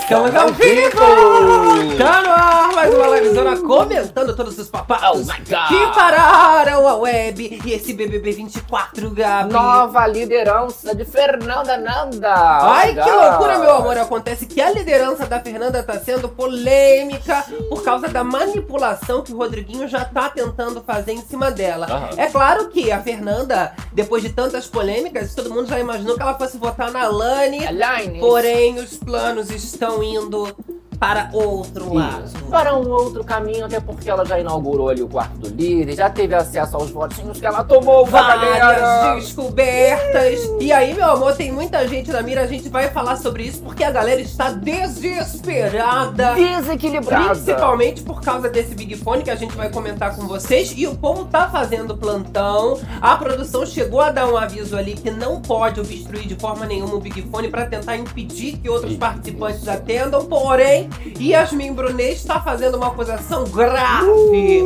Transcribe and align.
Estamos 0.00 0.34
ao 0.34 0.48
vivo! 0.54 1.96
Tá 1.96 2.22
no 2.22 2.30
ar 2.30 2.72
mais 2.74 2.92
uma 2.94 3.06
livezona 3.08 3.56
comentando 3.58 4.17
todos 4.38 4.56
os 4.56 4.68
papados 4.70 5.26
Oh 5.28 5.32
que 5.68 5.94
pararam 5.96 6.86
a 6.86 6.94
web 6.94 7.60
e 7.64 7.72
esse 7.72 7.92
BBB 7.92 8.30
24, 8.30 9.10
Gabi. 9.10 9.52
Nova 9.52 10.06
liderança 10.06 10.94
de 10.94 11.04
Fernanda 11.04 11.76
Nanda. 11.76 12.32
Ai, 12.34 12.92
Oh 12.92 13.02
que 13.02 13.10
God. 13.10 13.20
loucura, 13.20 13.58
meu 13.58 13.70
amor! 13.72 13.98
Acontece 13.98 14.46
que 14.46 14.60
a 14.60 14.70
liderança 14.70 15.26
da 15.26 15.40
Fernanda 15.40 15.82
tá 15.82 15.98
sendo 15.98 16.28
polêmica 16.28 17.44
por 17.68 17.82
causa 17.82 18.06
da 18.06 18.22
manipulação 18.22 19.22
que 19.22 19.32
o 19.32 19.36
Rodriguinho 19.36 19.88
já 19.88 20.04
tá 20.04 20.28
tentando 20.28 20.80
fazer 20.82 21.12
em 21.12 21.22
cima 21.22 21.50
dela. 21.50 21.86
Aham. 21.90 22.10
É 22.16 22.26
claro 22.28 22.68
que 22.68 22.92
a 22.92 23.02
Fernanda, 23.02 23.74
depois 23.92 24.22
de 24.22 24.28
tantas 24.28 24.68
polêmicas, 24.68 25.34
todo 25.34 25.50
mundo 25.50 25.66
já 25.66 25.80
imaginou 25.80 26.14
que 26.14 26.22
ela 26.22 26.38
fosse 26.38 26.56
votar 26.58 26.92
na 26.92 27.08
Lani. 27.08 27.66
Porém, 28.20 28.78
os 28.78 28.96
planos 28.98 29.50
estão 29.50 30.00
indo 30.00 30.54
para 30.98 31.30
outro 31.32 31.94
lado. 31.94 32.24
Isso. 32.24 32.44
Para 32.46 32.74
um 32.76 32.88
outro 32.88 33.22
caminho, 33.22 33.66
até 33.66 33.80
porque 33.80 34.10
ela 34.10 34.24
já 34.24 34.38
inaugurou 34.38 34.88
ali 34.88 35.02
o 35.02 35.08
quarto 35.08 35.38
do 35.38 35.48
líder, 35.48 35.94
já 35.94 36.10
teve 36.10 36.34
acesso 36.34 36.76
aos 36.76 36.90
votinhos 36.90 37.38
que 37.38 37.46
ela 37.46 37.62
tomou, 37.62 38.04
Várias 38.06 39.24
descobertas. 39.24 40.50
E 40.60 40.72
aí, 40.72 40.94
meu 40.94 41.10
amor, 41.10 41.36
tem 41.36 41.52
muita 41.52 41.86
gente 41.86 42.10
na 42.10 42.22
mira. 42.22 42.42
A 42.42 42.46
gente 42.46 42.68
vai 42.68 42.88
falar 42.88 43.16
sobre 43.16 43.44
isso 43.44 43.62
porque 43.62 43.84
a 43.84 43.90
galera 43.90 44.20
está 44.20 44.50
desesperada. 44.50 46.34
Desequilibrada. 46.34 47.30
Principalmente 47.30 48.02
por 48.02 48.20
causa 48.20 48.48
desse 48.48 48.74
Big 48.74 48.96
Fone 48.96 49.22
que 49.22 49.30
a 49.30 49.36
gente 49.36 49.54
vai 49.56 49.70
comentar 49.70 50.16
com 50.16 50.26
vocês. 50.26 50.72
E 50.76 50.86
o 50.86 50.96
povo 50.96 51.26
tá 51.26 51.48
fazendo 51.48 51.96
plantão. 51.96 52.78
A 53.00 53.16
produção 53.16 53.64
chegou 53.66 54.00
a 54.00 54.10
dar 54.10 54.28
um 54.28 54.36
aviso 54.36 54.76
ali 54.76 54.94
que 54.94 55.10
não 55.10 55.40
pode 55.40 55.80
obstruir 55.80 56.26
de 56.26 56.34
forma 56.34 56.66
nenhuma 56.66 56.94
o 56.94 57.00
Big 57.00 57.22
Fone 57.30 57.48
para 57.48 57.66
tentar 57.66 57.96
impedir 57.96 58.58
que 58.58 58.68
outros 58.68 58.96
participantes 58.96 59.66
atendam. 59.68 60.24
Porém, 60.26 60.87
Yasmin 61.20 61.72
Brunet 61.72 62.12
está 62.14 62.40
fazendo 62.40 62.76
uma 62.76 62.88
acusação 62.88 63.44
grave. 63.44 64.62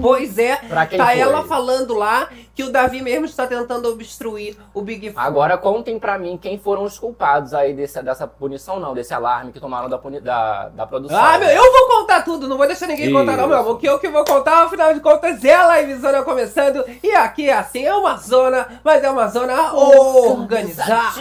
Pois 0.00 0.38
é, 0.38 0.56
Pra 0.56 0.86
quem 0.86 0.98
tá 0.98 1.06
foi? 1.06 1.18
ela 1.18 1.44
falando 1.44 1.94
lá 1.94 2.28
que 2.54 2.62
o 2.64 2.70
Davi 2.70 3.00
mesmo 3.00 3.24
está 3.24 3.46
tentando 3.46 3.88
obstruir 3.88 4.56
o 4.74 4.82
Big 4.82 5.10
Fone. 5.12 5.26
Agora 5.26 5.56
contem 5.56 5.98
pra 5.98 6.18
mim 6.18 6.36
quem 6.36 6.58
foram 6.58 6.82
os 6.82 6.98
culpados 6.98 7.54
aí 7.54 7.72
desse, 7.72 8.02
dessa 8.02 8.26
punição, 8.26 8.78
não, 8.78 8.92
desse 8.92 9.14
alarme 9.14 9.50
que 9.52 9.58
tomaram 9.60 9.88
da, 9.88 9.96
puni- 9.98 10.20
da, 10.20 10.68
da 10.68 10.86
produção. 10.86 11.18
Ah, 11.18 11.38
meu, 11.38 11.48
eu 11.48 11.72
vou 11.72 11.88
contar 12.00 12.22
tudo, 12.22 12.46
não 12.48 12.56
vou 12.58 12.66
deixar 12.66 12.86
ninguém 12.86 13.10
contar 13.12 13.36
não, 13.36 13.46
meu 13.48 13.58
Isso. 13.58 13.66
amor. 13.68 13.78
Que 13.78 13.88
eu 13.88 13.98
que 13.98 14.08
vou 14.08 14.24
contar, 14.24 14.64
afinal 14.64 14.92
de 14.92 15.00
contas, 15.00 15.42
é 15.44 15.54
a 15.54 15.80
livezona 15.80 16.22
começando. 16.22 16.84
E 17.02 17.10
aqui 17.12 17.48
é 17.48 17.54
assim, 17.54 17.84
é 17.86 17.94
uma 17.94 18.16
zona, 18.16 18.80
mas 18.84 19.02
é 19.02 19.10
uma 19.10 19.26
zona 19.28 19.72
organizada. 19.74 21.20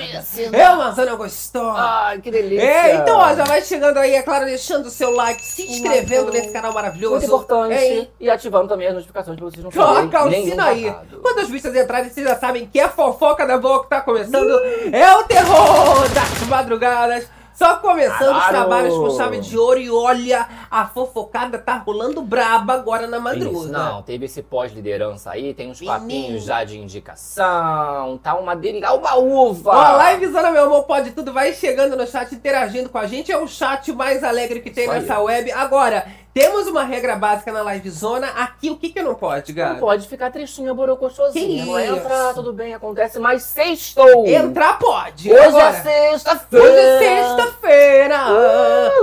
É 0.51 0.69
uma 0.69 0.91
zona 0.91 1.15
gostosa. 1.15 1.79
Ai, 1.79 2.19
que 2.19 2.31
delícia. 2.31 2.63
É, 2.65 2.95
então 2.95 3.17
ó, 3.17 3.33
já 3.35 3.43
vai 3.43 3.61
chegando 3.61 3.97
aí, 3.97 4.13
é 4.15 4.21
claro, 4.21 4.45
deixando 4.45 4.85
o 4.87 4.89
seu 4.89 5.11
like, 5.15 5.43
se 5.45 5.63
inscrevendo 5.71 6.31
nesse 6.31 6.49
canal 6.51 6.73
maravilhoso. 6.73 7.15
Muito 7.15 7.25
importante. 7.25 7.75
Hein? 7.75 8.09
E 8.19 8.29
ativando 8.29 8.67
também 8.69 8.87
as 8.87 8.93
notificações 8.93 9.37
pra 9.37 9.45
vocês 9.49 9.63
não 9.63 9.71
perderem 9.71 10.09
Toca 10.09 10.25
o 10.25 10.31
sino 10.31 10.63
aí. 10.63 10.85
babado. 10.85 11.19
Quando 11.21 11.37
os 11.39 11.49
bichos 11.49 11.75
entrarem, 11.75 12.09
vocês 12.09 12.27
já 12.27 12.35
sabem 12.37 12.65
que 12.67 12.79
é 12.79 12.87
fofoca 12.87 13.45
da 13.45 13.57
boa 13.57 13.83
que 13.83 13.89
tá 13.89 13.99
começando. 14.01 14.57
É 14.93 15.15
o 15.17 15.23
terror 15.23 16.07
das 16.13 16.47
madrugadas. 16.47 17.27
Só 17.53 17.75
começando 17.75 18.37
os 18.37 18.45
trabalhos 18.47 18.93
com 18.95 19.09
chave 19.17 19.39
de 19.41 19.57
ouro 19.57 19.77
e 19.81 19.91
olha, 19.91 20.47
a 20.71 20.85
fofocada 20.87 21.59
tá 21.59 21.75
rolando 21.75 22.21
braba 22.21 22.71
agora 22.71 23.05
na 23.05 23.19
madruga. 23.19 23.57
Isso, 23.57 23.67
não, 23.69 24.01
teve 24.01 24.27
esse 24.27 24.41
pós-liderança 24.41 25.31
aí, 25.31 25.53
tem 25.53 25.69
uns 25.69 25.81
Menino. 25.81 25.99
papinhos 25.99 26.43
já 26.45 26.63
de 26.63 26.77
indicação, 26.79 28.17
tá 28.23 28.35
uma 28.35 28.55
delícia, 28.55 28.93
uma 28.93 29.15
uva! 29.17 29.71
Ó, 29.71 29.99
a 29.99 30.13
livezona, 30.13 30.51
meu 30.51 30.63
amor, 30.67 30.83
pode 30.83 31.11
tudo, 31.11 31.33
vai 31.33 31.51
chegando 31.53 31.97
no 31.97 32.07
chat, 32.07 32.33
interagindo 32.33 32.87
com 32.89 32.97
a 32.97 33.05
gente. 33.05 33.29
É 33.29 33.37
o 33.37 33.45
chat 33.45 33.91
mais 33.91 34.23
alegre 34.23 34.61
que 34.61 34.71
tem 34.71 34.85
Isso 34.85 34.93
aí. 34.93 35.01
nessa 35.01 35.19
web. 35.19 35.51
Agora, 35.51 36.07
temos 36.39 36.67
uma 36.67 36.85
regra 36.85 37.17
básica 37.17 37.51
na 37.51 37.61
livezona. 37.73 38.27
Aqui, 38.27 38.69
o 38.69 38.77
que 38.77 38.89
que 38.89 39.01
não 39.01 39.13
pode, 39.13 39.51
Não 39.51 39.57
Gabi? 39.57 39.79
pode 39.81 40.07
ficar 40.07 40.31
tristinha, 40.31 40.73
borocochosinha, 40.73 41.65
não 41.65 41.77
isso? 41.77 41.95
entra, 41.97 42.33
tudo 42.33 42.53
bem, 42.53 42.73
acontece, 42.73 43.19
mas 43.19 43.43
sextou! 43.43 44.25
Entrar 44.25 44.79
pode. 44.79 45.29
Hoje 45.29 45.41
Agora, 45.47 45.67
é 45.67 45.81
sexta-feira! 45.81 46.65
Hoje 46.65 46.79
é 46.79 46.99
sexta-feira. 46.99 48.15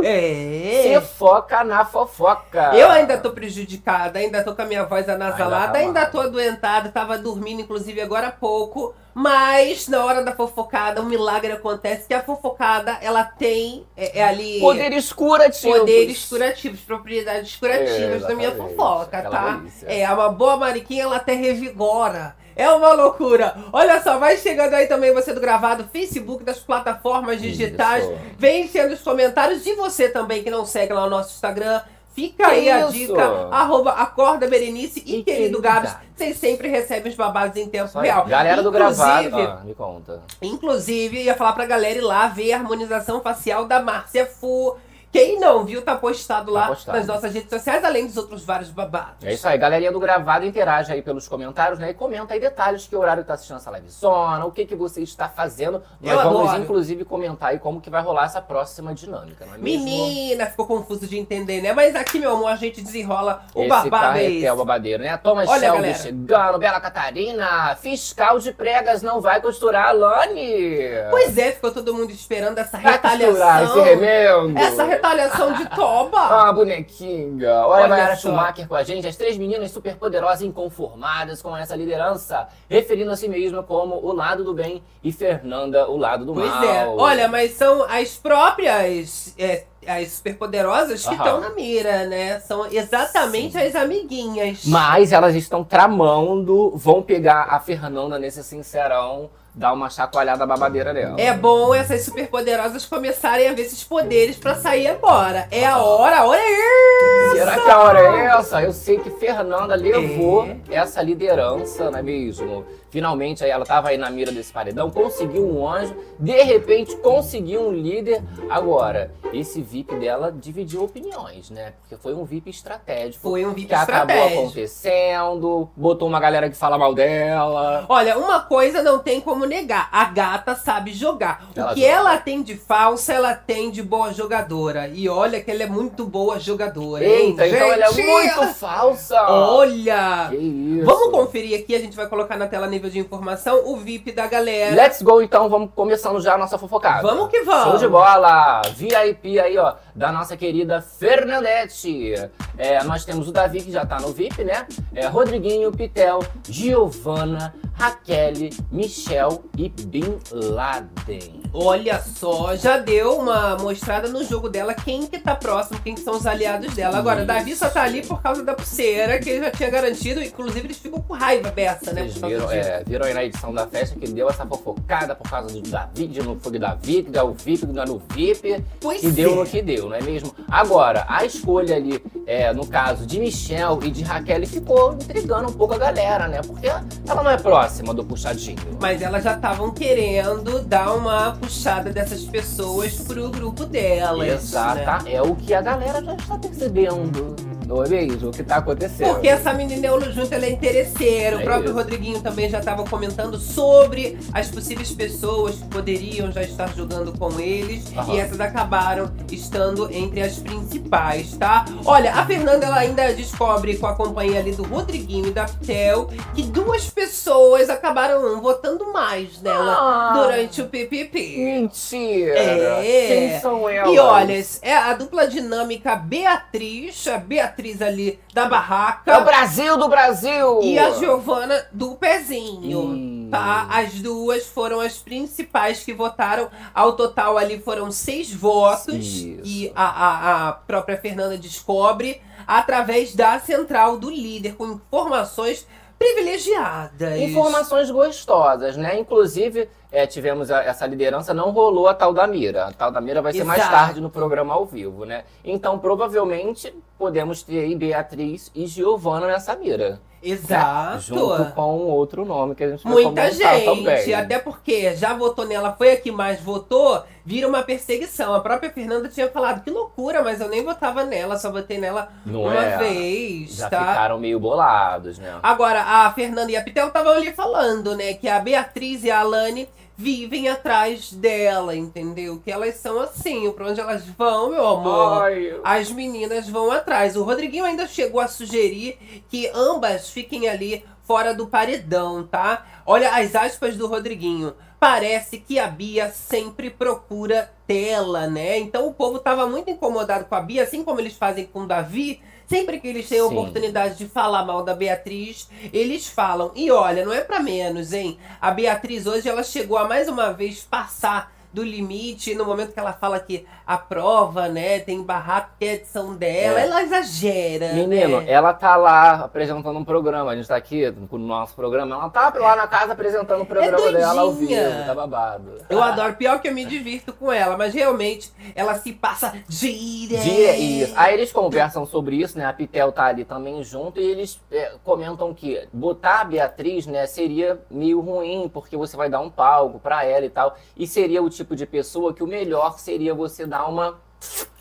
É. 0.02 0.82
Se 0.82 1.00
foca 1.14 1.62
na 1.62 1.84
fofoca! 1.84 2.70
Eu 2.74 2.88
ainda 2.88 3.18
tô 3.18 3.30
prejudicada, 3.30 4.18
ainda 4.18 4.42
tô 4.42 4.54
com 4.54 4.62
a 4.62 4.66
minha 4.66 4.84
voz 4.84 5.06
anasalada, 5.06 5.76
Ainda 5.78 6.00
ainda 6.00 6.00
tá 6.06 6.06
tô 6.06 6.20
adoentada, 6.20 6.88
tava 6.90 7.18
dormindo, 7.18 7.60
inclusive, 7.60 8.00
agora 8.00 8.28
há 8.28 8.32
pouco. 8.32 8.94
Mas 9.18 9.88
na 9.88 10.04
hora 10.04 10.22
da 10.22 10.36
fofocada, 10.36 11.00
um 11.00 11.06
milagre 11.06 11.50
acontece 11.50 12.06
que 12.06 12.12
a 12.12 12.22
fofocada, 12.22 12.98
ela 13.00 13.24
tem 13.24 13.86
é, 13.96 14.18
é 14.18 14.22
ali 14.22 14.60
Poderes 14.60 15.10
curativos! 15.10 15.78
poderes 15.78 16.28
curativos, 16.28 16.80
propriedades 16.80 17.56
curativas 17.56 18.22
É, 18.22 18.28
da 18.28 18.34
minha 18.34 18.54
fofoca, 18.54 19.22
tá? 19.22 19.52
delícia. 19.52 19.86
É, 19.86 20.06
uma 20.12 20.28
boa 20.28 20.58
mariquinha, 20.58 21.04
ela 21.04 21.16
até 21.16 21.32
revigora. 21.32 22.36
É 22.54 22.70
uma 22.70 22.92
loucura. 22.92 23.56
Olha 23.72 24.02
só, 24.02 24.18
vai 24.18 24.36
chegando 24.36 24.74
aí 24.74 24.86
também 24.86 25.14
você 25.14 25.32
do 25.32 25.40
gravado, 25.40 25.88
Facebook, 25.90 26.44
das 26.44 26.58
plataformas 26.58 27.40
digitais. 27.40 28.04
Isso. 28.04 28.18
Vem 28.38 28.64
enchendo 28.64 28.92
os 28.92 29.00
comentários. 29.00 29.64
E 29.64 29.74
você 29.76 30.10
também 30.10 30.42
que 30.42 30.50
não 30.50 30.66
segue 30.66 30.92
lá 30.92 31.06
o 31.06 31.10
nosso 31.10 31.34
Instagram, 31.34 31.80
fica 32.16 32.46
aí 32.48 32.70
a 32.70 32.80
Isso. 32.80 32.92
dica. 32.92 33.48
Arroba 33.52 33.92
Acorda 33.92 34.48
Berenice 34.48 35.02
e, 35.04 35.18
E 35.18 35.22
querido 35.22 35.60
Gabs. 35.60 35.94
Vocês 36.16 36.38
sempre 36.38 36.66
recebem 36.68 37.10
os 37.12 37.16
babados 37.16 37.54
em 37.58 37.68
tempo 37.68 37.96
aí. 37.98 38.06
real. 38.06 38.24
Galera 38.24 38.62
do 38.62 38.70
Inclusive, 38.70 39.28
gravado, 39.30 39.36
ah, 39.38 39.62
me 39.62 39.74
conta. 39.74 40.22
Inclusive, 40.40 41.22
ia 41.22 41.34
falar 41.34 41.52
pra 41.52 41.66
galera 41.66 41.98
ir 41.98 42.02
lá 42.02 42.26
ver 42.26 42.54
a 42.54 42.56
harmonização 42.56 43.20
facial 43.20 43.66
da 43.66 43.82
Márcia 43.82 44.24
Fu. 44.24 44.74
Quem 45.12 45.40
não 45.40 45.64
viu, 45.64 45.80
tá 45.82 45.94
postado 45.96 46.52
Tá 46.52 46.60
lá 46.60 46.66
postado. 46.68 46.98
nas 46.98 47.06
nossas 47.06 47.32
redes 47.32 47.48
sociais, 47.48 47.82
além 47.84 48.06
dos 48.06 48.16
outros 48.18 48.44
vários 48.44 48.68
babados. 48.70 49.24
É 49.24 49.32
isso 49.32 49.48
aí, 49.48 49.56
galerinha 49.56 49.90
do 49.90 49.98
gravado, 49.98 50.44
interage 50.44 50.92
aí 50.92 51.00
pelos 51.00 51.26
comentários, 51.26 51.78
né? 51.78 51.90
E 51.90 51.94
comenta 51.94 52.34
aí 52.34 52.40
detalhes, 52.40 52.86
que 52.86 52.94
horário 52.94 53.24
tá 53.24 53.34
assistindo 53.34 53.56
essa 53.56 53.70
livezona, 53.70 54.44
o 54.44 54.52
que 54.52 54.66
que 54.66 54.74
você 54.76 55.00
está 55.02 55.26
fazendo. 55.28 55.82
Nós 56.00 56.12
Eu 56.12 56.22
vamos, 56.22 56.48
adoro. 56.48 56.62
inclusive, 56.62 57.04
comentar 57.04 57.50
aí 57.50 57.58
como 57.58 57.80
que 57.80 57.88
vai 57.88 58.02
rolar 58.02 58.26
essa 58.26 58.42
próxima 58.42 58.92
dinâmica, 58.94 59.46
não 59.46 59.54
é 59.54 59.58
mesmo? 59.58 59.84
Menina, 59.84 60.46
ficou 60.46 60.66
confuso 60.66 61.06
de 61.06 61.18
entender, 61.18 61.62
né? 61.62 61.72
Mas 61.72 61.94
aqui, 61.96 62.18
meu 62.18 62.32
amor, 62.32 62.48
a 62.50 62.56
gente 62.56 62.82
desenrola 62.82 63.42
o 63.54 63.60
Esse 63.60 63.68
babado 63.70 64.18
é 64.18 64.22
carretel 64.22 64.54
esse. 64.54 64.56
babadeiro, 64.58 65.02
né? 65.02 65.16
Thomas 65.16 65.48
Olha, 65.48 65.60
Shelby 65.60 65.76
galera. 65.82 65.98
chegando, 65.98 66.58
Bela 66.58 66.80
Catarina, 66.80 67.74
fiscal 67.76 68.38
de 68.38 68.52
pregas 68.52 69.00
não 69.02 69.20
vai 69.20 69.40
costurar 69.40 69.88
a 69.88 69.92
Lani. 69.92 70.78
Pois 71.10 71.38
é, 71.38 71.52
ficou 71.52 71.70
todo 71.70 71.94
mundo 71.94 72.10
esperando 72.10 72.58
essa 72.58 72.76
vai 72.78 72.98
costurar 72.98 73.62
esse 73.64 73.74
retaliação. 73.74 73.82
remendo. 73.82 74.58
Essa 74.58 74.84
retaliação 74.96 75.52
de 75.52 75.68
toba. 75.70 76.16
Ah, 76.46 76.52
bonequinha. 76.52 77.50
Olha, 77.50 77.66
Olha 77.66 77.84
a 77.84 77.88
Mayara. 77.88 78.16
Schumacher 78.16 78.68
com 78.68 78.74
a 78.74 78.82
gente, 78.82 79.06
as 79.06 79.16
três 79.16 79.36
meninas 79.36 79.70
super 79.70 79.96
poderosas 79.96 80.42
e 80.42 80.46
inconformadas 80.46 81.40
com 81.42 81.56
essa 81.56 81.74
liderança, 81.76 82.48
referindo 82.68 83.10
a 83.10 83.16
si 83.16 83.28
mesma 83.28 83.62
como 83.62 83.96
o 83.96 84.12
lado 84.12 84.44
do 84.44 84.52
bem 84.54 84.82
e 85.02 85.12
Fernanda 85.12 85.88
o 85.88 85.96
lado 85.96 86.24
do 86.24 86.34
Pois 86.34 86.50
mal. 86.50 86.64
é. 86.64 86.86
Olha, 86.88 87.28
mas 87.28 87.52
são 87.52 87.82
as 87.84 88.16
próprias. 88.16 89.34
é, 89.38 89.64
as 89.86 90.12
superpoderosas 90.12 91.06
que 91.06 91.14
estão 91.14 91.40
na 91.40 91.50
mira, 91.50 92.06
né? 92.06 92.40
São 92.40 92.66
exatamente 92.66 93.56
as 93.56 93.74
amiguinhas. 93.76 94.64
Mas 94.66 95.12
elas 95.12 95.34
estão 95.36 95.62
tramando, 95.62 96.72
vão 96.76 97.00
pegar 97.02 97.46
a 97.50 97.60
Fernanda 97.60 98.18
nesse 98.18 98.42
sincerão, 98.42 99.30
dar 99.56 99.72
uma 99.72 99.88
chacoalhada 99.88 100.44
babadeira 100.46 100.92
nela. 100.92 101.18
É 101.18 101.32
bom 101.32 101.74
essas 101.74 102.02
superpoderosas 102.02 102.84
começarem 102.84 103.48
a 103.48 103.54
ver 103.54 103.62
esses 103.62 103.82
poderes 103.82 104.36
pra 104.36 104.54
sair 104.54 104.86
agora. 104.86 105.48
É 105.50 105.64
a 105.66 105.78
hora, 105.78 106.18
a 106.18 106.24
hora 106.26 106.38
é 106.40 106.52
essa! 106.52 107.36
Será 107.36 107.54
que 107.58 107.70
a 107.70 107.78
hora 107.80 107.98
é 108.00 108.24
essa? 108.26 108.62
Eu 108.62 108.72
sei 108.72 108.98
que 108.98 109.08
Fernanda 109.10 109.74
levou 109.74 110.44
É. 110.46 110.74
essa 110.74 111.00
liderança, 111.00 111.90
não 111.90 111.98
é 111.98 112.02
mesmo? 112.02 112.66
Finalmente 113.00 113.44
aí 113.44 113.50
ela 113.50 113.62
estava 113.64 113.88
aí 113.90 113.98
na 113.98 114.08
mira 114.08 114.32
desse 114.32 114.50
paredão, 114.50 114.90
conseguiu 114.90 115.46
um 115.46 115.68
anjo, 115.68 115.94
de 116.18 116.32
repente 116.42 116.96
conseguiu 116.96 117.68
um 117.68 117.70
líder. 117.70 118.22
Agora, 118.48 119.12
esse 119.34 119.60
VIP 119.60 119.94
dela 119.96 120.32
dividiu 120.34 120.82
opiniões, 120.82 121.50
né? 121.50 121.74
Porque 121.82 121.94
foi 122.02 122.14
um 122.14 122.24
VIP 122.24 122.48
estratégico. 122.48 123.20
Foi 123.28 123.44
um 123.44 123.50
VIP 123.52 123.66
que 123.68 123.74
acabou 123.74 124.16
estratégico. 124.16 124.40
acontecendo, 124.40 125.68
botou 125.76 126.08
uma 126.08 126.18
galera 126.18 126.48
que 126.48 126.56
fala 126.56 126.78
mal 126.78 126.94
dela. 126.94 127.84
Olha, 127.86 128.16
uma 128.16 128.40
coisa 128.40 128.82
não 128.82 128.98
tem 128.98 129.20
como 129.20 129.44
negar. 129.44 129.90
A 129.92 130.06
gata 130.06 130.54
sabe 130.54 130.94
jogar. 130.94 131.50
O 131.54 131.60
Ela 131.60 131.74
que 131.74 131.80
joga. 131.82 131.92
ela 131.92 132.16
tem 132.16 132.42
de 132.42 132.56
falsa, 132.56 133.12
ela 133.12 133.34
tem 133.34 133.70
de 133.70 133.82
boa 133.82 134.10
jogadora. 134.14 134.88
E 134.88 135.06
olha 135.06 135.38
que 135.42 135.50
ela 135.50 135.64
é 135.64 135.66
muito 135.68 136.06
boa 136.06 136.40
jogadora. 136.40 137.04
hein, 137.04 137.26
Eita, 137.32 137.46
então 137.46 137.58
ela 137.66 137.84
é 137.88 137.92
gente? 137.92 138.06
muito 138.06 138.54
falsa. 138.54 139.20
Olha! 139.28 140.28
Que 140.30 140.36
isso. 140.36 140.86
Vamos 140.86 141.10
conferir 141.10 141.60
aqui, 141.60 141.74
a 141.74 141.78
gente 141.78 141.94
vai 141.94 142.06
colocar 142.08 142.38
na 142.38 142.46
tela 142.46 142.66
nível 142.66 142.85
nível 142.86 142.90
de 142.90 142.98
informação, 142.98 143.62
o 143.66 143.76
VIP 143.76 144.12
da 144.12 144.26
galera. 144.26 144.74
Let's 144.74 145.02
go 145.02 145.20
então, 145.20 145.48
vamos 145.48 145.70
começando 145.74 146.20
já 146.20 146.34
a 146.34 146.38
nossa 146.38 146.58
fofocada. 146.58 147.02
Vamos 147.02 147.28
que 147.28 147.42
vamos. 147.42 147.70
Show 147.70 147.78
de 147.78 147.88
bola! 147.88 148.62
VIP 148.74 149.38
aí, 149.38 149.58
ó, 149.58 149.74
da 149.94 150.12
nossa 150.12 150.36
querida 150.36 150.80
Fernandete. 150.80 152.14
É, 152.56 152.82
nós 152.84 153.04
temos 153.04 153.28
o 153.28 153.32
Davi, 153.32 153.62
que 153.62 153.72
já 153.72 153.84
tá 153.84 154.00
no 154.00 154.12
VIP, 154.12 154.44
né? 154.44 154.66
É, 154.94 155.06
Rodriguinho, 155.06 155.72
Pitel, 155.72 156.20
Giovana, 156.48 157.54
Raquel, 157.74 158.50
Michel 158.70 159.44
e 159.56 159.68
Bin 159.68 160.18
Laden. 160.32 161.45
Olha 161.58 162.02
só, 162.02 162.54
já 162.54 162.76
deu 162.76 163.16
uma 163.16 163.56
mostrada 163.56 164.08
no 164.08 164.22
jogo 164.22 164.46
dela 164.46 164.74
quem 164.74 165.06
que 165.06 165.18
tá 165.18 165.34
próximo, 165.34 165.80
quem 165.80 165.94
que 165.94 166.02
são 166.02 166.14
os 166.14 166.26
aliados 166.26 166.74
dela. 166.74 166.98
Agora, 166.98 167.20
Isso. 167.20 167.26
Davi 167.26 167.56
só 167.56 167.70
tá 167.70 167.82
ali 167.82 168.02
por 168.04 168.20
causa 168.20 168.44
da 168.44 168.52
pulseira, 168.52 169.18
que 169.18 169.30
ele 169.30 169.40
já 169.46 169.50
tinha 169.50 169.70
garantido, 169.70 170.22
inclusive 170.22 170.66
eles 170.66 170.76
ficam 170.76 171.00
com 171.00 171.14
raiva 171.14 171.50
dessa, 171.50 171.94
né? 171.94 172.02
Causa 172.02 172.28
viram, 172.28 172.50
é, 172.50 172.84
viram 172.84 173.06
aí 173.06 173.14
na 173.14 173.24
edição 173.24 173.54
da 173.54 173.66
festa 173.66 173.98
que 173.98 174.06
deu 174.06 174.28
essa 174.28 174.44
fofocada 174.44 175.14
por 175.14 175.30
causa 175.30 175.48
do 175.48 175.62
Davi, 175.62 176.08
que 176.08 176.22
não 176.22 176.38
foi 176.38 176.58
Davi, 176.58 177.02
que 177.04 177.10
deu 177.10 177.28
o 177.28 177.32
VIP, 177.32 177.66
que 177.66 177.72
não 177.72 177.82
era 177.82 177.92
o 177.92 178.02
VIP. 178.10 178.62
Pois 178.78 179.02
E 179.02 179.10
deu 179.10 179.32
é. 179.32 179.34
no 179.36 179.46
que 179.46 179.62
deu, 179.62 179.88
não 179.88 179.96
é 179.96 180.02
mesmo? 180.02 180.34
Agora, 180.48 181.06
a 181.08 181.24
escolha 181.24 181.76
ali, 181.76 182.02
é, 182.26 182.52
no 182.52 182.66
caso 182.66 183.06
de 183.06 183.18
Michel 183.18 183.80
e 183.82 183.90
de 183.90 184.02
Raquel, 184.02 184.46
ficou 184.46 184.92
intrigando 184.92 185.48
um 185.48 185.54
pouco 185.54 185.72
a 185.72 185.78
galera, 185.78 186.28
né? 186.28 186.42
Porque 186.46 186.66
ela 186.66 187.22
não 187.22 187.30
é 187.30 187.38
próxima 187.38 187.94
do 187.94 188.04
puxadinho. 188.04 188.58
Mas 188.78 189.00
elas 189.00 189.24
já 189.24 189.34
estavam 189.34 189.70
querendo 189.70 190.60
dar 190.60 190.94
uma 190.94 191.32
puxada 191.46 191.92
dessas 191.92 192.24
pessoas 192.24 192.94
pro 192.96 193.30
grupo 193.30 193.64
delas. 193.64 194.42
Exata, 194.42 195.04
Né? 195.04 195.12
é 195.14 195.22
o 195.22 195.36
que 195.36 195.54
a 195.54 195.62
galera 195.62 196.02
já 196.04 196.14
está 196.14 196.36
percebendo. 196.36 197.55
É 197.68 197.88
mesmo? 197.88 198.28
O 198.28 198.32
que 198.32 198.42
tá 198.42 198.56
acontecendo. 198.56 199.14
Porque 199.14 199.28
essa 199.28 199.52
menina 199.52 199.86
Eolo 199.86 200.12
junto 200.12 200.32
ela 200.32 200.46
é 200.46 200.50
interesseira. 200.50 201.36
O 201.36 201.40
É 201.40 201.42
próprio 201.44 201.66
isso. 201.66 201.74
Rodriguinho 201.74 202.20
também 202.20 202.48
já 202.48 202.58
estava 202.58 202.84
comentando 202.84 203.38
sobre 203.38 204.18
as 204.32 204.48
possíveis 204.48 204.90
pessoas 204.92 205.56
que 205.56 205.64
poderiam 205.68 206.30
já 206.30 206.42
estar 206.42 206.72
jogando 206.74 207.16
com 207.18 207.40
eles. 207.40 207.84
Aham. 207.96 208.14
E 208.14 208.20
essas 208.20 208.40
acabaram 208.40 209.10
estando 209.30 209.90
entre 209.92 210.22
as 210.22 210.38
principais, 210.38 211.36
tá? 211.36 211.64
Olha, 211.84 212.14
a 212.14 212.24
Fernanda 212.26 212.66
ela 212.66 212.76
ainda 212.78 213.12
descobre 213.14 213.76
com 213.76 213.86
a 213.86 213.94
companhia 213.94 214.38
ali 214.40 214.52
do 214.52 214.62
Rodriguinho 214.62 215.26
e 215.28 215.30
da 215.32 215.44
Pitel 215.46 216.08
que 216.34 216.42
duas 216.42 216.88
pessoas 216.90 217.68
acabaram 217.68 218.40
votando 218.40 218.92
mais 218.92 219.40
nela 219.42 219.72
Ah. 219.78 220.12
durante 220.14 220.62
o 220.62 220.66
PPP. 220.66 221.36
Mentira! 221.38 222.38
É. 222.38 223.06
Quem 223.08 223.40
são 223.40 223.68
elas? 223.68 223.92
E 223.94 223.98
olha, 223.98 224.44
é 224.62 224.74
a 224.76 224.92
dupla 224.94 225.26
dinâmica 225.26 225.96
Beatriz, 225.96 227.06
a 227.08 227.18
Beatriz 227.18 227.55
ali 227.82 228.18
da 228.32 228.46
barraca. 228.46 229.10
É 229.10 229.18
o 229.18 229.24
Brasil 229.24 229.76
do 229.76 229.88
Brasil! 229.88 230.60
E 230.62 230.78
a 230.78 230.90
Giovana 230.90 231.66
do 231.72 231.94
Pezinho. 231.94 232.80
Hum. 232.80 233.28
Tá? 233.30 233.66
As 233.70 233.94
duas 233.94 234.46
foram 234.46 234.80
as 234.80 234.98
principais 234.98 235.82
que 235.82 235.92
votaram. 235.92 236.48
Ao 236.74 236.92
total 236.92 237.36
ali 237.36 237.58
foram 237.58 237.90
seis 237.90 238.32
votos. 238.32 239.04
Isso. 239.04 239.40
E 239.44 239.72
a, 239.74 239.84
a, 239.84 240.48
a 240.48 240.52
própria 240.52 240.96
Fernanda 240.96 241.36
descobre 241.36 242.20
através 242.46 243.14
da 243.14 243.40
central 243.40 243.98
do 243.98 244.08
líder, 244.08 244.54
com 244.54 244.66
informações 244.72 245.66
privilegiadas. 245.98 247.18
Informações 247.20 247.90
gostosas, 247.90 248.76
né? 248.76 248.98
Inclusive, 248.98 249.68
é, 249.90 250.06
tivemos 250.06 250.50
a- 250.50 250.62
essa 250.62 250.86
liderança, 250.86 251.32
não 251.32 251.50
rolou 251.50 251.88
a 251.88 251.94
tal 251.94 252.12
da 252.12 252.26
Mira. 252.26 252.66
A 252.66 252.72
tal 252.72 252.90
da 252.90 253.00
Mira 253.00 253.22
vai 253.22 253.32
ser 253.32 253.44
mais 253.44 253.62
tarde 253.70 254.00
no 254.00 254.10
programa 254.10 254.54
ao 254.54 254.64
vivo, 254.66 255.04
né? 255.04 255.24
Então, 255.44 255.78
provavelmente, 255.78 256.74
podemos 256.98 257.42
ter 257.42 257.60
aí 257.60 257.74
Beatriz 257.74 258.50
e 258.54 258.66
Giovana 258.66 259.26
nessa 259.26 259.54
Mira. 259.56 260.00
Exato. 260.22 261.00
Junto 261.00 261.52
com 261.52 261.76
outro 261.86 262.24
nome 262.24 262.54
que 262.54 262.64
a 262.64 262.70
gente 262.70 262.82
vai 262.84 262.92
Muita 262.92 263.30
gente, 263.30 263.64
também. 263.64 264.14
até 264.14 264.38
porque 264.38 264.94
já 264.96 265.14
votou 265.14 265.46
nela, 265.46 265.72
foi 265.72 265.92
a 265.92 265.96
que 266.00 266.10
mais 266.10 266.40
votou, 266.40 267.02
vira 267.24 267.46
uma 267.46 267.62
perseguição. 267.62 268.34
A 268.34 268.40
própria 268.40 268.70
Fernanda 268.70 269.08
tinha 269.08 269.28
falado, 269.28 269.62
que 269.62 269.70
loucura, 269.70 270.22
mas 270.22 270.40
eu 270.40 270.48
nem 270.48 270.64
votava 270.64 271.04
nela, 271.04 271.36
só 271.38 271.50
votei 271.50 271.78
nela 271.78 272.08
Não 272.24 272.42
uma 272.42 272.64
é? 272.64 272.76
vez, 272.78 273.56
Já 273.56 273.70
tá? 273.70 273.78
ficaram 273.88 274.18
meio 274.18 274.40
bolados, 274.40 275.18
né? 275.18 275.38
Agora, 275.42 275.82
a 275.82 276.12
Fernanda 276.12 276.50
e 276.50 276.56
a 276.56 276.62
Pitel 276.62 276.88
estavam 276.88 277.12
ali 277.12 277.32
falando, 277.32 277.94
né, 277.94 278.14
que 278.14 278.28
a 278.28 278.40
Beatriz 278.40 279.04
e 279.04 279.10
a 279.10 279.20
Alane 279.20 279.68
vivem 279.96 280.48
atrás 280.48 281.12
dela, 281.12 281.74
entendeu? 281.74 282.38
Que 282.44 282.50
elas 282.50 282.74
são 282.76 283.00
assim, 283.00 283.50
pra 283.52 283.68
onde 283.68 283.80
elas 283.80 284.04
vão, 284.04 284.50
meu 284.50 284.66
amor. 284.66 285.22
Ai, 285.22 285.58
As 285.64 285.90
meninas 285.90 286.48
vão 286.48 286.70
atrás. 286.70 287.16
O 287.16 287.22
Rodriguinho 287.22 287.64
ainda 287.64 287.86
chegou 287.86 288.20
a 288.20 288.28
sugerir 288.28 289.24
que 289.28 289.48
ambas 289.54 290.10
fiquem 290.10 290.48
ali 290.48 290.84
fora 291.02 291.32
do 291.32 291.46
paredão, 291.46 292.26
tá? 292.26 292.66
Olha 292.84 293.10
as 293.10 293.34
aspas 293.34 293.76
do 293.76 293.86
Rodriguinho. 293.86 294.54
Parece 294.78 295.38
que 295.38 295.58
a 295.58 295.66
Bia 295.66 296.10
sempre 296.10 296.68
procura 296.68 297.50
tela, 297.66 298.26
né? 298.26 298.58
Então 298.58 298.86
o 298.86 298.92
povo 298.94 299.18
tava 299.18 299.46
muito 299.46 299.70
incomodado 299.70 300.26
com 300.26 300.34
a 300.34 300.40
Bia, 300.40 300.64
assim 300.64 300.84
como 300.84 301.00
eles 301.00 301.14
fazem 301.14 301.46
com 301.46 301.60
o 301.62 301.66
Davi. 301.66 302.20
Sempre 302.48 302.78
que 302.78 302.86
eles 302.88 303.08
têm 303.08 303.18
a 303.18 303.28
Sim. 303.28 303.36
oportunidade 303.36 303.98
de 303.98 304.06
falar 304.06 304.44
mal 304.44 304.62
da 304.62 304.74
Beatriz, 304.74 305.48
eles 305.72 306.06
falam. 306.06 306.52
E 306.54 306.70
olha, 306.70 307.04
não 307.04 307.12
é 307.12 307.20
pra 307.20 307.40
menos, 307.40 307.92
hein? 307.92 308.18
A 308.40 308.50
Beatriz 308.50 309.06
hoje 309.06 309.28
ela 309.28 309.42
chegou 309.42 309.76
a 309.76 309.86
mais 309.86 310.08
uma 310.08 310.32
vez 310.32 310.62
passar 310.62 311.35
do 311.56 311.64
limite 311.64 312.34
no 312.34 312.44
momento 312.44 312.74
que 312.74 312.78
ela 312.78 312.92
fala 312.92 313.18
que 313.18 313.46
a 313.66 313.78
prova, 313.78 314.46
né, 314.46 314.78
tem 314.78 315.02
barraco 315.02 315.52
que 315.58 315.64
é 315.64 315.72
edição 315.72 316.14
dela, 316.14 316.60
É. 316.60 316.66
ela 316.66 316.82
exagera. 316.82 317.72
Menino, 317.72 318.20
né? 318.20 318.30
ela 318.30 318.52
tá 318.52 318.76
lá 318.76 319.24
apresentando 319.24 319.78
um 319.78 319.84
programa. 319.84 320.32
A 320.32 320.36
gente 320.36 320.46
tá 320.46 320.54
aqui 320.54 320.90
no 320.90 321.18
nosso 321.18 321.54
programa. 321.56 321.96
Ela 321.96 322.10
tá 322.10 322.30
lá 322.36 322.56
na 322.56 322.66
casa 322.66 322.92
apresentando 322.92 323.40
o 323.40 323.46
programa 323.46 323.90
dela 323.90 324.20
ao 324.20 324.32
vivo. 324.32 324.52
Tá 324.86 324.94
babado. 324.94 325.54
Eu 325.70 325.82
adoro, 325.82 326.12
pior 326.16 326.42
que 326.42 326.48
eu 326.48 326.52
me 326.52 326.66
divirto 326.66 327.14
com 327.14 327.32
ela, 327.32 327.56
mas 327.56 327.72
realmente 327.72 328.30
ela 328.54 328.74
se 328.74 328.92
passa 328.92 329.32
direto. 329.48 330.24
Dia, 330.24 330.56
isso. 330.58 330.92
Aí 330.94 331.14
eles 331.14 331.32
conversam 331.32 331.86
sobre 331.86 332.16
isso, 332.16 332.36
né? 332.36 332.44
A 332.44 332.52
Pitel 332.52 332.92
tá 332.92 333.06
ali 333.06 333.24
também 333.24 333.64
junto 333.64 333.98
e 333.98 334.04
eles 334.04 334.38
é, 334.52 334.72
comentam 334.84 335.32
que 335.32 335.66
botar 335.72 336.20
a 336.20 336.24
Beatriz, 336.24 336.86
né, 336.86 337.06
seria 337.06 337.58
meio 337.70 338.00
ruim, 338.00 338.50
porque 338.52 338.76
você 338.76 338.94
vai 338.94 339.08
dar 339.08 339.20
um 339.20 339.30
palco 339.30 339.78
pra 339.78 340.04
ela 340.04 340.26
e 340.26 340.30
tal. 340.30 340.54
E 340.76 340.86
seria 340.86 341.22
o 341.22 341.30
tipo 341.30 341.45
de 341.54 341.66
pessoa 341.66 342.12
que 342.12 342.22
o 342.22 342.26
melhor 342.26 342.78
seria 342.78 343.14
você 343.14 343.46
dar 343.46 343.66
uma 343.68 343.98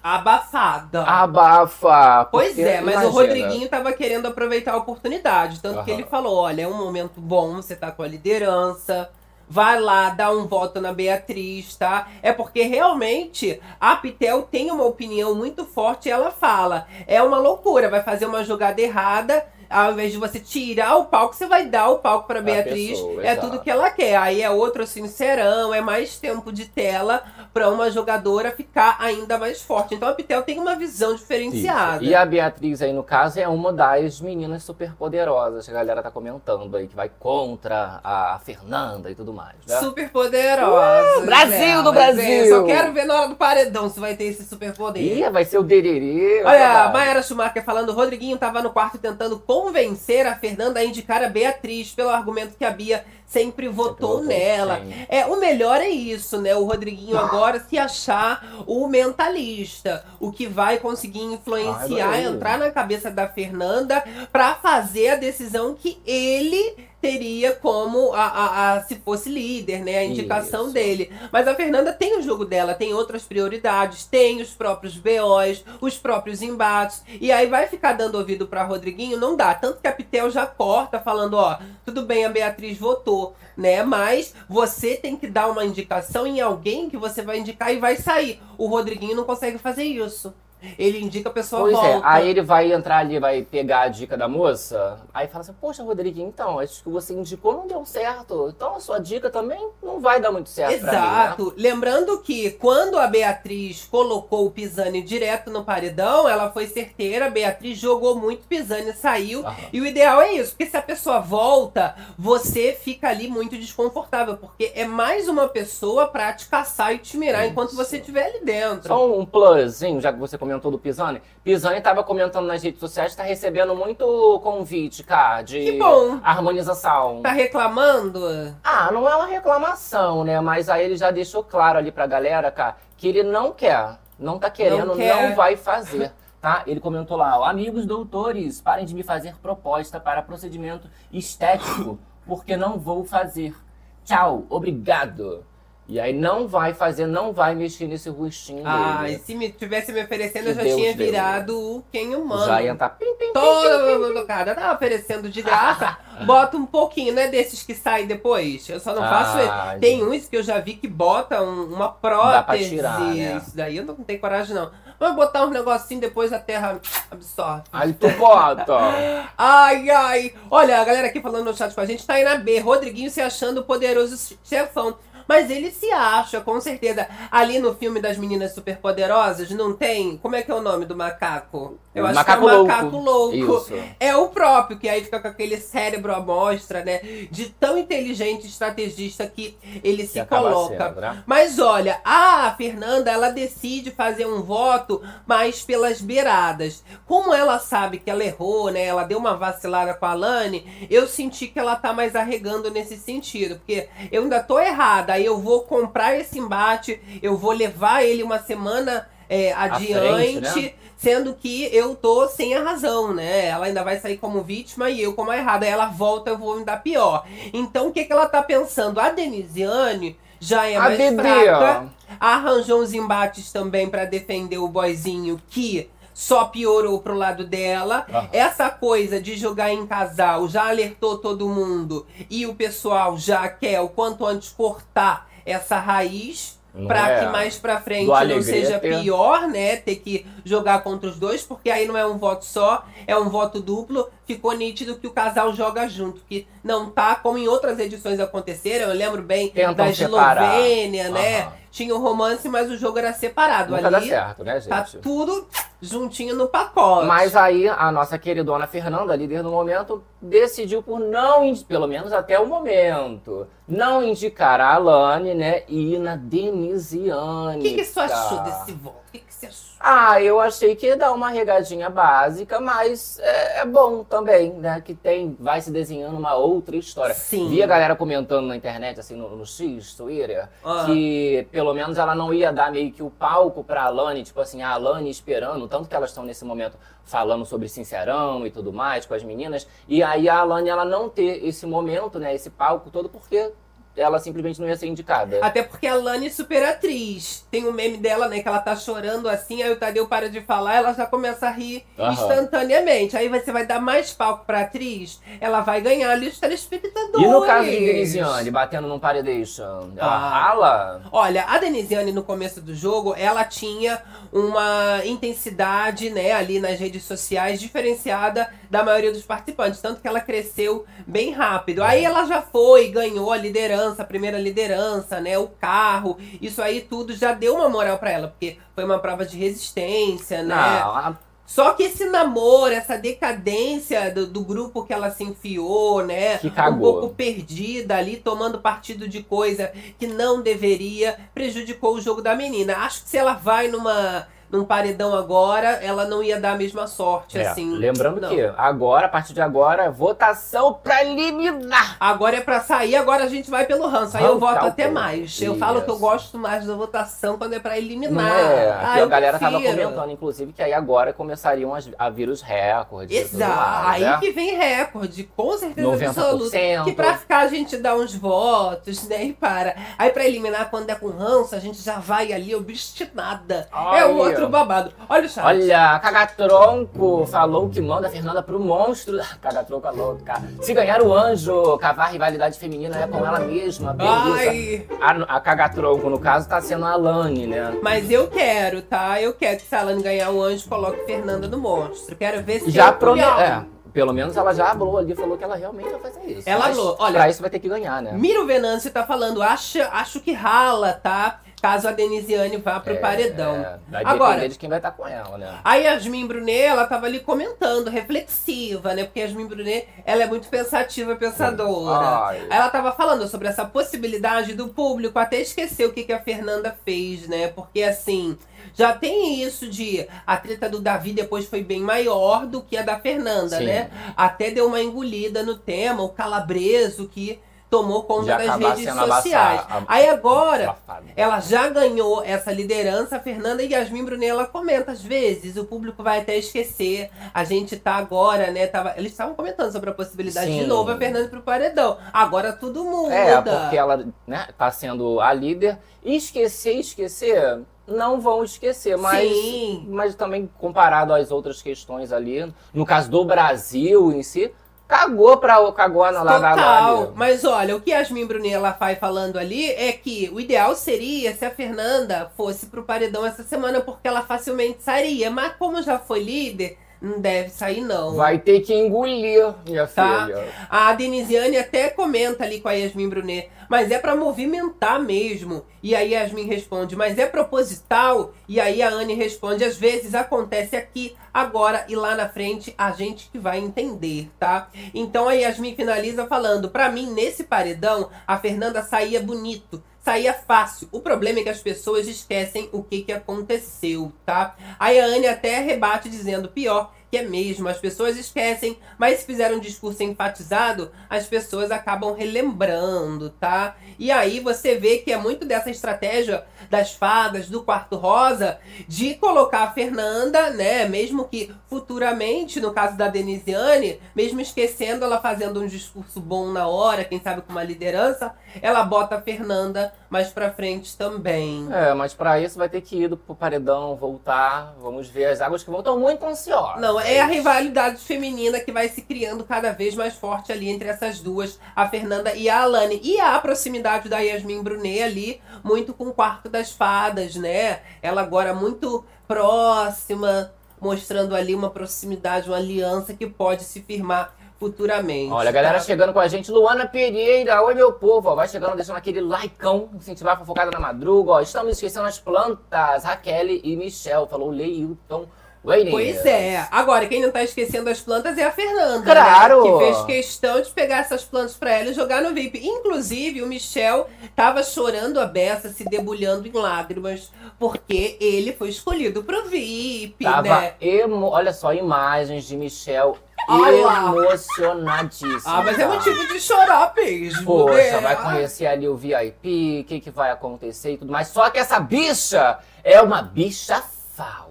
Abafada. 0.03 1.01
abafa. 1.03 2.25
Pois 2.31 2.59
é, 2.59 2.79
mas 2.79 2.97
o 2.97 3.09
imagina, 3.09 3.11
Rodriguinho 3.11 3.67
tava 3.67 3.91
querendo 3.91 4.27
aproveitar 4.27 4.73
a 4.73 4.77
oportunidade. 4.77 5.59
Tanto 5.61 5.83
que 5.83 5.91
Aham. 5.91 5.99
ele 5.99 6.07
falou: 6.07 6.35
olha, 6.35 6.61
é 6.61 6.67
um 6.67 6.77
momento 6.77 7.19
bom, 7.19 7.55
você 7.55 7.75
tá 7.75 7.91
com 7.91 8.03
a 8.03 8.07
liderança. 8.07 9.09
Vai 9.47 9.79
lá, 9.79 10.09
dá 10.09 10.31
um 10.31 10.47
voto 10.47 10.81
na 10.81 10.91
Beatriz, 10.91 11.75
tá? 11.75 12.07
É 12.23 12.33
porque 12.33 12.63
realmente 12.63 13.61
a 13.79 13.95
Pitel 13.95 14.41
tem 14.43 14.71
uma 14.71 14.85
opinião 14.85 15.35
muito 15.35 15.65
forte 15.65 16.07
e 16.07 16.11
ela 16.11 16.29
fala: 16.31 16.87
é 17.07 17.21
uma 17.21 17.37
loucura, 17.39 17.89
vai 17.89 18.03
fazer 18.03 18.25
uma 18.27 18.43
jogada 18.43 18.81
errada. 18.81 19.45
Ao 19.69 19.91
invés 19.93 20.11
de 20.11 20.17
você 20.17 20.39
tirar 20.39 20.95
o 20.97 21.05
palco, 21.05 21.35
você 21.35 21.47
vai 21.47 21.65
dar 21.67 21.89
o 21.89 21.99
palco 21.99 22.27
pra 22.27 22.35
Pra 22.41 22.43
Beatriz. 22.53 22.91
pessoa, 22.99 23.23
é 23.25 23.31
exato. 23.31 23.47
tudo 23.49 23.59
que 23.63 23.69
ela 23.69 23.89
quer. 23.89 24.15
Aí 24.17 24.41
é 24.41 24.49
outro 24.49 24.85
sincerão, 24.85 25.73
é 25.73 25.81
mais 25.81 26.17
tempo 26.17 26.51
de 26.51 26.65
tela 26.65 27.23
pra 27.53 27.69
uma 27.69 27.89
jogadora 27.89 28.51
ficar 28.51 28.97
ainda 28.99 29.37
mais 29.37 29.61
forte. 29.61 29.95
Então 29.95 30.09
a 30.09 30.13
Pitel 30.13 30.41
tem 30.43 30.59
uma 30.59 30.75
visão 30.75 31.15
diferenciada. 31.15 32.03
Isso. 32.03 32.11
E 32.11 32.15
a 32.15 32.25
Beatriz 32.25 32.81
aí, 32.81 32.91
no 32.93 33.03
caso, 33.03 33.39
é 33.39 33.47
uma 33.47 33.71
das 33.71 34.19
meninas 34.21 34.63
superpoderosas 34.63 35.65
que 35.65 35.71
a 35.71 35.75
galera 35.75 36.01
tá 36.03 36.11
comentando 36.11 36.75
aí, 36.75 36.87
que 36.87 36.95
vai 36.95 37.09
contra 37.19 37.99
a 38.03 38.39
Fernanda 38.43 39.09
e 39.09 39.15
tudo 39.15 39.31
mais, 39.33 39.55
né? 39.67 39.77
Super 39.79 40.09
poderosa. 40.09 41.19
Uh, 41.21 41.25
Brasil 41.25 41.83
do 41.83 41.91
Brasil! 41.93 42.49
Só 42.49 42.63
quero 42.63 42.93
ver 42.93 43.05
na 43.05 43.15
hora 43.15 43.27
do 43.29 43.35
paredão 43.35 43.89
se 43.89 43.99
vai 43.99 44.15
ter 44.15 44.25
esse 44.25 44.43
super 44.43 44.73
poder. 44.73 44.99
Ih, 44.99 45.29
vai 45.29 45.45
ser 45.45 45.57
o 45.57 45.63
dererê. 45.63 46.43
Olha, 46.43 46.83
a. 46.85 46.89
Mayara 46.91 47.21
Schumacher 47.21 47.63
falando, 47.63 47.89
o 47.89 47.93
Rodriguinho 47.93 48.37
tava 48.37 48.61
no 48.61 48.69
quarto 48.71 48.97
tentando 48.97 49.39
convencer 49.55 50.27
a 50.27 50.35
Fernanda 50.35 50.81
a 50.81 50.85
indicar 50.85 51.23
a 51.23 51.29
Beatriz 51.29 51.91
pelo 51.91 52.09
argumento 52.09 52.57
que 52.57 52.65
a 52.65 52.71
Bia 52.71 53.05
sempre 53.25 53.69
votou 53.69 54.21
nela. 54.21 54.81
É, 55.07 55.25
o 55.25 55.39
melhor 55.39 55.79
é 55.79 55.87
isso, 55.87 56.41
né? 56.41 56.53
O 56.55 56.65
Rodriguinho 56.65 57.17
agora 57.17 57.59
se 57.59 57.77
achar 57.77 58.63
o 58.67 58.85
mentalista, 58.87 60.05
o 60.19 60.31
que 60.31 60.45
vai 60.45 60.77
conseguir 60.77 61.21
influenciar, 61.21 62.09
Ai, 62.09 62.25
entrar 62.25 62.57
na 62.57 62.69
cabeça 62.69 63.09
da 63.09 63.27
Fernanda 63.29 64.03
pra 64.31 64.55
fazer 64.55 65.11
a 65.11 65.15
decisão 65.15 65.73
que 65.73 65.99
ele 66.05 66.75
teria 67.05 67.53
como 67.53 68.13
a, 68.13 68.23
a- 68.25 68.73
a- 68.77 68.83
se 68.83 68.95
fosse 68.95 69.29
líder, 69.29 69.79
né? 69.83 69.97
A 69.99 70.03
indicação 70.05 70.65
Isso. 70.65 70.73
dele. 70.73 71.11
Mas 71.31 71.47
a 71.47 71.55
Fernanda 71.55 71.93
tem 71.93 72.17
o 72.17 72.21
jogo 72.21 72.45
dela, 72.45 72.73
tem 72.73 72.93
outras 72.93 73.23
prioridades, 73.23 74.05
tem 74.05 74.41
os 74.41 74.49
próprios 74.51 74.97
BOs, 74.97 75.63
os 75.79 75.97
próprios 75.97 76.41
embates. 76.41 77.03
E 77.21 77.31
aí 77.31 77.47
vai 77.47 77.67
ficar 77.67 77.93
dando 77.93 78.15
ouvido 78.17 78.47
pra 78.47 78.63
Rodriguinho? 78.63 79.17
Não 79.19 79.35
dá. 79.35 79.53
Tanto 79.53 79.79
que 79.81 79.87
a 79.87 79.91
Pitel 79.91 80.29
já 80.29 80.45
corta, 80.45 80.99
falando: 80.99 81.35
ó, 81.35 81.57
tudo 81.85 82.01
bem, 82.03 82.25
a 82.25 82.29
Beatriz 82.29 82.77
votou, 82.77 83.35
né? 83.55 83.83
Mas 83.83 84.33
você 84.49 84.95
tem 84.95 85.15
que 85.15 85.27
dar 85.27 85.47
uma 85.47 85.65
indicação 85.65 86.25
em 86.25 86.41
alguém 86.41 86.89
que 86.89 86.97
você 86.97 87.21
vai 87.21 87.39
indicar 87.39 87.73
e 87.73 87.79
vai 87.79 87.95
sair. 87.95 88.41
O 88.57 88.67
Rodriguinho 88.67 89.15
não 89.15 89.23
consegue 89.23 89.57
fazer 89.57 89.83
isso. 89.83 90.33
Ele 90.77 91.01
indica 91.01 91.29
a 91.29 91.31
pessoa 91.31 91.61
Pois 91.63 91.77
é, 91.77 91.91
volta. 91.93 92.07
aí 92.07 92.29
ele 92.29 92.41
vai 92.41 92.71
entrar 92.71 92.97
ali, 92.97 93.19
vai 93.19 93.41
pegar 93.43 93.81
a 93.81 93.87
dica 93.87 94.17
da 94.17 94.27
moça, 94.27 94.99
aí 95.13 95.27
fala 95.27 95.41
assim, 95.41 95.53
poxa, 95.59 95.83
Rodriguinho, 95.83 96.27
então, 96.27 96.59
acho 96.59 96.83
que 96.83 96.89
você 96.89 97.13
indicou 97.13 97.53
não 97.53 97.67
deu 97.67 97.85
certo. 97.85 98.51
Então 98.55 98.75
a 98.75 98.79
sua 98.79 98.99
dica 98.99 99.29
também 99.29 99.69
não 99.81 99.99
vai 99.99 100.19
dar 100.19 100.31
muito 100.31 100.49
certo 100.49 100.79
pra 100.81 100.91
mim, 100.91 100.97
né? 100.97 101.03
Exato. 101.23 101.53
Lembrando 101.57 102.19
que 102.19 102.51
quando 102.51 102.97
a 102.97 103.07
Beatriz 103.07 103.85
colocou 103.89 104.45
o 104.45 104.51
Pisani 104.51 105.01
direto 105.01 105.49
no 105.51 105.63
paredão, 105.63 106.27
ela 106.27 106.51
foi 106.51 106.67
certeira, 106.67 107.27
a 107.27 107.29
Beatriz 107.29 107.77
jogou 107.77 108.15
muito, 108.15 108.47
Pisani 108.47 108.93
saiu. 108.93 109.43
E 109.71 109.79
o 109.81 109.85
ideal 109.85 110.21
é 110.21 110.33
isso, 110.33 110.51
porque 110.51 110.65
se 110.65 110.77
a 110.77 110.81
pessoa 110.81 111.19
volta, 111.19 111.95
você 112.17 112.73
fica 112.73 113.09
ali 113.09 113.27
muito 113.27 113.57
desconfortável, 113.57 114.37
porque 114.37 114.71
é 114.75 114.85
mais 114.85 115.27
uma 115.27 115.47
pessoa 115.47 116.07
pra 116.07 116.33
te 116.33 116.47
caçar 116.47 116.93
e 116.93 116.97
te 116.97 117.17
mirar 117.17 117.43
Isso. 117.43 117.51
enquanto 117.51 117.75
você 117.75 117.97
estiver 117.97 118.25
ali 118.27 118.43
dentro. 118.43 118.87
Só 118.87 119.17
um 119.17 119.25
plusinho, 119.25 119.99
já 120.01 120.11
que 120.11 120.19
você 120.19 120.37
comentou 120.37 120.54
do 120.59 120.77
Pisani. 120.79 121.21
Pisani 121.43 121.81
tava 121.81 122.03
comentando 122.03 122.45
nas 122.45 122.61
redes 122.63 122.79
sociais 122.79 123.11
que 123.11 123.17
tá 123.17 123.23
recebendo 123.23 123.75
muito 123.75 124.39
convite, 124.43 125.03
cara, 125.03 125.41
de 125.41 125.59
Que 125.59 125.79
bom. 125.79 126.19
harmonização. 126.23 127.21
Tá 127.21 127.31
reclamando? 127.31 128.55
Ah, 128.63 128.89
não 128.91 129.07
é 129.09 129.15
uma 129.15 129.25
reclamação, 129.27 130.23
né? 130.23 130.39
Mas 130.41 130.69
aí 130.69 130.83
ele 130.85 130.95
já 130.97 131.11
deixou 131.11 131.43
claro 131.43 131.77
ali 131.77 131.91
pra 131.91 132.07
galera, 132.07 132.51
cara, 132.51 132.75
que 132.97 133.07
ele 133.07 133.23
não 133.23 133.51
quer, 133.51 133.97
não 134.19 134.37
tá 134.39 134.49
querendo, 134.49 134.87
não, 134.87 134.95
quer. 134.95 135.35
vai 135.35 135.55
fazer. 135.55 136.11
Tá? 136.41 136.61
Ele 136.67 136.79
comentou 136.79 137.17
lá, 137.17 137.49
amigos 137.49 137.85
doutores, 137.87 138.61
parem 138.61 138.85
de 138.85 138.93
me 138.93 139.01
fazer 139.01 139.35
proposta 139.41 139.99
para 139.99 140.21
procedimento 140.21 140.87
estético, 141.11 141.97
porque 142.25 142.55
não 142.55 142.77
vou 142.77 143.03
fazer. 143.03 143.55
Tchau, 144.03 144.43
obrigado. 144.49 145.43
E 145.87 145.99
aí 145.99 146.11
não 146.13 146.47
vai 146.47 146.73
fazer, 146.73 147.05
não 147.05 147.31
vai 147.31 147.53
mexer 147.53 147.87
nesse 147.87 148.09
rostinho 148.09 148.63
Ah, 148.65 149.05
se 149.23 149.35
me 149.35 149.51
tivesse 149.51 149.91
me 149.91 150.03
oferecendo, 150.03 150.45
Que 150.45 150.49
eu 150.49 150.55
já 150.55 150.63
Deus 150.63 150.75
tinha 150.75 150.93
deu. 150.95 151.05
virado 151.05 151.59
o 151.59 151.83
quem 151.91 152.15
humano. 152.15 152.45
Já 152.45 152.61
ia 152.61 152.73
estar 152.73 152.89
pim, 152.89 153.05
pim, 153.05 153.25
pim, 153.27 153.33
Todo 153.33 154.25
cara 154.25 154.55
tá 154.55 154.73
oferecendo 154.73 155.29
de 155.29 155.43
graça, 155.43 155.95
bota 156.25 156.57
um 156.57 156.65
pouquinho, 156.65 157.13
né? 157.13 157.27
Desses 157.27 157.61
que 157.61 157.75
saem 157.75 158.07
depois. 158.07 158.67
Eu 158.67 158.79
só 158.79 158.95
não 158.95 159.01
faço 159.03 159.37
Ah, 159.37 159.73
isso. 159.73 159.81
Tem 159.81 160.03
uns 160.03 160.27
que 160.27 160.35
eu 160.37 160.41
já 160.43 160.59
vi 160.59 160.73
que 160.73 160.87
botam 160.87 161.65
uma 161.65 161.89
prótese. 161.89 162.33
Dá 162.33 162.43
pra 162.43 162.57
tirar, 162.57 162.99
né? 163.01 163.37
Isso 163.37 163.55
daí 163.55 163.77
eu 163.77 163.85
não 163.85 163.93
tenho 163.95 164.19
coragem, 164.19 164.55
não. 164.55 164.71
Mas 164.99 165.15
botar 165.15 165.45
uns 165.45 165.51
negocinhos 165.51 166.01
depois 166.01 166.33
a 166.33 166.39
terra 166.39 166.79
absorve. 167.11 167.63
Aí 167.71 167.93
tu 167.93 168.09
bota. 168.11 168.75
Ai, 169.37 169.89
ai. 169.89 170.33
Olha, 170.49 170.79
a 170.81 170.83
galera 170.85 171.07
aqui 171.07 171.21
falando 171.21 171.45
no 171.45 171.55
chat 171.55 171.75
com 171.75 171.81
a 171.81 171.85
gente 171.85 172.05
tá 172.07 172.13
aí 172.13 172.23
na 172.23 172.35
B. 172.37 172.59
Rodriguinho 172.59 173.11
se 173.11 173.21
achando 173.21 173.63
poderoso 173.63 174.35
chefão. 174.43 174.97
Mas 175.27 175.49
ele 175.49 175.71
se 175.71 175.91
acha, 175.91 176.41
com 176.41 176.59
certeza. 176.61 177.07
Ali 177.31 177.59
no 177.59 177.73
filme 177.75 177.99
das 177.99 178.17
meninas 178.17 178.53
superpoderosas, 178.53 179.49
não 179.51 179.73
tem. 179.73 180.17
Como 180.17 180.35
é 180.35 180.41
que 180.41 180.51
é 180.51 180.55
o 180.55 180.61
nome 180.61 180.85
do 180.85 180.95
macaco? 180.95 181.77
Eu 181.93 182.05
acho 182.05 182.15
Macaco 182.15 182.41
que 182.41 182.49
é 182.49 182.51
o 182.51 182.55
louco. 182.57 182.67
macaco 182.67 182.97
louco. 182.97 183.35
Isso. 183.35 183.73
É 183.99 184.15
o 184.17 184.27
próprio, 184.27 184.77
que 184.77 184.89
aí 184.89 185.01
fica 185.03 185.17
com 185.19 185.29
aquele 185.29 185.57
cérebro 185.57 186.13
à 186.13 186.19
mostra, 186.19 186.83
né? 186.83 186.99
De 187.31 187.49
tão 187.49 187.77
inteligente 187.77 188.45
estrategista 188.47 189.25
que 189.25 189.57
ele 189.81 190.03
Que 190.03 190.09
se 190.09 190.25
coloca. 190.25 190.77
sendo, 190.89 190.99
né? 191.01 191.23
Mas 191.25 191.57
olha, 191.57 192.01
a 192.03 192.53
Fernanda, 192.57 193.09
ela 193.09 193.29
decide 193.29 193.91
fazer 193.91 194.25
um 194.25 194.41
voto 194.41 195.01
mais 195.25 195.63
pelas 195.63 196.01
beiradas. 196.01 196.83
Como 197.05 197.33
ela 197.33 197.59
sabe 197.59 197.99
que 197.99 198.09
ela 198.09 198.25
errou, 198.25 198.69
né? 198.71 198.83
Ela 198.83 199.03
deu 199.05 199.17
uma 199.17 199.37
vacilada 199.37 199.93
com 199.93 200.05
a 200.05 200.13
Lani, 200.13 200.87
eu 200.89 201.07
senti 201.07 201.47
que 201.47 201.57
ela 201.59 201.77
tá 201.77 201.93
mais 201.93 202.13
arregando 202.13 202.69
nesse 202.69 202.97
sentido. 202.97 203.55
Porque 203.55 203.87
eu 204.11 204.23
ainda 204.23 204.43
tô 204.43 204.59
errada. 204.59 205.14
Aí 205.15 205.25
eu 205.25 205.39
vou 205.39 205.61
comprar 205.61 206.17
esse 206.19 206.37
embate, 206.37 206.99
eu 207.21 207.37
vou 207.37 207.51
levar 207.51 208.03
ele 208.03 208.21
uma 208.21 208.39
semana 208.39 209.07
é, 209.29 209.53
adiante. 209.53 209.93
frente, 209.93 210.61
né? 210.61 210.73
Sendo 210.97 211.33
que 211.33 211.69
eu 211.75 211.95
tô 211.95 212.27
sem 212.27 212.55
a 212.55 212.63
razão, 212.63 213.13
né? 213.13 213.47
Ela 213.47 213.67
ainda 213.67 213.83
vai 213.83 213.99
sair 213.99 214.17
como 214.17 214.41
vítima 214.41 214.89
e 214.89 215.01
eu 215.01 215.13
como 215.13 215.31
a 215.31 215.37
errada. 215.37 215.65
Aí 215.65 215.71
ela 215.71 215.87
volta, 215.87 216.29
eu 216.29 216.37
vou 216.37 216.57
me 216.57 216.63
dar 216.65 216.77
pior. 216.77 217.25
Então 217.53 217.87
o 217.87 217.91
que, 217.91 218.05
que 218.05 218.11
ela 218.11 218.27
tá 218.27 218.41
pensando? 218.41 218.99
A 218.99 219.09
Denisiane 219.09 220.17
já 220.39 220.67
é 220.67 220.75
A 220.75 220.81
mais 220.81 220.97
Didi, 220.97 221.15
fraca. 221.15 221.91
ó. 221.91 222.15
Arranjou 222.19 222.81
uns 222.81 222.93
embates 222.93 223.51
também 223.51 223.89
pra 223.89 224.05
defender 224.05 224.57
o 224.57 224.67
boyzinho 224.67 225.41
que 225.49 225.89
só 226.15 226.45
piorou 226.45 227.01
pro 227.01 227.13
lado 227.13 227.43
dela. 227.45 228.07
Essa 228.31 228.69
coisa 228.69 229.21
de 229.21 229.35
jogar 229.35 229.71
em 229.71 229.85
casal 229.85 230.47
já 230.47 230.69
alertou 230.69 231.17
todo 231.17 231.49
mundo 231.49 232.07
e 232.29 232.47
o 232.47 232.55
pessoal 232.55 233.17
já 233.17 233.47
quer 233.49 233.81
o 233.81 233.89
quanto 233.89 234.25
antes 234.25 234.49
cortar 234.49 235.29
essa 235.45 235.77
raiz. 235.77 236.55
Pra 236.87 237.09
é? 237.09 237.19
que 237.19 237.31
mais 237.31 237.57
pra 237.57 237.79
frente 237.79 238.07
não 238.07 238.41
seja 238.41 238.79
pior, 238.79 239.47
né? 239.47 239.77
Ter 239.77 239.95
que 239.95 240.25
jogar 240.43 240.83
contra 240.83 241.09
os 241.09 241.17
dois, 241.17 241.41
porque 241.41 241.69
aí 241.69 241.87
não 241.87 241.97
é 241.97 242.05
um 242.05 242.17
voto 242.17 242.43
só, 242.43 242.83
é 243.07 243.15
um 243.17 243.29
voto 243.29 243.61
duplo. 243.61 244.09
Ficou 244.25 244.53
nítido 244.53 244.97
que 244.97 245.07
o 245.07 245.11
casal 245.11 245.53
joga 245.53 245.87
junto, 245.87 246.21
que 246.27 246.47
não 246.63 246.89
tá 246.89 247.15
como 247.15 247.37
em 247.37 247.47
outras 247.47 247.77
edições 247.79 248.19
aconteceram. 248.19 248.89
Eu 248.89 248.95
lembro 248.95 249.21
bem 249.21 249.49
Tentam 249.49 249.75
da. 249.75 249.89
Eslovênia, 249.89 251.09
né? 251.09 251.41
Aham. 251.41 251.53
Tinha 251.75 251.93
o 251.93 251.99
romance, 251.99 252.47
mas 252.47 252.71
o 252.71 252.77
jogo 252.77 252.97
era 252.99 253.11
separado. 253.11 253.75
Nunca 253.75 253.91
dá 253.91 253.97
Ali 253.97 254.07
certo, 254.07 254.45
né, 254.45 254.61
gente? 254.61 254.69
tá 254.69 254.85
tudo 255.01 255.45
juntinho 255.81 256.33
no 256.33 256.47
pacote. 256.47 257.05
Mas 257.05 257.35
aí 257.35 257.67
a 257.67 257.91
nossa 257.91 258.17
queridona 258.17 258.65
Fernanda, 258.65 259.13
líder 259.13 259.43
no 259.43 259.51
momento, 259.51 260.01
decidiu 260.21 260.81
por 260.81 261.01
não, 261.01 261.53
pelo 261.67 261.85
menos 261.85 262.13
até 262.13 262.39
o 262.39 262.47
momento, 262.47 263.45
não 263.67 264.01
indicar 264.01 264.61
a 264.61 264.75
Alane, 264.75 265.33
né, 265.33 265.63
e 265.67 265.95
ir 265.95 265.99
na 265.99 266.15
Denisiane. 266.15 267.59
o 267.59 267.61
que, 267.61 267.73
que 267.75 267.83
você 267.83 267.99
achou 267.99 268.39
desse 268.43 268.71
voto? 268.71 268.95
O 269.09 269.11
que, 269.11 269.19
que 269.19 269.33
você 269.33 269.47
achou? 269.47 269.74
Ah, 269.87 270.19
eu 270.19 270.39
achei 270.39 270.75
que 270.75 270.87
ia 270.87 270.97
dar 270.97 271.11
uma 271.11 271.29
regadinha 271.29 271.91
básica, 271.91 272.59
mas 272.59 273.19
é, 273.19 273.59
é 273.59 273.65
bom 273.65 274.03
também, 274.03 274.51
né? 274.53 274.81
Que 274.83 274.95
tem, 274.95 275.37
vai 275.39 275.61
se 275.61 275.69
desenhando 275.69 276.17
uma 276.17 276.33
outra 276.33 276.75
história. 276.75 277.13
Sim. 277.13 277.49
Vi 277.49 277.61
a 277.61 277.67
galera 277.67 277.95
comentando 277.95 278.47
na 278.47 278.55
internet, 278.55 278.99
assim, 278.99 279.15
no, 279.15 279.35
no 279.35 279.45
X, 279.45 279.93
Twitter, 279.93 280.49
Ah. 280.63 280.85
que 280.87 281.47
pelo 281.51 281.71
menos 281.71 281.99
ela 281.99 282.15
não 282.15 282.33
ia 282.33 282.51
dar 282.51 282.71
meio 282.71 282.91
que 282.91 283.03
o 283.03 283.11
palco 283.11 283.63
pra 283.63 283.83
Alane, 283.83 284.23
tipo 284.23 284.41
assim, 284.41 284.63
a 284.63 284.71
Alane 284.71 285.07
esperando, 285.07 285.67
tanto 285.67 285.87
que 285.87 285.95
elas 285.95 286.09
estão 286.09 286.23
nesse 286.25 286.43
momento 286.43 286.79
falando 287.03 287.45
sobre 287.45 287.69
Sincerão 287.69 288.47
e 288.47 288.49
tudo 288.49 288.73
mais 288.73 289.05
com 289.05 289.13
as 289.13 289.23
meninas, 289.23 289.67
e 289.87 290.01
aí 290.01 290.27
a 290.27 290.39
Alane 290.39 290.67
ela 290.67 290.83
não 290.83 291.07
ter 291.07 291.45
esse 291.45 291.67
momento, 291.67 292.17
né, 292.17 292.33
esse 292.33 292.49
palco 292.49 292.89
todo, 292.89 293.07
porque 293.07 293.51
ela 293.95 294.19
simplesmente 294.19 294.59
não 294.59 294.67
ia 294.67 294.75
ser 294.75 294.87
indicada. 294.87 295.39
Até 295.41 295.63
porque 295.63 295.87
a 295.87 295.95
Lani 295.95 296.27
é 296.27 296.29
super 296.29 296.63
atriz. 296.63 297.45
Tem 297.49 297.67
um 297.67 297.71
meme 297.71 297.97
dela, 297.97 298.27
né? 298.27 298.39
Que 298.41 298.47
ela 298.47 298.59
tá 298.59 298.75
chorando 298.75 299.27
assim, 299.29 299.63
aí 299.63 299.71
o 299.71 299.75
Tadeu 299.77 300.07
para 300.07 300.29
de 300.29 300.41
falar, 300.41 300.75
ela 300.75 300.93
já 300.93 301.05
começa 301.05 301.47
a 301.47 301.51
rir 301.51 301.85
Aham. 301.97 302.11
instantaneamente. 302.13 303.15
Aí 303.17 303.27
você 303.29 303.51
vai 303.51 303.65
dar 303.65 303.79
mais 303.79 304.11
palco 304.11 304.45
pra 304.45 304.61
atriz, 304.61 305.19
ela 305.39 305.61
vai 305.61 305.81
ganhar 305.81 306.11
ali 306.11 306.27
os 306.27 306.39
telespectadores. 306.39 307.25
E 307.25 307.27
no 307.27 307.41
caso 307.45 307.69
de 307.69 307.79
Denisiane, 307.79 308.51
batendo 308.51 308.87
num 308.87 308.99
paredation, 308.99 309.91
ela 309.97 310.15
Ah. 310.15 310.29
rala? 310.29 311.01
Olha, 311.11 311.43
a 311.45 311.57
Denisiane 311.57 312.11
no 312.11 312.23
começo 312.23 312.61
do 312.61 312.75
jogo, 312.75 313.13
ela 313.17 313.43
tinha 313.43 314.01
uma 314.31 315.01
intensidade, 315.05 316.09
né, 316.09 316.31
ali 316.33 316.59
nas 316.59 316.79
redes 316.79 317.03
sociais 317.03 317.59
diferenciada 317.59 318.49
da 318.69 318.83
maioria 318.83 319.11
dos 319.11 319.21
participantes, 319.23 319.79
tanto 319.81 320.01
que 320.01 320.07
ela 320.07 320.19
cresceu 320.19 320.85
bem 321.05 321.31
rápido. 321.31 321.83
Aí 321.83 322.03
ela 322.03 322.25
já 322.25 322.41
foi, 322.41 322.87
ganhou 322.89 323.31
a 323.31 323.37
liderança, 323.37 323.84
a 323.99 324.03
primeira 324.05 324.39
liderança, 324.39 325.19
né, 325.21 325.37
o 325.37 325.47
carro. 325.47 326.17
Isso 326.41 326.61
aí 326.61 326.81
tudo 326.81 327.13
já 327.15 327.33
deu 327.33 327.55
uma 327.55 327.69
moral 327.69 327.97
pra 327.97 328.11
ela, 328.11 328.27
porque 328.27 328.57
foi 328.73 328.83
uma 328.83 328.99
prova 328.99 329.25
de 329.25 329.37
resistência, 329.37 330.41
né? 330.43 330.55
Não, 330.55 330.95
a- 330.95 331.17
Só 331.45 331.73
que 331.73 331.83
esse 331.83 332.05
namoro, 332.09 332.73
essa 332.73 332.97
decadência 332.97 334.09
do, 334.11 334.25
do 334.25 334.41
grupo 334.41 334.83
que 334.83 334.91
ela 334.91 335.11
se 335.11 335.23
enfiou, 335.23 336.03
né? 336.03 336.39
Que 336.39 336.47
Um 336.47 336.51
cagou. 336.51 336.93
pouco 337.01 337.15
perdida 337.15 337.95
ali, 337.95 338.17
tomando 338.17 338.59
partido 338.59 339.07
de 339.07 339.21
coisa 339.21 339.71
que 339.99 340.07
não 340.07 340.41
deveria, 340.41 341.15
prejudicou 341.35 341.93
o 341.95 342.01
jogo 342.01 342.19
da 342.21 342.33
menina. 342.35 342.77
Acho 342.77 343.03
que 343.03 343.09
se 343.09 343.17
ela 343.17 343.33
vai 343.33 343.67
numa, 343.67 344.27
num 344.51 344.63
paredão 344.65 345.13
agora, 345.15 345.67
ela 345.83 346.05
não 346.05 346.21
ia 346.23 346.39
dar 346.39 346.51
a 346.53 346.55
mesma 346.55 346.87
sorte, 346.87 347.37
é, 347.37 347.47
assim. 347.47 347.75
lembrando 347.75 348.21
não. 348.21 348.29
que 348.29 348.41
agora, 348.57 349.05
a 349.07 349.09
partir 349.09 349.33
de 349.33 349.41
agora, 349.41 349.89
votação 349.91 350.73
pra 350.81 351.03
eliminar. 351.03 351.97
Agora 351.99 352.37
é 352.37 352.41
pra 352.41 352.59
sair, 352.61 352.95
agora 352.95 353.23
a 353.23 353.27
gente 353.27 353.49
vai 353.49 353.65
pelo 353.65 353.87
ranço. 353.87 354.17
Aí 354.17 354.23
eu 354.23 354.31
Arrancar 354.31 354.53
voto 354.53 354.65
até 354.67 354.87
mais. 354.89 355.41
Eu 355.41 355.55
falo 355.57 355.81
que 355.81 355.89
eu 355.89 355.95
Isso. 355.95 356.01
gosto 356.01 356.37
mais 356.37 356.65
da 356.65 356.73
votação 356.75 357.37
quando 357.37 357.53
é 357.53 357.59
pra 357.59 357.77
eliminar. 357.77 358.13
Não 358.13 358.21
é, 358.35 358.69
Ah, 358.71 358.93
a 359.03 359.05
galera 359.05 359.39
tava 359.39 359.59
comentando, 359.61 360.11
inclusive, 360.11 360.53
que 360.53 360.61
aí 360.61 360.73
agora 360.73 361.11
começariam 361.13 361.73
as- 361.73 361.89
a 361.97 362.09
vir 362.09 362.29
os 362.29 362.41
recordes. 362.41 363.33
Exato. 363.33 363.55
mais, 363.55 363.95
Aí 363.95 364.01
né? 364.09 364.17
que 364.19 364.31
vem 364.31 364.55
recorde, 364.55 365.23
com 365.35 365.57
certeza 365.57 365.87
90%. 365.87 366.07
absoluta. 366.09 366.83
Que 366.83 366.91
pra 366.93 367.17
ficar 367.17 367.39
a 367.39 367.47
gente 367.47 367.77
dá 367.77 367.95
uns 367.95 368.13
votos, 368.15 369.07
né? 369.07 369.23
E 369.25 369.33
para. 369.33 369.75
Aí 369.97 370.09
pra 370.11 370.25
eliminar 370.25 370.69
quando 370.69 370.89
é 370.89 370.95
com 370.95 371.07
ranço, 371.09 371.55
a 371.55 371.59
gente 371.59 371.81
já 371.81 371.97
vai 371.99 372.31
ali 372.33 372.53
obstinada. 372.55 373.67
Ai, 373.71 374.01
é 374.01 374.05
o 374.05 374.15
outro 374.17 374.34
outro 374.35 374.49
babado. 374.49 374.91
Olha 375.09 375.25
o 375.25 375.29
chat. 375.29 375.45
Olha, 375.45 375.99
Cagatronco 375.99 377.25
falou 377.27 377.69
que 377.69 377.81
manda 377.81 378.07
a 378.07 378.11
Fernanda 378.11 378.41
pro 378.41 378.59
monstro. 378.59 379.19
Cagatronco 379.41 379.87
é 379.87 379.91
louco, 379.91 380.23
cara. 380.23 380.43
Se 380.61 380.73
ganhar 380.73 381.01
o 381.01 381.13
anjo, 381.13 381.77
cavar 381.77 382.11
rivalidade 382.11 382.57
feminina 382.57 382.97
é 382.97 383.07
com 383.07 383.25
ela 383.25 383.39
mesma. 383.39 383.93
Beleza. 383.93 384.85
A, 385.01 385.37
a 385.37 385.39
Cagatronco, 385.39 386.09
no 386.09 386.19
caso, 386.19 386.47
tá 386.47 386.61
sendo 386.61 386.85
a 386.85 386.91
Alane, 386.91 387.47
né? 387.47 387.77
Mas 387.81 388.09
eu 388.09 388.27
quero, 388.27 388.81
tá? 388.81 389.21
Eu 389.21 389.33
quero 389.33 389.57
que 389.57 389.65
se 389.65 389.75
a 389.75 389.81
Alane 389.81 390.01
ganhar 390.01 390.31
o 390.31 390.41
anjo, 390.41 390.67
coloque 390.67 391.05
Fernanda 391.05 391.47
no 391.47 391.57
monstro. 391.57 392.15
Quero 392.15 392.41
ver 392.43 392.59
se 392.61 392.71
Já 392.71 392.91
prometeu. 392.91 393.39
É. 393.39 393.65
Pelo 393.95 394.11
menos 394.11 394.35
ela 394.35 394.53
já 394.53 394.65
falou 394.75 394.97
ali, 394.97 395.15
falou 395.15 395.37
que 395.37 395.43
ela 395.45 395.55
realmente 395.55 395.89
vai 395.89 396.01
fazer 396.01 396.25
isso. 396.25 396.49
Ela 396.49 396.63
falou, 396.65 396.97
olha. 396.99 397.13
Pra 397.13 397.29
isso 397.29 397.39
vai 397.39 397.49
ter 397.49 397.59
que 397.59 397.69
ganhar, 397.69 398.01
né? 398.01 398.11
Miro 398.11 398.45
Venâncio 398.45 398.91
tá 398.91 399.05
falando, 399.05 399.41
acha, 399.41 399.87
acho 399.93 400.19
que 400.19 400.33
rala, 400.33 400.91
tá? 400.91 401.39
Caso 401.65 401.87
a 401.87 401.91
Denisiane 401.91 402.57
vá 402.57 402.79
pro 402.79 402.93
é, 402.93 402.97
paredão. 402.97 403.55
É, 403.55 403.79
vai 403.89 404.03
Agora, 404.05 404.47
de 404.47 404.55
quem 404.55 404.69
vai 404.69 404.77
estar 404.77 404.91
tá 404.91 404.97
com 404.97 405.07
ela, 405.07 405.35
né? 405.35 405.59
A 405.63 405.75
Yasmin 405.75 406.27
Brunet, 406.27 406.61
ela 406.61 406.85
tava 406.85 407.07
ali 407.07 407.19
comentando, 407.19 407.89
reflexiva, 407.89 408.93
né? 408.93 409.03
Porque 409.05 409.19
a 409.19 409.23
Yasmin 409.23 409.47
Brunet, 409.47 409.87
ela 410.05 410.21
é 410.21 410.27
muito 410.27 410.47
pensativa, 410.47 411.15
pensadora. 411.15 412.27
Ai. 412.27 412.47
Ela 412.51 412.69
tava 412.69 412.91
falando 412.91 413.27
sobre 413.27 413.47
essa 413.47 413.65
possibilidade 413.65 414.53
do 414.53 414.67
público 414.67 415.17
até 415.17 415.41
esquecer 415.41 415.87
o 415.87 415.91
que, 415.91 416.03
que 416.03 416.13
a 416.13 416.21
Fernanda 416.21 416.77
fez, 416.85 417.27
né? 417.27 417.47
Porque 417.47 417.81
assim, 417.81 418.37
já 418.75 418.93
tem 418.93 419.41
isso 419.41 419.67
de 419.67 420.07
a 420.27 420.37
treta 420.37 420.69
do 420.69 420.79
Davi 420.79 421.13
depois 421.13 421.47
foi 421.47 421.63
bem 421.63 421.81
maior 421.81 422.45
do 422.45 422.61
que 422.61 422.77
a 422.77 422.83
da 422.83 422.99
Fernanda, 422.99 423.57
Sim. 423.57 423.65
né? 423.65 423.89
Até 424.15 424.51
deu 424.51 424.67
uma 424.67 424.83
engolida 424.83 425.41
no 425.41 425.57
tema, 425.57 426.03
o 426.03 426.09
calabreso 426.09 427.07
que 427.07 427.39
tomou 427.69 428.03
conta 428.03 428.37
das 428.37 428.57
redes 428.57 428.93
sociais. 428.93 429.61
A... 429.69 429.83
Aí 429.87 430.07
agora, 430.07 430.75
ela 431.15 431.39
já 431.39 431.67
ganhou 431.69 432.23
essa 432.23 432.51
liderança, 432.51 433.17
a 433.17 433.19
Fernanda 433.19 433.63
e 433.63 433.71
Yasmin 433.71 434.05
Brunet, 434.05 434.29
ela 434.29 434.45
comenta, 434.45 434.91
às 434.91 435.01
vezes, 435.01 435.57
o 435.57 435.65
público 435.65 436.03
vai 436.03 436.19
até 436.19 436.37
esquecer. 436.37 437.09
A 437.33 437.43
gente 437.43 437.75
tá 437.75 437.95
agora, 437.95 438.51
né? 438.51 438.67
Tava, 438.67 438.93
eles 438.97 439.11
estavam 439.11 439.35
comentando 439.35 439.71
sobre 439.71 439.89
a 439.89 439.93
possibilidade 439.93 440.47
Sim. 440.47 440.59
de 440.59 440.67
novo 440.67 440.91
a 440.91 440.97
Fernanda 440.97 441.27
pro 441.27 441.41
paredão. 441.41 441.97
Agora 442.13 442.53
tudo 442.53 442.83
muda. 442.83 443.13
É, 443.13 443.41
porque 443.41 443.77
ela 443.77 444.05
né, 444.25 444.47
tá 444.57 444.71
sendo 444.71 445.19
a 445.19 445.33
líder. 445.33 445.77
Esquecer, 446.03 446.79
esquecer 446.79 447.61
não 447.87 448.19
vão 448.19 448.43
esquecer, 448.43 448.97
mas, 448.97 449.29
Sim. 449.29 449.85
mas 449.89 450.15
também 450.15 450.49
comparado 450.57 451.13
às 451.13 451.31
outras 451.31 451.61
questões 451.61 452.11
ali, 452.11 452.51
no 452.73 452.85
caso 452.85 453.09
do 453.09 453.23
Brasil 453.23 454.11
em 454.11 454.23
si, 454.23 454.51
cagou 454.87 455.37
pra 455.37 455.71
cagona 455.71 456.21
lá 456.21 456.39
na 456.39 456.55
lá, 456.55 457.11
Mas 457.15 457.43
olha, 457.43 457.75
o 457.75 457.81
que 457.81 457.91
Yasmin 457.91 458.25
Brunet 458.25 458.53
ela 458.53 458.71
vai 458.71 458.95
falando 458.95 459.37
ali 459.37 459.69
é 459.71 459.91
que 459.91 460.29
o 460.33 460.39
ideal 460.39 460.75
seria 460.75 461.35
se 461.35 461.43
a 461.43 461.51
Fernanda 461.51 462.31
fosse 462.37 462.67
pro 462.67 462.83
paredão 462.83 463.25
essa 463.25 463.43
semana, 463.43 463.81
porque 463.81 464.07
ela 464.07 464.21
facilmente 464.21 464.83
sairia. 464.83 465.31
Mas 465.31 465.53
como 465.57 465.81
já 465.81 465.97
foi 465.97 466.21
líder, 466.21 466.77
não 467.01 467.19
deve 467.19 467.49
sair, 467.49 467.81
não. 467.81 468.15
Vai 468.15 468.39
ter 468.39 468.61
que 468.61 468.73
engolir, 468.73 469.53
minha 469.67 469.87
tá? 469.87 470.25
filha. 470.25 470.47
A 470.69 470.93
Denisiane 470.93 471.57
até 471.57 471.89
comenta 471.89 472.43
ali 472.43 472.61
com 472.61 472.67
a 472.67 472.73
Yasmin 472.73 473.09
Brunet, 473.09 473.49
mas 473.69 473.91
é 473.91 473.99
para 473.99 474.15
movimentar 474.15 474.99
mesmo. 474.99 475.65
E 475.81 475.95
aí 475.95 476.15
a 476.15 476.21
Yasmin 476.21 476.47
responde, 476.47 476.95
mas 476.95 477.17
é 477.17 477.25
proposital? 477.25 478.33
E 478.47 478.59
aí 478.59 478.81
a 478.81 478.89
Anne 478.89 479.13
responde, 479.13 479.63
às 479.63 479.77
vezes 479.77 480.15
acontece 480.15 480.75
aqui, 480.75 481.15
agora 481.33 481.85
e 481.87 481.95
lá 481.95 482.15
na 482.15 482.27
frente, 482.27 482.73
a 482.77 482.91
gente 482.91 483.29
que 483.31 483.37
vai 483.37 483.59
entender, 483.59 484.29
tá? 484.39 484.69
Então 484.93 485.27
a 485.27 485.33
Yasmin 485.33 485.75
finaliza 485.75 486.25
falando, 486.25 486.69
para 486.69 486.89
mim, 486.89 487.11
nesse 487.11 487.43
paredão, 487.43 488.09
a 488.25 488.37
Fernanda 488.37 488.81
saía 488.81 489.21
bonito 489.21 489.83
saía 490.05 490.35
fácil. 490.35 490.87
O 490.91 491.01
problema 491.01 491.39
é 491.39 491.43
que 491.43 491.49
as 491.49 491.61
pessoas 491.61 492.07
esquecem 492.07 492.69
o 492.71 492.83
que, 492.83 493.01
que 493.01 493.11
aconteceu, 493.11 494.13
tá? 494.23 494.55
Aí 494.79 494.99
a 494.99 495.05
Anne 495.05 495.25
até 495.25 495.59
rebate 495.59 496.07
dizendo: 496.07 496.47
pior, 496.47 496.93
que 497.15 497.19
é 497.19 497.23
mesmo, 497.23 497.69
as 497.69 497.77
pessoas 497.77 498.17
esquecem, 498.17 498.77
mas 498.97 499.19
se 499.19 499.25
fizer 499.25 499.53
um 499.53 499.59
discurso 499.59 500.03
enfatizado, 500.03 500.91
as 501.09 501.25
pessoas 501.25 501.71
acabam 501.71 502.13
relembrando, 502.13 503.29
tá? 503.29 503.77
E 503.97 504.11
aí 504.11 504.41
você 504.41 504.75
vê 504.75 504.97
que 504.97 505.13
é 505.13 505.17
muito 505.17 505.45
dessa 505.45 505.69
estratégia 505.69 506.43
das 506.69 506.91
fadas 506.93 507.47
do 507.47 507.63
quarto 507.63 507.95
rosa 507.95 508.59
de 508.87 509.15
colocar 509.15 509.63
a 509.63 509.71
Fernanda, 509.71 510.49
né, 510.49 510.85
mesmo 510.85 511.25
que 511.25 511.53
futuramente, 511.69 512.59
no 512.59 512.73
caso 512.73 512.97
da 512.97 513.07
Denisiane, 513.07 514.01
mesmo 514.13 514.41
esquecendo 514.41 515.05
ela 515.05 515.21
fazendo 515.21 515.61
um 515.61 515.67
discurso 515.67 516.19
bom 516.19 516.51
na 516.51 516.67
hora, 516.67 517.05
quem 517.05 517.21
sabe 517.21 517.41
com 517.43 517.51
uma 517.51 517.63
liderança, 517.63 518.33
ela 518.61 518.83
bota 518.83 519.15
a 519.15 519.21
Fernanda 519.21 519.93
mais 520.09 520.29
pra 520.29 520.51
frente 520.51 520.97
também. 520.97 521.67
É, 521.71 521.93
mas 521.93 522.13
para 522.13 522.39
isso 522.39 522.57
vai 522.57 522.67
ter 522.67 522.81
que 522.81 523.03
ir 523.03 523.15
pro 523.15 523.35
paredão, 523.35 523.95
voltar, 523.95 524.73
vamos 524.81 525.07
ver 525.07 525.25
as 525.25 525.39
águas 525.39 525.63
que 525.63 525.69
voltam 525.69 525.99
muito 525.99 526.25
ansiosas. 526.25 526.81
Não, 526.81 526.99
é 527.05 527.21
a 527.21 527.25
rivalidade 527.25 527.97
feminina 527.99 528.59
que 528.59 528.71
vai 528.71 528.89
se 528.89 529.01
criando 529.01 529.43
cada 529.43 529.71
vez 529.71 529.95
mais 529.95 530.15
forte 530.15 530.51
ali 530.51 530.69
entre 530.69 530.89
essas 530.89 531.19
duas, 531.19 531.59
a 531.75 531.87
Fernanda 531.87 532.33
e 532.33 532.49
a 532.49 532.61
Alane. 532.61 532.99
E 533.03 533.19
a 533.19 533.39
proximidade 533.39 534.09
da 534.09 534.19
Yasmin 534.19 534.63
Brunet 534.63 535.03
ali, 535.03 535.41
muito 535.63 535.93
com 535.93 536.07
o 536.07 536.13
quarto 536.13 536.49
das 536.49 536.71
fadas, 536.71 537.35
né? 537.35 537.81
Ela 538.01 538.21
agora 538.21 538.53
muito 538.53 539.05
próxima, 539.27 540.53
mostrando 540.79 541.35
ali 541.35 541.55
uma 541.55 541.69
proximidade, 541.69 542.49
uma 542.49 542.57
aliança 542.57 543.13
que 543.13 543.27
pode 543.27 543.63
se 543.63 543.81
firmar 543.81 544.35
futuramente. 544.59 545.31
Olha, 545.31 545.49
a 545.49 545.53
galera 545.53 545.77
tá? 545.79 545.83
chegando 545.83 546.13
com 546.13 546.19
a 546.19 546.27
gente. 546.27 546.51
Luana 546.51 546.87
Pereira, 546.87 547.61
oi 547.61 547.73
meu 547.73 547.93
povo, 547.93 548.29
ó, 548.29 548.35
vai 548.35 548.47
chegando 548.47 548.75
deixando 548.75 548.97
aquele 548.97 549.21
likeão, 549.21 549.89
incentivar 549.93 550.35
a 550.35 550.37
fofocada 550.37 550.71
na 550.71 550.79
madruga. 550.79 551.31
Ó, 551.31 551.41
estamos 551.41 551.73
esquecendo 551.73 552.07
as 552.07 552.19
plantas. 552.19 553.03
Raquel 553.03 553.49
e 553.49 553.75
Michel, 553.75 554.27
falou 554.27 554.49
Leilton. 554.49 555.27
Pois 555.65 556.25
é. 556.25 556.67
Agora, 556.71 557.07
quem 557.07 557.21
não 557.21 557.31
tá 557.31 557.43
esquecendo 557.43 557.89
as 557.89 557.99
plantas 557.99 558.37
é 558.37 558.43
a 558.43 558.51
Fernanda. 558.51 558.99
Né? 558.99 559.21
Claro! 559.21 559.63
Né? 559.63 559.71
Que 559.71 559.85
fez 559.85 560.05
questão 560.05 560.61
de 560.61 560.69
pegar 560.69 560.97
essas 560.99 561.23
plantas 561.23 561.55
pra 561.55 561.71
ela 561.71 561.89
e 561.89 561.93
jogar 561.93 562.21
no 562.21 562.33
VIP. 562.33 562.65
Inclusive, 562.65 563.41
o 563.41 563.47
Michel 563.47 564.07
tava 564.35 564.63
chorando 564.63 565.19
a 565.19 565.25
beça, 565.25 565.69
se 565.69 565.83
debulhando 565.83 566.47
em 566.47 566.51
lágrimas, 566.51 567.31
porque 567.59 568.17
ele 568.19 568.53
foi 568.53 568.69
escolhido 568.69 569.23
pro 569.23 569.45
VIP, 569.45 570.23
tava 570.23 570.61
né? 570.61 570.73
Emo... 570.79 571.27
Olha 571.27 571.51
só, 571.51 571.73
imagens 571.73 572.45
de 572.45 572.55
Michel 572.55 573.17
emocionadíssimo. 573.47 575.41
Ah, 575.45 575.61
mas 575.63 575.77
é 575.77 575.87
motivo 575.87 576.27
de 576.27 576.39
chorar 576.39 576.93
mesmo. 576.95 577.45
Poxa, 577.45 577.75
né? 577.75 578.01
vai 578.01 578.15
conhecer 578.15 578.65
ali 578.65 578.87
o 578.87 578.95
VIP, 578.95 579.81
o 579.81 579.83
que, 579.87 579.99
que 579.99 580.09
vai 580.09 580.31
acontecer 580.31 580.93
e 580.93 580.97
tudo 580.97 581.11
mais. 581.11 581.27
Só 581.27 581.49
que 581.49 581.59
essa 581.59 581.79
bicha 581.79 582.59
é 582.83 583.01
uma 583.01 583.21
bicha 583.21 583.83
falsa. 584.15 584.44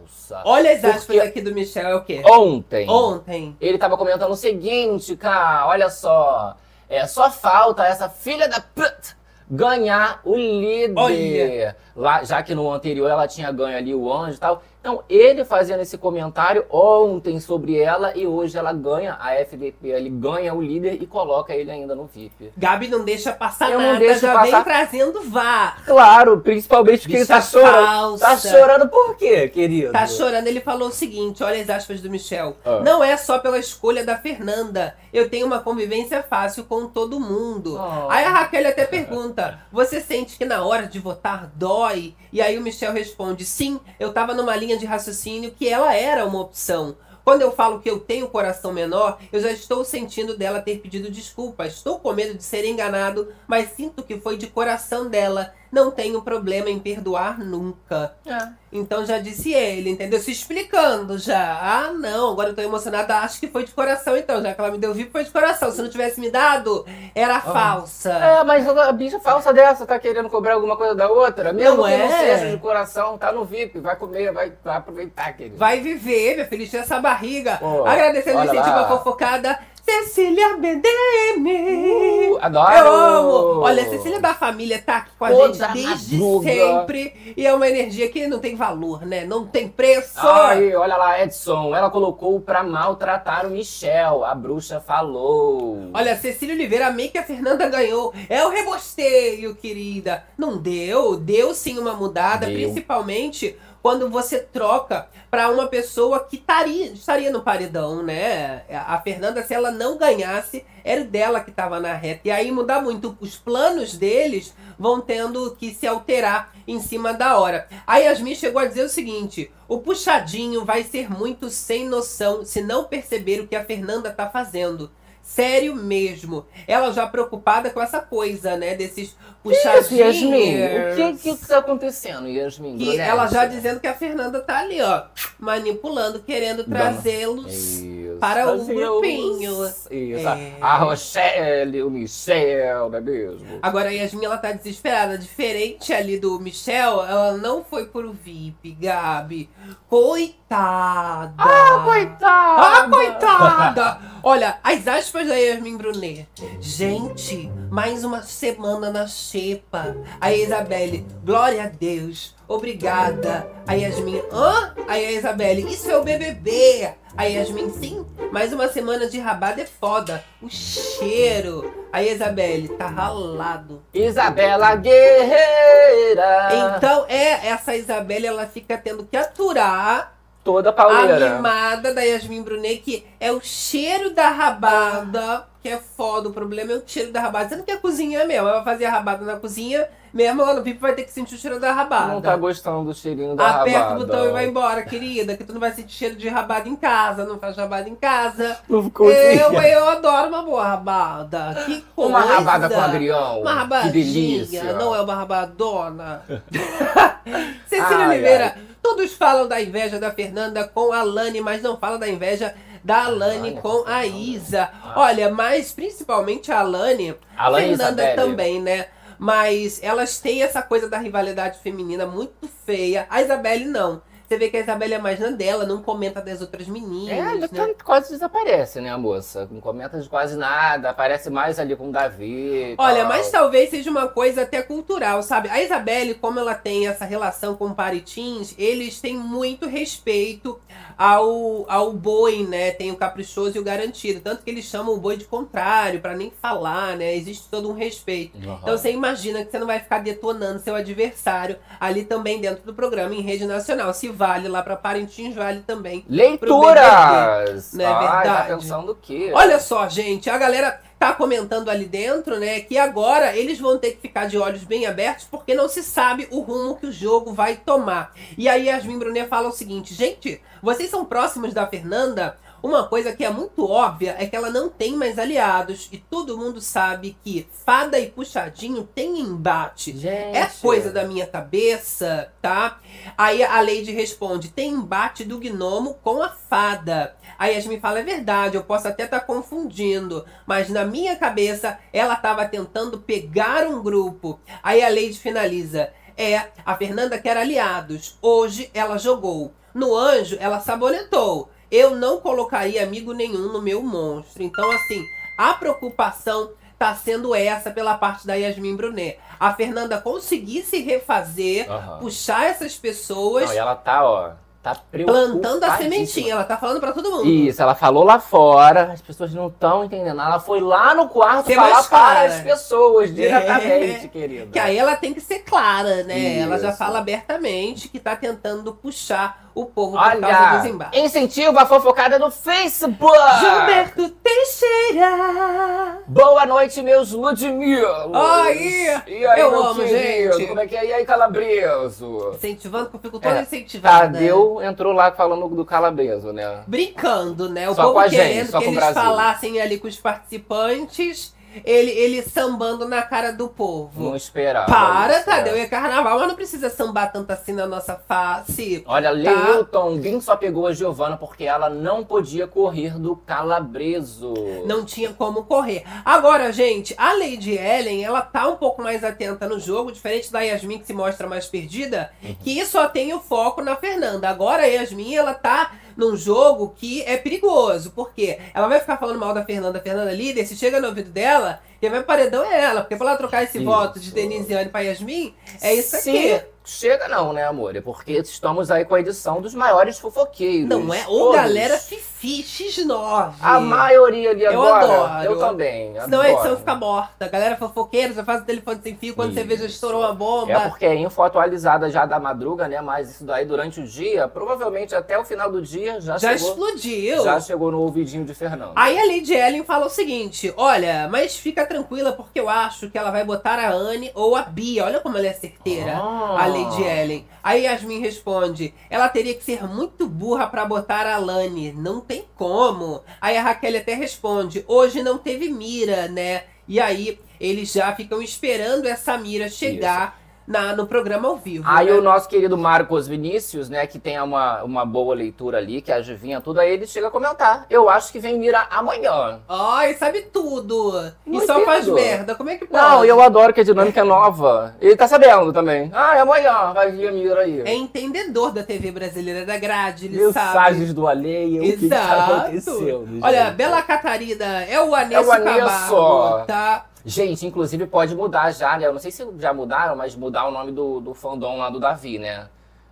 Olha 0.44 0.72
as 0.72 0.84
aspas 0.84 1.04
Porque 1.04 1.20
aqui 1.20 1.40
do 1.40 1.52
Michel, 1.52 1.88
é 1.88 1.94
o 1.94 2.04
quê? 2.04 2.22
Ontem. 2.24 2.88
Ontem. 2.88 3.56
Ele 3.60 3.78
tava 3.78 3.96
comentando 3.96 4.30
o 4.30 4.36
seguinte, 4.36 5.16
cara, 5.16 5.66
olha 5.66 5.90
só. 5.90 6.56
É, 6.88 7.06
só 7.06 7.30
falta 7.30 7.84
essa 7.84 8.08
filha 8.08 8.48
da 8.48 8.60
puta 8.60 9.24
ganhar 9.50 10.20
o 10.24 10.36
líder. 10.36 10.94
Olha. 10.96 11.76
Lá, 11.94 12.24
já 12.24 12.42
que 12.42 12.54
no 12.54 12.70
anterior 12.72 13.10
ela 13.10 13.28
tinha 13.28 13.50
ganho 13.52 13.76
ali 13.76 13.94
o 13.94 14.12
anjo 14.12 14.36
e 14.36 14.40
tal. 14.40 14.62
Então, 14.84 15.02
ele 15.08 15.46
fazendo 15.46 15.80
esse 15.80 15.96
comentário 15.96 16.66
ontem 16.68 17.40
sobre 17.40 17.78
ela 17.78 18.14
e 18.14 18.26
hoje 18.26 18.58
ela 18.58 18.70
ganha 18.70 19.16
a 19.18 19.34
FDP, 19.34 19.88
ele 19.88 20.10
ganha 20.10 20.52
o 20.52 20.60
líder 20.60 20.98
e 21.00 21.06
coloca 21.06 21.54
ele 21.54 21.70
ainda 21.70 21.94
no 21.94 22.04
VIP. 22.04 22.52
Gabi 22.54 22.88
não 22.88 23.02
deixa 23.02 23.32
passar 23.32 23.70
Eu 23.70 23.78
nada, 23.78 23.92
não 23.94 23.98
deixo 23.98 24.20
já 24.20 24.34
passar... 24.34 24.62
vem 24.62 24.64
trazendo 24.64 25.22
VAR. 25.22 25.82
Claro, 25.86 26.38
principalmente 26.42 27.00
porque 27.00 27.16
ele 27.16 27.24
tá 27.24 27.40
chorando. 27.40 28.18
Tá 28.18 28.36
chorando 28.36 28.86
por 28.90 29.16
quê, 29.16 29.48
querido? 29.48 29.90
Tá 29.90 30.06
chorando, 30.06 30.48
ele 30.48 30.60
falou 30.60 30.88
o 30.88 30.92
seguinte, 30.92 31.42
olha 31.42 31.62
as 31.62 31.70
aspas 31.70 32.02
do 32.02 32.10
Michel. 32.10 32.54
Ah. 32.62 32.80
Não 32.84 33.02
é 33.02 33.16
só 33.16 33.38
pela 33.38 33.58
escolha 33.58 34.04
da 34.04 34.18
Fernanda, 34.18 34.94
eu 35.14 35.30
tenho 35.30 35.46
uma 35.46 35.60
convivência 35.60 36.22
fácil 36.22 36.62
com 36.64 36.88
todo 36.88 37.18
mundo. 37.18 37.76
Oh. 37.76 38.10
Aí 38.10 38.22
a 38.22 38.30
Raquel 38.30 38.68
até 38.68 38.84
pergunta, 38.84 39.60
você 39.72 39.98
sente 40.02 40.36
que 40.36 40.44
na 40.44 40.62
hora 40.62 40.86
de 40.86 40.98
votar 40.98 41.50
dói? 41.56 42.14
E 42.34 42.42
aí 42.42 42.58
o 42.58 42.60
Michel 42.60 42.92
responde, 42.92 43.46
sim, 43.46 43.80
eu 43.98 44.12
tava 44.12 44.34
numa 44.34 44.54
linha 44.54 44.74
linha 44.74 44.76
de 44.76 44.86
raciocínio 44.86 45.52
que 45.52 45.68
ela 45.68 45.94
era 45.94 46.26
uma 46.26 46.40
opção. 46.40 46.96
Quando 47.24 47.40
eu 47.40 47.52
falo 47.52 47.80
que 47.80 47.88
eu 47.88 47.98
tenho 47.98 48.28
coração 48.28 48.70
menor, 48.70 49.18
eu 49.32 49.40
já 49.40 49.50
estou 49.50 49.82
sentindo 49.82 50.36
dela 50.36 50.60
ter 50.60 50.78
pedido 50.78 51.10
desculpa. 51.10 51.66
Estou 51.66 51.98
com 51.98 52.12
medo 52.12 52.36
de 52.36 52.42
ser 52.42 52.66
enganado, 52.66 53.32
mas 53.46 53.70
sinto 53.70 54.02
que 54.02 54.20
foi 54.20 54.36
de 54.36 54.46
coração 54.46 55.08
dela 55.08 55.54
não 55.74 55.90
tenho 55.90 56.22
problema 56.22 56.70
em 56.70 56.78
perdoar 56.78 57.38
nunca. 57.38 58.14
É. 58.24 58.48
Então 58.72 59.04
já 59.04 59.18
disse 59.18 59.52
ele, 59.52 59.90
entendeu? 59.90 60.20
Se 60.20 60.30
explicando 60.30 61.18
já. 61.18 61.58
Ah, 61.60 61.92
não, 61.92 62.32
agora 62.32 62.50
eu 62.50 62.54
tô 62.54 62.62
emocionada, 62.62 63.18
acho 63.18 63.40
que 63.40 63.48
foi 63.48 63.64
de 63.64 63.72
coração 63.72 64.16
então. 64.16 64.40
Já 64.40 64.54
que 64.54 64.60
ela 64.60 64.70
me 64.70 64.78
deu 64.78 64.94
VIP, 64.94 65.10
foi 65.10 65.24
de 65.24 65.30
coração. 65.30 65.70
Se 65.70 65.82
não 65.82 65.88
tivesse 65.88 66.20
me 66.20 66.30
dado, 66.30 66.86
era 67.14 67.36
ah. 67.36 67.40
falsa. 67.40 68.12
É, 68.12 68.44
mas 68.44 68.66
a 68.68 68.92
bicha 68.92 69.18
falsa 69.18 69.52
dessa 69.52 69.84
tá 69.84 69.98
querendo 69.98 70.30
cobrar 70.30 70.54
alguma 70.54 70.76
coisa 70.76 70.94
da 70.94 71.08
outra? 71.08 71.52
Mesmo 71.52 71.78
não 71.78 71.84
que 71.84 71.92
é. 71.92 71.98
não 71.98 72.08
seja 72.08 72.50
de 72.50 72.58
coração, 72.58 73.18
tá 73.18 73.32
no 73.32 73.44
VIP, 73.44 73.80
vai 73.80 73.96
comer, 73.96 74.32
vai, 74.32 74.52
vai 74.64 74.76
aproveitar, 74.76 75.36
querido. 75.36 75.56
Vai 75.56 75.80
viver, 75.80 76.36
meu 76.36 76.46
filho, 76.46 76.68
essa 76.78 77.00
barriga. 77.00 77.56
Pô, 77.58 77.84
Agradecendo 77.84 78.44
incentivo 78.44 78.76
à 78.76 78.88
fofocada. 78.88 79.58
Cecília 79.84 80.56
BDM. 80.56 82.32
Uh, 82.32 82.38
adoro! 82.40 82.74
Eu 82.78 82.92
amo! 82.92 83.60
Olha, 83.60 83.86
Cecília 83.88 84.18
da 84.18 84.32
família 84.32 84.80
tá 84.80 84.96
aqui 84.96 85.10
com 85.18 85.24
a 85.26 85.30
Toda 85.30 85.52
gente 85.68 85.72
desde 85.86 86.16
madruga. 86.16 86.48
sempre. 86.50 87.34
E 87.36 87.46
é 87.46 87.52
uma 87.52 87.68
energia 87.68 88.08
que 88.08 88.26
não 88.26 88.38
tem 88.38 88.56
valor, 88.56 89.04
né? 89.04 89.26
Não 89.26 89.46
tem 89.46 89.68
preço. 89.68 90.18
Ai, 90.18 90.74
olha 90.74 90.96
lá, 90.96 91.22
Edson. 91.22 91.74
Ela 91.76 91.90
colocou 91.90 92.40
pra 92.40 92.62
maltratar 92.62 93.46
o 93.46 93.50
Michel. 93.50 94.24
A 94.24 94.34
bruxa 94.34 94.80
falou. 94.80 95.90
Olha, 95.92 96.16
Cecília 96.16 96.54
Oliveira, 96.54 96.86
amei 96.86 97.08
que 97.08 97.18
a 97.18 97.22
Fernanda 97.22 97.68
ganhou. 97.68 98.12
É 98.30 98.42
o 98.44 98.48
rebosteio, 98.48 99.54
querida. 99.54 100.24
Não 100.38 100.56
deu? 100.56 101.16
Deu 101.16 101.54
sim 101.54 101.78
uma 101.78 101.92
mudada, 101.92 102.46
Deu. 102.46 102.54
principalmente 102.54 103.54
quando 103.84 104.08
você 104.08 104.38
troca 104.38 105.10
pra 105.30 105.50
uma 105.50 105.66
pessoa 105.66 106.20
que 106.20 106.38
taria, 106.38 106.86
estaria 106.86 107.30
no 107.30 107.42
paredão, 107.42 108.02
né? 108.02 108.62
A 108.70 108.98
Fernanda, 109.02 109.42
se 109.42 109.52
ela 109.52 109.70
não 109.70 109.98
ganhasse, 109.98 110.64
era 110.82 111.04
dela 111.04 111.38
que 111.38 111.50
estava 111.50 111.78
na 111.78 111.92
reta. 111.92 112.22
E 112.24 112.30
aí 112.30 112.50
muda 112.50 112.80
muito. 112.80 113.14
Os 113.20 113.36
planos 113.36 113.94
deles 113.94 114.54
vão 114.78 115.02
tendo 115.02 115.54
que 115.56 115.74
se 115.74 115.86
alterar 115.86 116.54
em 116.66 116.80
cima 116.80 117.12
da 117.12 117.38
hora. 117.38 117.68
A 117.86 117.98
Yasmin 117.98 118.34
chegou 118.34 118.62
a 118.62 118.64
dizer 118.64 118.84
o 118.84 118.88
seguinte: 118.88 119.52
o 119.68 119.76
puxadinho 119.76 120.64
vai 120.64 120.82
ser 120.82 121.10
muito 121.10 121.50
sem 121.50 121.86
noção 121.86 122.42
se 122.42 122.62
não 122.62 122.84
perceber 122.84 123.42
o 123.42 123.46
que 123.46 123.54
a 123.54 123.66
Fernanda 123.66 124.10
tá 124.10 124.30
fazendo. 124.30 124.90
Sério 125.24 125.74
mesmo. 125.74 126.44
Ela 126.68 126.92
já 126.92 127.06
preocupada 127.06 127.70
com 127.70 127.80
essa 127.80 127.98
coisa, 127.98 128.58
né? 128.58 128.74
Desses 128.74 129.16
puxadinhos. 129.42 129.86
Isso, 129.86 129.94
Yasmin. 129.94 130.54
O 130.92 131.16
que 131.16 131.22
que 131.22 131.30
está 131.30 131.58
acontecendo, 131.58 132.28
Yasmin? 132.28 132.76
Que 132.76 133.00
ela 133.00 133.26
já 133.26 133.46
dizendo 133.46 133.80
que 133.80 133.86
a 133.86 133.94
Fernanda 133.94 134.40
tá 134.40 134.58
ali, 134.58 134.82
ó, 134.82 135.04
manipulando, 135.38 136.20
querendo 136.20 136.62
trazê-los 136.64 137.82
para 138.20 138.52
o 138.52 138.64
grupinho. 138.66 139.66
Isso. 139.66 139.88
É. 139.90 140.52
A 140.60 140.76
Rochelle, 140.76 141.82
o 141.82 141.90
Michel, 141.90 142.90
não 142.90 142.98
é 142.98 143.00
mesmo? 143.00 143.58
Agora 143.62 143.88
a 143.88 143.92
Yasmin, 143.92 144.26
ela 144.26 144.36
tá 144.36 144.52
desesperada. 144.52 145.16
Diferente 145.16 145.92
ali 145.92 146.18
do 146.18 146.38
Michel, 146.38 147.02
ela 147.02 147.32
não 147.32 147.64
foi 147.64 147.86
pro 147.86 148.12
VIP, 148.12 148.72
Gabi. 148.78 149.48
Coitada. 149.88 151.32
Ah, 151.38 151.82
coitada! 151.82 152.62
Ah, 152.62 152.88
coitada! 152.90 154.13
Olha, 154.26 154.56
as 154.64 154.88
aspas 154.88 155.28
da 155.28 155.34
Yasmin 155.34 155.76
Brunet. 155.76 156.26
Gente, 156.58 157.52
mais 157.70 158.04
uma 158.04 158.22
semana 158.22 158.90
na 158.90 159.06
xepa. 159.06 159.94
A 160.18 160.32
Isabelle, 160.32 161.06
glória 161.22 161.64
a 161.64 161.66
Deus. 161.66 162.34
Obrigada. 162.48 163.46
A 163.66 163.74
Yasmin, 163.74 164.22
hã? 164.32 164.74
Aí 164.88 165.04
a 165.04 165.12
Isabelle, 165.12 165.70
isso 165.70 165.90
é 165.90 165.98
o 165.98 166.02
BBB. 166.02 166.94
A 167.14 167.24
Yasmin, 167.24 167.68
sim, 167.68 168.06
mais 168.32 168.50
uma 168.54 168.66
semana 168.68 169.10
de 169.10 169.20
rabada 169.20 169.60
é 169.60 169.66
foda. 169.66 170.24
O 170.40 170.48
cheiro. 170.48 171.84
A 171.92 172.02
Isabelle, 172.02 172.68
tá 172.68 172.86
ralado. 172.86 173.82
Isabela 173.92 174.74
Guerreira! 174.74 176.48
Então, 176.76 177.04
é, 177.08 177.48
essa 177.48 177.76
Isabelle, 177.76 178.26
ela 178.26 178.46
fica 178.46 178.78
tendo 178.78 179.04
que 179.04 179.18
aturar 179.18 180.13
Toda 180.44 180.68
a 180.70 180.72
pauleira. 180.72 181.36
mimada 181.36 181.94
da 181.94 182.02
Yasmin 182.02 182.42
Brunet, 182.42 182.78
que 182.82 183.06
é 183.18 183.32
o 183.32 183.40
cheiro 183.40 184.10
da 184.14 184.28
rabada, 184.28 185.46
que 185.62 185.68
é 185.70 185.78
foda. 185.78 186.28
O 186.28 186.32
problema 186.32 186.72
é 186.72 186.76
o 186.76 186.82
cheiro 186.86 187.10
da 187.10 187.20
rabada. 187.20 187.48
Você 187.48 187.56
não 187.56 187.64
quer 187.64 187.80
cozinhar 187.80 188.26
mesmo, 188.26 188.46
ela 188.46 188.60
vai 188.62 188.64
fazer 188.74 188.84
a 188.84 188.90
rabada 188.90 189.24
na 189.24 189.36
cozinha, 189.36 189.88
mesmo 190.12 190.42
lá 190.44 190.52
no 190.52 190.62
VIP 190.62 190.78
vai 190.80 190.94
ter 190.94 191.04
que 191.04 191.12
sentir 191.12 191.34
o 191.34 191.38
cheiro 191.38 191.58
da 191.58 191.72
rabada. 191.72 192.12
Não 192.12 192.20
tá 192.20 192.36
gostando 192.36 192.84
do 192.84 192.94
cheirinho 192.94 193.34
da 193.34 193.62
Aperta 193.62 193.78
rabada. 193.80 193.94
o 193.96 194.06
botão 194.06 194.28
e 194.28 194.32
vai 194.32 194.46
embora, 194.46 194.82
querida, 194.82 195.34
que 195.34 195.44
tu 195.44 195.54
não 195.54 195.60
vai 195.60 195.72
sentir 195.72 195.94
cheiro 195.94 196.14
de 196.16 196.28
rabada 196.28 196.68
em 196.68 196.76
casa, 196.76 197.24
não 197.24 197.38
faz 197.38 197.56
rabada 197.56 197.88
em 197.88 197.94
casa. 197.94 198.58
Não 198.68 198.80
Eu, 199.00 199.52
eu 199.62 199.88
adoro 199.88 200.28
uma 200.28 200.42
boa 200.42 200.64
rabada. 200.68 201.62
Que 201.64 201.80
coisa. 201.96 202.10
Uma 202.10 202.20
rabada 202.20 202.68
com 202.68 202.80
agrião. 202.80 203.40
Uma 203.40 203.50
Que 203.52 203.56
rabadinha, 203.58 203.92
delícia. 203.92 204.72
não 204.74 204.94
é 204.94 205.00
uma 205.00 205.14
rabadona. 205.14 206.22
Cecília 207.66 207.96
Ai, 207.96 208.08
Oliveira, 208.10 208.56
todos 208.94 209.12
falam 209.14 209.48
da 209.48 209.60
inveja 209.60 209.98
da 209.98 210.12
Fernanda 210.12 210.68
com 210.68 210.92
a 210.92 211.02
Lani, 211.02 211.40
mas 211.40 211.60
não 211.60 211.76
falam 211.76 211.98
da 211.98 212.08
inveja 212.08 212.54
da 212.84 213.06
Alane 213.06 213.60
com 213.60 213.82
a 213.86 214.06
Isa. 214.06 214.70
Olha, 214.94 215.30
mas 215.30 215.72
principalmente 215.72 216.52
a 216.52 216.60
Alane, 216.60 217.16
A 217.36 217.46
Alane 217.46 217.68
Fernanda 217.68 218.14
também, 218.14 218.60
né? 218.62 218.86
Mas 219.18 219.82
elas 219.82 220.20
têm 220.20 220.42
essa 220.42 220.62
coisa 220.62 220.88
da 220.88 220.98
rivalidade 220.98 221.58
feminina 221.58 222.06
muito 222.06 222.48
feia. 222.64 223.06
A 223.10 223.20
Isabelle 223.20 223.64
não. 223.64 224.00
Você 224.26 224.38
vê 224.38 224.48
que 224.48 224.56
a 224.56 224.60
Isabelle 224.60 224.94
é 224.94 224.98
mais 224.98 225.20
na 225.20 225.30
dela, 225.30 225.66
não 225.66 225.82
comenta 225.82 226.20
das 226.20 226.40
outras 226.40 226.66
meninas. 226.66 227.16
É, 227.16 227.34
né? 227.34 227.74
quase 227.84 228.10
desaparece, 228.10 228.80
né, 228.80 228.96
moça? 228.96 229.46
Não 229.50 229.60
comenta 229.60 230.00
de 230.00 230.08
quase 230.08 230.36
nada, 230.36 230.90
aparece 230.90 231.28
mais 231.28 231.58
ali 231.58 231.76
com 231.76 231.90
o 231.90 231.92
Davi. 231.92 232.74
Olha, 232.78 233.00
tal. 233.00 233.08
mas 233.08 233.30
talvez 233.30 233.70
seja 233.70 233.90
uma 233.90 234.08
coisa 234.08 234.42
até 234.42 234.62
cultural, 234.62 235.22
sabe? 235.22 235.48
A 235.50 235.62
Isabelle, 235.62 236.14
como 236.14 236.40
ela 236.40 236.54
tem 236.54 236.88
essa 236.88 237.04
relação 237.04 237.54
com 237.54 237.66
o 237.66 237.74
Paritins, 237.74 238.54
eles 238.56 239.00
têm 239.00 239.16
muito 239.16 239.66
respeito 239.66 240.58
ao, 240.96 241.64
ao 241.68 241.92
boi, 241.92 242.46
né? 242.46 242.70
Tem 242.72 242.90
o 242.90 242.96
caprichoso 242.96 243.56
e 243.56 243.60
o 243.60 243.64
garantido. 243.64 244.20
Tanto 244.20 244.42
que 244.42 244.50
eles 244.50 244.64
chamam 244.64 244.94
o 244.94 244.98
boi 244.98 245.16
de 245.16 245.24
contrário, 245.24 246.00
pra 246.00 246.14
nem 246.14 246.32
falar, 246.40 246.96
né? 246.96 247.14
Existe 247.14 247.48
todo 247.50 247.70
um 247.70 247.74
respeito. 247.74 248.36
Aham. 248.38 248.58
Então 248.62 248.78
você 248.78 248.90
imagina 248.90 249.44
que 249.44 249.50
você 249.50 249.58
não 249.58 249.66
vai 249.66 249.80
ficar 249.80 249.98
detonando 249.98 250.60
seu 250.60 250.74
adversário 250.74 251.56
ali 251.80 252.04
também 252.04 252.40
dentro 252.40 252.64
do 252.64 252.74
programa, 252.74 253.14
em 253.14 253.20
rede 253.20 253.46
nacional. 253.46 253.92
Se 253.92 254.08
vale 254.08 254.48
lá 254.48 254.62
pra 254.62 254.76
Parintins, 254.76 255.34
vale 255.34 255.60
também 255.60 256.04
Leituras! 256.08 257.72
Não 257.72 257.84
é 257.84 257.88
tá 257.88 258.20
verdade? 258.22 258.48
pensando 258.48 258.92
o 258.92 258.94
quê? 258.94 259.30
Olha 259.34 259.58
só, 259.58 259.88
gente, 259.88 260.30
a 260.30 260.38
galera 260.38 260.80
tá 261.04 261.12
comentando 261.12 261.68
ali 261.68 261.84
dentro, 261.84 262.40
né, 262.40 262.60
que 262.60 262.78
agora 262.78 263.36
eles 263.36 263.60
vão 263.60 263.76
ter 263.76 263.90
que 263.92 264.00
ficar 264.00 264.26
de 264.26 264.38
olhos 264.38 264.64
bem 264.64 264.86
abertos 264.86 265.26
porque 265.30 265.54
não 265.54 265.68
se 265.68 265.82
sabe 265.82 266.26
o 266.30 266.40
rumo 266.40 266.76
que 266.76 266.86
o 266.86 266.92
jogo 266.92 267.34
vai 267.34 267.56
tomar. 267.56 268.14
E 268.38 268.48
aí 268.48 268.68
Yasmin 268.68 268.98
Brunet 268.98 269.28
fala 269.28 269.48
o 269.48 269.52
seguinte, 269.52 269.92
gente, 269.92 270.40
vocês 270.62 270.88
são 270.88 271.04
próximos 271.04 271.52
da 271.52 271.66
Fernanda? 271.66 272.38
Uma 272.64 272.88
coisa 272.88 273.12
que 273.12 273.22
é 273.22 273.28
muito 273.28 273.70
óbvia 273.70 274.16
é 274.18 274.24
que 274.24 274.34
ela 274.34 274.48
não 274.48 274.70
tem 274.70 274.96
mais 274.96 275.18
aliados 275.18 275.86
e 275.92 275.98
todo 275.98 276.38
mundo 276.38 276.62
sabe 276.62 277.14
que 277.22 277.46
fada 277.66 277.98
e 277.98 278.06
puxadinho 278.10 278.88
tem 278.94 279.20
embate. 279.20 279.94
Gente. 279.94 280.34
É 280.34 280.50
coisa 280.62 280.90
da 280.90 281.04
minha 281.04 281.26
cabeça, 281.26 282.32
tá? 282.40 282.80
Aí 283.18 283.44
a 283.44 283.60
Lady 283.60 283.92
responde: 283.92 284.48
tem 284.48 284.70
embate 284.70 285.24
do 285.24 285.38
gnomo 285.38 285.98
com 286.02 286.22
a 286.22 286.30
fada. 286.30 287.14
Aí 287.38 287.54
Yasmin 287.54 287.80
fala: 287.80 287.98
é 287.98 288.02
verdade, 288.02 288.56
eu 288.56 288.64
posso 288.64 288.88
até 288.88 289.04
estar 289.04 289.20
confundindo, 289.20 290.24
mas 290.46 290.70
na 290.70 290.86
minha 290.86 291.16
cabeça 291.16 291.78
ela 291.92 292.14
estava 292.14 292.48
tentando 292.48 292.98
pegar 292.98 293.66
um 293.66 293.82
grupo. 293.82 294.40
Aí 294.62 294.82
a 294.82 294.88
Lady 294.88 295.18
finaliza: 295.18 295.92
é, 296.16 296.46
a 296.64 296.74
Fernanda 296.76 297.18
quer 297.18 297.36
aliados. 297.36 298.16
Hoje 298.22 298.70
ela 298.72 298.96
jogou. 298.96 299.52
No 299.74 299.94
anjo, 299.94 300.38
ela 300.40 300.60
sabonetou. 300.60 301.50
Eu 301.70 301.96
não 301.96 302.20
colocaria 302.20 302.82
amigo 302.82 303.12
nenhum 303.12 303.52
no 303.52 303.60
meu 303.62 303.82
monstro. 303.82 304.42
Então, 304.42 304.70
assim, 304.70 305.02
a 305.38 305.54
preocupação 305.54 306.50
tá 306.78 306.94
sendo 306.94 307.34
essa 307.34 307.70
pela 307.70 307.96
parte 307.96 308.26
da 308.26 308.34
Yasmin 308.34 308.76
Brunet. 308.76 309.18
A 309.38 309.52
Fernanda 309.54 309.98
conseguir 310.00 310.62
se 310.62 310.80
refazer, 310.80 311.70
Aham. 311.70 311.98
puxar 312.00 312.44
essas 312.46 312.74
pessoas, 312.76 313.46
Não, 313.46 313.54
e 313.54 313.58
ela 313.58 313.74
tá, 313.76 314.04
ó, 314.04 314.30
tá 314.62 314.76
plantando 314.90 315.62
a 315.64 315.76
sementinha. 315.76 316.32
Ela 316.34 316.44
tá 316.44 316.56
falando 316.56 316.80
pra 316.80 316.92
todo 316.92 317.10
mundo. 317.10 317.26
Isso, 317.26 317.60
ela 317.62 317.74
falou 317.74 318.02
lá 318.04 318.18
fora, 318.18 318.92
as 318.92 319.00
pessoas 319.00 319.32
não 319.32 319.48
estão 319.48 319.84
entendendo. 319.84 320.20
Ela 320.20 320.40
foi 320.40 320.60
lá 320.60 320.94
no 320.94 321.08
quarto 321.08 321.46
Ser 321.46 321.54
falar 321.54 321.82
para 321.84 322.22
as 322.22 322.40
pessoas 322.40 323.14
diretamente, 323.14 324.06
É. 324.06 324.08
querida. 324.08 324.46
Que 324.52 324.58
aí 324.58 324.76
ela 324.76 324.96
tem 324.96 325.12
que 325.14 325.20
ser 325.20 325.40
clara, 325.40 326.02
né? 326.04 326.38
Ela 326.38 326.58
já 326.58 326.70
Isso. 326.70 326.78
fala 326.78 326.98
abertamente 326.98 327.88
que 327.88 327.98
tá 328.00 328.16
tentando 328.16 328.72
puxar 328.74 329.43
o 329.54 329.66
povo 329.66 329.92
por 329.96 330.02
causa 330.02 330.18
dos 330.20 330.60
Olha, 330.60 330.68
embates. 330.68 331.00
incentiva 331.00 331.62
a 331.62 331.66
fofocada 331.66 332.18
no 332.18 332.30
Facebook. 332.30 333.16
Gilberto 333.40 334.08
Teixeira! 334.08 335.98
Boa 336.06 336.46
noite, 336.46 336.82
meus 336.82 337.12
Ludmilos. 337.12 338.10
Aí, 338.14 339.00
e 339.06 339.26
aí, 339.26 339.40
eu 339.40 339.54
amo, 339.54 339.74
querido? 339.82 340.32
gente. 340.38 340.46
Como 340.48 340.60
é 340.60 340.66
que 340.66 340.76
é? 340.76 340.86
E 340.86 340.92
aí, 340.92 341.04
Calabreso? 341.04 342.32
Incentivando, 342.34 342.90
que 342.90 342.96
eu 342.96 343.00
fico 343.00 343.18
toda 343.20 343.38
É, 343.38 343.42
incentivada. 343.42 344.12
Tadeu 344.12 344.60
entrou 344.62 344.92
lá 344.92 345.12
falando 345.12 345.48
do 345.48 345.64
Calabreso, 345.64 346.32
né? 346.32 346.62
brincando, 346.66 347.48
né? 347.48 347.68
O 347.68 347.74
Só 347.74 347.82
povo 347.82 347.94
com 347.94 348.00
a 348.00 348.08
gente, 348.08 348.20
querendo 348.20 348.50
só 348.50 348.58
que 348.58 348.64
eles 348.66 348.76
Brasil. 348.76 349.02
falassem 349.02 349.60
ali 349.60 349.78
com 349.78 349.88
os 349.88 349.96
participantes, 349.96 351.33
ele, 351.64 351.90
ele 351.90 352.22
sambando 352.22 352.88
na 352.88 353.02
cara 353.02 353.32
do 353.32 353.48
povo. 353.48 354.02
Não 354.04 354.16
esperava. 354.16 354.66
Para, 354.66 355.16
isso, 355.16 355.24
Tadeu, 355.26 355.54
né? 355.54 355.60
é 355.60 355.66
carnaval, 355.66 356.18
mas 356.18 356.28
não 356.28 356.34
precisa 356.34 356.70
sambar 356.70 357.12
tanto 357.12 357.30
assim 357.30 357.52
na 357.52 357.66
nossa 357.66 357.94
face. 358.08 358.82
Olha, 358.86 359.08
Tá. 359.10 359.14
Lewilton, 359.14 359.96
Bim 359.98 360.20
só 360.20 360.36
pegou 360.36 360.66
a 360.66 360.72
Giovana 360.72 361.16
porque 361.16 361.44
ela 361.44 361.68
não 361.68 362.04
podia 362.04 362.46
correr 362.46 362.98
do 362.98 363.14
Calabreso. 363.16 364.34
Não 364.66 364.84
tinha 364.84 365.12
como 365.12 365.44
correr. 365.44 365.84
Agora, 366.04 366.52
gente, 366.52 366.94
a 366.98 367.12
Lady 367.12 367.56
Ellen, 367.56 368.04
ela 368.04 368.20
tá 368.22 368.48
um 368.48 368.56
pouco 368.56 368.82
mais 368.82 369.02
atenta 369.04 369.48
no 369.48 369.58
jogo, 369.58 369.92
diferente 369.92 370.32
da 370.32 370.40
Yasmin 370.40 370.78
que 370.78 370.86
se 370.86 370.92
mostra 370.92 371.26
mais 371.28 371.46
perdida, 371.46 372.10
Uhum. 372.22 372.34
que 372.42 372.64
só 372.66 372.88
tem 372.88 373.12
o 373.12 373.20
foco 373.20 373.62
na 373.62 373.76
Fernanda. 373.76 374.28
Agora 374.28 374.62
a 374.62 374.66
Yasmin, 374.66 375.14
ela 375.14 375.34
tá 375.34 375.72
num 375.96 376.16
jogo 376.16 376.74
que 376.76 377.02
é 377.02 377.16
perigoso. 377.16 377.92
Porque 377.92 378.38
ela 378.52 378.68
vai 378.68 378.80
ficar 378.80 378.96
falando 378.96 379.18
mal 379.18 379.34
da 379.34 379.44
Fernanda, 379.44 379.80
Fernanda 379.80 380.12
líder, 380.12 380.46
se 380.46 380.56
chega 380.56 380.80
no 380.80 380.88
ouvido 380.88 381.10
dela, 381.10 381.60
quem 381.80 381.90
vai 381.90 382.02
paredão 382.02 382.44
é 382.44 382.62
ela. 382.62 382.80
Porque 382.80 382.96
pra 382.96 383.08
ela 383.08 383.16
trocar 383.16 383.42
esse 383.44 383.58
Isso. 383.58 383.66
voto 383.66 384.00
de 384.00 384.12
Denisiane 384.12 384.70
pra 384.70 384.80
Yasmin, 384.80 385.34
é 385.60 385.74
isso 385.74 385.96
Se 385.96 386.10
aqui. 386.10 386.44
Chega 386.66 387.08
não, 387.08 387.32
né, 387.34 387.44
amor? 387.44 387.76
É 387.76 387.80
porque 387.82 388.12
estamos 388.12 388.70
aí 388.70 388.84
com 388.86 388.94
a 388.94 389.00
edição 389.00 389.40
dos 389.42 389.54
maiores 389.54 389.98
fofoqueiros. 389.98 390.66
Não 390.68 390.94
é? 390.94 391.04
Ou 391.06 391.18
Todos. 391.26 391.36
galera 391.36 391.76
Fifi, 391.76 392.42
X9. 392.42 393.34
A 393.40 393.60
maioria 393.60 394.30
ali 394.30 394.44
Eu 394.44 394.62
agora. 394.62 394.84
adoro. 395.18 395.24
Eu 395.24 395.38
também. 395.38 395.92
Senão 396.00 396.20
a 396.20 396.24
adoro. 396.24 396.38
edição 396.38 396.56
fica 396.56 396.74
morta. 396.74 397.28
Galera 397.28 397.56
fofoqueira, 397.56 398.14
já 398.14 398.24
faz 398.24 398.40
o 398.40 398.44
telefone 398.46 398.80
sem 398.82 398.96
fio 398.96 399.14
quando 399.14 399.34
você 399.34 399.44
vê 399.44 399.56
já 399.58 399.66
Isso. 399.66 399.74
estourou 399.74 400.00
uma 400.00 400.14
bomba. 400.14 400.52
É 400.52 400.68
porque 400.70 400.86
é 400.86 400.94
info 400.94 401.22
atualizada 401.22 401.90
já 401.90 402.06
da 402.06 402.18
madruga, 402.18 402.66
né? 402.66 402.80
Mas 402.80 403.10
isso 403.10 403.24
daí 403.24 403.44
durante 403.44 403.80
o 403.80 403.86
dia, 403.86 404.26
provavelmente 404.26 404.94
até 404.94 405.18
o 405.18 405.24
final 405.24 405.52
do 405.52 405.60
dia 405.60 406.00
já, 406.00 406.16
já 406.16 406.36
chegou. 406.36 406.48
explodiu. 406.50 407.24
Já 407.24 407.40
chegou 407.40 407.70
no 407.72 407.80
ouvidinho 407.80 408.24
de 408.24 408.32
Fernando. 408.32 408.72
Aí 408.74 408.98
a 408.98 409.04
Lady 409.04 409.34
Ellen 409.34 409.64
fala 409.64 409.84
o 409.84 409.90
seguinte: 409.90 410.50
olha, 410.56 411.08
mas 411.10 411.36
fica 411.36 411.66
tranquila 411.66 412.12
porque 412.12 412.40
eu 412.40 412.48
acho 412.48 412.88
que 412.88 412.96
ela 412.96 413.10
vai 413.10 413.22
botar 413.22 413.58
a 413.58 413.70
Anne 413.70 414.10
ou 414.14 414.34
a 414.34 414.42
Bia. 414.42 414.86
Olha 414.86 415.00
como 415.00 415.18
ela 415.18 415.26
é 415.26 415.32
certeira, 415.34 415.92
Ah. 415.98 416.36
a 416.42 416.53
Lady 416.54 416.82
Ellen. 416.82 417.26
Aí 417.42 417.64
Yasmin 417.64 418.00
responde: 418.00 418.72
ela 418.88 419.08
teria 419.08 419.34
que 419.34 419.44
ser 419.44 419.66
muito 419.66 420.06
burra 420.06 420.46
pra 420.46 420.64
botar 420.64 421.06
a 421.06 421.18
Lani. 421.18 421.72
Não 421.72 422.00
tem 422.00 422.24
como. 422.36 423.02
Aí 423.20 423.36
a 423.36 423.42
Raquel 423.42 423.76
até 423.78 423.94
responde: 423.94 424.64
hoje 424.66 425.02
não 425.02 425.18
teve 425.18 425.48
mira, 425.48 426.08
né? 426.08 426.44
E 426.66 426.80
aí 426.80 427.18
eles 427.38 427.72
já 427.72 427.94
ficam 427.94 428.22
esperando 428.22 428.86
essa 428.86 429.18
mira 429.18 429.48
chegar 429.48 430.23
na, 430.46 430.74
no 430.76 430.86
programa 430.86 431.28
ao 431.28 431.36
vivo. 431.36 431.64
Aí 431.66 431.86
né? 431.86 431.92
o 431.92 432.02
nosso 432.02 432.28
querido 432.28 432.56
Marcos 432.56 433.08
Vinícius, 433.08 433.68
né, 433.68 433.86
que 433.86 433.98
tem 433.98 434.20
uma, 434.20 434.62
uma 434.62 434.84
boa 434.84 435.14
leitura 435.14 435.58
ali, 435.58 435.80
que 435.80 435.90
adivinha 435.90 436.40
tudo, 436.40 436.60
aí 436.60 436.70
ele 436.70 436.86
chega 436.86 437.08
a 437.08 437.10
comentar. 437.10 437.66
Eu 437.70 437.88
acho 437.88 438.12
que 438.12 438.18
vem 438.18 438.38
Mira 438.38 438.66
amanhã. 438.70 439.40
Ai, 439.48 439.94
sabe 439.94 440.22
tudo. 440.22 441.12
Não 441.24 441.42
e 441.42 441.46
só 441.46 441.60
faz 441.64 441.84
entendo. 441.86 441.94
merda. 441.94 442.34
Como 442.34 442.50
é 442.50 442.56
que 442.56 442.66
pode? 442.66 442.82
Não, 442.82 443.04
eu 443.04 443.20
adoro 443.20 443.52
que 443.52 443.60
a 443.60 443.64
dinâmica 443.64 444.00
é 444.00 444.04
nova. 444.04 444.74
Ele 444.80 444.96
tá 444.96 445.06
sabendo 445.08 445.52
também. 445.52 445.90
Ah, 445.94 446.16
é 446.16 446.20
amanhã, 446.20 446.72
vai 446.72 446.90
vir 446.92 447.08
a 447.08 447.12
Mira 447.12 447.40
aí. 447.40 447.60
É 447.62 447.74
entendedor 447.74 448.52
da 448.52 448.62
TV 448.62 448.90
brasileira, 448.90 449.46
da 449.46 449.58
grade, 449.58 450.06
ele 450.06 450.32
sabe. 450.32 450.46
Mensagens 450.46 450.92
do 450.94 451.06
alheio, 451.06 451.62
o 451.62 451.64
que 451.64 451.76
que 451.78 451.88
tá 451.88 451.96
Exato. 451.96 452.32
acontecendo. 452.32 453.18
Olha, 453.22 453.44
gente? 453.46 453.54
Bela 453.54 453.82
Catarina 453.82 454.64
é 454.64 454.80
o 454.80 454.94
Anesso 454.94 455.22
É 455.22 455.26
o 455.26 455.32
Anesso. 455.32 455.90
Camargo, 455.90 456.46
tá? 456.46 456.86
Gente, 457.04 457.46
inclusive 457.46 457.86
pode 457.86 458.14
mudar 458.14 458.50
já, 458.52 458.78
né? 458.78 458.86
Eu 458.86 458.92
não 458.92 458.98
sei 458.98 459.10
se 459.10 459.26
já 459.38 459.52
mudaram, 459.52 459.94
mas 459.94 460.16
mudar 460.16 460.48
o 460.48 460.50
nome 460.50 460.72
do, 460.72 461.00
do 461.00 461.12
fandom 461.12 461.58
lá 461.58 461.68
do 461.68 461.78
Davi, 461.78 462.18
né? 462.18 462.48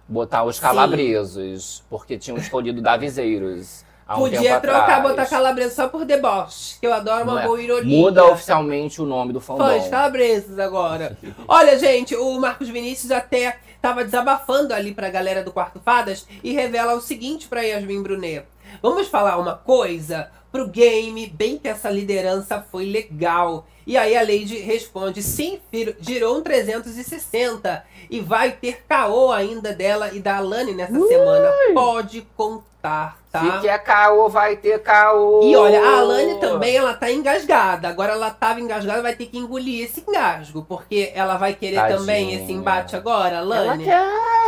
Botar 0.07 0.45
os 0.45 0.57
Sim. 0.57 0.63
calabresos, 0.63 1.83
porque 1.89 2.19
tinham 2.19 2.37
escolhido 2.37 2.83
Davizeiros. 2.83 3.85
Há 4.07 4.17
um 4.17 4.21
Podia 4.21 4.61
trocar, 4.61 4.83
atrás. 4.83 5.03
botar 5.03 5.27
calabresa 5.27 5.75
só 5.75 5.89
por 5.89 6.05
deboche, 6.05 6.79
que 6.79 6.87
eu 6.87 6.93
adoro 6.93 7.23
uma 7.25 7.43
é? 7.43 7.47
boa 7.47 7.63
ironia. 7.63 7.99
Muda 7.99 8.27
oficialmente 8.27 9.01
o 9.01 9.07
nome 9.07 9.33
do 9.33 9.41
fandom. 9.41 9.65
Fãs 9.65 9.89
calabresas 9.89 10.59
agora. 10.59 11.17
Olha, 11.49 11.79
gente, 11.79 12.15
o 12.15 12.39
Marcos 12.39 12.69
Vinícius 12.69 13.11
até 13.11 13.59
tava 13.81 14.05
desabafando 14.05 14.75
ali 14.75 14.93
pra 14.93 15.09
galera 15.09 15.43
do 15.43 15.53
Quarto 15.53 15.81
Fadas 15.81 16.27
e 16.45 16.53
revela 16.53 16.95
o 16.95 17.01
seguinte 17.01 17.49
pra 17.49 17.63
Yasmin 17.63 18.03
Brunet. 18.03 18.45
Vamos 18.83 19.09
falar 19.09 19.39
uma 19.39 19.55
coisa? 19.55 20.31
Pro 20.53 20.69
game, 20.69 21.27
bem 21.29 21.57
que 21.59 21.67
essa 21.67 21.89
liderança 21.91 22.63
foi 22.71 22.85
legal. 22.85 23.67
E 23.87 23.97
aí 23.97 24.15
a 24.17 24.21
Lady 24.21 24.59
responde: 24.59 25.23
sim, 25.23 25.59
filho, 25.71 25.97
girou 25.99 26.37
um 26.39 26.43
360 26.43 27.85
e 28.11 28.21
vai 28.21 28.53
ter 28.53 28.85
caô 28.89 29.33
ainda 29.33 29.73
dela 29.73 30.11
e 30.13 30.21
da 30.21 30.37
Alane 30.37 30.75
nessa 30.75 30.93
semana. 31.09 31.51
Pode 31.75 32.21
contar, 32.37 33.17
tá? 33.33 33.41
Se 33.41 33.61
quer 33.63 33.83
caô, 33.83 34.29
vai 34.29 34.57
ter 34.57 34.79
caô. 34.83 35.41
E 35.43 35.57
olha, 35.57 35.83
a 35.83 35.99
Alane 36.01 36.39
também, 36.39 36.77
ela 36.77 36.95
tá 36.95 37.11
engasgada. 37.11 37.89
Agora 37.89 38.13
ela 38.13 38.31
tava 38.31 38.61
engasgada, 38.61 39.03
vai 39.03 39.17
ter 39.17 39.27
que 39.27 39.39
engolir 39.39 39.85
esse 39.85 40.05
engasgo. 40.07 40.65
Porque 40.69 41.11
ela 41.15 41.37
vai 41.37 41.55
querer 41.55 41.77
Tadinha. 41.77 41.99
também 41.99 42.35
esse 42.35 42.53
embate 42.53 42.95
agora, 42.95 43.37
Ela 43.37 43.59
Alane. 43.59 43.85
quer. 43.85 44.03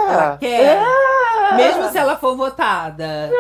Ela 0.09 0.37
quer. 0.39 0.61
É. 0.61 0.83
Mesmo 1.57 1.91
se 1.91 1.99
ela 1.99 2.17
for 2.17 2.37
votada. 2.37 3.31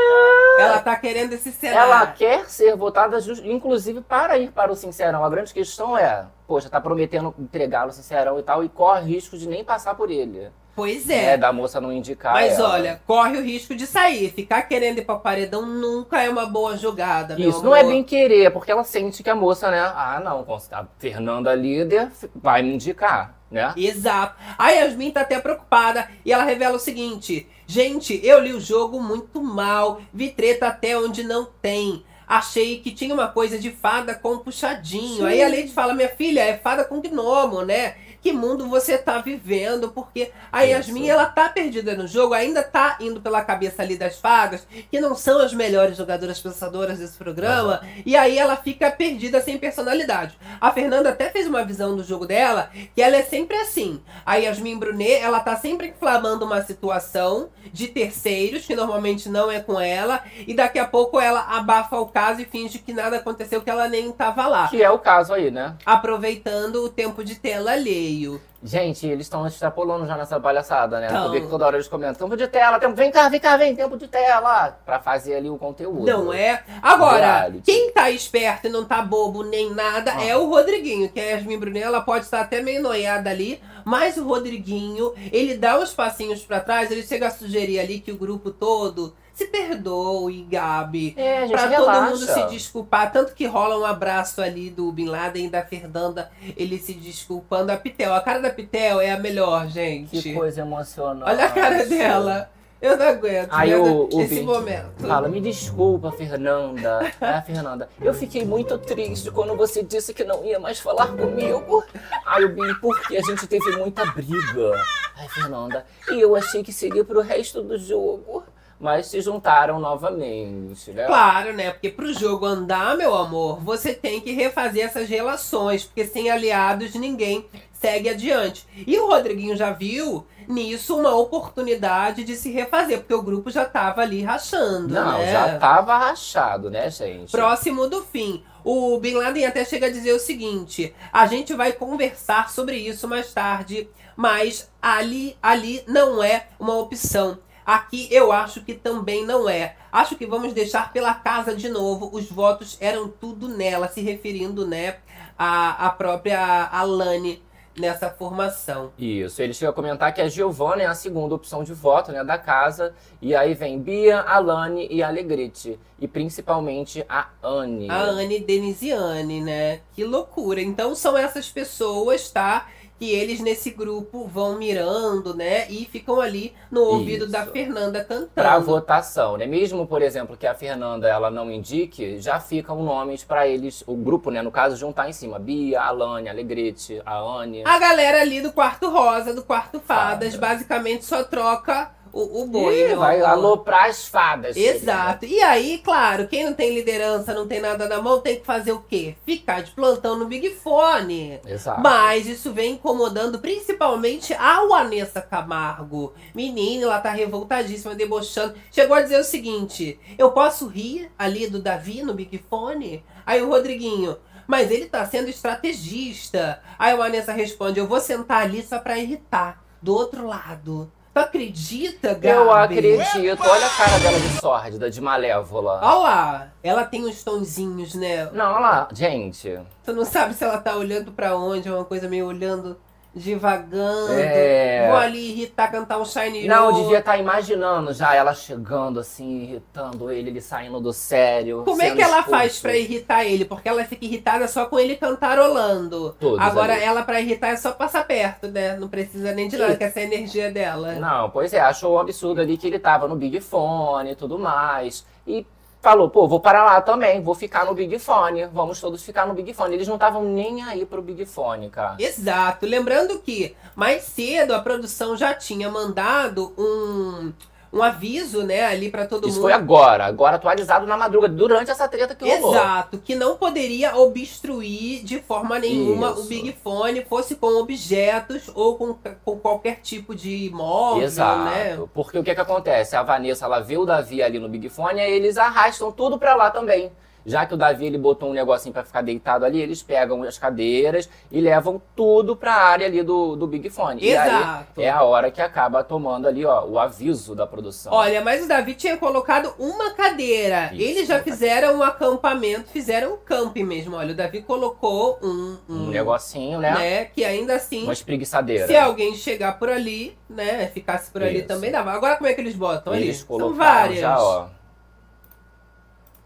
Ela 0.59 0.79
tá 0.81 0.97
querendo 0.97 1.33
esse 1.33 1.51
cenário. 1.53 1.81
Ela 1.93 2.07
quer 2.09 2.49
ser 2.49 2.77
votada, 2.77 3.19
inclusive, 3.45 4.01
para 4.01 4.39
ir 4.39 4.51
para 4.53 4.71
o 4.73 4.77
Sincerão. 4.77 5.25
A 5.25 5.29
grande 5.29 5.53
questão 5.53 5.97
é, 5.97 6.27
poxa, 6.47 6.71
tá 6.71 6.81
prometendo 6.81 7.35
entregá-lo 7.39 7.93
Sincerão 7.93 8.39
e 8.39 8.43
tal, 8.43 8.63
e 8.65 8.69
corre 8.69 9.03
risco 9.15 9.37
de 9.37 9.49
nem 9.49 9.65
passar 9.65 9.95
por 9.95 10.11
ele. 10.11 10.51
Pois 10.77 11.09
É, 11.09 11.35
é. 11.35 11.37
da 11.37 11.53
moça 11.53 11.81
não 11.81 11.93
indicar 11.93 12.33
Mas 12.33 12.59
ela. 12.59 12.71
olha, 12.71 13.01
corre 13.07 13.39
o 13.39 13.43
risco 13.43 13.75
de 13.77 13.87
sair. 13.87 14.31
Ficar 14.33 14.63
querendo 14.63 14.99
ir 14.99 15.05
pra 15.05 15.15
paredão 15.17 15.65
nunca 15.65 16.21
é 16.21 16.29
uma 16.29 16.47
boa 16.47 16.77
jogada, 16.77 17.37
meu 17.37 17.49
Isso 17.49 17.63
não 17.63 17.75
é 17.75 17.85
bem 17.85 18.03
querer, 18.03 18.51
porque 18.51 18.73
ela 18.73 18.83
sente 18.83 19.23
que 19.23 19.31
a 19.31 19.37
moça, 19.37 19.71
né? 19.71 19.81
Ah, 19.81 20.21
não, 20.23 20.45
a 20.73 20.87
Fernanda 20.99 21.55
líder 21.55 22.11
vai 22.35 22.63
me 22.63 22.75
indicar, 22.75 23.37
né? 23.51 23.73
Exato. 23.77 24.35
A 24.59 24.71
Yasmin 24.71 25.13
tá 25.13 25.21
até 25.21 25.39
preocupada 25.39 26.09
e 26.25 26.33
ela 26.33 26.43
revela 26.43 26.75
o 26.75 26.81
seguinte: 26.81 27.49
Gente, 27.67 28.21
eu 28.23 28.41
li 28.41 28.53
o 28.53 28.61
jogo 28.61 29.01
muito 29.01 29.43
mal, 29.43 30.01
vi 30.13 30.31
treta 30.31 30.69
até 30.69 30.99
onde 30.99 31.23
não 31.23 31.47
tem. 31.61 32.05
Achei 32.27 32.81
que 32.81 32.91
tinha 32.91 33.15
uma 33.15 33.29
coisa 33.29 33.59
de 33.59 33.71
fada 33.71 34.15
com 34.15 34.39
puxadinho. 34.39 35.17
Sim. 35.17 35.27
Aí 35.27 35.43
a 35.43 35.49
Lady 35.49 35.69
fala: 35.69 35.95
Minha 35.95 36.09
filha, 36.09 36.41
é 36.41 36.57
fada 36.57 36.85
com 36.85 37.01
gnomo, 37.01 37.63
né? 37.63 37.97
Que 38.25 38.33
mundo 38.33 38.67
você 38.67 38.97
tá 38.97 39.19
vivendo? 39.19 39.91
Porque 39.91 40.33
a 40.51 40.65
Isso. 40.65 40.73
Yasmin, 40.73 41.11
ela 41.11 41.27
tá 41.27 41.47
perdida 41.51 41.95
no 41.95 42.09
jogo, 42.09 42.33
ainda 42.33 42.63
tá 42.63 42.97
indo 42.99 43.21
pela 43.21 43.45
cabeça 43.45 43.83
ali 43.83 43.99
das 43.99 44.17
fadas, 44.17 44.67
que 44.91 44.99
não 44.99 45.15
são 45.15 45.41
as 45.41 45.53
melhores 45.53 45.99
jogadoras 45.99 46.41
pensadoras 46.41 47.01
desse 47.01 47.19
programa. 47.19 47.83
E 48.07 48.17
aí 48.17 48.39
ela 48.39 48.57
fica 48.57 48.91
perdida 48.91 49.43
sem 49.43 49.59
personalidade. 49.59 50.39
A 50.59 50.73
Fernanda 50.73 51.11
até 51.11 51.29
fez 51.29 51.47
uma 51.47 51.67
visão 51.67 51.95
do 51.95 52.03
jogo 52.03 52.25
dela, 52.25 52.71
que 52.95 53.03
ela 53.03 53.15
é 53.15 53.23
sempre 53.23 53.59
assim. 53.59 54.01
A 54.25 54.37
Yasmin 54.37 54.79
Brunet, 54.79 55.21
ela 55.21 55.41
tá 55.41 55.55
sempre 55.57 55.89
inflamando 55.89 56.47
uma 56.47 56.63
situação 56.63 57.51
de 57.75 57.89
terceiros, 57.89 58.65
que 58.65 58.75
normalmente 58.75 59.29
não 59.29 59.51
é 59.51 59.61
com 59.61 59.79
ela, 59.79 60.23
e 60.47 60.55
daqui 60.55 60.79
a 60.79 60.87
pouco 60.87 61.21
ela 61.21 61.43
abafa 61.59 61.99
o 61.99 62.07
caso 62.07 62.41
e 62.41 62.47
finge 62.47 62.79
que 62.79 62.95
nada 62.95 63.19
aconteceu, 63.19 63.61
que 63.61 63.69
ela 63.69 63.87
nem 63.87 64.11
tava 64.13 64.47
lá. 64.47 64.69
Que 64.69 64.83
é 64.83 64.91
o 64.91 64.99
caso 64.99 65.35
aí, 65.35 65.51
né? 65.51 65.77
Aproveitando 65.85 66.77
o 66.77 66.89
tempo 66.89 67.23
de 67.23 67.35
tela 67.35 67.75
alheio. 68.15 68.41
Gente, 68.63 69.07
eles 69.07 69.27
estão 69.27 69.47
extrapolando 69.47 70.07
já 70.07 70.17
nessa 70.17 70.41
palhaçada, 70.41 70.99
né? 70.99 71.09
Tão. 71.09 71.25
Porque 71.31 71.47
toda 71.47 71.67
hora 71.67 71.77
eles 71.77 71.87
comentam, 71.89 72.27
tempo 72.27 72.37
de 72.37 72.49
tela, 72.49 72.79
tempo... 72.79 72.95
vem 72.95 73.11
cá, 73.11 73.29
vem 73.29 73.39
cá, 73.41 73.57
vem, 73.59 73.77
tempo 73.77 73.97
de 73.99 74.09
tela, 74.09 74.79
pra 74.87 74.99
fazer 74.99 75.35
ali 75.35 75.51
o 75.51 75.59
conteúdo. 75.59 76.07
Não 76.07 76.33
é? 76.33 76.63
Agora, 76.83 77.41
Reality. 77.41 77.63
quem 77.63 77.93
tá 77.93 78.11
esperto 78.11 78.67
e 78.69 78.71
não 78.71 78.85
tá 78.85 79.03
bobo 79.03 79.43
nem 79.43 79.71
nada 79.75 80.15
Ah. 80.17 80.25
é 80.25 80.37
o 80.37 80.49
Rodriguinho, 80.49 81.11
que 81.11 81.21
a 81.21 81.25
Yasmin 81.25 81.59
Brunet, 81.59 81.85
ela 81.85 82.01
pode 82.01 82.25
estar 82.25 82.41
até 82.41 82.63
meio 82.63 82.83
noiada 82.83 83.29
ali, 83.29 83.61
mas 83.85 84.17
o 84.17 84.27
Rodriguinho, 84.27 85.13
ele 85.31 85.57
dá 85.59 85.79
uns 85.79 85.93
passinhos 85.93 86.41
pra 86.43 86.61
trás, 86.61 86.91
ele 86.91 87.03
chega 87.03 87.27
a 87.27 87.31
sugerir 87.31 87.79
ali 87.81 88.01
que 88.01 88.13
o 88.13 88.17
grupo 88.17 88.51
todo 88.51 89.15
se 89.35 89.47
perdoe, 89.47 90.43
Gabi. 90.49 91.15
É, 91.17 91.43
gente, 91.43 91.53
Pra 91.53 91.67
relaxa. 91.67 92.01
todo 92.01 92.11
mundo 92.11 92.33
se 92.33 92.47
desculpar. 92.55 93.13
Tanto 93.13 93.35
que 93.35 93.47
rola 93.47 93.77
um 93.79 93.85
abraço 93.85 94.41
ali 94.41 94.71
do 94.71 94.91
Bin 94.93 95.07
Laden 95.07 95.47
e 95.47 95.51
da 95.51 95.63
Fernanda, 95.63 96.31
ele 96.57 96.79
se 96.79 96.95
desculpando. 96.95 97.73
A 97.73 97.77
Pitel, 97.77 98.15
a 98.15 98.21
cara 98.21 98.41
da 98.41 98.51
Pitel 98.51 99.01
é 99.01 99.11
a 99.11 99.19
melhor, 99.19 99.67
gente. 99.69 100.23
Que 100.23 100.33
coisa 100.35 100.61
emocionante. 100.63 101.29
Olha 101.31 101.45
a 101.47 101.51
cara 101.51 101.85
dela. 101.85 102.51
Eu 102.83 102.99
não 102.99 103.07
aguento 103.09 103.49
Aí 103.51 103.71
né, 103.71 103.77
o, 103.79 104.11
o 104.13 104.21
esse 104.21 104.35
Vin 104.35 104.43
momento. 104.43 105.07
fala, 105.07 105.27
me 105.27 105.41
desculpa, 105.41 106.13
Fernanda. 106.13 107.01
É, 107.19 107.41
Fernanda, 107.41 107.89
eu 107.99 108.13
fiquei 108.13 108.45
muito 108.45 108.77
triste 108.77 109.31
quando 109.31 109.57
você 109.57 109.83
disse 109.83 110.13
que 110.13 110.23
não 110.23 110.45
ia 110.45 110.59
mais 110.61 110.81
falar 110.81 111.07
comigo. 111.17 111.83
Aí 112.27 112.45
o 112.45 112.51
Bin, 112.51 112.75
porque 112.83 113.17
a 113.17 113.23
gente 113.23 113.47
teve 113.47 113.75
muita 113.79 114.05
briga. 114.13 114.73
Ai, 115.17 115.27
Fernanda, 115.31 115.87
e 116.11 116.21
eu 116.21 116.37
achei 116.37 116.63
que 116.63 116.75
seria 116.75 117.03
pro 117.03 117.23
resto 117.23 117.63
do 117.63 117.79
jogo. 117.79 118.45
Mas 118.81 119.07
se 119.07 119.21
juntaram 119.21 119.79
novamente, 119.81 120.91
né? 120.91 121.07
Claro, 121.07 121.53
né? 121.53 121.71
Porque 121.71 121.89
pro 121.91 122.13
jogo 122.13 122.45
andar, 122.45 122.97
meu 122.97 123.15
amor, 123.15 123.61
você 123.61 123.95
tem 123.95 124.21
que 124.21 124.33
refazer 124.33 124.85
essas 124.85 125.09
relações. 125.09 125.85
Porque 125.85 126.05
sem 126.05 126.31
aliados, 126.31 126.95
ninguém 126.95 127.47
segue 127.73 128.09
adiante. 128.09 128.67
E 128.87 128.99
o 128.99 129.07
Rodriguinho 129.07 129.57
já 129.57 129.73
viu 129.73 130.27
nisso 130.49 130.97
uma 130.99 131.15
oportunidade 131.15 132.25
de 132.25 132.35
se 132.37 132.51
refazer. 132.51 132.99
Porque 132.99 133.15
o 133.15 133.23
grupo 133.23 133.51
já 133.51 133.65
tava 133.65 134.03
ali 134.03 134.23
rachando, 134.23 134.93
Não, 134.95 135.19
né? 135.19 135.33
já 135.33 135.59
tava 135.59 135.97
rachado, 135.97 136.71
né, 136.71 136.91
gente? 136.91 137.31
Próximo 137.31 137.89
do 137.89 138.03
fim. 138.03 138.43
O 138.65 138.99
Bin 138.99 139.15
Laden 139.15 139.45
até 139.45 139.65
chega 139.65 139.87
a 139.87 139.91
dizer 139.91 140.13
o 140.13 140.19
seguinte: 140.19 140.95
a 141.13 141.27
gente 141.27 141.53
vai 141.53 141.73
conversar 141.73 142.51
sobre 142.51 142.77
isso 142.77 143.07
mais 143.07 143.33
tarde, 143.33 143.89
mas 144.17 144.71
ali, 144.81 145.37
ali 145.43 145.85
não 145.87 146.23
é 146.23 146.47
uma 146.59 146.79
opção. 146.79 147.39
Aqui 147.65 148.09
eu 148.11 148.31
acho 148.33 148.63
que 148.63 148.75
também 148.75 149.25
não 149.25 149.49
é. 149.49 149.77
Acho 149.91 150.17
que 150.17 150.27
vamos 150.27 150.53
deixar 150.53 150.93
pela 150.93 151.15
casa 151.15 151.55
de 151.55 151.69
novo. 151.69 152.11
Os 152.13 152.31
votos 152.31 152.77
eram 152.81 153.09
tudo 153.09 153.49
nela, 153.49 153.89
se 153.89 154.01
referindo, 154.01 154.67
né, 154.67 154.97
à, 155.39 155.87
à 155.87 155.91
própria 155.91 156.69
Alane 156.71 157.43
nessa 157.79 158.09
formação. 158.11 158.93
Isso, 158.99 159.43
ele 159.43 159.53
chega 159.53 159.71
a 159.71 159.75
comentar 159.75 160.13
que 160.15 160.21
a 160.21 160.29
Giovanna 160.29 160.83
é 160.83 160.87
a 160.87 160.95
segunda 160.95 161.35
opção 161.35 161.65
de 161.65 161.73
voto 161.73 162.13
né, 162.13 162.23
da 162.23 162.39
casa, 162.39 162.95
e 163.21 163.35
aí 163.35 163.55
vem 163.55 163.81
Bia, 163.81 164.21
Alane 164.21 164.87
e 164.91 165.03
Alegrete, 165.03 165.79
e 165.99 166.07
principalmente 166.07 167.05
a 167.09 167.29
Anne. 167.43 167.91
A 167.91 168.03
Anne 168.03 168.41
Denisiane, 168.41 169.41
né? 169.41 169.81
Que 169.95 170.05
loucura. 170.05 170.61
Então 170.61 170.95
são 170.95 171.17
essas 171.17 171.49
pessoas, 171.51 172.31
tá? 172.31 172.69
Que 173.05 173.13
eles 173.13 173.39
nesse 173.39 173.71
grupo 173.71 174.27
vão 174.27 174.57
mirando, 174.57 175.37
né? 175.37 175.69
E 175.69 175.85
ficam 175.85 176.23
ali 176.23 176.55
no 176.71 176.81
ouvido 176.81 177.25
Isso. 177.25 177.33
da 177.33 177.45
Fernanda 177.45 178.03
cantando. 178.03 178.31
Para 178.35 178.59
votação, 178.59 179.37
né? 179.37 179.47
Mesmo, 179.47 179.87
por 179.87 180.01
exemplo, 180.01 180.39
que 180.39 180.47
a 180.47 180.55
Fernanda 180.55 181.07
ela 181.07 181.31
não 181.31 181.51
indique, 181.51 182.19
já 182.19 182.41
ficam 182.41 182.83
nomes 182.83 183.23
para 183.23 183.47
eles, 183.47 183.85
o 183.87 183.95
grupo, 183.95 184.31
né, 184.31 184.41
no 184.41 184.51
caso, 184.51 184.75
juntar 184.75 185.07
em 185.07 185.13
cima. 185.13 185.39
Bia, 185.39 185.83
Alane, 185.83 186.31
Alegrete, 186.31 187.03
a 187.05 187.19
Anne. 187.19 187.63
A 187.67 187.79
galera 187.79 188.23
ali 188.23 188.41
do 188.41 188.51
quarto 188.51 188.89
rosa, 188.89 189.35
do 189.35 189.43
quarto 189.43 189.79
fadas, 189.81 190.35
Fada. 190.35 190.47
basicamente 190.47 191.05
só 191.05 191.23
troca 191.23 191.93
o, 192.15 192.43
o 192.43 192.47
boi. 192.47 192.87
Meu 192.87 192.99
vai 192.99 193.21
aloprar 193.21 193.87
as 193.87 194.07
fadas. 194.07 194.57
Exato. 194.57 195.27
E 195.27 195.43
aí, 195.43 195.79
claro, 195.79 196.29
quem 196.29 196.45
não 196.45 196.55
tem 196.55 196.73
liderança, 196.73 197.35
não 197.35 197.49
tem 197.49 197.61
nada 197.61 197.89
na 197.89 198.01
mão, 198.01 198.21
tem 198.21 198.37
que 198.37 198.47
fazer 198.47 198.71
o 198.71 198.79
quê? 198.79 199.17
Ficar 199.27 199.63
de 199.63 199.73
plantão 199.73 200.17
no 200.17 200.27
Big 200.27 200.51
Fone. 200.51 201.41
Exato. 201.45 201.81
Mas 201.81 202.27
isso 202.27 202.53
vem 202.53 202.75
incomodando 202.75 203.41
principalmente 203.41 204.33
a 204.35 204.65
Vanessa 204.65 205.21
Camargo. 205.21 206.15
Menina, 206.33 206.85
ela 206.85 207.01
tá 207.01 207.11
revoltadíssima, 207.11 207.97
debochando. 207.97 208.55
Chegou 208.71 208.97
a 208.97 209.03
dizer 209.03 209.19
o 209.19 209.25
seguinte: 209.25 209.99
eu 210.17 210.31
posso 210.31 210.69
rir 210.69 211.11
ali 211.19 211.49
do 211.49 211.61
Davi 211.61 212.03
no 212.03 212.15
Big 212.15 212.39
Fone? 212.49 213.05
Aí 213.27 213.43
o 213.43 213.49
Rodriguinho. 213.49 214.17
Mas 214.47 214.71
ele 214.71 214.87
tá 214.87 215.05
sendo 215.07 215.29
estrategista. 215.29 216.61
Aí 216.79 216.93
a 216.93 216.97
Vanessa 216.97 217.33
responde: 217.33 217.81
Eu 217.81 217.89
vou 217.89 218.01
sentar 218.01 218.43
ali 218.43 218.63
só 218.63 218.79
pra 218.79 218.99
irritar. 218.99 219.65
Do 219.83 219.95
outro 219.95 220.27
lado. 220.27 220.91
Tu 221.15 221.21
acredita, 221.21 222.09
Gabi? 222.09 222.27
Eu 222.27 222.53
acredito. 222.53 223.41
Olha 223.49 223.67
a 223.67 223.71
cara 223.71 223.99
dela 224.01 224.19
de 224.19 224.29
sórdida, 224.41 224.91
de 224.91 225.01
malévola. 225.01 225.79
Olha 225.81 225.99
lá, 225.99 226.53
ela 226.61 226.85
tem 226.85 227.07
uns 227.07 227.23
tonzinhos, 227.23 227.95
né? 227.95 228.29
Não, 228.33 228.51
olha 228.51 228.59
lá, 228.59 228.89
gente. 228.93 229.61
Tu 229.85 229.93
não 229.93 230.05
sabe 230.05 230.35
se 230.35 230.43
ela 230.43 230.59
tá 230.59 230.75
olhando 230.75 231.13
pra 231.13 231.37
onde, 231.37 231.69
é 231.69 231.73
uma 231.73 231.85
coisa 231.85 232.09
meio 232.09 232.27
olhando 232.27 232.77
divagando. 233.15 234.13
É. 234.13 234.89
Vou 234.89 234.97
ali 234.97 235.31
irritar, 235.31 235.71
cantar 235.71 235.99
um 235.99 236.05
Shine 236.05 236.47
Não, 236.47 236.71
Roll. 236.71 236.83
devia 236.83 236.99
estar 236.99 237.17
imaginando 237.19 237.93
já 237.93 238.15
ela 238.15 238.35
chegando 238.35 238.99
assim, 239.01 239.43
irritando 239.43 240.11
ele, 240.11 240.31
ele 240.31 240.41
saindo 240.41 240.81
do 240.81 240.93
sério. 240.93 241.63
Como 241.65 241.81
é 241.81 241.91
que 241.93 242.03
ela 242.03 242.19
expulso. 242.19 242.31
faz 242.31 242.61
pra 242.61 242.77
irritar 242.77 243.25
ele? 243.25 243.45
Porque 243.45 243.69
ela 243.69 243.85
fica 243.85 244.05
irritada 244.05 244.49
só 244.49 244.67
com 244.67 244.79
ele 244.79 244.97
cantarolando. 244.97 246.17
Todos 246.19 246.41
Agora 246.41 246.75
ali. 246.75 246.83
ela 246.83 247.03
pra 247.03 247.21
irritar 247.21 247.49
é 247.49 247.57
só 247.57 247.73
passar 247.73 248.05
perto, 248.07 248.49
né? 248.49 248.77
Não 248.77 248.89
precisa 248.89 249.33
nem 249.33 249.49
de 249.49 249.57
nada, 249.57 249.77
que 249.77 249.85
essa 249.85 250.01
é 250.01 250.03
a 250.03 250.07
energia 250.07 250.51
dela. 250.51 250.95
Não, 250.95 251.31
pois 251.31 251.53
é, 251.53 251.61
achou 251.61 251.95
um 251.95 251.99
absurdo 251.99 252.41
ali 252.41 252.57
que 252.57 252.67
ele 252.67 252.79
tava 252.79 253.07
no 253.07 253.17
Big 253.17 253.41
Fone 253.41 254.13
e 254.13 254.17
tudo 254.17 254.39
mais. 254.39 255.07
E 255.27 255.47
falou, 255.85 256.09
pô, 256.09 256.27
vou 256.27 256.41
parar 256.41 256.65
lá 256.65 256.81
também, 256.81 257.21
vou 257.21 257.35
ficar 257.35 257.67
no 257.67 257.75
Big 257.75 257.99
Fone. 257.99 258.47
Vamos 258.47 258.81
todos 258.81 259.03
ficar 259.03 259.27
no 259.27 259.35
Big 259.35 259.53
Fone. 259.53 259.75
Eles 259.75 259.87
não 259.87 259.97
estavam 259.97 260.25
nem 260.25 260.63
aí 260.63 260.87
pro 260.87 261.03
Big 261.03 261.27
Fone, 261.27 261.69
cara. 261.69 261.97
Exato. 261.99 262.65
Lembrando 262.65 263.19
que 263.19 263.55
mais 263.77 264.03
cedo 264.05 264.55
a 264.55 264.61
produção 264.61 265.15
já 265.15 265.35
tinha 265.35 265.71
mandado 265.71 266.55
um, 266.57 267.33
um 267.75 267.83
aviso, 267.83 268.45
né, 268.45 268.65
ali 268.65 268.89
pra 268.89 269.05
todo 269.05 269.27
Isso 269.27 269.37
mundo. 269.37 269.43
foi 269.43 269.53
agora, 269.53 270.07
agora 270.07 270.37
atualizado 270.37 270.87
na 270.87 270.97
madruga, 270.97 271.29
durante 271.29 271.71
essa 271.71 271.89
treta 271.89 272.15
que 272.15 272.25
rolou. 272.25 272.55
Exato, 272.55 272.99
que 272.99 273.17
não 273.17 273.37
poderia 273.37 273.97
obstruir 273.97 275.03
de 275.03 275.19
forma 275.21 275.59
nenhuma 275.59 276.13
Isso. 276.13 276.21
o 276.21 276.25
Big 276.25 276.53
Fone, 276.63 277.05
fosse 277.05 277.35
com 277.35 277.49
objetos 277.61 278.49
ou 278.55 278.77
com, 278.77 278.97
com 279.25 279.39
qualquer 279.39 279.81
tipo 279.83 280.15
de 280.15 280.51
móvel, 280.55 281.03
Exato. 281.03 281.45
né? 281.45 281.79
Porque 281.93 282.17
o 282.17 282.23
que 282.23 282.35
que 282.35 282.41
acontece? 282.41 282.95
A 282.95 283.03
Vanessa, 283.03 283.45
ela 283.47 283.59
vê 283.59 283.77
o 283.77 283.85
Davi 283.85 284.23
ali 284.23 284.39
no 284.39 284.49
Big 284.49 284.69
Fone, 284.69 285.01
aí 285.01 285.13
eles 285.13 285.37
arrastam 285.37 285.91
tudo 285.91 286.17
pra 286.17 286.37
lá 286.37 286.51
também. 286.51 286.93
Já 287.27 287.47
que 287.47 287.55
o 287.55 287.57
Davi 287.57 287.87
ele 287.87 287.97
botou 287.99 288.31
um 288.31 288.33
negocinho 288.33 288.73
pra 288.73 288.85
ficar 288.85 289.03
deitado 289.03 289.45
ali, 289.45 289.61
eles 289.61 289.83
pegam 289.83 290.23
as 290.23 290.39
cadeiras 290.39 291.09
e 291.31 291.41
levam 291.41 291.81
tudo 291.97 292.37
pra 292.37 292.55
área 292.55 292.87
ali 292.87 293.03
do, 293.03 293.35
do 293.37 293.47
Big 293.47 293.71
Fone. 293.71 294.03
E 294.03 294.11
Exato. 294.11 294.81
aí 294.81 294.85
é 294.85 294.91
a 294.91 295.03
hora 295.03 295.31
que 295.31 295.41
acaba 295.41 295.83
tomando 295.83 296.29
ali, 296.29 296.45
ó, 296.45 296.65
o 296.67 296.79
aviso 296.79 297.35
da 297.35 297.47
produção. 297.47 297.93
Olha, 297.93 298.21
mas 298.21 298.45
o 298.45 298.49
Davi 298.49 298.75
tinha 298.75 298.97
colocado 298.97 299.55
uma 299.59 299.91
cadeira. 299.95 300.71
Isso, 300.73 300.83
Eles 300.83 301.09
já 301.09 301.23
fizeram 301.23 301.79
um 301.79 301.83
acampamento, 301.83 302.69
fizeram 302.71 303.15
um 303.15 303.17
camping 303.17 303.65
mesmo. 303.65 303.97
Olha, 303.97 304.13
o 304.13 304.17
Davi 304.17 304.43
colocou 304.43 305.19
um, 305.23 305.57
um 305.69 305.87
negocinho, 305.89 306.61
né? 306.61 306.73
né? 306.75 307.05
Que 307.07 307.25
ainda 307.25 307.55
assim, 307.55 307.85
Uma 307.85 307.93
espreguiçadeira. 307.93 308.67
se 308.67 308.77
alguém 308.77 309.15
chegar 309.15 309.59
por 309.59 309.69
ali, 309.69 310.17
né? 310.29 310.67
Ficasse 310.75 311.11
por 311.11 311.23
ali 311.23 311.39
Isso. 311.39 311.49
também 311.49 311.71
dava. 311.71 311.93
Agora 311.93 312.17
como 312.17 312.29
é 312.29 312.35
que 312.35 312.41
eles 312.41 312.55
botam 312.55 312.93
ali? 312.93 313.05
Eles 313.05 313.19
São 313.19 313.27
colocaram 313.27 313.57
várias. 313.57 314.01
já, 314.01 314.19
ó. 314.23 314.47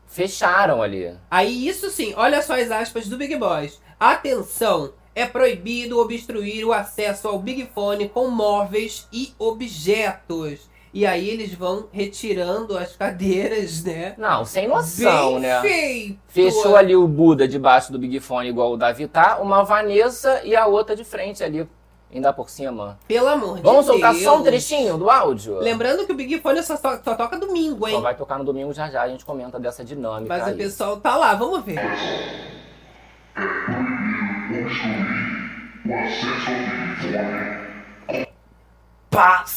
Fecharam 0.09 0.83
ali. 0.83 1.14
Aí, 1.31 1.68
isso 1.68 1.90
sim, 1.90 2.14
olha 2.16 2.42
só 2.42 2.59
as 2.59 2.71
aspas 2.71 3.07
do 3.07 3.16
Big 3.16 3.37
Boss. 3.37 3.81
Atenção! 4.01 4.92
É 5.14 5.27
proibido 5.27 5.99
obstruir 5.99 6.64
o 6.64 6.73
acesso 6.73 7.29
ao 7.29 7.38
Big 7.38 7.68
Fone 7.75 8.09
com 8.09 8.29
móveis 8.29 9.09
e 9.12 9.33
objetos. 9.38 10.61
E 10.94 11.05
aí 11.05 11.29
eles 11.29 11.53
vão 11.53 11.88
retirando 11.92 12.79
as 12.79 12.97
cadeiras, 12.97 13.85
né? 13.85 14.14
Não, 14.16 14.44
sem 14.44 14.66
noção, 14.66 15.33
Bem 15.33 15.40
né? 15.40 15.61
feito! 15.61 16.18
Fechou 16.29 16.77
ali 16.77 16.97
o 16.97 17.07
Buda 17.07 17.47
debaixo 17.47 17.92
do 17.92 17.99
Big 17.99 18.18
Fone, 18.21 18.49
igual 18.49 18.73
o 18.73 18.77
Davi 18.77 19.07
tá, 19.07 19.38
uma 19.38 19.62
Vanessa 19.62 20.40
e 20.44 20.57
a 20.57 20.66
outra 20.66 20.97
de 20.97 21.05
frente 21.05 21.44
ali, 21.44 21.68
ainda 22.12 22.33
por 22.33 22.49
cima. 22.51 22.99
Pelo 23.07 23.29
amor 23.29 23.61
Vamos 23.61 23.61
de 23.61 23.62
Deus. 23.62 23.87
soltar 23.87 24.14
só 24.14 24.38
um 24.38 24.42
trechinho 24.42 24.97
do 24.99 25.11
áudio? 25.11 25.59
Lembrando 25.59 26.07
que 26.07 26.12
o 26.12 26.16
Big 26.16 26.40
Fone 26.40 26.62
só, 26.62 26.77
to- 26.77 27.01
só 27.05 27.14
toca 27.14 27.38
domingo, 27.38 27.88
Só 27.88 27.97
hein? 27.97 28.01
vai 28.03 28.14
tocar 28.14 28.38
no 28.38 28.44
domingo 28.44 28.73
já 28.73 28.88
já, 28.90 29.03
a 29.03 29.09
gente 29.09 29.25
comenta 29.25 29.59
dessa 29.61 29.85
dinâmica 29.85 30.29
Mas 30.37 30.42
o 30.47 30.51
aí. 30.51 30.57
pessoal 30.57 30.97
tá 30.99 31.16
lá, 31.16 31.35
vamos 31.35 31.62
ver. 31.64 31.79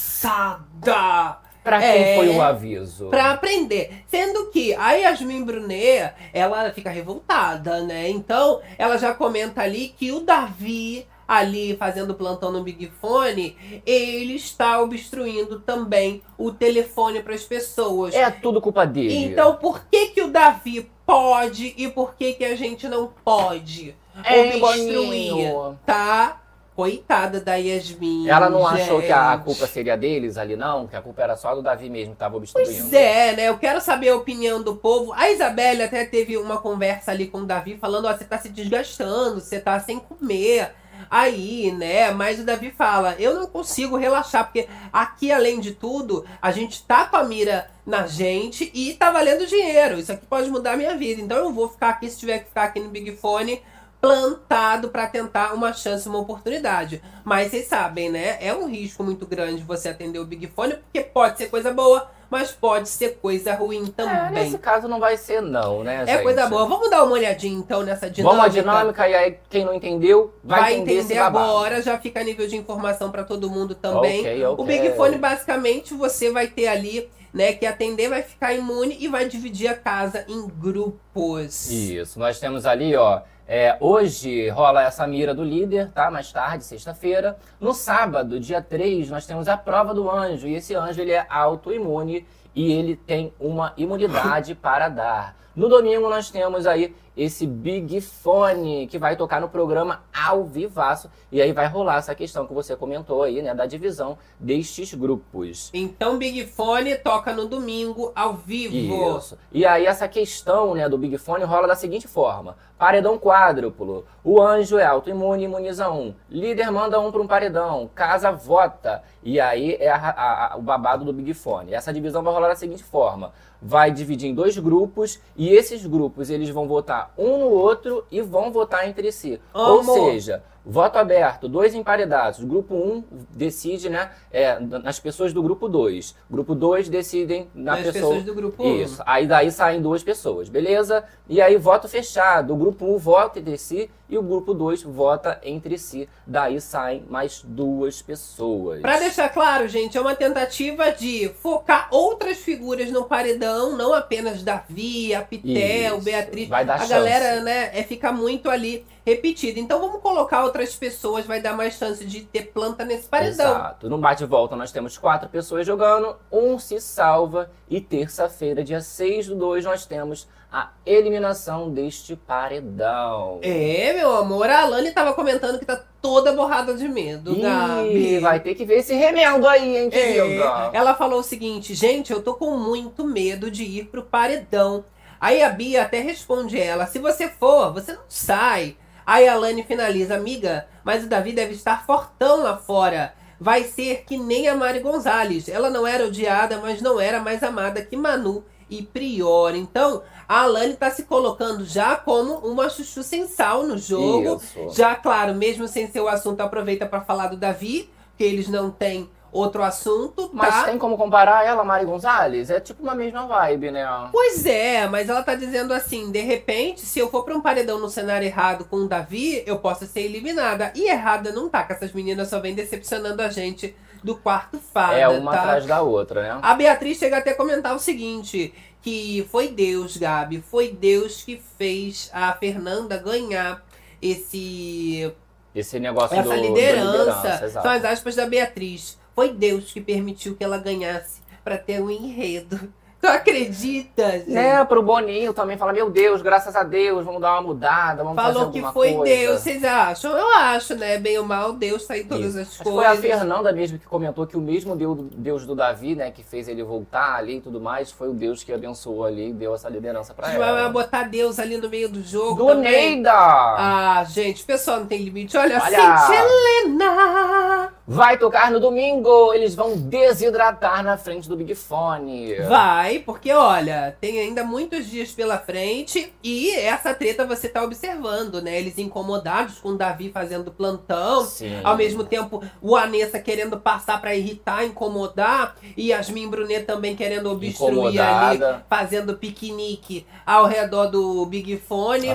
Passada! 0.01 1.37
Pra 1.63 1.79
quem 1.79 1.89
É. 1.89 2.15
foi 2.15 2.29
o 2.29 2.41
aviso? 2.41 3.09
Pra 3.09 3.31
aprender. 3.31 4.03
Sendo 4.07 4.49
que 4.49 4.73
a 4.73 4.93
Yasmin 4.93 5.43
Brunet, 5.43 6.11
ela 6.33 6.71
fica 6.71 6.89
revoltada, 6.89 7.81
né? 7.81 8.09
Então, 8.09 8.59
ela 8.79 8.97
já 8.97 9.13
comenta 9.13 9.61
ali 9.61 9.89
que 9.89 10.11
o 10.11 10.21
Davi, 10.21 11.05
ali 11.31 11.77
fazendo 11.77 12.13
plantão 12.13 12.51
no 12.51 12.61
Big 12.61 12.91
Fone, 12.99 13.55
ele 13.85 14.35
está 14.35 14.81
obstruindo 14.81 15.61
também 15.61 16.21
o 16.37 16.51
telefone 16.51 17.23
para 17.23 17.33
as 17.33 17.45
pessoas. 17.45 18.13
É 18.13 18.29
tudo 18.29 18.59
culpa 18.59 18.85
dele. 18.85 19.15
Então, 19.15 19.55
por 19.55 19.85
que 19.89 20.07
que 20.07 20.21
o 20.21 20.29
Davi 20.29 20.91
pode 21.05 21.73
e 21.77 21.87
por 21.87 22.15
que 22.15 22.33
que 22.33 22.43
a 22.43 22.53
gente 22.57 22.85
não 22.89 23.13
pode 23.23 23.95
Ei, 24.29 24.61
obstruir? 24.61 24.93
Boninho. 24.93 25.79
Tá? 25.85 26.41
Coitada 26.75 27.39
da 27.39 27.55
Yasmin. 27.55 28.27
Ela 28.27 28.49
não 28.49 28.67
achou 28.67 29.01
que 29.01 29.11
a 29.11 29.33
gente. 29.35 29.45
culpa 29.45 29.67
seria 29.67 29.95
deles 29.95 30.37
ali, 30.37 30.57
não? 30.57 30.85
Que 30.85 30.97
a 30.97 31.01
culpa 31.01 31.21
era 31.21 31.37
só 31.37 31.55
do 31.55 31.61
Davi 31.61 31.89
mesmo 31.89 32.13
que 32.13 32.19
tava 32.19 32.35
obstruindo. 32.35 32.69
Pois 32.69 32.93
é, 32.93 33.35
né? 33.37 33.47
Eu 33.47 33.57
quero 33.57 33.79
saber 33.79 34.09
a 34.09 34.15
opinião 34.17 34.61
do 34.61 34.75
povo. 34.75 35.13
A 35.13 35.29
Isabelle 35.29 35.83
até 35.83 36.03
teve 36.03 36.35
uma 36.35 36.57
conversa 36.57 37.11
ali 37.11 37.27
com 37.27 37.39
o 37.39 37.45
Davi 37.45 37.77
falando: 37.77 38.05
ó, 38.05 38.13
você 38.13 38.25
tá 38.25 38.37
se 38.37 38.49
desgastando, 38.49 39.39
você 39.39 39.61
tá 39.61 39.79
sem 39.79 39.97
comer. 39.97 40.80
Aí, 41.11 41.73
né? 41.73 42.09
Mas 42.11 42.39
o 42.39 42.45
Davi 42.45 42.71
fala: 42.71 43.17
eu 43.19 43.35
não 43.35 43.45
consigo 43.45 43.97
relaxar, 43.97 44.45
porque 44.45 44.69
aqui, 44.93 45.29
além 45.29 45.59
de 45.59 45.73
tudo, 45.73 46.25
a 46.41 46.51
gente 46.53 46.83
tá 46.83 47.03
com 47.03 47.17
a 47.17 47.23
mira 47.25 47.69
na 47.85 48.07
gente 48.07 48.71
e 48.73 48.93
tá 48.93 49.11
valendo 49.11 49.45
dinheiro. 49.45 49.99
Isso 49.99 50.13
aqui 50.13 50.25
pode 50.25 50.49
mudar 50.49 50.71
a 50.71 50.77
minha 50.77 50.95
vida. 50.95 51.21
Então 51.21 51.37
eu 51.37 51.51
vou 51.51 51.67
ficar 51.67 51.89
aqui, 51.89 52.09
se 52.09 52.17
tiver 52.17 52.39
que 52.39 52.45
ficar 52.45 52.63
aqui 52.63 52.79
no 52.79 52.87
Big 52.87 53.11
Fone, 53.17 53.61
plantado 54.01 54.89
pra 54.89 55.05
tentar 55.07 55.53
uma 55.53 55.71
chance, 55.71 56.09
uma 56.09 56.19
oportunidade. 56.19 57.01
Mas 57.23 57.51
vocês 57.51 57.67
sabem, 57.67 58.09
né? 58.09 58.37
É 58.41 58.53
um 58.53 58.67
risco 58.67 59.03
muito 59.03 59.25
grande 59.27 59.63
você 59.63 59.89
atender 59.89 60.17
o 60.19 60.25
Big 60.25 60.47
Fone, 60.47 60.73
porque 60.73 61.01
pode 61.01 61.37
ser 61.37 61.49
coisa 61.49 61.71
boa, 61.71 62.09
mas 62.29 62.51
pode 62.51 62.89
ser 62.89 63.19
coisa 63.21 63.53
ruim 63.53 63.85
É, 63.87 63.91
também. 63.91 64.31
nesse 64.43 64.57
caso 64.57 64.87
não 64.87 64.99
vai 64.99 65.17
ser 65.17 65.41
não, 65.41 65.83
né, 65.83 66.03
É 66.03 66.13
gente? 66.13 66.23
coisa 66.23 66.47
boa. 66.47 66.65
Vamos 66.65 66.89
dar 66.89 67.03
uma 67.03 67.13
olhadinha 67.13 67.57
então 67.57 67.83
nessa 67.83 68.09
dinâmica. 68.09 68.41
Vamos 68.41 68.57
à 68.57 68.59
dinâmica 68.61 69.07
e 69.07 69.13
aí 69.13 69.37
quem 69.49 69.63
não 69.63 69.73
entendeu 69.73 70.33
vai, 70.43 70.59
Vai 70.61 70.73
entender, 70.75 70.99
entender 71.01 71.19
agora, 71.19 71.81
já 71.81 71.97
fica 71.99 72.21
a 72.21 72.23
nível 72.23 72.47
de 72.47 72.57
informação 72.57 73.11
pra 73.11 73.23
todo 73.23 73.49
mundo 73.49 73.75
também. 73.75 74.21
Ok, 74.21 74.45
ok. 74.45 74.63
O 74.63 74.67
Big 74.67 74.95
Fone, 74.95 75.17
basicamente, 75.17 75.93
você 75.93 76.31
vai 76.31 76.47
ter 76.47 76.67
ali, 76.67 77.07
né, 77.33 77.53
que 77.53 77.65
atender, 77.65 78.09
vai 78.09 78.23
ficar 78.23 78.53
imune 78.53 78.97
e 78.99 79.07
vai 79.07 79.27
dividir 79.27 79.67
a 79.67 79.75
casa 79.75 80.25
em 80.27 80.47
grupos. 80.47 81.69
Isso, 81.69 82.17
nós 82.17 82.39
temos 82.39 82.65
ali, 82.65 82.95
ó. 82.95 83.21
É, 83.53 83.75
hoje 83.81 84.47
rola 84.47 84.81
essa 84.81 85.05
mira 85.05 85.35
do 85.35 85.43
líder, 85.43 85.91
tá? 85.91 86.09
Mais 86.09 86.31
tarde, 86.31 86.63
sexta-feira. 86.63 87.37
No 87.59 87.73
sábado, 87.73 88.39
dia 88.39 88.61
3, 88.61 89.09
nós 89.09 89.25
temos 89.25 89.49
a 89.49 89.57
prova 89.57 89.93
do 89.93 90.09
anjo. 90.09 90.47
E 90.47 90.55
esse 90.55 90.73
anjo 90.73 91.01
ele 91.01 91.11
é 91.11 91.25
autoimune 91.29 92.25
e 92.55 92.71
ele 92.71 92.95
tem 92.95 93.33
uma 93.37 93.73
imunidade 93.75 94.55
para 94.55 94.87
dar. 94.87 95.35
No 95.53 95.67
domingo 95.67 96.09
nós 96.09 96.31
temos 96.31 96.65
aí 96.65 96.95
esse 97.21 97.45
Big 97.45 98.01
Fone 98.01 98.87
que 98.87 98.97
vai 98.97 99.15
tocar 99.15 99.39
no 99.39 99.47
programa 99.47 100.01
ao 100.11 100.43
vivaço 100.43 101.07
e 101.31 101.39
aí 101.39 101.53
vai 101.53 101.67
rolar 101.67 101.97
essa 101.97 102.15
questão 102.15 102.47
que 102.47 102.53
você 102.53 102.75
comentou 102.75 103.21
aí, 103.21 103.43
né, 103.43 103.53
da 103.53 103.67
divisão 103.67 104.17
destes 104.39 104.95
grupos. 104.95 105.69
Então 105.71 106.17
Big 106.17 106.47
Fone 106.47 106.95
toca 106.95 107.31
no 107.31 107.45
domingo 107.45 108.11
ao 108.15 108.33
vivo. 108.33 109.17
Isso. 109.17 109.37
E 109.51 109.67
aí 109.67 109.85
essa 109.85 110.07
questão, 110.07 110.73
né, 110.73 110.89
do 110.89 110.97
Big 110.97 111.15
Fone 111.19 111.43
rola 111.43 111.67
da 111.67 111.75
seguinte 111.75 112.07
forma: 112.07 112.57
paredão 112.75 113.19
quádruplo. 113.19 114.03
O 114.23 114.41
anjo 114.41 114.79
é 114.79 114.85
autoimune, 114.85 115.43
imuniza 115.43 115.91
um. 115.91 116.15
Líder 116.27 116.71
manda 116.71 116.99
um 116.99 117.11
para 117.11 117.21
um 117.21 117.27
paredão. 117.27 117.87
Casa 117.93 118.31
vota. 118.31 119.03
E 119.21 119.39
aí 119.39 119.75
é 119.79 119.89
a, 119.89 119.95
a, 119.95 120.53
a, 120.53 120.57
o 120.57 120.61
babado 120.63 121.05
do 121.05 121.13
Big 121.13 121.35
Fone. 121.35 121.71
Essa 121.71 121.93
divisão 121.93 122.23
vai 122.23 122.33
rolar 122.33 122.47
da 122.47 122.55
seguinte 122.55 122.83
forma: 122.83 123.31
vai 123.61 123.91
dividir 123.91 124.29
em 124.29 124.33
dois 124.33 124.57
grupos 124.57 125.19
e 125.37 125.49
esses 125.49 125.85
grupos 125.85 126.29
eles 126.29 126.49
vão 126.49 126.67
votar 126.67 127.13
um 127.17 127.37
no 127.37 127.49
outro 127.49 128.03
e 128.09 128.21
vão 128.21 128.51
votar 128.51 128.87
entre 128.87 129.11
si. 129.11 129.39
Ou 129.53 129.83
seja, 129.83 130.43
Voto 130.63 130.97
aberto, 130.97 131.47
dois 131.47 131.73
emparedados. 131.73 132.43
Grupo 132.43 132.75
1 132.75 132.77
um 132.77 133.03
decide 133.31 133.89
né, 133.89 134.11
é, 134.31 134.59
nas 134.59 134.99
pessoas 134.99 135.33
do 135.33 135.41
grupo 135.41 135.67
2. 135.67 136.15
Grupo 136.29 136.53
2 136.53 136.87
decidem 136.87 137.49
na 137.53 137.75
nas 137.75 137.85
pessoa. 137.85 137.93
pessoas 137.93 138.23
do 138.23 138.35
grupo 138.35 138.63
1. 138.63 138.67
Um. 138.67 138.81
Isso. 138.81 139.03
Aí 139.05 139.25
daí 139.25 139.51
saem 139.51 139.81
duas 139.81 140.03
pessoas, 140.03 140.49
beleza? 140.49 141.03
E 141.27 141.41
aí 141.41 141.57
voto 141.57 141.87
fechado. 141.87 142.53
O 142.53 142.57
grupo 142.57 142.85
1 142.85 142.93
um 142.93 142.97
vota 142.97 143.39
entre 143.39 143.57
si 143.57 143.89
e 144.07 144.17
o 144.17 144.21
grupo 144.21 144.53
2 144.53 144.83
vota 144.83 145.39
entre 145.41 145.79
si. 145.79 146.07
Daí 146.27 146.61
saem 146.61 147.05
mais 147.09 147.41
duas 147.43 148.01
pessoas. 148.01 148.81
Para 148.81 148.99
deixar 148.99 149.29
claro, 149.29 149.67
gente, 149.67 149.97
é 149.97 150.01
uma 150.01 150.15
tentativa 150.15 150.91
de 150.91 151.29
focar 151.41 151.87
outras 151.89 152.37
figuras 152.37 152.91
no 152.91 153.05
paredão, 153.05 153.75
não 153.75 153.93
apenas 153.93 154.43
Davi, 154.43 155.15
a 155.15 155.21
Pitel, 155.21 155.95
Isso. 155.95 156.05
Beatriz. 156.05 156.47
Vai 156.49 156.65
dar 156.65 156.75
a 156.75 156.77
chance. 156.79 156.89
galera, 156.91 157.41
né, 157.41 157.71
é 157.73 157.81
ficar 157.81 158.11
muito 158.11 158.49
ali 158.49 158.85
repetida. 159.05 159.59
Então 159.59 159.79
vamos 159.79 160.01
colocar 160.01 160.43
outras 160.43 160.75
pessoas, 160.75 161.25
vai 161.25 161.41
dar 161.41 161.55
mais 161.55 161.75
chance 161.75 162.05
de 162.05 162.21
ter 162.21 162.51
planta 162.51 162.85
nesse 162.85 163.07
paredão. 163.07 163.51
Exato. 163.51 163.89
No 163.89 163.97
bate-volta 163.97 164.55
nós 164.55 164.71
temos 164.71 164.97
quatro 164.97 165.29
pessoas 165.29 165.65
jogando, 165.65 166.15
um 166.31 166.57
se 166.59 166.79
salva 166.79 167.51
e 167.69 167.79
terça-feira, 167.81 168.63
dia 168.63 168.81
6 168.81 169.27
do 169.27 169.35
2, 169.35 169.65
nós 169.65 169.85
temos 169.85 170.27
a 170.51 170.69
eliminação 170.85 171.69
deste 171.71 172.13
paredão. 172.13 173.39
É, 173.41 173.93
meu 173.93 174.13
amor, 174.17 174.49
a 174.49 174.63
Alane 174.63 174.91
tava 174.91 175.13
comentando 175.13 175.57
que 175.57 175.65
tá 175.65 175.81
toda 176.01 176.33
borrada 176.33 176.73
de 176.73 176.89
medo, 176.89 177.31
Ih, 177.31 177.41
Gabi. 177.41 178.19
vai 178.19 178.39
ter 178.41 178.53
que 178.53 178.65
ver 178.65 178.79
esse 178.79 178.93
remendo 178.93 179.47
aí, 179.47 179.77
hein, 179.77 179.89
querida? 179.89 180.69
É, 180.73 180.77
ela 180.77 180.93
falou 180.93 181.21
o 181.21 181.23
seguinte, 181.23 181.73
gente, 181.73 182.11
eu 182.11 182.21
tô 182.21 182.33
com 182.33 182.57
muito 182.57 183.05
medo 183.05 183.49
de 183.49 183.63
ir 183.63 183.85
pro 183.85 184.03
paredão. 184.03 184.83
Aí 185.21 185.41
a 185.41 185.49
Bia 185.49 185.83
até 185.83 185.99
responde 185.99 186.59
ela, 186.59 186.85
se 186.85 186.99
você 186.99 187.29
for, 187.29 187.71
você 187.71 187.93
não 187.93 188.01
sai. 188.09 188.75
Aí 189.11 189.27
a 189.27 189.35
Lani 189.35 189.61
finaliza, 189.63 190.15
amiga, 190.15 190.67
mas 190.85 191.03
o 191.03 191.09
Davi 191.09 191.33
deve 191.33 191.51
estar 191.53 191.85
fortão 191.85 192.43
lá 192.43 192.55
fora. 192.55 193.13
Vai 193.37 193.65
ser 193.65 194.05
que 194.05 194.17
nem 194.17 194.47
a 194.47 194.55
Mari 194.55 194.79
Gonzalez. 194.79 195.49
Ela 195.49 195.69
não 195.69 195.85
era 195.85 196.05
odiada, 196.05 196.59
mas 196.59 196.81
não 196.81 196.97
era 196.97 197.19
mais 197.19 197.43
amada 197.43 197.81
que 197.81 197.97
Manu 197.97 198.45
e 198.69 198.81
Prior. 198.81 199.53
Então, 199.53 200.01
a 200.29 200.43
Alane 200.43 200.75
está 200.75 200.89
se 200.89 201.03
colocando 201.03 201.65
já 201.65 201.97
como 201.97 202.35
uma 202.35 202.69
chuchu 202.69 203.03
sem 203.03 203.27
sal 203.27 203.63
no 203.63 203.77
jogo. 203.77 204.37
Isso. 204.37 204.77
Já, 204.77 204.95
claro, 204.95 205.35
mesmo 205.35 205.67
sem 205.67 205.91
ser 205.91 205.99
o 205.99 206.07
assunto, 206.07 206.39
aproveita 206.39 206.85
para 206.85 207.01
falar 207.01 207.27
do 207.27 207.35
Davi, 207.35 207.89
que 208.17 208.23
eles 208.23 208.47
não 208.47 208.71
têm 208.71 209.09
outro 209.31 209.63
assunto, 209.63 210.27
tá? 210.27 210.33
Mas 210.33 210.63
tem 210.65 210.77
como 210.77 210.97
comparar 210.97 211.45
ela, 211.45 211.63
Mari 211.63 211.85
Gonzalez? 211.85 212.49
É 212.49 212.59
tipo 212.59 212.83
uma 212.83 212.93
mesma 212.93 213.25
vibe, 213.25 213.71
né? 213.71 213.85
Pois 214.11 214.45
é, 214.45 214.87
mas 214.87 215.07
ela 215.09 215.23
tá 215.23 215.35
dizendo 215.35 215.73
assim, 215.73 216.11
de 216.11 216.19
repente, 216.21 216.81
se 216.81 216.99
eu 216.99 217.09
for 217.09 217.23
pra 217.23 217.35
um 217.35 217.41
paredão 217.41 217.79
no 217.79 217.89
cenário 217.89 218.25
errado 218.25 218.65
com 218.65 218.77
o 218.77 218.87
Davi, 218.87 219.41
eu 219.45 219.57
posso 219.59 219.85
ser 219.87 220.01
eliminada. 220.01 220.71
E 220.75 220.89
errada 220.89 221.31
não 221.31 221.47
tá, 221.49 221.63
que 221.63 221.73
essas 221.73 221.93
meninas 221.93 222.27
só 222.27 222.39
vêm 222.39 222.53
decepcionando 222.53 223.21
a 223.21 223.29
gente 223.29 223.75
do 224.03 224.15
quarto 224.17 224.59
fada, 224.59 224.95
É 224.97 225.07
uma 225.07 225.31
tá? 225.31 225.39
atrás 225.41 225.65
da 225.65 225.81
outra, 225.81 226.21
né? 226.23 226.39
A 226.41 226.53
Beatriz 226.55 226.97
chega 226.97 227.17
até 227.19 227.31
a 227.31 227.35
comentar 227.35 227.75
o 227.75 227.79
seguinte, 227.79 228.53
que 228.81 229.27
foi 229.31 229.47
Deus, 229.49 229.95
Gabi, 229.95 230.41
foi 230.41 230.69
Deus 230.71 231.21
que 231.23 231.41
fez 231.57 232.09
a 232.11 232.33
Fernanda 232.33 232.97
ganhar 232.97 233.63
esse 234.01 235.13
Esse 235.53 235.79
negócio 235.79 236.15
essa 236.17 236.23
do, 236.23 236.29
da 236.29 236.35
liderança. 236.35 236.91
liderança, 236.97 237.45
exato. 237.45 237.67
São 237.67 237.75
as 237.77 237.85
aspas 237.85 238.15
da 238.15 238.25
Beatriz. 238.25 238.99
Foi 239.13 239.33
Deus 239.33 239.71
que 239.71 239.81
permitiu 239.81 240.35
que 240.35 240.43
ela 240.43 240.57
ganhasse 240.57 241.21
para 241.43 241.57
ter 241.57 241.81
um 241.81 241.89
enredo. 241.89 242.71
Tu 243.01 243.07
acredita, 243.07 244.11
gente? 244.11 244.29
Né, 244.29 244.63
pro 244.65 244.83
Boninho 244.83 245.33
também 245.33 245.57
fala, 245.57 245.73
meu 245.73 245.89
Deus, 245.89 246.21
graças 246.21 246.55
a 246.55 246.61
Deus, 246.61 247.03
vamos 247.03 247.19
dar 247.19 247.33
uma 247.33 247.41
mudada, 247.41 248.03
vamos 248.03 248.15
fazer 248.21 248.33
Falou 248.33 248.51
que 248.51 248.59
alguma 248.59 248.73
foi 248.73 248.93
coisa. 248.93 249.15
Deus. 249.15 249.41
Vocês 249.41 249.63
acham? 249.63 250.15
Eu 250.15 250.29
acho, 250.35 250.75
né? 250.75 250.97
Bem 250.99 251.17
ou 251.17 251.25
mal, 251.25 251.53
Deus 251.53 251.85
tá 251.87 251.97
em 251.97 252.03
todas 252.03 252.35
Isso. 252.35 252.39
as 252.39 252.47
Acho 252.49 252.57
que 252.59 252.63
foi 252.69 252.85
a 252.85 252.89
coisas. 252.89 253.05
Fernanda 253.05 253.51
mesmo 253.51 253.79
que 253.79 253.85
comentou 253.87 254.27
que 254.27 254.37
o 254.37 254.41
mesmo 254.41 254.75
Deus, 254.75 254.99
Deus 255.13 255.45
do 255.47 255.55
Davi, 255.55 255.95
né, 255.95 256.11
que 256.11 256.23
fez 256.23 256.47
ele 256.47 256.61
voltar 256.63 257.15
ali 257.15 257.37
e 257.37 257.41
tudo 257.41 257.59
mais, 257.59 257.91
foi 257.91 258.07
o 258.09 258.13
Deus 258.13 258.43
que 258.43 258.53
abençoou 258.53 259.03
ali 259.05 259.29
e 259.29 259.33
deu 259.33 259.55
essa 259.55 259.67
liderança 259.67 260.13
pra 260.13 260.27
Vai 260.27 260.35
ela. 260.35 260.69
botar 260.69 261.03
Deus 261.03 261.39
ali 261.39 261.57
no 261.57 261.69
meio 261.69 261.89
do 261.89 262.03
jogo 262.03 262.35
Do 262.35 262.47
também. 262.49 262.71
Neida! 262.97 263.11
Ah, 263.13 264.05
gente, 264.07 264.43
o 264.43 264.45
pessoal 264.45 264.79
não 264.81 264.85
tem 264.85 264.99
limite. 265.01 265.35
Olha, 265.35 265.59
Olha. 265.59 265.97
Cintia 265.97 266.19
Helena! 266.19 267.73
Vai 267.87 268.17
tocar 268.17 268.51
no 268.51 268.59
domingo, 268.59 269.33
eles 269.33 269.53
vão 269.55 269.75
desidratar 269.75 270.83
na 270.83 270.97
frente 270.97 271.27
do 271.27 271.35
Big 271.35 271.53
Fone. 271.55 272.35
Vai, 272.47 272.90
porque 272.99 273.31
olha, 273.31 273.95
tem 273.99 274.19
ainda 274.19 274.43
muitos 274.43 274.87
dias 274.89 275.11
pela 275.11 275.37
frente 275.37 276.13
e 276.23 276.51
essa 276.51 276.93
treta 276.93 277.25
você 277.25 277.47
tá 277.49 277.63
observando, 277.63 278.41
né? 278.41 278.59
Eles 278.59 278.77
incomodados 278.77 279.59
com 279.59 279.69
o 279.69 279.77
Davi 279.77 280.09
fazendo 280.11 280.51
plantão, 280.51 281.25
Sim. 281.25 281.59
ao 281.63 281.75
mesmo 281.77 282.03
tempo 282.03 282.43
o 282.61 282.75
Anessa 282.75 283.19
querendo 283.19 283.59
passar 283.59 283.99
pra 284.01 284.15
irritar, 284.15 284.65
incomodar, 284.65 285.55
e 285.75 285.89
Yasmin 285.89 286.27
Brunet 286.29 286.65
também 286.65 286.95
querendo 286.95 287.31
obstruir 287.31 287.99
ali, 288.01 288.35
Incomodada. 288.37 288.65
fazendo 288.69 289.17
piquenique 289.17 290.05
ao 290.25 290.45
redor 290.45 290.87
do 290.87 291.25
Big 291.25 291.57
Fone. 291.57 292.09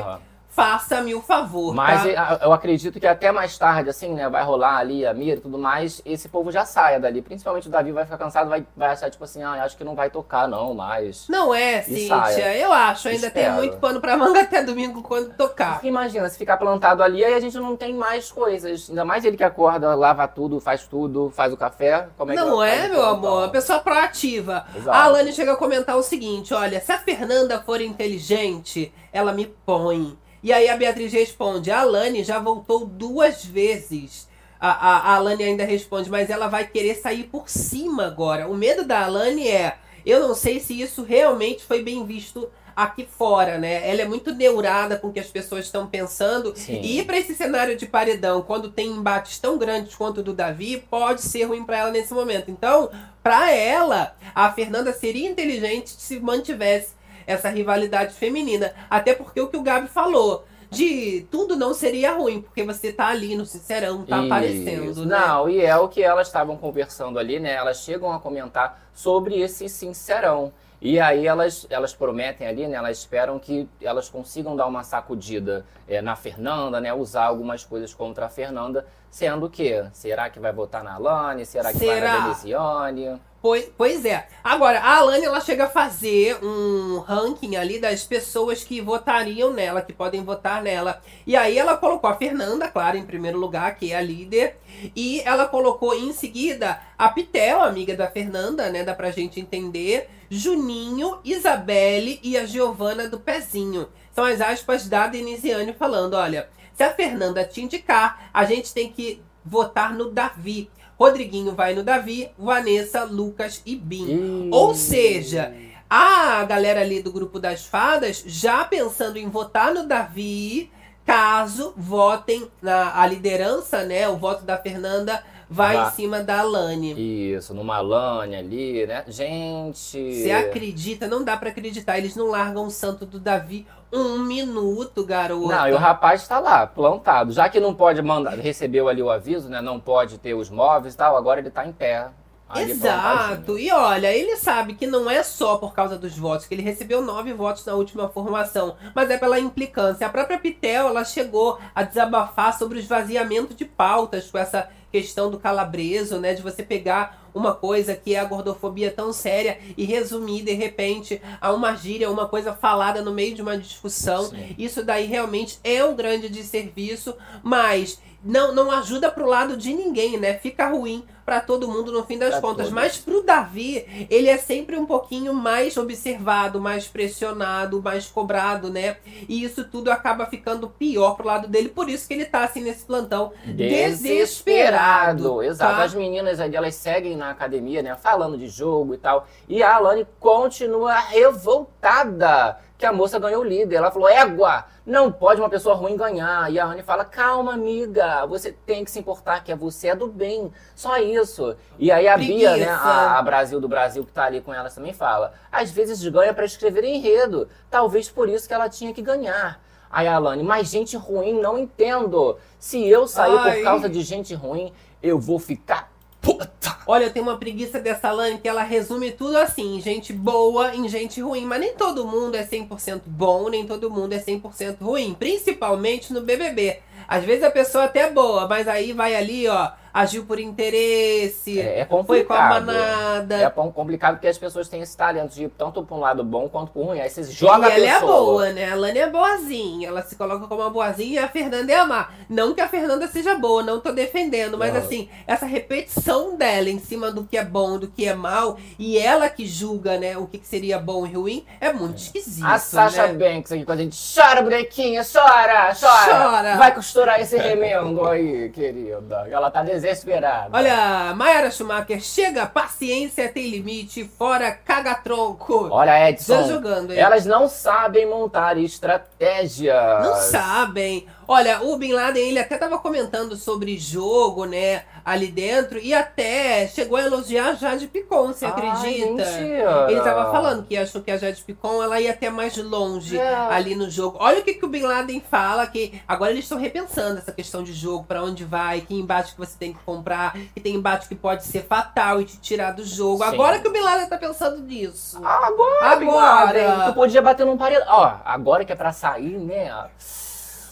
Faça-me 0.56 1.14
o 1.14 1.20
favor, 1.20 1.74
Mas 1.74 2.02
tá? 2.14 2.38
eu- 2.42 2.50
acredito 2.50 2.98
que 2.98 3.06
até 3.06 3.30
mais 3.30 3.58
tarde, 3.58 3.90
assim, 3.90 4.14
né, 4.14 4.26
vai 4.26 4.42
rolar 4.42 4.78
ali 4.78 5.04
a 5.04 5.12
mira 5.12 5.36
e 5.36 5.40
tudo 5.40 5.58
mais, 5.58 6.00
esse 6.02 6.30
povo 6.30 6.50
já 6.50 6.64
saia 6.64 6.98
dali. 6.98 7.20
Principalmente 7.20 7.68
o 7.68 7.70
Davi 7.70 7.92
vai 7.92 8.04
ficar 8.04 8.16
cansado, 8.16 8.48
vai, 8.48 8.66
vai 8.74 8.88
achar, 8.88 9.10
tipo 9.10 9.22
assim, 9.22 9.42
ah, 9.42 9.62
acho 9.62 9.76
que 9.76 9.84
não 9.84 9.94
vai 9.94 10.08
tocar 10.08 10.48
não, 10.48 10.72
mas... 10.72 11.28
Não 11.28 11.54
é, 11.54 11.82
Cíntia. 11.82 12.56
Eu 12.56 12.72
acho, 12.72 13.08
ainda 13.08 13.30
tem 13.30 13.42
Espero. 13.42 13.58
muito 13.60 13.76
pano 13.76 14.00
pra 14.00 14.16
manga 14.16 14.40
até 14.40 14.62
domingo 14.62 15.02
quando 15.02 15.34
tocar. 15.34 15.74
Porque 15.74 15.88
imagina, 15.88 16.26
se 16.30 16.38
ficar 16.38 16.56
plantado 16.56 17.02
ali, 17.02 17.22
aí 17.22 17.34
a 17.34 17.40
gente 17.40 17.58
não 17.58 17.76
tem 17.76 17.92
mais 17.92 18.32
coisas. 18.32 18.88
Ainda 18.88 19.04
mais 19.04 19.26
ele 19.26 19.36
que 19.36 19.44
acorda, 19.44 19.94
lava 19.94 20.26
tudo, 20.26 20.58
faz 20.58 20.86
tudo, 20.86 21.30
faz 21.36 21.52
o 21.52 21.56
café. 21.58 22.08
Como 22.16 22.32
é 22.32 22.34
que 22.34 22.40
Não 22.40 22.62
é, 22.64 22.88
meu 22.88 23.04
amor? 23.04 23.44
A 23.44 23.48
pessoa 23.50 23.78
proativa. 23.80 24.64
Exato. 24.74 24.96
A 24.96 25.02
Alane 25.04 25.34
chega 25.34 25.52
a 25.52 25.56
comentar 25.56 25.96
o 25.98 26.02
seguinte: 26.02 26.54
olha, 26.54 26.80
se 26.80 26.90
a 26.92 26.98
Fernanda 26.98 27.60
for 27.60 27.78
inteligente, 27.82 28.90
ela 29.12 29.32
me 29.34 29.44
põe. 29.44 30.16
E 30.46 30.52
aí 30.52 30.68
a 30.68 30.76
Beatriz 30.76 31.12
responde: 31.12 31.72
a 31.72 31.80
Alane 31.80 32.22
já 32.22 32.38
voltou 32.38 32.86
duas 32.86 33.44
vezes. 33.44 34.28
A, 34.60 34.68
a, 34.68 34.98
a 34.98 35.14
Alane 35.16 35.42
ainda 35.42 35.64
responde, 35.64 36.08
mas 36.08 36.30
ela 36.30 36.46
vai 36.46 36.64
querer 36.64 36.94
sair 36.94 37.24
por 37.24 37.50
cima 37.50 38.06
agora. 38.06 38.46
O 38.46 38.54
medo 38.54 38.84
da 38.84 39.04
Alane 39.04 39.48
é: 39.48 39.76
eu 40.06 40.20
não 40.20 40.36
sei 40.36 40.60
se 40.60 40.80
isso 40.80 41.02
realmente 41.02 41.64
foi 41.64 41.82
bem 41.82 42.06
visto 42.06 42.48
aqui 42.76 43.04
fora, 43.04 43.58
né? 43.58 43.90
Ela 43.90 44.02
é 44.02 44.04
muito 44.04 44.32
neurada 44.32 44.96
com 44.96 45.08
o 45.08 45.12
que 45.12 45.18
as 45.18 45.26
pessoas 45.26 45.64
estão 45.64 45.88
pensando. 45.88 46.52
Sim. 46.54 46.80
E 46.80 47.00
ir 47.00 47.06
pra 47.06 47.18
esse 47.18 47.34
cenário 47.34 47.76
de 47.76 47.86
paredão, 47.86 48.40
quando 48.40 48.70
tem 48.70 48.86
embates 48.86 49.40
tão 49.40 49.58
grandes 49.58 49.96
quanto 49.96 50.18
o 50.18 50.22
do 50.22 50.32
Davi, 50.32 50.76
pode 50.88 51.22
ser 51.22 51.42
ruim 51.42 51.64
pra 51.64 51.78
ela 51.78 51.90
nesse 51.90 52.14
momento. 52.14 52.52
Então, 52.52 52.88
pra 53.20 53.50
ela, 53.50 54.14
a 54.32 54.52
Fernanda 54.52 54.92
seria 54.92 55.28
inteligente 55.28 55.90
se 55.90 56.20
mantivesse 56.20 56.94
essa 57.26 57.48
rivalidade 57.48 58.14
feminina. 58.14 58.72
Até 58.88 59.14
porque 59.14 59.40
o 59.40 59.48
que 59.48 59.56
o 59.56 59.62
Gabi 59.62 59.88
falou. 59.88 60.44
De 60.68 61.26
tudo 61.30 61.54
não 61.54 61.72
seria 61.72 62.12
ruim, 62.12 62.42
porque 62.42 62.64
você 62.64 62.92
tá 62.92 63.06
ali 63.06 63.36
no 63.36 63.46
Sincerão, 63.46 64.04
tá 64.04 64.16
Isso. 64.16 64.26
aparecendo, 64.26 65.06
né? 65.06 65.16
Não, 65.16 65.48
e 65.48 65.64
é 65.64 65.76
o 65.76 65.88
que 65.88 66.02
elas 66.02 66.26
estavam 66.26 66.56
conversando 66.56 67.20
ali, 67.20 67.38
né? 67.38 67.52
Elas 67.52 67.78
chegam 67.78 68.12
a 68.12 68.18
comentar 68.18 68.80
sobre 68.92 69.40
esse 69.40 69.68
sincerão. 69.68 70.52
E 70.80 71.00
aí 71.00 71.26
elas, 71.26 71.66
elas 71.70 71.94
prometem 71.94 72.46
ali, 72.46 72.66
né? 72.66 72.76
Elas 72.76 72.98
esperam 72.98 73.38
que 73.38 73.68
elas 73.80 74.08
consigam 74.08 74.54
dar 74.54 74.66
uma 74.66 74.82
sacudida 74.82 75.64
é, 75.88 76.02
na 76.02 76.16
Fernanda, 76.16 76.80
né? 76.80 76.92
Usar 76.92 77.24
algumas 77.24 77.64
coisas 77.64 77.94
contra 77.94 78.26
a 78.26 78.28
Fernanda, 78.28 78.86
sendo 79.10 79.48
que 79.48 79.84
será 79.92 80.28
que 80.28 80.38
vai 80.38 80.52
votar 80.52 80.84
na 80.84 80.94
Alane? 80.94 81.46
Será 81.46 81.72
que 81.72 81.78
vai 81.78 81.96
Será? 81.96 82.12
na 82.12 82.20
Denisiane? 82.20 83.20
Pois, 83.46 83.70
pois 83.78 84.04
é. 84.04 84.26
Agora, 84.42 84.80
a 84.80 84.96
Alane 84.96 85.24
ela 85.24 85.40
chega 85.40 85.66
a 85.66 85.70
fazer 85.70 86.36
um 86.44 86.98
ranking 86.98 87.54
ali 87.54 87.78
das 87.78 88.02
pessoas 88.02 88.64
que 88.64 88.80
votariam 88.80 89.52
nela, 89.52 89.82
que 89.82 89.92
podem 89.92 90.24
votar 90.24 90.60
nela. 90.60 91.00
E 91.24 91.36
aí 91.36 91.56
ela 91.56 91.76
colocou 91.76 92.10
a 92.10 92.16
Fernanda, 92.16 92.66
claro, 92.66 92.96
em 92.96 93.06
primeiro 93.06 93.38
lugar, 93.38 93.76
que 93.76 93.92
é 93.92 93.96
a 93.98 94.00
líder. 94.00 94.56
E 94.96 95.20
ela 95.20 95.46
colocou 95.46 95.94
em 95.94 96.12
seguida 96.12 96.80
a 96.98 97.08
Pitel, 97.08 97.62
amiga 97.62 97.94
da 97.94 98.10
Fernanda, 98.10 98.68
né? 98.68 98.82
Dá 98.82 98.94
pra 98.94 99.12
gente 99.12 99.38
entender. 99.38 100.10
Juninho, 100.28 101.20
Isabelle 101.24 102.18
e 102.24 102.36
a 102.36 102.44
Giovana 102.44 103.08
do 103.08 103.20
Pezinho. 103.20 103.88
São 104.12 104.24
as 104.24 104.40
aspas 104.40 104.88
da 104.88 105.06
Denisiane 105.06 105.72
falando: 105.72 106.14
olha, 106.14 106.48
se 106.74 106.82
a 106.82 106.92
Fernanda 106.92 107.44
te 107.44 107.62
indicar, 107.62 108.28
a 108.34 108.44
gente 108.44 108.74
tem 108.74 108.90
que 108.90 109.22
votar 109.44 109.94
no 109.94 110.10
Davi. 110.10 110.68
Rodriguinho 110.98 111.54
vai 111.54 111.74
no 111.74 111.82
Davi, 111.82 112.30
Vanessa, 112.38 113.04
Lucas 113.04 113.62
e 113.66 113.76
Bim. 113.76 114.48
Ou 114.50 114.74
seja, 114.74 115.54
a 115.88 116.44
galera 116.44 116.80
ali 116.80 117.02
do 117.02 117.12
grupo 117.12 117.38
das 117.38 117.66
fadas 117.66 118.24
já 118.26 118.64
pensando 118.64 119.18
em 119.18 119.28
votar 119.28 119.74
no 119.74 119.86
Davi, 119.86 120.70
caso 121.04 121.72
votem 121.76 122.50
na 122.60 123.00
a 123.00 123.06
liderança, 123.06 123.84
né? 123.84 124.08
O 124.08 124.16
voto 124.16 124.44
da 124.44 124.56
Fernanda 124.56 125.22
vai 125.48 125.76
em 125.76 125.90
cima 125.92 126.22
da 126.22 126.40
Alane. 126.40 126.94
Isso, 127.34 127.54
numa 127.54 127.76
Alane 127.76 128.34
ali, 128.34 128.86
né? 128.86 129.04
Gente. 129.06 130.22
Você 130.22 130.30
acredita? 130.30 131.06
Não 131.06 131.22
dá 131.22 131.36
para 131.36 131.50
acreditar. 131.50 131.98
Eles 131.98 132.16
não 132.16 132.26
largam 132.26 132.66
o 132.66 132.70
santo 132.70 133.06
do 133.06 133.20
Davi 133.20 133.66
um 133.92 134.18
minuto, 134.18 135.04
garoto. 135.04 135.48
Não, 135.48 135.68
e 135.68 135.72
o 135.72 135.76
rapaz 135.76 136.22
está 136.22 136.38
lá, 136.38 136.66
plantado. 136.66 137.32
Já 137.32 137.48
que 137.48 137.60
não 137.60 137.74
pode 137.74 138.02
mandar, 138.02 138.36
recebeu 138.38 138.88
ali 138.88 139.02
o 139.02 139.10
aviso, 139.10 139.48
né? 139.48 139.60
Não 139.60 139.78
pode 139.78 140.18
ter 140.18 140.34
os 140.34 140.50
móveis 140.50 140.94
e 140.94 140.96
tal, 140.96 141.16
agora 141.16 141.40
ele 141.40 141.48
está 141.48 141.66
em 141.66 141.72
pé. 141.72 142.08
Exato. 142.54 143.58
E 143.58 143.70
olha, 143.72 144.12
ele 144.12 144.36
sabe 144.36 144.74
que 144.74 144.86
não 144.86 145.10
é 145.10 145.22
só 145.22 145.56
por 145.56 145.74
causa 145.74 145.98
dos 145.98 146.16
votos, 146.16 146.46
que 146.46 146.54
ele 146.54 146.62
recebeu 146.62 147.02
nove 147.02 147.32
votos 147.32 147.64
na 147.64 147.74
última 147.74 148.08
formação, 148.08 148.76
mas 148.94 149.10
é 149.10 149.18
pela 149.18 149.40
implicância. 149.40 150.06
A 150.06 150.10
própria 150.10 150.38
Pitel, 150.38 150.88
ela 150.88 151.04
chegou 151.04 151.58
a 151.74 151.82
desabafar 151.82 152.56
sobre 152.56 152.78
o 152.78 152.80
esvaziamento 152.80 153.52
de 153.52 153.64
pautas 153.64 154.30
com 154.30 154.38
essa 154.38 154.68
questão 154.92 155.30
do 155.30 155.38
calabreso, 155.38 156.18
né? 156.18 156.32
De 156.34 156.42
você 156.42 156.62
pegar 156.62 157.28
uma 157.34 157.52
coisa 157.54 157.94
que 157.94 158.14
é 158.14 158.18
a 158.18 158.24
gordofobia 158.24 158.90
tão 158.90 159.12
séria 159.12 159.58
e 159.76 159.84
resumir 159.84 160.42
de 160.42 160.52
repente 160.52 161.20
a 161.38 161.52
uma 161.52 161.74
gíria, 161.74 162.10
uma 162.10 162.26
coisa 162.26 162.54
falada 162.54 163.02
no 163.02 163.12
meio 163.12 163.34
de 163.34 163.42
uma 163.42 163.58
discussão. 163.58 164.24
Sim. 164.24 164.54
Isso 164.56 164.82
daí 164.82 165.04
realmente 165.04 165.58
é 165.62 165.84
um 165.84 165.94
grande 165.94 166.30
desserviço, 166.30 167.14
mas 167.42 168.00
não, 168.26 168.52
não 168.52 168.72
ajuda 168.72 169.10
pro 169.10 169.24
lado 169.24 169.56
de 169.56 169.72
ninguém, 169.72 170.18
né? 170.18 170.34
Fica 170.34 170.68
ruim 170.68 171.06
para 171.24 171.40
todo 171.40 171.68
mundo 171.68 171.90
no 171.90 172.04
fim 172.04 172.18
das 172.18 172.30
pra 172.30 172.40
contas. 172.40 172.66
Todos. 172.66 172.72
Mas 172.72 172.96
pro 172.98 173.22
Davi, 173.22 174.06
ele 174.10 174.28
é 174.28 174.36
sempre 174.36 174.76
um 174.76 174.86
pouquinho 174.86 175.32
mais 175.32 175.76
observado, 175.76 176.60
mais 176.60 176.86
pressionado, 176.86 177.82
mais 177.82 178.06
cobrado, 178.06 178.70
né? 178.70 178.96
E 179.28 179.42
isso 179.42 179.64
tudo 179.64 179.90
acaba 179.90 180.26
ficando 180.26 180.68
pior 180.68 181.16
pro 181.16 181.26
lado 181.26 181.48
dele. 181.48 181.68
Por 181.68 181.88
isso 181.88 182.06
que 182.06 182.14
ele 182.14 182.24
tá 182.24 182.44
assim 182.44 182.62
nesse 182.62 182.84
plantão 182.84 183.32
desesperado. 183.44 184.02
desesperado 184.02 185.42
Exato. 185.42 185.76
Tá? 185.76 185.82
As 185.82 185.94
meninas 185.94 186.40
ali, 186.40 186.56
elas 186.56 186.74
seguem 186.74 187.16
na 187.16 187.30
academia, 187.30 187.82
né? 187.82 187.96
Falando 187.96 188.36
de 188.36 188.48
jogo 188.48 188.94
e 188.94 188.98
tal. 188.98 189.26
E 189.48 189.62
a 189.62 189.76
Alane 189.76 190.06
continua 190.18 190.94
revoltada 190.98 192.58
que 192.78 192.84
a 192.84 192.92
moça 192.92 193.18
ganhou 193.18 193.42
o 193.42 193.44
líder. 193.44 193.76
Ela 193.76 193.90
falou: 193.90 194.08
égua, 194.08 194.64
não 194.84 195.10
pode 195.10 195.40
uma 195.40 195.48
pessoa 195.48 195.74
ruim 195.74 195.96
ganhar. 195.96 196.50
E 196.52 196.58
a 196.58 196.66
Anne 196.66 196.82
fala: 196.82 197.04
calma, 197.04 197.54
amiga, 197.54 198.26
você 198.26 198.52
tem 198.52 198.84
que 198.84 198.90
se 198.90 198.98
importar 198.98 199.42
que 199.42 199.52
é 199.52 199.56
você 199.56 199.88
é 199.88 199.94
do 199.94 200.06
bem. 200.06 200.52
Só 200.74 200.98
isso. 200.98 201.56
E 201.78 201.90
aí 201.90 202.06
a 202.06 202.14
Preguiça. 202.14 202.54
Bia, 202.54 202.56
né, 202.56 202.68
a, 202.68 203.18
a, 203.18 203.22
Brasil 203.22 203.60
do 203.60 203.68
Brasil, 203.68 204.04
que 204.04 204.12
tá 204.12 204.24
ali 204.24 204.40
com 204.40 204.52
elas 204.52 204.74
também 204.74 204.92
fala: 204.92 205.32
às 205.50 205.70
vezes 205.70 206.06
ganha 206.08 206.34
para 206.34 206.44
escrever 206.44 206.84
enredo. 206.84 207.48
Talvez 207.70 208.08
por 208.10 208.28
isso 208.28 208.46
que 208.46 208.54
ela 208.54 208.68
tinha 208.68 208.92
que 208.92 209.02
ganhar. 209.02 209.60
Aí 209.90 210.06
a 210.08 210.16
Alane, 210.16 210.42
mas 210.42 210.68
gente 210.68 210.96
ruim, 210.96 211.40
não 211.40 211.58
entendo. 211.58 212.36
Se 212.58 212.86
eu 212.86 213.06
sair 213.06 213.36
Ai. 213.38 213.56
por 213.56 213.64
causa 213.64 213.88
de 213.88 214.02
gente 214.02 214.34
ruim, 214.34 214.72
eu 215.02 215.18
vou 215.18 215.38
ficar 215.38 215.90
puta. 216.20 216.75
Olha, 216.86 217.10
tem 217.10 217.20
uma 217.20 217.36
preguiça 217.36 217.80
dessa 217.80 218.12
Lani 218.12 218.38
que 218.38 218.48
ela 218.48 218.62
resume 218.62 219.10
tudo 219.10 219.36
assim: 219.36 219.80
gente 219.80 220.12
boa 220.12 220.74
em 220.74 220.88
gente 220.88 221.20
ruim. 221.20 221.44
Mas 221.44 221.60
nem 221.60 221.74
todo 221.74 222.06
mundo 222.06 222.36
é 222.36 222.44
100% 222.44 223.02
bom, 223.06 223.48
nem 223.48 223.66
todo 223.66 223.90
mundo 223.90 224.12
é 224.12 224.18
100% 224.18 224.76
ruim. 224.80 225.14
Principalmente 225.18 226.12
no 226.12 226.20
BBB. 226.20 226.78
Às 227.08 227.24
vezes 227.24 227.44
a 227.44 227.50
pessoa 227.50 227.84
até 227.84 228.00
é 228.00 228.10
boa, 228.10 228.48
mas 228.48 228.66
aí 228.68 228.92
vai 228.92 229.14
ali, 229.14 229.46
ó 229.48 229.72
agiu 229.96 230.26
por 230.26 230.38
interesse, 230.38 231.58
é, 231.58 231.80
é 231.80 231.84
complicado. 231.86 232.06
foi 232.06 232.24
com 232.24 232.34
a 232.34 232.48
manada. 232.48 233.36
É 233.36 233.48
complicado 233.48 234.14
porque 234.16 234.28
as 234.28 234.36
pessoas 234.36 234.68
têm 234.68 234.82
esse 234.82 234.94
talento 234.94 235.32
de 235.32 235.44
ir 235.44 235.48
tanto 235.56 235.82
para 235.82 235.96
um 235.96 236.00
lado 236.00 236.22
bom 236.22 236.50
quanto 236.50 236.70
para 236.70 236.82
ruim. 236.82 237.00
Aí 237.00 237.08
você 237.08 237.22
joga 237.24 237.68
e 237.68 237.72
a 237.72 237.76
ela 237.76 237.86
é 237.86 238.00
boa, 238.00 238.52
né? 238.52 238.72
A 238.72 238.74
Lani 238.74 238.98
é 238.98 239.08
boazinha, 239.08 239.88
ela 239.88 240.02
se 240.02 240.14
coloca 240.14 240.46
como 240.46 240.60
uma 240.60 240.68
boazinha 240.68 241.12
e 241.14 241.18
a 241.18 241.28
Fernanda 241.28 241.72
é 241.72 241.76
amar. 241.76 242.14
Não 242.28 242.52
que 242.52 242.60
a 242.60 242.68
Fernanda 242.68 243.08
seja 243.08 243.36
boa, 243.36 243.62
não 243.62 243.80
tô 243.80 243.90
defendendo, 243.90 244.58
mas 244.58 244.74
não. 244.74 244.80
assim, 244.80 245.08
essa 245.26 245.46
repetição 245.46 246.36
dela 246.36 246.68
em 246.68 246.78
cima 246.78 247.10
do 247.10 247.24
que 247.24 247.38
é 247.38 247.44
bom, 247.44 247.78
do 247.78 247.88
que 247.88 248.06
é 248.06 248.14
mal, 248.14 248.58
e 248.78 248.98
ela 248.98 249.30
que 249.30 249.46
julga, 249.46 249.98
né, 249.98 250.18
o 250.18 250.26
que, 250.26 250.36
que 250.36 250.46
seria 250.46 250.78
bom 250.78 251.06
e 251.06 251.14
ruim, 251.14 251.46
é 251.58 251.72
muito 251.72 251.96
esquisito. 251.96 252.44
A 252.44 252.58
Sasha 252.58 253.06
né? 253.06 253.14
Banks 253.14 253.50
aqui 253.50 253.64
com 253.64 253.72
a 253.72 253.76
gente, 253.76 253.96
chora, 254.14 254.42
bonequinha, 254.42 255.02
chora, 255.10 255.74
chora. 255.74 256.04
Chora. 256.04 256.56
Vai 256.56 256.74
costurar 256.74 257.18
esse 257.18 257.38
remendo 257.38 258.06
aí, 258.06 258.50
querida. 258.50 259.26
Ela 259.30 259.50
tá 259.50 259.62
desejando 259.62 259.85
desesperado. 259.86 260.50
Olha, 260.52 261.14
Mayara 261.14 261.50
Schumacher, 261.50 262.00
chega, 262.00 262.46
paciência 262.46 263.28
tem 263.28 263.48
limite, 263.50 264.04
fora 264.18 264.50
caga-tronco. 264.50 265.68
Olha, 265.70 266.08
Edson. 266.08 266.34
Já 266.34 266.42
jogando, 266.48 266.92
hein? 266.92 266.98
Elas 266.98 267.24
não 267.24 267.48
sabem 267.48 268.06
montar 268.06 268.58
estratégia. 268.58 270.00
Não 270.00 270.16
sabem. 270.16 271.06
Olha, 271.28 271.62
o 271.62 271.76
Bin 271.76 271.92
Laden, 271.92 272.28
ele 272.28 272.38
até 272.38 272.56
tava 272.56 272.78
comentando 272.78 273.36
sobre 273.36 273.76
jogo, 273.78 274.44
né, 274.44 274.84
ali 275.04 275.28
dentro, 275.28 275.78
e 275.78 275.92
até 275.92 276.68
chegou 276.68 276.96
a 276.96 277.02
elogiar 277.02 277.48
a 277.48 277.54
Jade 277.54 277.88
Picon, 277.88 278.28
você 278.28 278.46
acredita? 278.46 279.06
Mentira. 279.06 279.86
Ele 279.90 280.00
tava 280.00 280.30
falando 280.30 280.64
que 280.64 280.76
achou 280.76 281.02
que 281.02 281.10
a 281.10 281.16
Jade 281.16 281.42
Picon, 281.42 281.82
ela 281.82 282.00
ia 282.00 282.12
até 282.12 282.30
mais 282.30 282.56
longe 282.56 283.18
é. 283.18 283.34
ali 283.34 283.74
no 283.74 283.90
jogo. 283.90 284.18
Olha 284.20 284.40
o 284.40 284.42
que, 284.42 284.54
que 284.54 284.64
o 284.64 284.68
Bin 284.68 284.82
Laden 284.82 285.20
fala, 285.20 285.66
que 285.66 286.00
agora 286.06 286.30
eles 286.30 286.44
estão 286.44 286.58
repensando 286.58 287.18
essa 287.18 287.32
questão 287.32 287.62
de 287.62 287.72
jogo, 287.72 288.04
para 288.04 288.22
onde 288.22 288.44
vai, 288.44 288.80
que 288.80 288.94
embate 288.94 289.32
que 289.32 289.38
você 289.38 289.56
tem 289.58 289.72
que 289.72 289.80
comprar, 289.84 290.32
que 290.54 290.60
tem 290.60 290.74
embate 290.74 291.08
que 291.08 291.14
pode 291.14 291.44
ser 291.44 291.64
fatal 291.64 292.20
e 292.20 292.24
te 292.24 292.38
tirar 292.38 292.72
do 292.72 292.84
jogo. 292.84 293.24
Sim. 293.24 293.30
Agora 293.30 293.58
que 293.58 293.66
o 293.66 293.72
Bin 293.72 293.80
Laden 293.80 294.08
tá 294.08 294.16
pensando 294.16 294.58
nisso. 294.58 295.18
Agora, 295.24 295.86
agora. 295.86 296.84
Tu 296.86 296.94
podia 296.94 297.22
bater 297.22 297.44
num 297.44 297.56
paredão. 297.56 297.86
Ó, 297.88 298.12
agora 298.24 298.64
que 298.64 298.72
é 298.72 298.76
pra 298.76 298.92
sair, 298.92 299.38
né, 299.38 299.72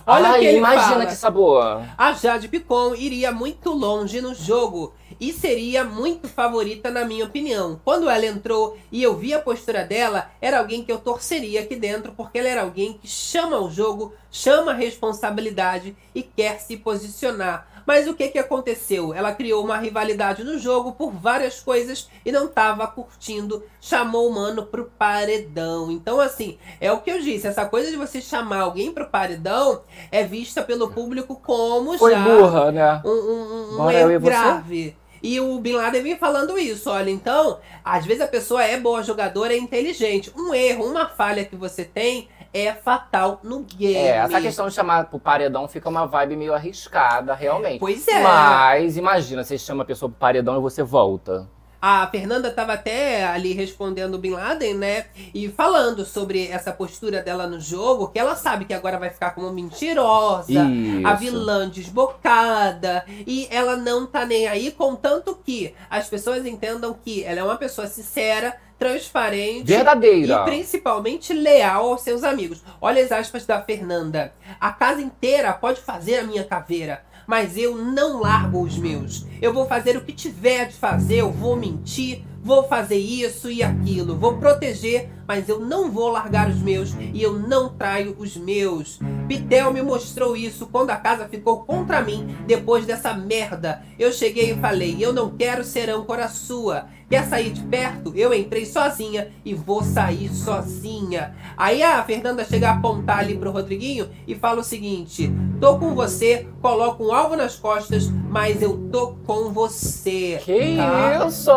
Olha 0.06 0.28
Ai, 0.30 0.40
que 0.40 0.46
ele 0.46 0.58
imagina 0.58 0.88
fala. 0.90 1.06
que 1.06 1.14
sabor. 1.14 1.82
A 1.96 2.12
Jade 2.12 2.48
Picon 2.48 2.94
iria 2.94 3.32
muito 3.32 3.72
longe 3.72 4.20
no 4.20 4.34
jogo 4.34 4.94
e 5.18 5.32
seria 5.32 5.82
muito 5.82 6.28
favorita 6.28 6.90
na 6.90 7.04
minha 7.04 7.24
opinião. 7.24 7.80
Quando 7.82 8.10
ela 8.10 8.26
entrou 8.26 8.76
e 8.92 9.02
eu 9.02 9.16
vi 9.16 9.32
a 9.32 9.38
postura 9.38 9.84
dela, 9.84 10.30
era 10.42 10.58
alguém 10.58 10.84
que 10.84 10.92
eu 10.92 10.98
torceria 10.98 11.60
aqui 11.60 11.76
dentro, 11.76 12.12
porque 12.12 12.38
ela 12.38 12.48
era 12.48 12.62
alguém 12.62 12.94
que 12.94 13.08
chama 13.08 13.58
o 13.58 13.70
jogo, 13.70 14.12
chama 14.30 14.72
a 14.72 14.74
responsabilidade 14.74 15.96
e 16.14 16.22
quer 16.22 16.60
se 16.60 16.76
posicionar. 16.76 17.66
Mas 17.86 18.08
o 18.08 18.14
que, 18.14 18.28
que 18.28 18.38
aconteceu? 18.38 19.12
Ela 19.12 19.32
criou 19.32 19.64
uma 19.64 19.76
rivalidade 19.78 20.42
no 20.42 20.58
jogo 20.58 20.92
por 20.92 21.10
várias 21.10 21.60
coisas 21.60 22.08
e 22.24 22.32
não 22.32 22.46
estava 22.46 22.86
curtindo, 22.86 23.62
chamou 23.80 24.28
o 24.28 24.34
mano 24.34 24.66
pro 24.66 24.90
paredão. 24.98 25.90
Então, 25.90 26.20
assim, 26.20 26.58
é 26.80 26.90
o 26.92 27.00
que 27.00 27.10
eu 27.10 27.20
disse: 27.20 27.46
essa 27.46 27.66
coisa 27.66 27.90
de 27.90 27.96
você 27.96 28.20
chamar 28.20 28.60
alguém 28.60 28.92
pro 28.92 29.08
paredão 29.08 29.82
é 30.10 30.24
vista 30.24 30.62
pelo 30.62 30.90
público 30.90 31.36
como 31.36 31.98
Foi 31.98 32.12
já 32.12 32.24
burra, 32.24 32.72
né? 32.72 33.02
um, 33.04 33.10
um, 33.10 33.82
um 33.82 33.90
erro 33.90 34.20
grave. 34.20 34.96
E 35.22 35.40
o 35.40 35.58
Bin 35.58 35.72
Laden 35.72 36.02
vem 36.02 36.18
falando 36.18 36.58
isso. 36.58 36.90
Olha, 36.90 37.08
então, 37.08 37.58
às 37.82 38.04
vezes 38.04 38.20
a 38.20 38.26
pessoa 38.26 38.62
é 38.62 38.78
boa 38.78 39.02
jogadora, 39.02 39.54
é 39.54 39.56
inteligente. 39.56 40.30
Um 40.36 40.52
erro, 40.52 40.84
uma 40.84 41.08
falha 41.08 41.46
que 41.46 41.56
você 41.56 41.82
tem 41.82 42.28
é 42.54 42.72
fatal 42.72 43.40
no 43.42 43.60
game. 43.60 43.96
É, 43.96 44.18
essa 44.18 44.40
questão 44.40 44.68
de 44.68 44.74
chamar 44.74 45.06
pro 45.06 45.18
paredão 45.18 45.66
fica 45.66 45.88
uma 45.88 46.06
vibe 46.06 46.36
meio 46.36 46.54
arriscada, 46.54 47.34
realmente. 47.34 47.80
Pois 47.80 48.06
é. 48.06 48.22
Mas 48.22 48.96
imagina, 48.96 49.42
você 49.42 49.58
chama 49.58 49.82
a 49.82 49.86
pessoa 49.86 50.08
pro 50.08 50.18
paredão 50.18 50.56
e 50.56 50.60
você 50.60 50.82
volta. 50.84 51.48
A 51.86 52.06
Fernanda 52.06 52.48
estava 52.48 52.72
até 52.72 53.26
ali 53.26 53.52
respondendo 53.52 54.14
o 54.14 54.18
Bin 54.18 54.30
Laden, 54.30 54.72
né? 54.72 55.04
E 55.34 55.50
falando 55.50 56.02
sobre 56.06 56.46
essa 56.46 56.72
postura 56.72 57.22
dela 57.22 57.46
no 57.46 57.60
jogo, 57.60 58.08
que 58.08 58.18
ela 58.18 58.34
sabe 58.34 58.64
que 58.64 58.72
agora 58.72 58.98
vai 58.98 59.10
ficar 59.10 59.32
como 59.32 59.52
mentirosa, 59.52 60.50
Isso. 60.50 61.06
a 61.06 61.12
vilã 61.12 61.68
desbocada, 61.68 63.04
e 63.26 63.46
ela 63.50 63.76
não 63.76 64.06
tá 64.06 64.24
nem 64.24 64.48
aí, 64.48 64.70
contanto 64.70 65.38
que 65.44 65.74
as 65.90 66.08
pessoas 66.08 66.46
entendam 66.46 66.96
que 67.04 67.22
ela 67.22 67.40
é 67.40 67.44
uma 67.44 67.56
pessoa 67.56 67.86
sincera, 67.86 68.56
transparente 68.78 69.66
verdadeira 69.66 70.34
e 70.34 70.44
principalmente 70.44 71.32
leal 71.32 71.90
aos 71.90 72.02
seus 72.02 72.22
amigos. 72.24 72.62
Olha 72.80 73.02
as 73.02 73.12
aspas 73.12 73.46
da 73.46 73.62
Fernanda. 73.62 74.32
A 74.60 74.72
casa 74.72 75.00
inteira 75.00 75.52
pode 75.52 75.80
fazer 75.80 76.18
a 76.18 76.24
minha 76.24 76.44
caveira, 76.44 77.04
mas 77.26 77.56
eu 77.56 77.76
não 77.76 78.20
largo 78.20 78.62
os 78.62 78.76
meus. 78.76 79.26
Eu 79.40 79.52
vou 79.52 79.66
fazer 79.66 79.96
o 79.96 80.04
que 80.04 80.12
tiver 80.12 80.66
de 80.66 80.74
fazer, 80.74 81.16
eu 81.16 81.30
vou 81.30 81.56
mentir, 81.56 82.24
vou 82.44 82.64
fazer 82.64 82.98
isso 82.98 83.50
e 83.50 83.62
aquilo, 83.62 84.18
vou 84.18 84.36
proteger, 84.36 85.08
mas 85.26 85.48
eu 85.48 85.58
não 85.58 85.90
vou 85.90 86.10
largar 86.10 86.50
os 86.50 86.58
meus 86.58 86.94
e 87.14 87.22
eu 87.22 87.32
não 87.32 87.70
traio 87.70 88.14
os 88.18 88.36
meus. 88.36 89.00
Pitel 89.26 89.72
me 89.72 89.80
mostrou 89.80 90.36
isso 90.36 90.66
quando 90.66 90.90
a 90.90 90.96
casa 90.96 91.26
ficou 91.26 91.64
contra 91.64 92.02
mim 92.02 92.36
depois 92.46 92.84
dessa 92.84 93.14
merda. 93.14 93.82
Eu 93.98 94.12
cheguei 94.12 94.52
e 94.52 94.56
falei: 94.56 94.98
Eu 95.00 95.14
não 95.14 95.30
quero 95.30 95.64
ser 95.64 95.88
âncora 95.88 96.28
sua. 96.28 96.86
Quer 97.08 97.24
sair 97.24 97.50
de 97.50 97.62
perto? 97.62 98.12
Eu 98.14 98.34
entrei 98.34 98.66
sozinha 98.66 99.30
e 99.44 99.54
vou 99.54 99.82
sair 99.82 100.28
sozinha. 100.28 101.34
Aí 101.56 101.82
a 101.82 102.02
Fernanda 102.02 102.44
chega 102.44 102.68
a 102.68 102.72
apontar 102.74 103.20
ali 103.20 103.36
pro 103.36 103.52
Rodriguinho 103.52 104.10
e 104.26 104.34
fala 104.34 104.60
o 104.60 104.64
seguinte: 104.64 105.32
Tô 105.64 105.78
com 105.78 105.94
você, 105.94 106.46
coloco 106.60 107.02
um 107.02 107.10
alvo 107.10 107.36
nas 107.36 107.56
costas, 107.56 108.10
mas 108.28 108.60
eu 108.60 108.76
tô 108.92 109.14
com 109.26 109.50
você. 109.50 110.38
Que 110.44 110.76
tá? 110.76 111.24
isso! 111.26 111.50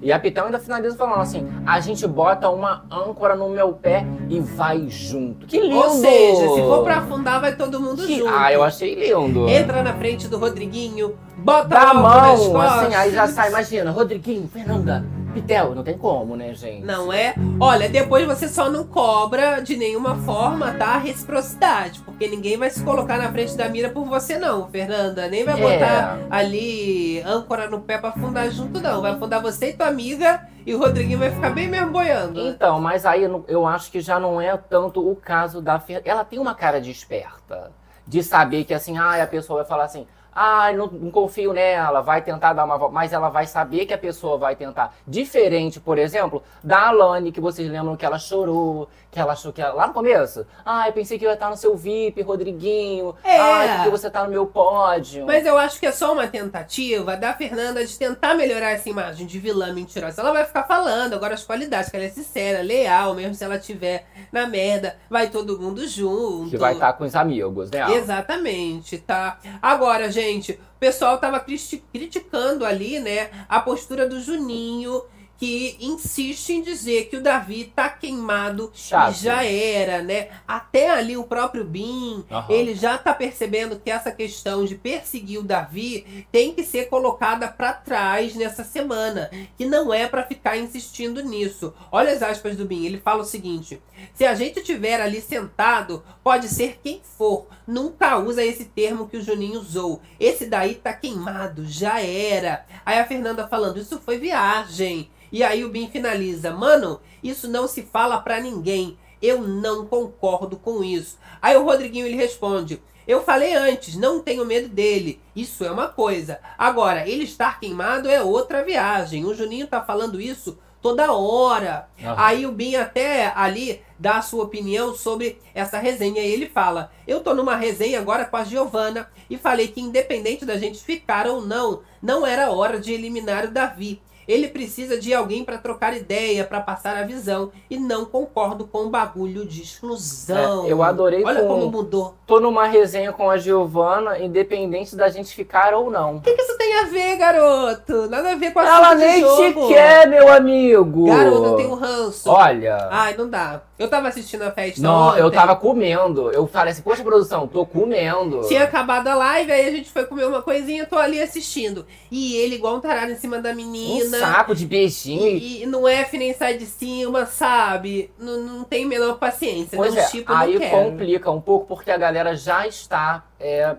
E 0.00 0.12
a 0.12 0.20
Pitão 0.20 0.46
ainda 0.46 0.60
finaliza 0.60 0.96
falando 0.96 1.22
assim: 1.22 1.48
a 1.66 1.80
gente 1.80 2.06
bota 2.06 2.48
uma 2.48 2.84
âncora 2.88 3.34
no 3.34 3.48
meu 3.48 3.72
pé 3.72 4.06
e 4.28 4.38
vai 4.38 4.88
junto. 4.88 5.48
Que 5.48 5.58
lindo! 5.58 5.74
Ou 5.74 5.90
seja, 5.90 6.48
se 6.48 6.60
for 6.60 6.84
pra 6.84 6.98
afundar, 6.98 7.40
vai 7.40 7.56
todo 7.56 7.80
mundo 7.80 8.06
Que- 8.06 8.18
junto. 8.18 8.32
Ah, 8.32 8.52
eu 8.52 8.62
achei 8.62 8.94
lindo. 8.94 9.48
Entra 9.48 9.82
na 9.82 9.94
frente 9.94 10.28
do 10.28 10.38
Rodriguinho, 10.38 11.16
bota 11.42 11.68
Dá 11.68 11.90
a 11.90 11.94
mão, 11.94 12.60
assim, 12.60 12.94
aí 12.94 13.12
já 13.12 13.26
sai, 13.26 13.48
imagina, 13.48 13.90
Rodriguinho, 13.90 14.48
Fernanda, 14.48 15.04
Pitel, 15.32 15.74
não 15.74 15.82
tem 15.84 15.96
como, 15.96 16.34
né, 16.36 16.52
gente? 16.54 16.84
Não 16.84 17.12
é? 17.12 17.34
Olha, 17.60 17.88
depois 17.88 18.26
você 18.26 18.48
só 18.48 18.68
não 18.68 18.84
cobra 18.84 19.60
de 19.60 19.76
nenhuma 19.76 20.16
forma, 20.16 20.72
tá? 20.72 20.98
Reciprocidade. 20.98 22.00
Porque 22.00 22.26
ninguém 22.26 22.56
vai 22.56 22.68
se 22.68 22.82
colocar 22.82 23.16
na 23.16 23.30
frente 23.30 23.56
da 23.56 23.68
mira 23.68 23.90
por 23.90 24.04
você, 24.06 24.38
não, 24.38 24.68
Fernanda. 24.68 25.28
Nem 25.28 25.44
vai 25.44 25.54
É. 25.54 25.78
botar 25.78 26.18
ali 26.28 27.20
âncora 27.24 27.70
no 27.70 27.80
pé 27.80 27.96
pra 27.98 28.10
afundar 28.10 28.50
junto, 28.50 28.80
não. 28.80 29.00
Vai 29.02 29.12
afundar 29.12 29.40
você 29.40 29.70
e 29.70 29.72
tua 29.72 29.86
amiga 29.86 30.48
e 30.66 30.74
o 30.74 30.78
Rodriguinho 30.78 31.18
vai 31.20 31.30
ficar 31.30 31.50
bem 31.50 31.68
mesmo 31.68 31.92
boiando. 31.92 32.40
Então, 32.40 32.80
mas 32.80 33.06
aí 33.06 33.22
eu 33.46 33.66
acho 33.66 33.90
que 33.92 34.00
já 34.00 34.18
não 34.18 34.40
é 34.40 34.56
tanto 34.56 35.08
o 35.08 35.14
caso 35.14 35.62
da 35.62 35.78
Fernanda. 35.78 36.10
Ela 36.10 36.24
tem 36.24 36.38
uma 36.40 36.54
cara 36.56 36.80
de 36.80 36.90
esperta. 36.90 37.70
De 38.04 38.24
saber 38.24 38.64
que 38.64 38.74
assim, 38.74 38.98
ah, 38.98 39.22
a 39.22 39.26
pessoa 39.28 39.60
vai 39.60 39.68
falar 39.68 39.84
assim, 39.84 40.08
ah, 40.34 40.72
não, 40.72 40.86
não 40.86 41.10
confio 41.10 41.52
nela, 41.52 42.00
vai 42.00 42.22
tentar 42.22 42.52
dar 42.52 42.64
uma 42.64 42.78
volta. 42.78 42.94
Mas 42.94 43.12
ela 43.12 43.28
vai 43.28 43.46
saber 43.46 43.86
que 43.86 43.94
a 43.94 43.98
pessoa 43.98 44.38
vai 44.38 44.56
tentar. 44.56 44.94
Diferente, 45.06 45.80
por 45.80 45.98
exemplo, 45.98 46.42
da 46.62 46.88
Alane, 46.88 47.32
que 47.32 47.40
vocês 47.40 47.68
lembram 47.70 47.96
que 47.96 48.04
ela 48.04 48.18
chorou, 48.18 48.88
que 49.10 49.18
ela 49.18 49.32
achou 49.32 49.52
que 49.52 49.60
ela, 49.60 49.74
lá 49.74 49.86
no 49.88 49.92
começo, 49.92 50.46
ah, 50.64 50.86
eu 50.86 50.92
pensei 50.92 51.18
que 51.18 51.24
eu 51.24 51.30
ia 51.30 51.34
estar 51.34 51.50
no 51.50 51.56
seu 51.56 51.76
VIP, 51.76 52.22
Rodriguinho. 52.22 53.14
É. 53.24 53.38
Ah, 53.38 53.74
porque 53.76 53.90
você 53.90 54.10
tá 54.10 54.24
no 54.24 54.30
meu 54.30 54.46
pódio. 54.46 55.26
Mas 55.26 55.44
eu 55.44 55.58
acho 55.58 55.80
que 55.80 55.86
é 55.86 55.92
só 55.92 56.12
uma 56.12 56.26
tentativa 56.26 57.16
da 57.16 57.34
Fernanda 57.34 57.84
de 57.84 57.98
tentar 57.98 58.34
melhorar 58.34 58.70
essa 58.70 58.88
imagem 58.88 59.26
de 59.26 59.38
vilã 59.38 59.72
mentirosa. 59.72 60.20
Ela 60.20 60.32
vai 60.32 60.44
ficar 60.44 60.64
falando 60.64 61.14
agora 61.14 61.34
as 61.34 61.44
qualidades, 61.44 61.90
que 61.90 61.96
ela 61.96 62.06
é 62.06 62.10
sincera, 62.10 62.62
leal, 62.62 63.14
mesmo 63.14 63.34
se 63.34 63.44
ela 63.44 63.58
tiver 63.58 64.06
na 64.30 64.46
merda, 64.46 64.96
vai 65.08 65.28
todo 65.28 65.58
mundo 65.58 65.86
junto. 65.86 66.50
Que 66.50 66.56
vai 66.56 66.74
estar 66.74 66.92
com 66.92 67.04
os 67.04 67.14
amigos, 67.14 67.70
né? 67.70 67.92
Exatamente, 67.94 68.98
tá? 68.98 69.38
Agora, 69.60 70.10
gente, 70.10 70.19
o 70.52 70.78
pessoal 70.78 71.18
tava 71.18 71.40
criticando 71.40 72.64
ali, 72.64 72.98
né, 73.00 73.30
a 73.48 73.60
postura 73.60 74.08
do 74.08 74.20
Juninho, 74.20 75.02
que 75.40 75.74
insiste 75.80 76.50
em 76.52 76.60
dizer 76.60 77.06
que 77.06 77.16
o 77.16 77.22
Davi 77.22 77.72
tá 77.74 77.88
queimado 77.88 78.70
Chato. 78.74 79.12
e 79.16 79.22
já 79.22 79.42
era, 79.42 80.02
né? 80.02 80.28
Até 80.46 80.90
ali 80.90 81.16
o 81.16 81.24
próprio 81.24 81.64
Bin, 81.64 82.26
Aham. 82.30 82.44
ele 82.52 82.74
já 82.74 82.98
tá 82.98 83.14
percebendo 83.14 83.80
que 83.80 83.90
essa 83.90 84.12
questão 84.12 84.66
de 84.66 84.74
perseguir 84.74 85.38
o 85.40 85.42
Davi 85.42 86.26
tem 86.30 86.52
que 86.52 86.62
ser 86.62 86.90
colocada 86.90 87.48
pra 87.48 87.72
trás 87.72 88.34
nessa 88.34 88.62
semana, 88.62 89.30
que 89.56 89.64
não 89.64 89.94
é 89.94 90.06
pra 90.06 90.24
ficar 90.26 90.58
insistindo 90.58 91.22
nisso. 91.24 91.72
Olha 91.90 92.12
as 92.12 92.22
aspas 92.22 92.54
do 92.54 92.66
Bin, 92.66 92.84
ele 92.84 92.98
fala 92.98 93.22
o 93.22 93.26
seguinte: 93.26 93.80
se 94.12 94.26
a 94.26 94.34
gente 94.34 94.62
tiver 94.62 95.00
ali 95.00 95.22
sentado, 95.22 96.04
pode 96.22 96.48
ser 96.48 96.78
quem 96.82 97.00
for. 97.02 97.46
Nunca 97.66 98.18
usa 98.18 98.44
esse 98.44 98.66
termo 98.66 99.08
que 99.08 99.16
o 99.16 99.22
Juninho 99.22 99.58
usou. 99.60 100.02
Esse 100.18 100.44
daí 100.44 100.74
tá 100.74 100.92
queimado, 100.92 101.64
já 101.66 101.98
era. 102.02 102.66
Aí 102.84 102.98
a 102.98 103.06
Fernanda 103.06 103.48
falando, 103.48 103.78
isso 103.80 103.98
foi 104.00 104.18
viagem. 104.18 105.08
E 105.32 105.42
aí 105.42 105.64
o 105.64 105.68
Bin 105.68 105.88
finaliza, 105.88 106.50
mano, 106.50 107.00
isso 107.22 107.48
não 107.48 107.68
se 107.68 107.82
fala 107.82 108.20
pra 108.20 108.40
ninguém. 108.40 108.98
Eu 109.22 109.42
não 109.42 109.86
concordo 109.86 110.56
com 110.56 110.82
isso. 110.82 111.18
Aí 111.42 111.56
o 111.56 111.64
Rodriguinho 111.64 112.06
ele 112.06 112.16
responde: 112.16 112.82
Eu 113.06 113.22
falei 113.22 113.54
antes, 113.54 113.94
não 113.96 114.20
tenho 114.20 114.46
medo 114.46 114.68
dele. 114.68 115.20
Isso 115.36 115.64
é 115.64 115.70
uma 115.70 115.88
coisa. 115.88 116.40
Agora, 116.56 117.06
ele 117.06 117.24
estar 117.24 117.60
queimado 117.60 118.08
é 118.08 118.22
outra 118.22 118.64
viagem. 118.64 119.24
O 119.24 119.34
Juninho 119.34 119.66
tá 119.66 119.82
falando 119.82 120.20
isso 120.20 120.58
toda 120.80 121.12
hora. 121.12 121.88
Aham. 122.02 122.14
Aí 122.16 122.46
o 122.46 122.52
Bin 122.52 122.76
até 122.76 123.32
ali 123.34 123.82
dá 123.98 124.18
a 124.18 124.22
sua 124.22 124.44
opinião 124.44 124.94
sobre 124.94 125.38
essa 125.54 125.78
resenha. 125.78 126.22
E 126.22 126.32
ele 126.32 126.48
fala: 126.48 126.90
Eu 127.06 127.20
tô 127.20 127.34
numa 127.34 127.56
resenha 127.56 128.00
agora 128.00 128.24
com 128.24 128.36
a 128.36 128.44
Giovana 128.44 129.08
e 129.28 129.36
falei 129.36 129.68
que 129.68 129.80
independente 129.80 130.44
da 130.44 130.56
gente 130.56 130.82
ficar 130.82 131.26
ou 131.26 131.42
não, 131.42 131.82
não 132.02 132.26
era 132.26 132.50
hora 132.50 132.80
de 132.80 132.92
eliminar 132.92 133.44
o 133.44 133.50
Davi. 133.50 134.00
Ele 134.30 134.48
precisa 134.48 134.98
de 134.98 135.12
alguém 135.12 135.44
pra 135.44 135.58
trocar 135.58 135.96
ideia, 135.96 136.44
pra 136.44 136.60
passar 136.60 136.96
a 136.96 137.02
visão. 137.02 137.50
E 137.68 137.76
não 137.78 138.04
concordo 138.04 138.66
com 138.66 138.84
o 138.84 138.88
bagulho 138.90 139.44
de 139.44 139.62
exclusão. 139.62 140.66
É, 140.66 140.72
eu 140.72 140.82
adorei 140.82 141.24
Olha 141.24 141.40
com- 141.42 141.48
como 141.48 141.70
mudou. 141.70 142.14
Tô 142.26 142.38
numa 142.38 142.66
resenha 142.66 143.12
com 143.12 143.28
a 143.28 143.36
Giovana, 143.36 144.18
independente 144.18 144.94
da 144.94 145.08
gente 145.08 145.34
ficar 145.34 145.74
ou 145.74 145.90
não. 145.90 146.16
O 146.16 146.20
que, 146.20 146.32
que 146.32 146.42
isso 146.42 146.56
tem 146.56 146.78
a 146.78 146.84
ver, 146.84 147.16
garoto? 147.16 148.08
Nada 148.08 148.32
a 148.32 148.36
ver 148.36 148.52
com 148.52 148.60
a 148.60 148.66
Ela 148.66 148.94
nem 148.94 149.20
te 149.22 149.68
quer, 149.68 150.06
meu 150.08 150.28
amigo. 150.32 151.06
Garoto, 151.06 151.44
eu 151.44 151.56
tenho 151.56 151.74
ranço. 151.74 152.30
Olha. 152.30 152.88
Ai, 152.90 153.16
não 153.16 153.28
dá. 153.28 153.62
Eu 153.78 153.88
tava 153.88 154.08
assistindo 154.08 154.42
a 154.42 154.50
festa 154.50 154.80
não, 154.82 155.08
ontem. 155.08 155.20
eu 155.20 155.30
tava 155.30 155.56
comendo. 155.56 156.30
Eu 156.30 156.46
falei 156.46 156.72
assim, 156.72 156.82
poxa, 156.82 157.02
produção, 157.02 157.48
tô 157.48 157.64
comendo. 157.64 158.42
Tinha 158.46 158.64
acabado 158.64 159.08
a 159.08 159.14
live, 159.14 159.50
aí 159.50 159.66
a 159.66 159.70
gente 159.70 159.90
foi 159.90 160.04
comer 160.04 160.26
uma 160.26 160.42
coisinha, 160.42 160.84
tô 160.86 160.98
ali 160.98 161.20
assistindo. 161.20 161.86
E 162.10 162.36
ele 162.36 162.56
igual 162.56 162.76
um 162.76 162.80
tarado 162.80 163.10
em 163.10 163.16
cima 163.16 163.38
da 163.38 163.54
menina. 163.54 164.18
Saco 164.20 164.54
de 164.54 164.66
beijinho. 164.66 165.26
E, 165.26 165.62
e 165.62 165.66
não 165.66 165.86
é 165.86 166.08
nem 166.12 166.34
sai 166.34 166.56
de 166.56 166.66
cima, 166.66 167.26
sabe? 167.26 168.10
Não, 168.18 168.42
não 168.42 168.64
tem 168.64 168.86
menor 168.86 169.18
paciência. 169.18 169.76
Pois 169.76 169.94
não 169.94 170.02
é, 170.02 170.06
tipo, 170.06 170.32
aí 170.32 170.70
complica 170.70 171.30
um 171.30 171.40
pouco 171.40 171.66
porque 171.66 171.90
a 171.90 171.96
galera 171.96 172.36
já 172.36 172.66
está 172.66 173.24
é, 173.38 173.76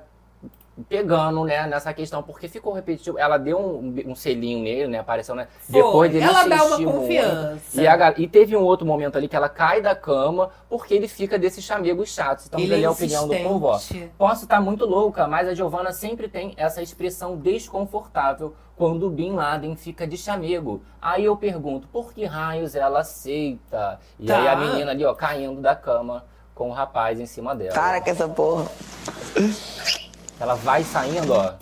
pegando, 0.87 1.43
né, 1.43 1.67
nessa 1.67 1.93
questão, 1.93 2.23
porque 2.23 2.47
ficou 2.47 2.73
repetitivo. 2.73 3.17
Ela 3.17 3.37
deu 3.37 3.59
um, 3.59 3.95
um 4.07 4.15
selinho 4.15 4.63
nele, 4.63 4.87
né, 4.87 4.99
apareceu, 4.99 5.35
né, 5.35 5.47
Foi. 5.59 5.81
depois 5.81 6.11
dele 6.11 6.25
Ela 6.25 6.47
dá 6.47 6.63
uma 6.65 6.91
confiança. 6.91 7.81
E, 7.81 7.87
a 7.87 8.13
e 8.17 8.27
teve 8.27 8.55
um 8.55 8.63
outro 8.63 8.85
momento 8.85 9.17
ali 9.17 9.27
que 9.27 9.35
ela 9.35 9.49
cai 9.49 9.81
da 9.81 9.95
cama 9.95 10.49
porque 10.69 10.93
ele 10.93 11.07
fica 11.07 11.37
desses 11.37 11.63
chamegos 11.63 12.13
chatos. 12.13 12.47
Então, 12.47 12.59
Ele 12.59 12.81
é 12.81 12.85
a 12.85 12.91
opinião 12.91 13.27
do 13.27 13.35
povo. 13.35 13.67
ó. 13.67 13.79
Posso 14.17 14.43
estar 14.43 14.61
muito 14.61 14.85
louca, 14.85 15.27
mas 15.27 15.47
a 15.47 15.53
Giovana 15.53 15.91
sempre 15.91 16.27
tem 16.27 16.53
essa 16.57 16.81
expressão 16.81 17.37
desconfortável 17.37 18.55
quando 18.81 19.05
o 19.05 19.09
Bin 19.11 19.33
Laden 19.33 19.75
fica 19.75 20.07
de 20.07 20.17
chamego. 20.17 20.81
Aí 20.99 21.25
eu 21.25 21.37
pergunto, 21.37 21.87
por 21.89 22.11
que 22.11 22.25
raios 22.25 22.73
ela 22.73 23.01
aceita? 23.01 23.99
E 24.19 24.25
Tá. 24.25 24.39
aí 24.39 24.47
a 24.47 24.55
menina 24.55 24.89
ali, 24.89 25.05
ó, 25.05 25.13
caindo 25.13 25.61
da 25.61 25.75
cama 25.75 26.25
com 26.55 26.67
o 26.71 26.73
rapaz 26.73 27.19
em 27.19 27.27
cima 27.27 27.53
dela. 27.53 27.75
Para 27.75 28.01
com 28.01 28.09
essa 28.09 28.27
porra. 28.27 28.65
Ela 30.39 30.55
vai 30.55 30.83
saindo, 30.83 31.31
ó. 31.31 31.53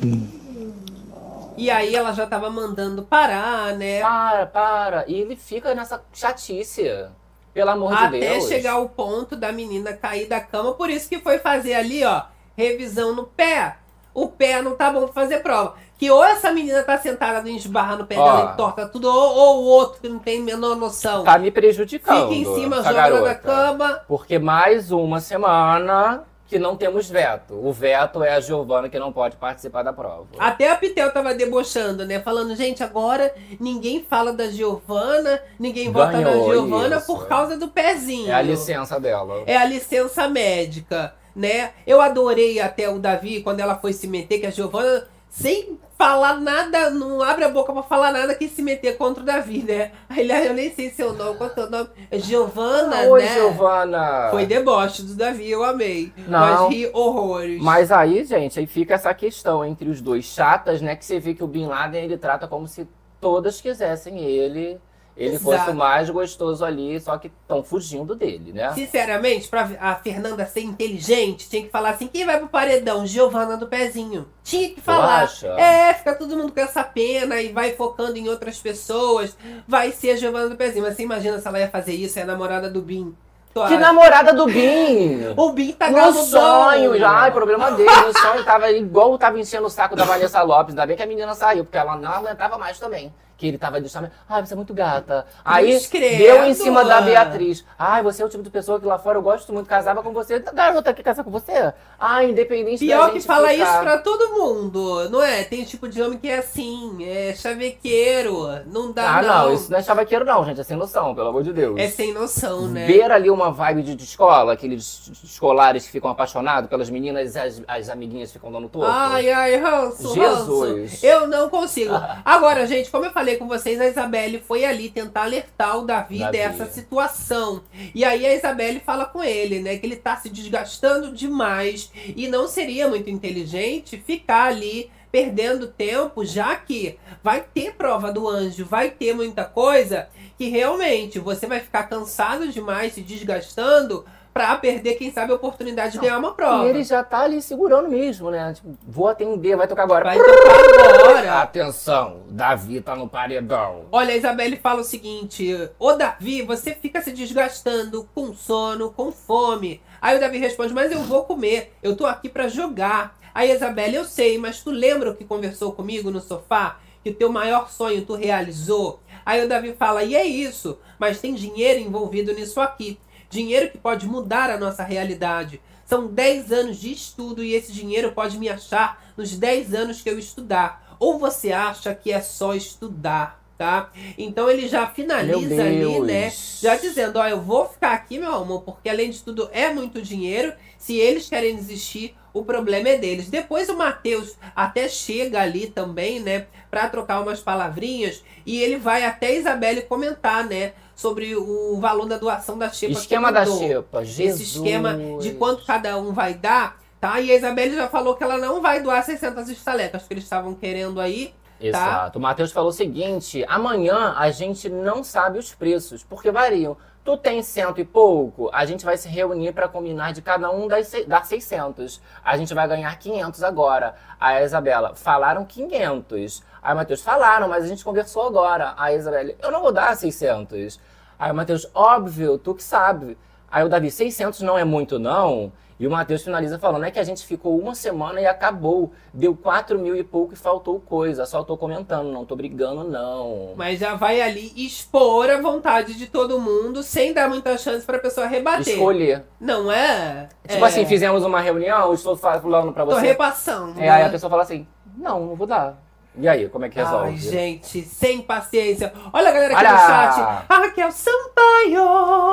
E 1.57 1.69
aí 1.69 1.93
ela 1.93 2.13
já 2.13 2.25
tava 2.25 2.49
mandando 2.49 3.03
parar, 3.03 3.73
né? 3.75 3.99
Para, 3.99 4.45
para. 4.45 5.03
E 5.05 5.13
ele 5.15 5.35
fica 5.35 5.75
nessa 5.75 6.01
chatice. 6.13 7.05
Pelo 7.53 7.71
amor 7.71 7.89
de 7.97 8.01
Até 8.01 8.19
Deus. 8.35 8.47
chegar 8.47 8.77
o 8.77 8.87
ponto 8.87 9.35
da 9.35 9.51
menina 9.51 9.91
cair 9.91 10.25
da 10.29 10.39
cama. 10.39 10.71
Por 10.73 10.89
isso 10.89 11.09
que 11.09 11.19
foi 11.19 11.37
fazer 11.39 11.73
ali, 11.73 12.01
ó, 12.05 12.21
revisão 12.55 13.13
no 13.13 13.25
pé. 13.25 13.75
O 14.13 14.29
pé 14.29 14.61
não 14.61 14.77
tá 14.77 14.89
bom 14.89 15.03
pra 15.03 15.13
fazer 15.13 15.39
prova. 15.39 15.75
Que 15.99 16.09
ou 16.09 16.23
essa 16.23 16.53
menina 16.53 16.81
tá 16.81 16.97
sentada 16.97 17.47
esbarra 17.49 17.97
no 17.97 18.05
pé 18.05 18.17
Ó. 18.17 18.23
dela 18.23 18.51
e 18.53 18.57
torta 18.57 18.87
tudo, 18.87 19.09
ou, 19.09 19.35
ou 19.35 19.63
o 19.63 19.65
outro 19.65 19.99
que 19.99 20.07
não 20.07 20.17
tem 20.17 20.41
a 20.41 20.45
menor 20.45 20.77
noção. 20.77 21.25
Tá 21.25 21.37
me 21.37 21.51
prejudicando. 21.51 22.29
Fica 22.29 22.49
em 22.49 22.55
cima, 22.55 22.77
joga 22.77 22.89
ela 22.89 23.01
garota. 23.01 23.25
da 23.25 23.35
cama. 23.35 24.01
Porque 24.07 24.39
mais 24.39 24.93
uma 24.93 25.19
semana 25.19 26.23
que 26.47 26.57
não 26.57 26.77
temos 26.77 27.09
veto. 27.09 27.53
O 27.53 27.73
veto 27.73 28.23
é 28.23 28.33
a 28.33 28.39
Giovana 28.39 28.87
que 28.87 28.97
não 28.97 29.11
pode 29.11 29.35
participar 29.35 29.83
da 29.83 29.91
prova. 29.91 30.25
Até 30.39 30.71
a 30.71 30.77
Pitel 30.77 31.11
tava 31.11 31.33
debochando, 31.33 32.05
né? 32.05 32.21
Falando, 32.21 32.55
gente, 32.55 32.81
agora 32.81 33.35
ninguém 33.59 34.01
fala 34.09 34.31
da 34.31 34.49
Giovana, 34.49 35.41
ninguém 35.59 35.91
vota 35.91 36.17
na 36.21 36.31
Giovana 36.31 36.95
isso. 36.95 37.07
por 37.07 37.27
causa 37.27 37.57
do 37.57 37.67
pezinho. 37.67 38.31
É 38.31 38.35
a 38.35 38.41
licença 38.41 38.97
dela. 39.01 39.43
É 39.45 39.57
a 39.57 39.65
licença 39.65 40.29
médica, 40.29 41.13
né? 41.35 41.71
Eu 41.85 41.99
adorei 41.99 42.61
até 42.61 42.89
o 42.89 42.99
Davi 42.99 43.41
quando 43.43 43.59
ela 43.59 43.75
foi 43.75 43.91
se 43.91 44.07
meter, 44.07 44.39
que 44.39 44.47
a 44.47 44.51
Giovana 44.51 45.05
sem 45.29 45.77
falar 45.99 46.39
nada, 46.39 46.89
não 46.91 47.21
abre 47.21 47.43
a 47.43 47.49
boca 47.49 47.73
pra 47.73 47.83
falar 47.83 48.13
nada 48.13 48.33
que 48.33 48.47
se 48.47 48.61
meter 48.61 48.97
contra 48.97 49.21
o 49.21 49.25
Davi, 49.25 49.61
né? 49.61 49.91
Aliás, 50.07 50.45
eu 50.45 50.53
nem 50.53 50.71
sei 50.73 50.89
seu 50.91 51.11
nome, 51.11 51.35
qual 51.35 51.49
é 51.49 51.51
o 51.51 51.55
seu 51.55 51.69
nome? 51.69 51.89
É 52.09 52.17
Giovana, 52.17 53.01
Oi, 53.09 53.21
né? 53.21 53.33
Giovana. 53.33 54.29
Foi 54.31 54.45
deboche 54.45 55.03
do 55.03 55.13
Davi, 55.13 55.51
eu 55.51 55.61
amei. 55.61 56.13
Não. 56.25 56.39
Mas 56.39 56.69
ri 56.69 56.89
horrores. 56.93 57.61
Mas 57.61 57.91
aí, 57.91 58.23
gente, 58.23 58.57
aí 58.57 58.65
fica 58.65 58.93
essa 58.93 59.13
questão 59.13 59.65
entre 59.65 59.89
os 59.89 59.99
dois 59.99 60.23
chatas, 60.23 60.81
né? 60.81 60.95
Que 60.95 61.03
você 61.03 61.19
vê 61.19 61.33
que 61.33 61.43
o 61.43 61.47
Bin 61.47 61.65
Laden 61.65 62.05
ele 62.05 62.17
trata 62.17 62.47
como 62.47 62.65
se 62.65 62.87
todas 63.19 63.59
quisessem 63.59 64.19
ele. 64.23 64.79
Ele 65.19 65.35
Exato. 65.35 65.43
fosse 65.43 65.69
o 65.71 65.75
mais 65.75 66.09
gostoso 66.09 66.63
ali, 66.63 66.97
só 67.01 67.17
que 67.17 67.27
estão 67.27 67.61
fugindo 67.61 68.15
dele, 68.15 68.53
né? 68.53 68.71
Sinceramente, 68.73 69.49
pra 69.49 69.69
a 69.77 69.95
Fernanda 69.95 70.45
ser 70.45 70.61
inteligente, 70.61 71.49
tinha 71.49 71.61
que 71.61 71.69
falar 71.69 71.89
assim: 71.89 72.07
quem 72.07 72.25
vai 72.25 72.37
pro 72.39 72.47
paredão? 72.47 73.05
Giovana 73.05 73.57
do 73.57 73.67
pezinho. 73.67 74.29
Tinha 74.41 74.69
que 74.69 74.79
falar. 74.79 75.23
acha? 75.23 75.47
É, 75.59 75.93
fica 75.93 76.15
todo 76.15 76.37
mundo 76.37 76.53
com 76.53 76.59
essa 76.61 76.85
pena 76.85 77.41
e 77.41 77.51
vai 77.51 77.73
focando 77.73 78.17
em 78.17 78.29
outras 78.29 78.59
pessoas. 78.59 79.35
Vai 79.67 79.91
ser 79.91 80.11
a 80.11 80.15
Giovana 80.15 80.47
do 80.47 80.55
pezinho. 80.55 80.85
Mas 80.85 80.95
você 80.95 81.03
imagina 81.03 81.37
se 81.37 81.45
ela 81.45 81.59
ia 81.59 81.69
fazer 81.69 81.93
isso, 81.93 82.17
é 82.17 82.21
a 82.21 82.25
namorada 82.25 82.69
do. 82.69 82.81
Tu 82.81 83.15
Que 83.53 83.59
acha? 83.59 83.79
namorada 83.79 84.31
do 84.33 84.45
Bin! 84.45 85.33
O 85.35 85.51
Bin 85.51 85.73
tá 85.73 85.89
No 85.89 86.13
sonho, 86.13 86.97
já, 86.97 87.27
é 87.27 87.31
problema 87.31 87.71
dele. 87.71 87.89
No 87.89 88.17
sonho 88.17 88.45
tava 88.45 88.71
igual 88.71 89.17
tava 89.17 89.37
enchendo 89.37 89.67
o 89.67 89.69
saco 89.69 89.97
da 89.97 90.05
Vanessa 90.05 90.41
Lopes. 90.43 90.71
Ainda 90.73 90.85
bem 90.85 90.95
que 90.95 91.03
a 91.03 91.07
menina 91.07 91.33
saiu, 91.33 91.65
porque 91.65 91.77
ela 91.77 91.97
não 91.97 92.09
aguentava 92.11 92.57
mais 92.57 92.79
também. 92.79 93.11
Que 93.39 93.47
ele 93.47 93.57
tava 93.57 93.79
deixando. 93.79 94.11
Ai, 94.29 94.45
você 94.45 94.53
é 94.53 94.55
muito 94.57 94.73
gata. 94.73 95.25
Aí 95.43 95.79
deu 95.89 96.43
em 96.43 96.53
cima 96.53 96.83
da 96.83 96.99
Beatriz. 97.01 97.65
Ai, 97.79 98.03
você 98.03 98.21
é 98.21 98.25
o 98.25 98.29
tipo 98.29 98.43
de 98.43 98.49
pessoa 98.49 98.79
que 98.79 98.85
lá 98.85 98.99
fora 98.99 99.17
eu 99.17 99.21
gosto 99.21 99.51
muito, 99.53 99.65
casava 99.65 100.03
com 100.03 100.11
você. 100.13 100.39
Garota 100.39 100.93
que 100.93 101.01
casar 101.01 101.23
com 101.23 101.31
você? 101.31 101.73
Ai, 101.97 102.31
independente 102.31 102.85
da 102.85 102.95
Pior 102.95 103.05
gente 103.13 103.21
que 103.21 103.27
fala 103.27 103.47
ficar. 103.47 103.63
isso 103.63 103.81
pra 103.81 103.97
todo 103.99 104.33
mundo, 104.33 105.09
não 105.09 105.23
é? 105.23 105.43
Tem 105.45 105.63
tipo 105.63 105.87
de 105.87 106.01
homem 106.01 106.17
que 106.19 106.27
é 106.29 106.39
assim, 106.39 106.97
é 107.03 107.33
chavequeiro, 107.33 108.47
não 108.67 108.91
dá 108.91 109.17
Ah, 109.17 109.21
não, 109.21 109.45
não. 109.47 109.53
isso 109.53 109.71
não 109.71 109.79
é 109.79 109.83
chavaqueiro, 109.83 110.25
não, 110.25 110.43
gente. 110.43 110.59
É 110.59 110.63
sem 110.63 110.75
noção, 110.77 111.15
pelo 111.15 111.29
amor 111.29 111.43
de 111.43 111.53
Deus. 111.53 111.79
É 111.79 111.87
sem 111.87 112.13
noção, 112.13 112.67
né? 112.67 112.85
Ver 112.85 113.09
ali 113.11 113.29
uma 113.29 113.51
vibe 113.51 113.83
de, 113.83 113.95
de 113.95 114.03
escola, 114.03 114.53
aqueles 114.53 115.09
escolares 115.23 115.85
que 115.85 115.91
ficam 115.91 116.09
apaixonados 116.09 116.69
pelas 116.69 116.89
meninas 116.89 117.35
e 117.35 117.39
as, 117.39 117.61
as 117.67 117.89
amiguinhas 117.89 118.31
ficam 118.33 118.51
dando 118.51 118.67
torto. 118.67 118.91
Ai, 118.91 119.31
ai, 119.31 119.55
ranço, 119.57 120.13
Jesus. 120.13 120.91
ranço. 120.91 121.05
Eu 121.05 121.27
não 121.27 121.49
consigo. 121.49 121.93
Agora, 122.25 122.65
gente, 122.67 122.89
como 122.91 123.05
eu 123.05 123.11
falei 123.11 123.28
com 123.37 123.47
vocês, 123.47 123.79
a 123.79 123.87
Isabelle 123.87 124.39
foi 124.39 124.65
ali 124.65 124.89
tentar 124.89 125.23
alertar 125.23 125.77
o 125.77 125.85
Davi, 125.85 126.19
Davi. 126.19 126.31
dessa 126.31 126.65
situação. 126.65 127.63
E 127.93 128.03
aí 128.03 128.25
a 128.25 128.35
Isabelle 128.35 128.79
fala 128.79 129.05
com 129.05 129.23
ele, 129.23 129.59
né, 129.59 129.77
que 129.77 129.85
ele 129.85 129.95
tá 129.95 130.17
se 130.17 130.29
desgastando 130.29 131.13
demais 131.13 131.91
e 132.15 132.27
não 132.27 132.47
seria 132.47 132.87
muito 132.87 133.09
inteligente 133.09 134.01
ficar 134.05 134.45
ali 134.45 134.89
perdendo 135.11 135.67
tempo, 135.67 136.23
já 136.23 136.55
que 136.55 136.97
vai 137.23 137.43
ter 137.53 137.73
prova 137.73 138.11
do 138.11 138.27
anjo, 138.27 138.65
vai 138.65 138.91
ter 138.91 139.13
muita 139.13 139.43
coisa 139.43 140.07
que 140.37 140.49
realmente 140.49 141.19
você 141.19 141.47
vai 141.47 141.59
ficar 141.59 141.83
cansado 141.83 142.47
demais, 142.49 142.93
se 142.93 143.01
desgastando 143.01 144.05
pra 144.39 144.55
perder, 144.55 144.95
quem 144.95 145.11
sabe, 145.11 145.33
a 145.33 145.35
oportunidade 145.35 145.91
de 145.91 145.99
ganhar 145.99 146.17
uma 146.17 146.33
prova. 146.33 146.65
E 146.65 146.69
ele 146.69 146.81
já 146.81 147.03
tá 147.03 147.23
ali 147.23 147.41
segurando 147.41 147.89
mesmo, 147.89 148.31
né? 148.31 148.53
Tipo, 148.53 148.73
vou 148.87 149.09
atender, 149.09 149.57
vai 149.57 149.67
tocar 149.67 149.83
agora. 149.83 150.05
Vai 150.05 150.17
tocar 150.17 150.95
agora. 150.95 151.41
Atenção, 151.41 152.21
Davi 152.29 152.79
tá 152.79 152.95
no 152.95 153.09
paredão. 153.09 153.81
Olha, 153.91 154.13
a 154.13 154.17
Isabelle 154.17 154.55
fala 154.55 154.79
o 154.79 154.85
seguinte: 154.85 155.69
Ô 155.77 155.91
Davi, 155.91 156.41
você 156.41 156.71
fica 156.71 157.01
se 157.01 157.11
desgastando 157.11 158.07
com 158.15 158.33
sono, 158.33 158.91
com 158.91 159.11
fome. 159.11 159.81
Aí 160.01 160.15
o 160.15 160.21
Davi 160.21 160.37
responde: 160.37 160.73
Mas 160.73 160.89
eu 160.89 161.01
vou 161.01 161.25
comer, 161.25 161.73
eu 161.83 161.97
tô 161.97 162.05
aqui 162.05 162.29
pra 162.29 162.47
jogar. 162.47 163.19
Aí 163.35 163.51
a 163.51 163.55
Isabelle, 163.55 163.95
eu 163.97 164.05
sei, 164.05 164.37
mas 164.37 164.63
tu 164.63 164.71
lembra 164.71 165.11
o 165.11 165.15
que 165.15 165.25
conversou 165.25 165.73
comigo 165.73 166.09
no 166.09 166.21
sofá? 166.21 166.79
Que 167.03 167.09
o 167.09 167.13
teu 167.13 167.29
maior 167.29 167.69
sonho 167.69 168.05
tu 168.05 168.15
realizou? 168.15 169.01
Aí 169.25 169.43
o 169.43 169.49
Davi 169.49 169.73
fala: 169.77 170.01
E 170.01 170.15
é 170.15 170.25
isso, 170.25 170.79
mas 170.97 171.19
tem 171.19 171.33
dinheiro 171.33 171.81
envolvido 171.81 172.33
nisso 172.33 172.61
aqui. 172.61 172.97
Dinheiro 173.29 173.69
que 173.69 173.77
pode 173.77 174.07
mudar 174.07 174.49
a 174.49 174.57
nossa 174.57 174.83
realidade. 174.83 175.61
São 175.85 176.07
10 176.07 176.51
anos 176.51 176.79
de 176.79 176.91
estudo 176.91 177.43
e 177.43 177.53
esse 177.53 177.71
dinheiro 177.71 178.11
pode 178.11 178.37
me 178.37 178.49
achar 178.49 179.03
nos 179.17 179.35
10 179.35 179.73
anos 179.73 180.01
que 180.01 180.09
eu 180.09 180.19
estudar. 180.19 180.95
Ou 180.99 181.17
você 181.17 181.51
acha 181.51 181.95
que 181.95 182.11
é 182.11 182.21
só 182.21 182.53
estudar, 182.53 183.41
tá? 183.57 183.91
Então 184.17 184.49
ele 184.49 184.67
já 184.67 184.87
finaliza 184.87 185.63
ali, 185.63 185.99
né? 186.01 186.31
Já 186.61 186.75
dizendo, 186.75 187.17
ó, 187.17 187.27
eu 187.27 187.41
vou 187.41 187.67
ficar 187.67 187.93
aqui, 187.93 188.19
meu 188.19 188.33
amor, 188.33 188.61
porque 188.61 188.89
além 188.89 189.09
de 189.09 189.21
tudo 189.23 189.49
é 189.51 189.73
muito 189.73 190.01
dinheiro. 190.01 190.53
Se 190.77 190.95
eles 190.97 191.27
querem 191.29 191.55
desistir, 191.55 192.15
o 192.33 192.43
problema 192.43 192.89
é 192.89 192.97
deles. 192.97 193.29
Depois 193.29 193.69
o 193.69 193.77
Matheus 193.77 194.37
até 194.55 194.87
chega 194.87 195.41
ali 195.41 195.67
também, 195.67 196.19
né, 196.19 196.47
Pra 196.69 196.87
trocar 196.87 197.21
umas 197.21 197.39
palavrinhas 197.39 198.23
e 198.45 198.61
ele 198.61 198.77
vai 198.77 199.03
até 199.03 199.27
a 199.27 199.35
Isabelle 199.35 199.81
comentar, 199.81 200.45
né, 200.45 200.73
sobre 200.99 201.33
o 201.33 201.79
valor 201.79 202.05
da 202.05 202.17
doação 202.17 202.57
da 202.57 202.69
xepa. 202.69 202.91
que 202.93 202.99
Esquema 202.99 203.31
da 203.31 203.45
xepa, 203.45 204.03
Jesus. 204.03 204.41
esse 204.41 204.57
esquema 204.57 204.97
de 205.21 205.31
quanto 205.31 205.65
cada 205.65 205.97
um 205.97 206.11
vai 206.11 206.33
dar, 206.33 206.77
tá? 206.99 207.21
E 207.21 207.31
a 207.31 207.37
Isabelle 207.37 207.73
já 207.73 207.87
falou 207.87 208.15
que 208.15 208.23
ela 208.23 208.37
não 208.37 208.61
vai 208.61 208.81
doar 208.81 209.01
600 209.01 209.47
estalecas 209.47 210.05
que 210.05 210.13
eles 210.13 210.25
estavam 210.25 210.53
querendo 210.53 210.99
aí. 210.99 211.33
Exato. 211.57 212.19
O 212.19 212.21
Matheus 212.21 212.51
falou 212.51 212.69
o 212.69 212.73
seguinte: 212.73 213.45
amanhã 213.47 214.13
a 214.17 214.29
gente 214.29 214.67
não 214.67 215.01
sabe 215.01 215.39
os 215.39 215.53
preços, 215.53 216.03
porque 216.03 216.31
variam. 216.31 216.75
Tu 217.05 217.15
tem 217.15 217.41
cento 217.41 217.79
e 217.79 217.85
pouco, 217.85 218.49
a 218.53 218.65
gente 218.65 218.83
vai 218.83 218.97
se 218.97 219.07
reunir 219.07 219.53
para 219.53 219.69
combinar 219.69 220.11
de 220.11 220.21
cada 220.21 220.51
um 220.51 220.67
das 220.67 220.91
dar 221.07 221.25
600. 221.25 222.01
A 222.23 222.35
gente 222.35 222.53
vai 222.53 222.67
ganhar 222.67 222.93
500 222.99 223.41
agora. 223.41 223.95
A 224.19 224.43
Isabela, 224.43 224.93
falaram 224.95 225.45
500. 225.45 226.43
Aí 226.61 226.75
Matheus, 226.75 227.01
falaram, 227.01 227.47
mas 227.47 227.63
a 227.63 227.67
gente 227.67 227.85
conversou 227.85 228.27
agora. 228.27 228.73
A 228.77 228.93
Isabela, 228.93 229.31
eu 229.41 229.49
não 229.49 229.61
vou 229.61 229.71
dar 229.71 229.95
600. 229.95 230.77
Aí 231.19 231.31
o 231.31 231.35
Matheus, 231.35 231.67
óbvio, 231.75 232.37
tu 232.37 232.55
que 232.55 232.63
sabe. 232.63 233.17
Aí 233.51 233.63
o 233.63 233.69
Davi, 233.69 233.91
600 233.91 234.41
não 234.41 234.57
é 234.57 234.63
muito 234.63 234.97
não? 234.97 235.51
E 235.79 235.87
o 235.87 235.91
Matheus 235.91 236.23
finaliza 236.23 236.59
falando, 236.59 236.83
é 236.83 236.91
que 236.91 236.99
a 236.99 237.03
gente 237.05 237.25
ficou 237.25 237.57
uma 237.57 237.73
semana 237.73 238.19
e 238.19 238.25
acabou. 238.25 238.91
Deu 239.13 239.33
4 239.33 239.79
mil 239.79 239.95
e 239.95 240.03
pouco 240.03 240.33
e 240.33 240.35
faltou 240.35 240.77
coisa. 240.81 241.25
Só 241.25 241.41
tô 241.41 241.55
comentando, 241.55 242.11
não 242.11 242.25
tô 242.25 242.35
brigando 242.35 242.83
não. 242.83 243.53
Mas 243.55 243.79
já 243.79 243.95
vai 243.95 244.21
ali 244.21 244.51
expor 244.57 245.29
a 245.29 245.39
vontade 245.39 245.97
de 245.97 246.07
todo 246.07 246.37
mundo 246.37 246.83
sem 246.83 247.13
dar 247.13 247.29
muita 247.29 247.57
chance 247.57 247.85
pra 247.85 247.97
pessoa 247.97 248.27
rebater. 248.27 248.73
Escolher. 248.73 249.23
Não 249.39 249.71
é? 249.71 250.27
Tipo 250.45 250.65
é, 250.65 250.67
assim, 250.67 250.85
fizemos 250.85 251.23
uma 251.23 251.39
reunião, 251.39 251.93
estou 251.93 252.17
falando 252.17 252.73
pra 252.73 252.85
Tô 252.85 252.91
você. 252.91 253.07
repassando. 253.07 253.79
É, 253.79 253.87
aí 253.87 254.01
né? 254.01 254.07
a 254.07 254.11
pessoa 254.11 254.29
fala 254.29 254.43
assim, 254.43 254.67
não, 254.97 255.27
não 255.27 255.35
vou 255.35 255.47
dar. 255.47 255.77
E 256.19 256.27
aí, 256.27 256.49
como 256.49 256.65
é 256.65 256.69
que 256.69 256.75
resolve? 256.77 257.11
Ai, 257.11 257.17
gente, 257.17 257.81
sem 257.83 258.21
paciência. 258.21 258.91
Olha 259.13 259.29
a 259.29 259.31
galera 259.31 259.53
aqui 259.55 259.65
Olha! 259.65 259.71
no 259.71 259.79
chat. 259.79 260.45
A 260.49 260.57
Raquel 260.57 260.91
Sampaio. 260.91 261.83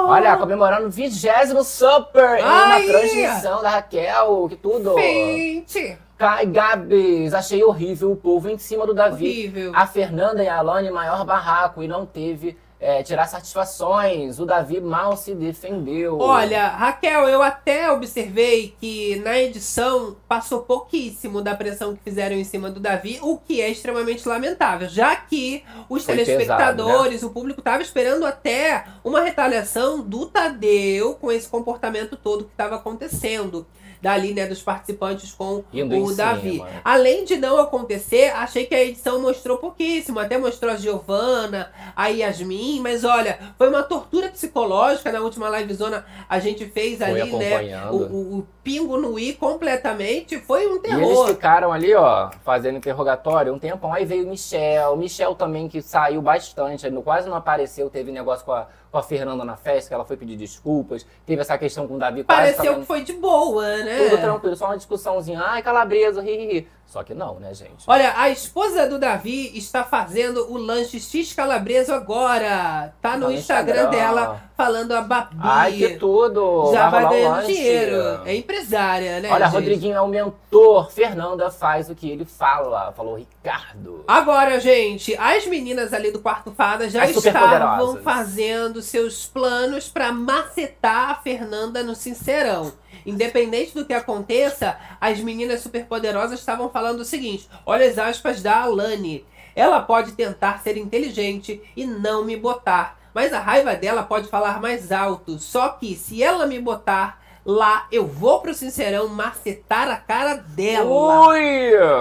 Olha, 0.09 0.37
comemorando 0.37 0.87
o 0.87 0.91
vigésimo 0.91 1.63
Super 1.63 2.43
Ai! 2.43 2.87
na 2.87 2.93
transmissão 2.93 3.63
da 3.63 3.71
Raquel, 3.71 4.47
que 4.49 4.57
tudo. 4.57 4.95
Gente, 4.99 5.97
Kai 6.19 6.47
Gabs, 6.47 7.33
achei 7.35 7.63
horrível 7.63 8.11
o 8.13 8.17
povo 8.17 8.49
em 8.49 8.59
cima 8.59 8.87
do 8.87 8.95
Davi. 8.95 9.25
horrível. 9.25 9.73
A 9.75 9.87
Fernanda 9.87 10.43
e 10.43 10.49
a 10.49 10.59
Alane, 10.59 10.91
maior 10.91 11.25
barraco, 11.25 11.83
e 11.83 11.87
não 11.89 12.05
teve 12.07 12.57
é, 12.79 13.03
tirar 13.03 13.27
satisfações. 13.27 14.39
O 14.39 14.47
Davi 14.47 14.81
mal 14.81 15.17
se 15.17 15.35
defendeu. 15.35 16.19
Olha, 16.19 16.69
Raquel, 16.69 17.29
eu 17.29 17.43
até 17.43 17.91
observei 17.91 18.75
que 18.79 19.17
na 19.17 19.39
edição 19.39 20.17
passou 20.29 20.63
pouquíssimo 20.63 21.41
da 21.41 21.55
pressão 21.55 21.95
que 21.97 22.03
fizeram 22.03 22.37
em 22.37 22.45
cima 22.45 22.71
do 22.71 22.81
Davi, 22.81 23.19
o 23.23 23.39
que 23.39 23.61
é 23.61 23.69
extremamente 23.71 24.29
lamentável, 24.29 24.89
já 24.89 25.17
que 25.17 25.65
os 25.89 26.05
Foi 26.05 26.15
telespectadores, 26.17 27.23
o 27.23 27.31
público 27.31 27.61
estava 27.61 27.83
esperando 27.83 28.27
até 28.27 28.85
uma 29.03 29.23
retaliação 29.23 30.03
do 30.03 30.27
Tadeu 30.27 31.15
com 31.15 31.33
esse 31.33 31.49
comportamento 31.49 32.17
todo 32.17 32.45
que 32.45 32.51
estava 32.51 32.77
acontecendo. 32.77 33.67
Dali, 34.07 34.33
né, 34.33 34.47
dos 34.47 34.63
participantes 34.63 35.33
com 35.33 35.65
Indo 35.73 35.97
o 36.05 36.15
Davi. 36.15 36.53
cima. 36.53 36.69
Além 36.85 37.25
de 37.25 37.37
não 37.37 37.59
acontecer, 37.59 38.31
achei 38.37 38.65
que 38.65 38.75
a 38.75 38.85
edição 38.85 39.21
mostrou 39.21 39.59
pouquíssimo. 39.59 40.21
Até 40.21 40.39
mostrou 40.39 40.71
a 40.73 40.77
Giovana, 40.77 41.73
a 41.97 42.07
Yasmin, 42.07 42.79
mas 42.81 43.03
olha, 43.03 43.39
foi 43.59 43.69
uma 43.69 43.83
tortura 43.83 44.29
psicológica. 44.29 45.11
Na 45.11 45.21
última 45.21 45.49
livezona 45.51 46.07
a 46.29 46.39
gente 46.39 46.67
fez 46.67 46.99
Foi 46.99 47.21
ali, 47.21 47.33
né? 47.37 47.89
O, 47.91 47.97
o- 47.97 48.39
o 48.39 48.47
pingo 48.63 48.97
no 48.97 49.19
i 49.19 49.33
completamente. 49.33 50.39
Foi 50.39 50.67
um 50.67 50.77
E 50.77 50.87
eles 50.89 51.09
terror. 51.09 51.29
ficaram 51.29 51.73
ali, 51.73 51.95
ó, 51.95 52.31
fazendo 52.45 52.79
interrogatório 52.79 53.53
um 53.53 53.59
tempão. 53.59 53.93
Aí 53.93 54.05
veio 54.05 54.25
o 54.25 54.31
Michel. 54.31 54.97
Michel 54.97 55.35
também, 55.35 55.69
que 55.69 55.83
saiu 55.83 56.23
bastante, 56.23 56.89
quase 57.03 57.29
não 57.29 57.37
apareceu, 57.37 57.91
teve 57.91 58.11
negócio 58.13 58.45
com 58.45 58.53
a, 58.53 58.67
com 58.91 58.99
a 58.99 59.03
Fernanda 59.03 59.45
na 59.45 59.57
festa, 59.57 59.89
que 59.89 59.95
ela 59.95 60.05
foi 60.05 60.17
pedir 60.17 60.37
desculpas. 60.37 61.07
Teve 61.25 61.41
essa 61.41 61.57
questão 61.59 61.87
com 61.87 61.95
o 61.95 61.99
Davi 61.99 62.25
quase 62.25 62.41
Pareceu 62.41 62.65
falando 62.65 62.81
que 62.81 62.87
foi 62.87 63.03
de 63.03 63.13
boa, 63.15 63.77
né? 63.79 64.09
Tudo 64.09 64.21
tranquilo, 64.21 64.57
só 64.57 64.67
uma 64.67 64.77
discussãozinha. 64.77 65.41
Ai, 65.41 65.63
calabresa, 65.63 66.23
ri, 66.23 66.37
ri, 66.37 66.47
ri. 66.53 66.69
Só 66.87 67.03
que 67.03 67.13
não, 67.15 67.39
né, 67.41 67.53
gente? 67.53 67.85
Olha, 67.87 68.15
a 68.17 68.31
esposa 68.31 68.89
do 68.89 68.99
Davi 68.99 69.51
está 69.59 69.83
fazendo 69.85 70.51
o 70.51 70.57
lanche 70.57 71.01
X 71.01 71.33
Calabreso 71.33 71.93
agora. 71.93 72.95
Tá 73.03 73.17
no, 73.17 73.27
Tá 73.27 73.29
no 73.29 73.33
Instagram, 73.33 73.85
Instagram. 73.85 73.91
dela 73.91 74.41
falando 74.57 74.93
a 74.93 75.03
Babi. 75.03 75.37
Ai, 75.41 75.73
que 75.73 75.97
tudo! 75.99 76.71
Já 76.73 76.89
vai 76.89 77.05
um 77.05 77.11
ganhando 77.11 77.47
dinheiro. 77.47 78.21
É 78.25 78.35
empresária, 78.35 79.21
né? 79.21 79.29
Olha, 79.31 79.47
gente? 79.47 79.55
Rodriguinho 79.55 79.95
é 79.97 80.01
o 80.01 80.09
mentor. 80.09 80.91
Fernanda 80.91 81.51
faz 81.51 81.91
o 81.91 81.95
que 81.95 82.09
ele 82.09 82.25
fala. 82.25 82.93
Falou 82.93 83.17
Ricardo. 83.17 84.05
Agora, 84.07 84.59
gente, 84.61 85.15
as 85.19 85.47
meninas 85.47 85.93
ali 85.93 86.11
do 86.11 86.21
quarto 86.21 86.53
fada 86.53 86.89
já 86.89 87.03
As 87.03 87.11
estavam 87.17 87.97
fazendo 87.99 88.81
seus 88.81 89.27
planos 89.27 89.89
pra 89.89 90.13
macetar 90.13 91.11
a 91.11 91.15
Fernanda 91.17 91.83
no 91.83 91.95
Sincerão. 91.95 92.73
Independente 93.07 93.73
do 93.73 93.85
que 93.87 93.95
aconteça, 93.95 94.77
as 95.01 95.21
meninas 95.21 95.61
superpoderosas 95.61 96.41
estavam 96.41 96.69
falando 96.69 97.01
o 97.01 97.05
seguinte: 97.05 97.49
olha 97.65 97.89
as 97.89 97.97
aspas 97.97 98.43
da 98.43 98.63
Alane. 98.63 99.25
Ela 99.55 99.81
pode 99.81 100.13
tentar 100.13 100.61
ser 100.61 100.77
inteligente 100.77 101.63
e 101.75 101.87
não 101.87 102.25
me 102.25 102.37
botar, 102.37 102.99
mas 103.15 103.33
a 103.33 103.39
raiva 103.41 103.75
dela 103.75 104.03
pode 104.03 104.29
falar 104.29 104.61
mais 104.61 104.93
alto. 104.93 105.39
Só 105.39 105.71
que 105.71 105.95
se 105.95 106.23
ela 106.23 106.45
me 106.45 106.59
botar 106.61 107.23
lá, 107.43 107.87
eu 107.91 108.07
vou 108.07 108.41
pro 108.41 108.53
Sincerão 108.53 109.09
macetar 109.09 109.89
a 109.89 109.97
cara 109.97 110.35
dela. 110.35 110.85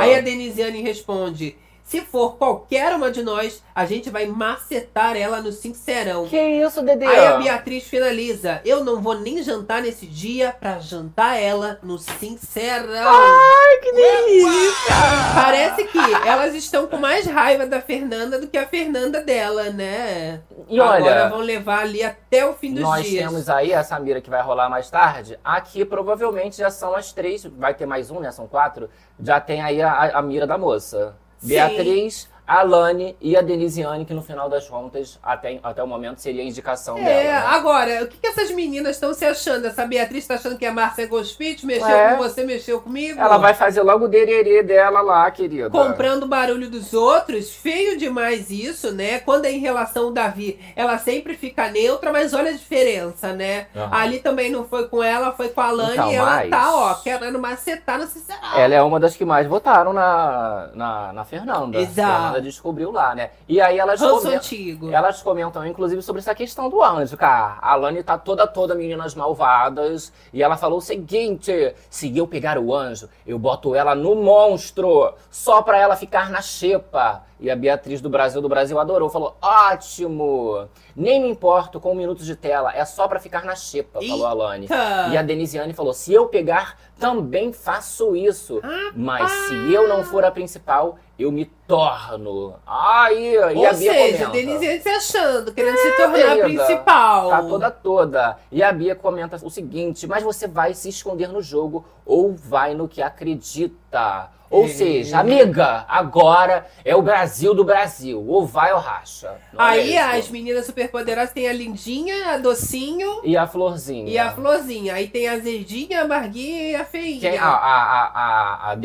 Aí 0.01 0.15
a 0.15 0.21
Denisiane 0.21 0.81
responde: 0.81 1.55
Se 1.85 2.01
for 2.01 2.35
qualquer 2.37 2.95
uma 2.95 3.11
de 3.11 3.21
nós, 3.21 3.63
a 3.75 3.85
gente 3.85 4.09
vai 4.09 4.25
macetar 4.25 5.15
ela 5.15 5.39
no 5.39 5.51
sincerão. 5.51 6.27
Que 6.27 6.35
isso, 6.35 6.81
Dedê? 6.81 7.05
Aí 7.05 7.27
a 7.27 7.37
Beatriz 7.37 7.83
finaliza: 7.83 8.59
Eu 8.65 8.83
não 8.83 8.99
vou 8.99 9.13
nem 9.19 9.43
jantar 9.43 9.83
nesse 9.83 10.07
dia 10.07 10.55
pra 10.59 10.79
jantar 10.79 11.39
ela 11.39 11.77
no 11.83 11.99
sincerão. 11.99 13.07
Ai, 13.07 13.77
que 13.83 13.91
delícia! 13.91 14.95
Parece 15.35 15.83
que 15.85 15.97
elas 16.27 16.55
estão 16.55 16.87
com 16.87 16.97
mais 16.97 17.27
raiva 17.27 17.67
da 17.67 17.79
Fernanda 17.79 18.39
do 18.39 18.47
que 18.47 18.57
a 18.57 18.65
Fernanda 18.65 19.21
dela, 19.21 19.69
né? 19.69 20.41
E 20.67 20.79
olha, 20.79 20.95
Agora 20.97 21.29
vão 21.29 21.39
levar 21.41 21.81
ali 21.81 22.01
até 22.03 22.43
o 22.47 22.53
fim 22.53 22.73
dos 22.73 22.81
Nós 22.81 23.05
dias. 23.05 23.27
temos 23.29 23.47
aí 23.47 23.71
a 23.75 23.83
Samira 23.83 24.19
que 24.21 24.29
vai 24.31 24.41
rolar 24.41 24.69
mais 24.69 24.89
tarde. 24.89 25.39
Aqui 25.43 25.85
provavelmente 25.85 26.57
já 26.57 26.71
são 26.71 26.95
as 26.95 27.13
três. 27.13 27.45
Vai 27.45 27.75
ter 27.75 27.85
mais 27.85 28.09
um, 28.09 28.19
né? 28.19 28.31
São 28.31 28.47
quatro. 28.47 28.89
Já 29.19 29.39
tem 29.39 29.61
aí 29.61 29.83
a, 29.83 30.17
a 30.17 30.21
mira 30.23 30.47
da 30.47 30.57
moça. 30.57 31.15
Beatriz, 31.47 32.27
a 32.47 32.61
Lani 32.63 33.15
e 33.19 33.35
a 33.35 33.41
Denisiane, 33.41 34.05
que 34.05 34.13
no 34.13 34.21
final 34.21 34.47
das 34.49 34.67
contas, 34.67 35.19
até, 35.23 35.59
até 35.63 35.81
o 35.83 35.87
momento, 35.87 36.19
seria 36.19 36.41
a 36.43 36.45
indicação 36.45 36.97
É, 36.97 37.03
dela. 37.03 37.23
né? 37.23 37.37
agora, 37.47 38.03
o 38.03 38.07
que, 38.07 38.17
que 38.17 38.27
essas 38.27 38.51
meninas 38.51 38.95
estão 38.95 39.13
se 39.13 39.25
achando? 39.25 39.65
Essa 39.67 39.85
Beatriz 39.85 40.25
tá 40.27 40.35
achando 40.35 40.57
que 40.57 40.65
a 40.65 40.71
Márcia 40.71 41.07
Gospit 41.07 41.63
mexeu 41.65 41.87
É. 41.87 42.11
com 42.11 42.17
você, 42.17 42.43
mexeu 42.43 42.79
comigo? 42.81 43.19
Ela 43.19 43.37
vai 43.37 43.53
fazer 43.53 43.81
logo 43.81 44.05
o 44.05 44.07
dererê 44.07 44.61
dela 44.63 45.01
lá, 45.01 45.29
querida. 45.31 45.69
comprando 45.69 46.23
o 46.23 46.27
barulho 46.27 46.69
dos 46.69 46.93
outros, 46.93 47.51
feio 47.51 47.97
demais 47.97 48.49
isso, 48.49 48.91
né? 48.91 49.19
Quando 49.19 49.45
é 49.45 49.51
em 49.51 49.59
relação 49.59 50.05
ao 50.05 50.11
Davi, 50.11 50.59
ela 50.75 50.97
sempre 50.97 51.35
fica 51.35 51.69
neutra, 51.69 52.11
mas 52.11 52.33
olha 52.33 52.51
a 52.51 52.53
diferença, 52.53 53.33
né? 53.33 53.67
Aham. 53.75 53.89
Ali 53.91 54.19
também 54.19 54.51
não 54.51 54.65
foi 54.65 54.87
com 54.87 55.01
ela, 55.01 55.31
foi 55.31 55.49
com 55.49 55.61
a 55.61 55.71
Lani 55.71 55.93
Então, 55.93 56.11
e 56.11 56.15
ela 56.15 56.35
mas- 56.35 56.49
tá, 56.49 56.75
ó, 56.75 56.93
querendo 56.95 57.39
macetar 57.39 57.97
no 57.97 58.05
Cicerão. 58.07 58.55
Ela 58.57 58.75
é 58.75 58.81
uma 58.81 58.99
das 58.99 59.15
que 59.15 59.25
mais 59.25 59.47
votaram 59.47 59.93
na, 59.93 60.69
na, 60.73 61.13
na 61.13 61.25
Fernanda. 61.25 61.77
Exato. 61.79 62.11
Fernanda 62.11 62.34
descobriu 62.39 62.91
lá, 62.91 63.15
né? 63.15 63.31
E 63.47 63.59
aí 63.61 63.77
elas 63.77 63.99
comentam, 63.99 64.91
elas 64.91 65.21
comentam, 65.21 65.65
inclusive, 65.65 66.01
sobre 66.01 66.19
essa 66.19 66.35
questão 66.35 66.69
do 66.69 66.83
anjo, 66.83 67.17
cara. 67.17 67.57
A 67.61 67.75
Lani 67.75 68.03
tá 68.03 68.17
toda, 68.17 68.45
toda 68.47 68.75
meninas 68.75 69.15
malvadas. 69.15 70.11
E 70.33 70.41
ela 70.43 70.57
falou 70.57 70.79
o 70.79 70.81
seguinte: 70.81 71.75
se 71.89 72.15
eu 72.17 72.27
pegar 72.27 72.57
o 72.57 72.73
anjo, 72.73 73.09
eu 73.25 73.37
boto 73.37 73.75
ela 73.75 73.95
no 73.95 74.15
monstro, 74.15 75.13
só 75.29 75.61
pra 75.61 75.77
ela 75.79 75.95
ficar 75.95 76.29
na 76.29 76.41
xepa. 76.41 77.23
E 77.39 77.51
a 77.51 77.55
Beatriz 77.55 77.99
do 77.99 78.09
Brasil 78.09 78.41
do 78.41 78.47
Brasil 78.47 78.79
adorou, 78.79 79.09
falou: 79.09 79.35
ótimo! 79.41 80.69
Nem 80.95 81.21
me 81.21 81.29
importo 81.29 81.79
com 81.79 81.91
um 81.91 81.95
minuto 81.95 82.23
de 82.23 82.35
tela, 82.35 82.73
é 82.73 82.85
só 82.85 83.07
pra 83.07 83.19
ficar 83.19 83.43
na 83.43 83.55
xepa, 83.55 83.99
falou 84.01 84.47
a. 84.47 84.57
Eita. 84.57 85.09
E 85.11 85.17
a 85.17 85.21
Denisiane 85.21 85.73
falou: 85.73 85.93
se 85.93 86.13
eu 86.13 86.27
pegar, 86.27 86.77
também 86.97 87.51
faço 87.51 88.15
isso. 88.15 88.61
Mas 88.95 89.29
se 89.29 89.73
eu 89.73 89.87
não 89.87 90.03
for 90.03 90.23
a 90.23 90.31
principal, 90.31 90.97
eu 91.19 91.29
me 91.29 91.45
torno. 91.67 92.55
Aí, 92.65 93.33
e 93.33 93.65
a 93.65 93.73
Bia 93.73 93.93
seja, 93.93 94.25
comenta. 94.25 94.31
Denise 94.31 94.81
se 94.81 94.89
achando, 94.89 95.53
querendo 95.53 95.77
se 95.77 95.91
tornar 95.97 96.31
a 96.31 96.43
principal. 96.43 97.29
Tá 97.29 97.43
toda 97.43 97.71
toda. 97.71 98.37
E 98.49 98.63
a 98.63 98.71
Bia 98.71 98.95
comenta 98.95 99.37
o 99.43 99.49
seguinte: 99.49 100.07
mas 100.07 100.23
você 100.23 100.47
vai 100.47 100.73
se 100.73 100.87
esconder 100.87 101.27
no 101.27 101.41
jogo 101.41 101.85
ou 102.05 102.33
vai 102.33 102.73
no 102.73 102.87
que 102.87 103.01
acredita. 103.01 104.29
Ou 104.55 104.65
É. 104.65 104.67
seja, 104.69 105.19
amiga, 105.19 105.83
agora 105.89 106.65
é 106.85 106.95
o 106.95 107.01
Brasil 107.01 107.53
do 107.53 107.65
Brasil. 107.65 108.23
Ou 108.25 108.45
vai 108.45 108.71
ou 108.71 108.79
racha. 108.79 109.35
Não 109.51 109.61
é 109.61 109.69
Aí 109.71 109.91
mesmo? 109.93 110.11
as 110.19 110.29
meninas 110.29 110.65
superpoderosas 110.65 111.31
tem 111.33 111.47
a 111.49 111.51
lindinha, 111.53 112.31
a 112.33 112.37
docinho 112.37 113.19
E 113.25 113.35
a 113.35 113.45
florzinha. 113.45 114.09
e 114.09 114.17
a 114.17 114.31
florzinha. 114.31 114.93
Aí 114.93 115.07
tem 115.09 115.27
a 115.27 115.33
azedinha, 115.33 115.99
a 115.99 116.03
amarguinha 116.05 116.71
e 116.71 116.75
a 116.75 116.85
feinha. 116.85 117.19
Quem, 117.19 117.37
a, 117.37 117.43
a, 117.45 117.49
a, 117.49 118.71
a, 118.71 118.75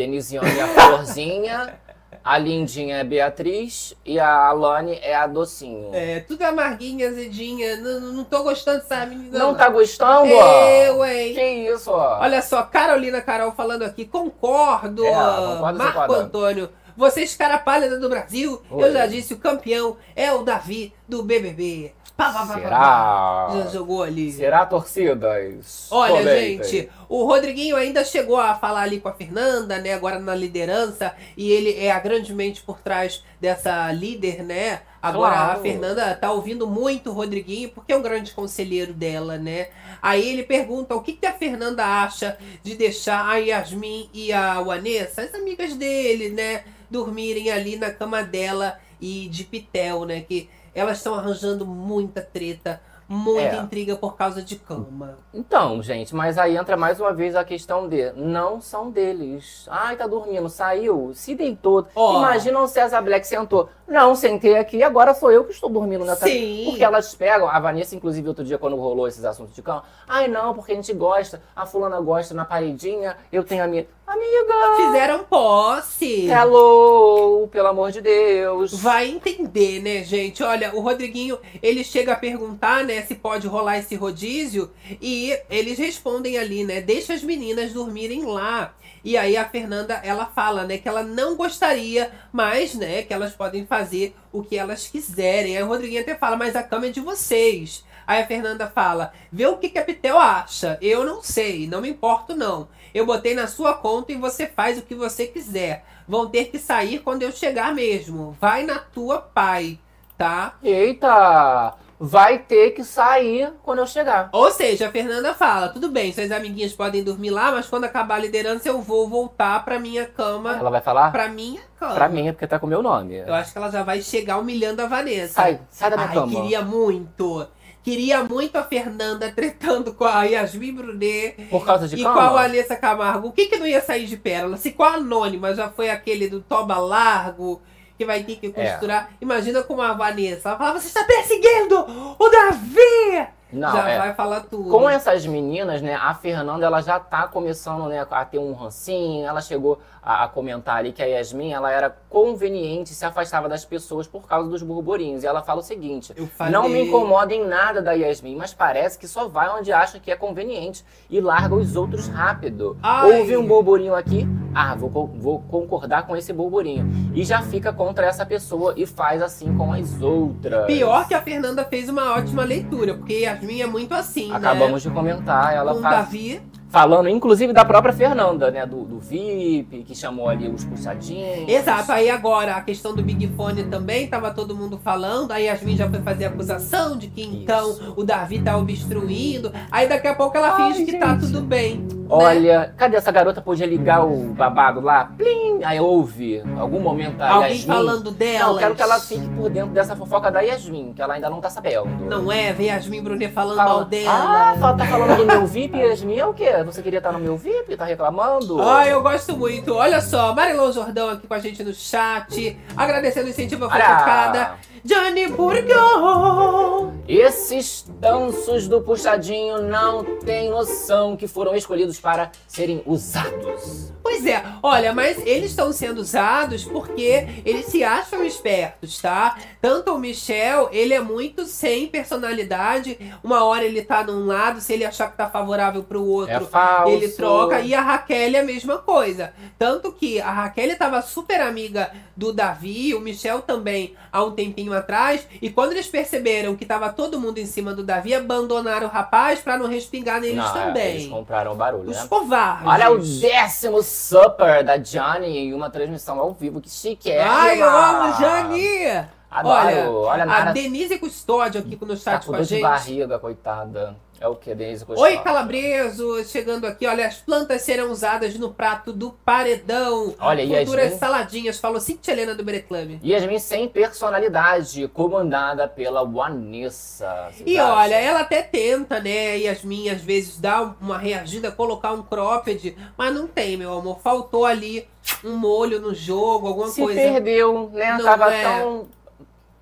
é 0.44 0.60
a 0.62 0.66
florzinha, 0.66 1.74
a 2.22 2.38
lindinha 2.38 2.96
é 2.96 3.04
Beatriz 3.04 3.94
e 4.04 4.18
a 4.18 4.28
Alane 4.46 4.98
é 5.02 5.14
a 5.14 5.26
docinho. 5.26 5.90
É, 5.92 6.20
tudo 6.20 6.42
amarguinha, 6.42 7.08
azedinha. 7.08 7.76
Não, 7.76 8.00
não 8.12 8.24
tô 8.24 8.42
gostando 8.42 8.78
dessa 8.80 9.06
menina. 9.06 9.38
Não 9.38 9.54
tá 9.54 9.68
gostando? 9.68 10.26
Eu, 10.28 11.04
hein? 11.04 11.34
Que 11.34 11.42
isso, 11.72 11.90
ó. 11.90 12.20
Olha 12.20 12.42
só, 12.42 12.62
Carolina 12.62 13.20
Carol 13.20 13.52
falando 13.52 13.82
aqui, 13.82 14.04
concordo, 14.04 15.04
É, 15.04 15.10
concordo, 15.12 15.78
Marco 15.78 15.92
concordo. 16.00 16.14
Antônio. 16.14 16.70
Vocês, 16.96 17.34
cara 17.34 17.56
pálida 17.56 17.98
do 17.98 18.10
Brasil, 18.10 18.60
Oi. 18.70 18.84
eu 18.84 18.92
já 18.92 19.06
disse, 19.06 19.32
o 19.32 19.38
campeão 19.38 19.96
é 20.14 20.30
o 20.32 20.42
Davi 20.42 20.92
do 21.08 21.22
BBB. 21.22 21.92
Pá, 22.20 22.32
pá, 22.32 22.46
pá. 22.46 22.54
Será? 22.54 23.48
Já 23.64 23.70
jogou 23.70 24.02
ali. 24.02 24.30
Será, 24.30 24.66
torcidas? 24.66 25.88
Olha, 25.90 26.18
Comentem. 26.18 26.62
gente, 26.62 26.90
o 27.08 27.24
Rodriguinho 27.24 27.76
ainda 27.76 28.04
chegou 28.04 28.36
a 28.36 28.54
falar 28.54 28.82
ali 28.82 29.00
com 29.00 29.08
a 29.08 29.12
Fernanda, 29.14 29.78
né? 29.78 29.94
Agora 29.94 30.18
na 30.18 30.34
liderança. 30.34 31.14
E 31.36 31.50
ele 31.50 31.74
é 31.82 31.90
a 31.90 31.98
grande 31.98 32.34
mente 32.34 32.60
por 32.62 32.78
trás 32.80 33.24
dessa 33.40 33.90
líder, 33.92 34.42
né? 34.42 34.82
Agora 35.02 35.32
a 35.34 35.44
Claro. 35.46 35.62
Fernanda 35.62 36.14
tá 36.14 36.30
ouvindo 36.30 36.66
muito 36.66 37.08
o 37.08 37.14
Rodriguinho, 37.14 37.70
porque 37.70 37.90
é 37.92 37.96
um 37.96 38.02
grande 38.02 38.32
conselheiro 38.32 38.92
dela, 38.92 39.38
né? 39.38 39.68
Aí 40.02 40.28
ele 40.28 40.42
pergunta 40.42 40.94
o 40.94 41.00
que, 41.00 41.14
que 41.14 41.24
a 41.24 41.32
Fernanda 41.32 41.84
acha 41.86 42.36
de 42.62 42.74
deixar 42.76 43.26
a 43.26 43.36
Yasmin 43.36 44.10
e 44.12 44.30
a 44.30 44.60
Vanessa, 44.60 45.22
as 45.22 45.34
amigas 45.34 45.74
dele, 45.74 46.28
né? 46.28 46.64
Dormirem 46.90 47.50
ali 47.50 47.76
na 47.76 47.90
cama 47.90 48.22
dela 48.22 48.78
e 49.00 49.26
de 49.30 49.44
Pitel, 49.44 50.04
né? 50.04 50.20
Que 50.20 50.50
elas 50.74 50.98
estão 50.98 51.14
arranjando 51.14 51.66
muita 51.66 52.20
treta, 52.22 52.80
muita 53.08 53.56
É. 53.56 53.56
intriga 53.56 53.96
por 53.96 54.16
causa 54.16 54.40
de 54.40 54.54
cama. 54.54 55.18
Então, 55.34 55.82
gente, 55.82 56.14
mas 56.14 56.38
aí 56.38 56.56
entra 56.56 56.76
mais 56.76 57.00
uma 57.00 57.12
vez 57.12 57.34
a 57.34 57.42
questão 57.44 57.88
de 57.88 58.12
não 58.12 58.60
são 58.60 58.88
deles. 58.88 59.66
Ai, 59.68 59.96
tá 59.96 60.06
dormindo, 60.06 60.48
saiu, 60.48 61.10
se 61.12 61.34
deitou. 61.34 61.86
Ó. 61.96 62.18
Imagina 62.18 62.60
o 62.60 62.68
César 62.68 63.02
Black 63.02 63.26
sentou. 63.26 63.68
Não, 63.88 64.14
sentei 64.14 64.56
aqui, 64.56 64.80
agora 64.84 65.12
sou 65.12 65.32
eu 65.32 65.42
que 65.44 65.52
estou 65.52 65.68
dormindo 65.68 66.04
nessa. 66.04 66.24
Sim. 66.24 66.66
Porque 66.68 66.84
elas 66.84 67.12
pegam, 67.12 67.48
a 67.48 67.58
Vanessa, 67.58 67.96
inclusive, 67.96 68.28
outro 68.28 68.44
dia, 68.44 68.56
quando 68.58 68.76
rolou 68.76 69.08
esses 69.08 69.24
assuntos 69.24 69.56
de 69.56 69.62
cão. 69.62 69.82
Ai, 70.06 70.28
não, 70.28 70.54
porque 70.54 70.70
a 70.70 70.76
gente 70.76 70.92
gosta, 70.94 71.42
a 71.56 71.66
fulana 71.66 72.00
gosta 72.00 72.32
na 72.32 72.44
paredinha, 72.44 73.16
eu 73.32 73.42
tenho 73.42 73.64
a 73.64 73.66
minha. 73.66 73.84
Amiga! 74.11 74.88
Fizeram 74.88 75.22
posse. 75.22 76.26
Hello, 76.26 77.46
pelo 77.46 77.68
amor 77.68 77.92
de 77.92 78.00
Deus. 78.00 78.72
Vai 78.72 79.08
entender, 79.08 79.80
né, 79.80 80.02
gente? 80.02 80.42
Olha, 80.42 80.74
o 80.74 80.80
Rodriguinho, 80.80 81.38
ele 81.62 81.84
chega 81.84 82.14
a 82.14 82.16
perguntar, 82.16 82.82
né, 82.82 83.02
se 83.02 83.14
pode 83.14 83.46
rolar 83.46 83.78
esse 83.78 83.94
rodízio 83.94 84.68
e 85.00 85.38
eles 85.48 85.78
respondem 85.78 86.38
ali, 86.38 86.64
né, 86.64 86.80
deixa 86.80 87.14
as 87.14 87.22
meninas 87.22 87.72
dormirem 87.72 88.24
lá. 88.24 88.74
E 89.04 89.16
aí 89.16 89.36
a 89.36 89.48
Fernanda, 89.48 90.00
ela 90.02 90.26
fala, 90.26 90.64
né, 90.64 90.76
que 90.76 90.88
ela 90.88 91.04
não 91.04 91.36
gostaria, 91.36 92.11
mas, 92.32 92.74
né, 92.74 93.02
que 93.02 93.14
elas 93.14 93.32
podem 93.36 93.64
fazer 93.64 94.16
o 94.32 94.42
que 94.42 94.58
elas 94.58 94.88
quiserem. 94.88 95.56
Aí 95.56 95.62
o 95.62 95.68
Rodriguinho 95.68 96.02
até 96.02 96.16
fala, 96.16 96.36
mas 96.36 96.56
a 96.56 96.64
cama 96.64 96.86
é 96.86 96.90
de 96.90 97.00
vocês. 97.00 97.84
Aí 98.11 98.20
a 98.20 98.26
Fernanda 98.26 98.66
fala, 98.66 99.12
vê 99.30 99.46
o 99.46 99.56
que, 99.56 99.68
que 99.68 99.78
a 99.78 99.84
Pitel 99.84 100.18
acha. 100.18 100.76
Eu 100.82 101.04
não 101.04 101.22
sei, 101.22 101.68
não 101.68 101.80
me 101.80 101.90
importo 101.90 102.34
não. 102.34 102.66
Eu 102.95 103.07
botei 103.07 103.34
na 103.34 103.47
sua 103.47 103.74
conta 103.74 104.12
e 104.12 104.16
você 104.16 104.47
faz 104.47 104.78
o 104.78 104.82
que 104.82 104.95
você 104.95 105.26
quiser. 105.26 105.84
Vão 106.09 106.28
ter 106.28 106.47
que 106.47 106.59
sair 106.59 106.99
quando 107.01 107.22
eu 107.22 107.32
chegar 107.32 107.74
mesmo. 107.74 108.36
Vai 108.41 108.64
na 108.64 108.78
tua 108.78 109.20
pai, 109.20 109.78
tá? 110.18 110.55
Eita! 110.62 111.74
Vai 112.03 112.38
ter 112.38 112.70
que 112.70 112.82
sair 112.82 113.53
quando 113.62 113.80
eu 113.80 113.86
chegar. 113.86 114.30
Ou 114.32 114.51
seja, 114.51 114.88
a 114.88 114.91
Fernanda 114.91 115.34
fala, 115.34 115.68
tudo 115.68 115.91
bem, 115.91 116.11
suas 116.14 116.32
amiguinhas 116.32 116.72
podem 116.72 117.05
dormir 117.05 117.28
lá, 117.28 117.53
mas 117.53 117.66
quando 117.66 117.84
acabar 117.84 118.14
a 118.14 118.20
liderança 118.20 118.70
eu 118.70 118.80
vou 118.80 119.07
voltar 119.07 119.62
pra 119.66 119.78
minha 119.78 120.07
cama. 120.07 120.57
Ela 120.57 120.70
vai 120.70 120.80
falar? 120.80 121.12
Pra 121.12 121.28
minha 121.28 121.61
cama. 121.78 121.95
Pra 121.95 122.07
é 122.07 122.32
porque 122.32 122.47
tá 122.47 122.59
com 122.59 122.64
o 122.64 122.70
meu 122.70 122.82
nome. 122.82 123.16
Eu 123.18 123.34
acho 123.34 123.53
que 123.53 123.59
ela 123.59 123.70
já 123.70 123.82
vai 123.82 124.01
chegar 124.01 124.38
humilhando 124.38 124.80
a 124.80 124.86
Vanessa. 124.86 125.34
Sai, 125.34 125.61
sai 125.68 125.91
da 125.91 125.97
minha 125.99 126.09
Ai, 126.09 126.14
cama. 126.14 126.41
queria 126.41 126.62
muito 126.62 127.47
queria 127.82 128.22
muito 128.24 128.56
a 128.56 128.62
Fernanda 128.62 129.30
tretando 129.34 129.92
com 129.94 130.04
a 130.04 130.24
Yasmin 130.24 130.72
Brunet 130.74 131.46
Por 131.50 131.64
causa 131.64 131.88
de 131.88 131.96
e 131.96 132.02
cama? 132.02 132.14
com 132.14 132.20
a 132.20 132.28
Vanessa 132.30 132.76
Camargo. 132.76 133.28
O 133.28 133.32
que 133.32 133.46
que 133.46 133.56
não 133.56 133.66
ia 133.66 133.80
sair 133.80 134.06
de 134.06 134.16
pérola? 134.16 134.56
Se 134.56 134.72
com 134.72 134.82
a 134.84 134.94
Anônima 134.94 135.54
já 135.54 135.68
foi 135.70 135.90
aquele 135.90 136.28
do 136.28 136.40
Toma 136.40 136.78
Largo, 136.78 137.60
que 137.96 138.04
vai 138.04 138.22
ter 138.22 138.36
que 138.36 138.52
É. 138.56 138.70
costurar. 138.72 139.10
Imagina 139.20 139.62
com 139.62 139.80
a 139.80 139.92
Vanessa. 139.92 140.48
Ela 140.50 140.58
falava, 140.58 140.80
você 140.80 140.88
está 140.88 141.04
perseguindo 141.04 141.78
o 142.18 142.28
Davi! 142.28 143.28
Não, 143.52 143.72
já 143.72 143.88
é. 143.88 143.98
vai 143.98 144.14
falar 144.14 144.42
tudo. 144.42 144.70
Com 144.70 144.88
essas 144.88 145.26
meninas, 145.26 145.82
né, 145.82 145.96
a 146.00 146.14
Fernanda 146.14 146.64
ela 146.64 146.80
já 146.80 147.00
tá 147.00 147.26
começando, 147.26 147.88
né, 147.88 148.06
a 148.08 148.24
ter 148.24 148.38
um 148.38 148.52
rancinho. 148.52 149.26
Ela 149.26 149.40
chegou 149.40 149.80
a, 150.03 150.24
a 150.24 150.28
comentar 150.28 150.76
ali 150.76 150.92
que 150.92 151.03
a 151.03 151.07
Yasmin, 151.07 151.53
ela 151.53 151.70
era 151.70 151.94
conveniente, 152.09 152.90
se 152.90 153.05
afastava 153.05 153.48
das 153.48 153.64
pessoas 153.64 154.07
por 154.07 154.26
causa 154.26 154.48
dos 154.48 154.62
burburinhos. 154.62 155.22
E 155.22 155.26
ela 155.26 155.42
fala 155.42 155.61
o 155.61 155.62
seguinte: 155.62 156.14
falei. 156.36 156.53
não 156.53 156.68
me 156.68 156.82
incomoda 156.82 157.34
em 157.34 157.46
nada 157.46 157.82
da 157.82 157.92
Yasmin, 157.92 158.36
mas 158.36 158.55
parece 158.55 158.98
que 158.98 159.07
só 159.07 159.28
vai 159.28 159.48
onde 159.51 159.72
acha 159.72 159.98
que 159.98 160.11
é 160.11 160.16
conveniente 160.16 160.84
e 161.09 161.20
larga 161.20 161.55
os 161.55 161.76
outros 161.76 162.09
rápido. 162.09 162.76
Ai. 162.82 163.20
Houve 163.20 163.36
um 163.36 163.46
burburinho 163.46 163.94
aqui, 163.94 164.26
ah, 164.55 164.74
vou, 164.74 165.07
vou 165.07 165.40
concordar 165.42 166.07
com 166.07 166.16
esse 166.16 166.32
burburinho. 166.32 166.90
E 167.14 167.24
já 167.24 167.42
fica 167.42 167.72
contra 167.72 168.07
essa 168.07 168.24
pessoa 168.24 168.74
e 168.76 168.86
faz 168.86 169.22
assim 169.22 169.57
com 169.57 169.72
as 169.72 170.01
outras. 170.01 170.66
Pior 170.66 171.07
que 171.07 171.14
a 171.14 171.22
Fernanda 171.22 171.64
fez 171.64 171.88
uma 171.88 172.14
ótima 172.14 172.44
leitura, 172.44 172.94
porque 172.94 173.20
Yasmin 173.20 173.62
é 173.62 173.66
muito 173.66 173.94
assim, 173.94 174.32
Acabamos 174.32 174.82
de 174.82 174.90
comentar, 174.90 175.48
né? 175.48 175.57
ela 175.57 175.74
Com 175.74 175.82
faz. 175.82 175.96
Davi. 175.96 176.42
Falando, 176.70 177.08
inclusive, 177.08 177.52
da 177.52 177.64
própria 177.64 177.92
Fernanda, 177.92 178.48
né? 178.50 178.64
Do, 178.64 178.84
do 178.84 179.00
VIP, 179.00 179.82
que 179.82 179.94
chamou 179.94 180.28
ali 180.28 180.48
os 180.48 180.64
puxadinhos. 180.64 181.48
Exato, 181.48 181.90
aí 181.90 182.08
agora 182.08 182.54
a 182.54 182.60
questão 182.60 182.94
do 182.94 183.02
Big 183.02 183.26
Fone 183.36 183.64
também, 183.64 184.06
tava 184.06 184.30
todo 184.30 184.54
mundo 184.54 184.78
falando, 184.82 185.32
aí 185.32 185.46
Yasmin 185.46 185.76
já 185.76 185.90
foi 185.90 186.00
fazer 186.00 186.26
acusação 186.26 186.96
de 186.96 187.08
que 187.08 187.24
então 187.24 187.70
Isso. 187.72 187.94
o 187.96 188.04
Davi 188.04 188.40
tá 188.40 188.56
obstruindo, 188.56 189.52
aí 189.70 189.88
daqui 189.88 190.06
a 190.06 190.14
pouco 190.14 190.36
ela 190.36 190.54
Ai, 190.54 190.72
finge 190.72 190.84
que 190.84 190.96
tá 190.96 191.14
gente. 191.14 191.26
tudo 191.26 191.40
bem. 191.40 191.99
Olha, 192.11 192.74
cadê 192.76 192.96
essa 192.96 193.12
garota? 193.12 193.40
Podia 193.40 193.66
ligar 193.66 194.04
o 194.04 194.32
babado 194.34 194.80
lá? 194.80 195.04
Plim! 195.16 195.61
Aí 195.64 195.78
ouve 195.78 196.42
algum 196.58 196.80
momento 196.80 197.20
a 197.20 197.30
Alguém 197.34 197.50
Yasmin. 197.52 197.66
falando 197.66 198.11
dela. 198.11 198.52
Não, 198.52 198.58
quero 198.58 198.74
que 198.74 198.82
ela 198.82 198.98
fique 199.00 199.28
por 199.28 199.48
dentro 199.50 199.70
dessa 199.70 199.94
fofoca 199.94 200.30
da 200.30 200.40
Yasmin, 200.40 200.92
que 200.94 201.00
ela 201.02 201.14
ainda 201.14 201.30
não 201.30 201.40
tá 201.40 201.48
sabendo. 201.50 201.86
Não 202.08 202.30
é, 202.32 202.52
vem 202.52 202.66
Yasmin 202.66 203.02
Brunet 203.02 203.32
falando 203.32 203.56
Fala- 203.56 203.70
mal 203.74 203.84
dela. 203.84 204.11
Ah, 204.12 204.56
fala- 204.58 204.76
tá 204.78 204.86
falando 204.86 205.16
do 205.18 205.26
meu 205.26 205.46
VIP, 205.46 205.78
Yasmin? 205.78 206.18
É 206.18 206.26
o 206.26 206.34
quê? 206.34 206.50
Você 206.64 206.82
queria 206.82 206.98
estar 206.98 207.12
no 207.12 207.18
meu 207.20 207.36
VIP? 207.36 207.76
Tá 207.76 207.84
reclamando? 207.84 208.61
Ai, 208.62 208.92
eu 208.92 209.02
gosto 209.02 209.36
muito. 209.36 209.74
Olha 209.74 210.00
só, 210.00 210.34
Marilão 210.34 210.72
Jordão 210.72 211.11
aqui 211.11 211.26
com 211.26 211.34
a 211.34 211.38
gente 211.38 211.62
no 211.62 211.72
chat. 211.72 212.58
Agradecendo 212.76 213.26
o 213.26 213.30
incentivo 213.30 213.66
à 213.66 213.70
fofocada. 213.70 214.50
Johnny 214.84 215.28
Burgão. 215.28 216.94
Esses 217.06 217.84
tansos 218.00 218.68
do 218.68 218.80
puxadinho 218.82 219.62
não 219.62 220.04
têm 220.20 220.48
noção 220.50 221.16
que 221.16 221.26
foram 221.26 221.54
escolhidos 221.56 221.98
para 221.98 222.30
serem 222.46 222.82
usados. 222.86 223.92
Pois 224.02 224.24
é, 224.26 224.42
olha, 224.62 224.92
mas 224.94 225.18
eles 225.26 225.50
estão 225.50 225.72
sendo 225.72 225.98
usados 226.00 226.64
porque 226.64 227.26
eles 227.44 227.66
se 227.66 227.84
acham 227.84 228.24
espertos, 228.24 228.98
tá? 229.00 229.36
Tanto 229.60 229.92
o 229.94 229.98
Michel, 229.98 230.68
ele 230.72 230.94
é 230.94 231.00
muito 231.00 231.44
sem 231.44 231.86
personalidade. 231.86 232.98
Uma 233.22 233.44
hora 233.44 233.64
ele 233.64 233.82
tá 233.82 234.02
num 234.02 234.26
lado, 234.26 234.60
se 234.60 234.72
ele 234.72 234.84
achar 234.84 235.10
que 235.10 235.16
tá 235.16 235.28
favorável 235.28 235.82
pro 235.82 236.04
outro, 236.04 236.32
É 236.34 236.40
falso. 236.40 236.90
ele 236.92 237.08
troca. 237.08 237.60
E 237.60 237.74
a 237.74 237.82
Raquel 237.82 238.34
é 238.34 238.38
a 238.40 238.44
mesma 238.44 238.78
coisa. 238.78 239.32
Tanto 239.58 239.92
que 239.92 240.20
a 240.20 240.30
Raquel 240.30 240.76
tava 240.78 241.02
super 241.02 241.40
amiga 241.40 241.92
do 242.16 242.32
Davi, 242.32 242.94
o 242.94 243.00
Michel 243.00 243.42
também, 243.42 243.94
há 244.10 244.24
um 244.24 244.30
tempinho 244.32 244.69
atrás. 244.74 245.26
E 245.40 245.50
quando 245.50 245.72
eles 245.72 245.86
perceberam 245.86 246.56
que 246.56 246.64
tava 246.66 246.92
todo 246.92 247.20
mundo 247.20 247.38
em 247.38 247.46
cima 247.46 247.74
do 247.74 247.82
Davi, 247.82 248.14
abandonaram 248.14 248.86
o 248.86 248.90
rapaz 248.90 249.40
pra 249.40 249.56
não 249.58 249.66
respingar 249.66 250.20
neles 250.20 250.36
Não, 250.36 250.56
é, 250.56 250.66
também. 250.66 250.94
Eles 250.96 251.08
compraram 251.08 251.54
barulho, 251.54 251.90
Os 251.90 251.96
né? 251.96 252.06
covardes. 252.08 252.66
Olha 252.66 252.90
o 252.90 252.98
décimo 252.98 253.82
super 253.82 254.64
da 254.64 254.76
Johnny 254.76 255.38
em 255.38 255.54
uma 255.54 255.70
transmissão 255.70 256.18
ao 256.18 256.32
vivo. 256.32 256.60
Que 256.60 256.70
chique 256.70 257.10
é. 257.10 257.22
Ai, 257.22 257.60
eu 257.62 257.68
amo 257.68 258.18
Jani! 258.18 259.19
Adoro. 259.30 259.92
Olha, 260.02 260.24
Olha, 260.24 260.32
A 260.32 260.52
Denise 260.52 260.98
Custódio 260.98 261.60
aqui 261.60 261.78
no 261.80 261.88
tá 261.88 261.96
chat 261.96 262.26
com 262.26 262.32
com 262.32 262.38
a 262.38 262.42
de 262.42 262.46
gente. 262.48 262.62
barriga, 262.62 263.18
coitada. 263.18 263.96
É 264.20 264.28
o 264.28 264.34
que, 264.36 264.54
Denise 264.54 264.84
Custódio? 264.84 265.16
Oi, 265.16 265.22
Calabreso, 265.22 266.22
chegando 266.24 266.66
aqui. 266.66 266.86
Olha, 266.86 267.06
as 267.06 267.16
plantas 267.16 267.62
serão 267.62 267.90
usadas 267.90 268.34
no 268.34 268.52
prato 268.52 268.92
do 268.92 269.12
paredão. 269.24 270.14
Olha, 270.20 270.42
Futuras 270.46 270.84
Yasmin, 270.84 270.98
saladinhas, 270.98 271.58
falou 271.58 271.80
Cintia 271.80 272.12
Helena 272.12 272.34
do 272.34 272.44
Bere 272.44 272.60
Club. 272.60 272.98
Yasmin 273.02 273.38
sem 273.38 273.66
personalidade, 273.68 274.86
comandada 274.88 275.66
pela 275.68 276.04
Vanessa. 276.04 277.30
E 277.46 277.56
acham? 277.58 277.74
olha, 277.76 277.94
ela 277.94 278.20
até 278.20 278.42
tenta, 278.42 279.00
né, 279.00 279.38
Yasmin, 279.38 279.88
às 279.88 280.02
vezes 280.02 280.38
dá 280.38 280.74
uma 280.80 280.98
reagida, 280.98 281.50
colocar 281.50 281.92
um 281.92 282.02
cropped, 282.02 282.76
mas 282.98 283.14
não 283.14 283.26
tem, 283.26 283.56
meu 283.56 283.72
amor. 283.78 284.00
Faltou 284.00 284.44
ali 284.44 284.86
um 285.24 285.36
molho 285.36 285.80
no 285.80 285.94
jogo, 285.94 286.46
alguma 286.48 286.68
Se 286.68 286.82
coisa. 286.82 287.00
perdeu, 287.00 287.70
né? 287.72 287.92
Não 287.96 288.04
Tava 288.04 288.34
é. 288.34 288.42
tão 288.58 288.86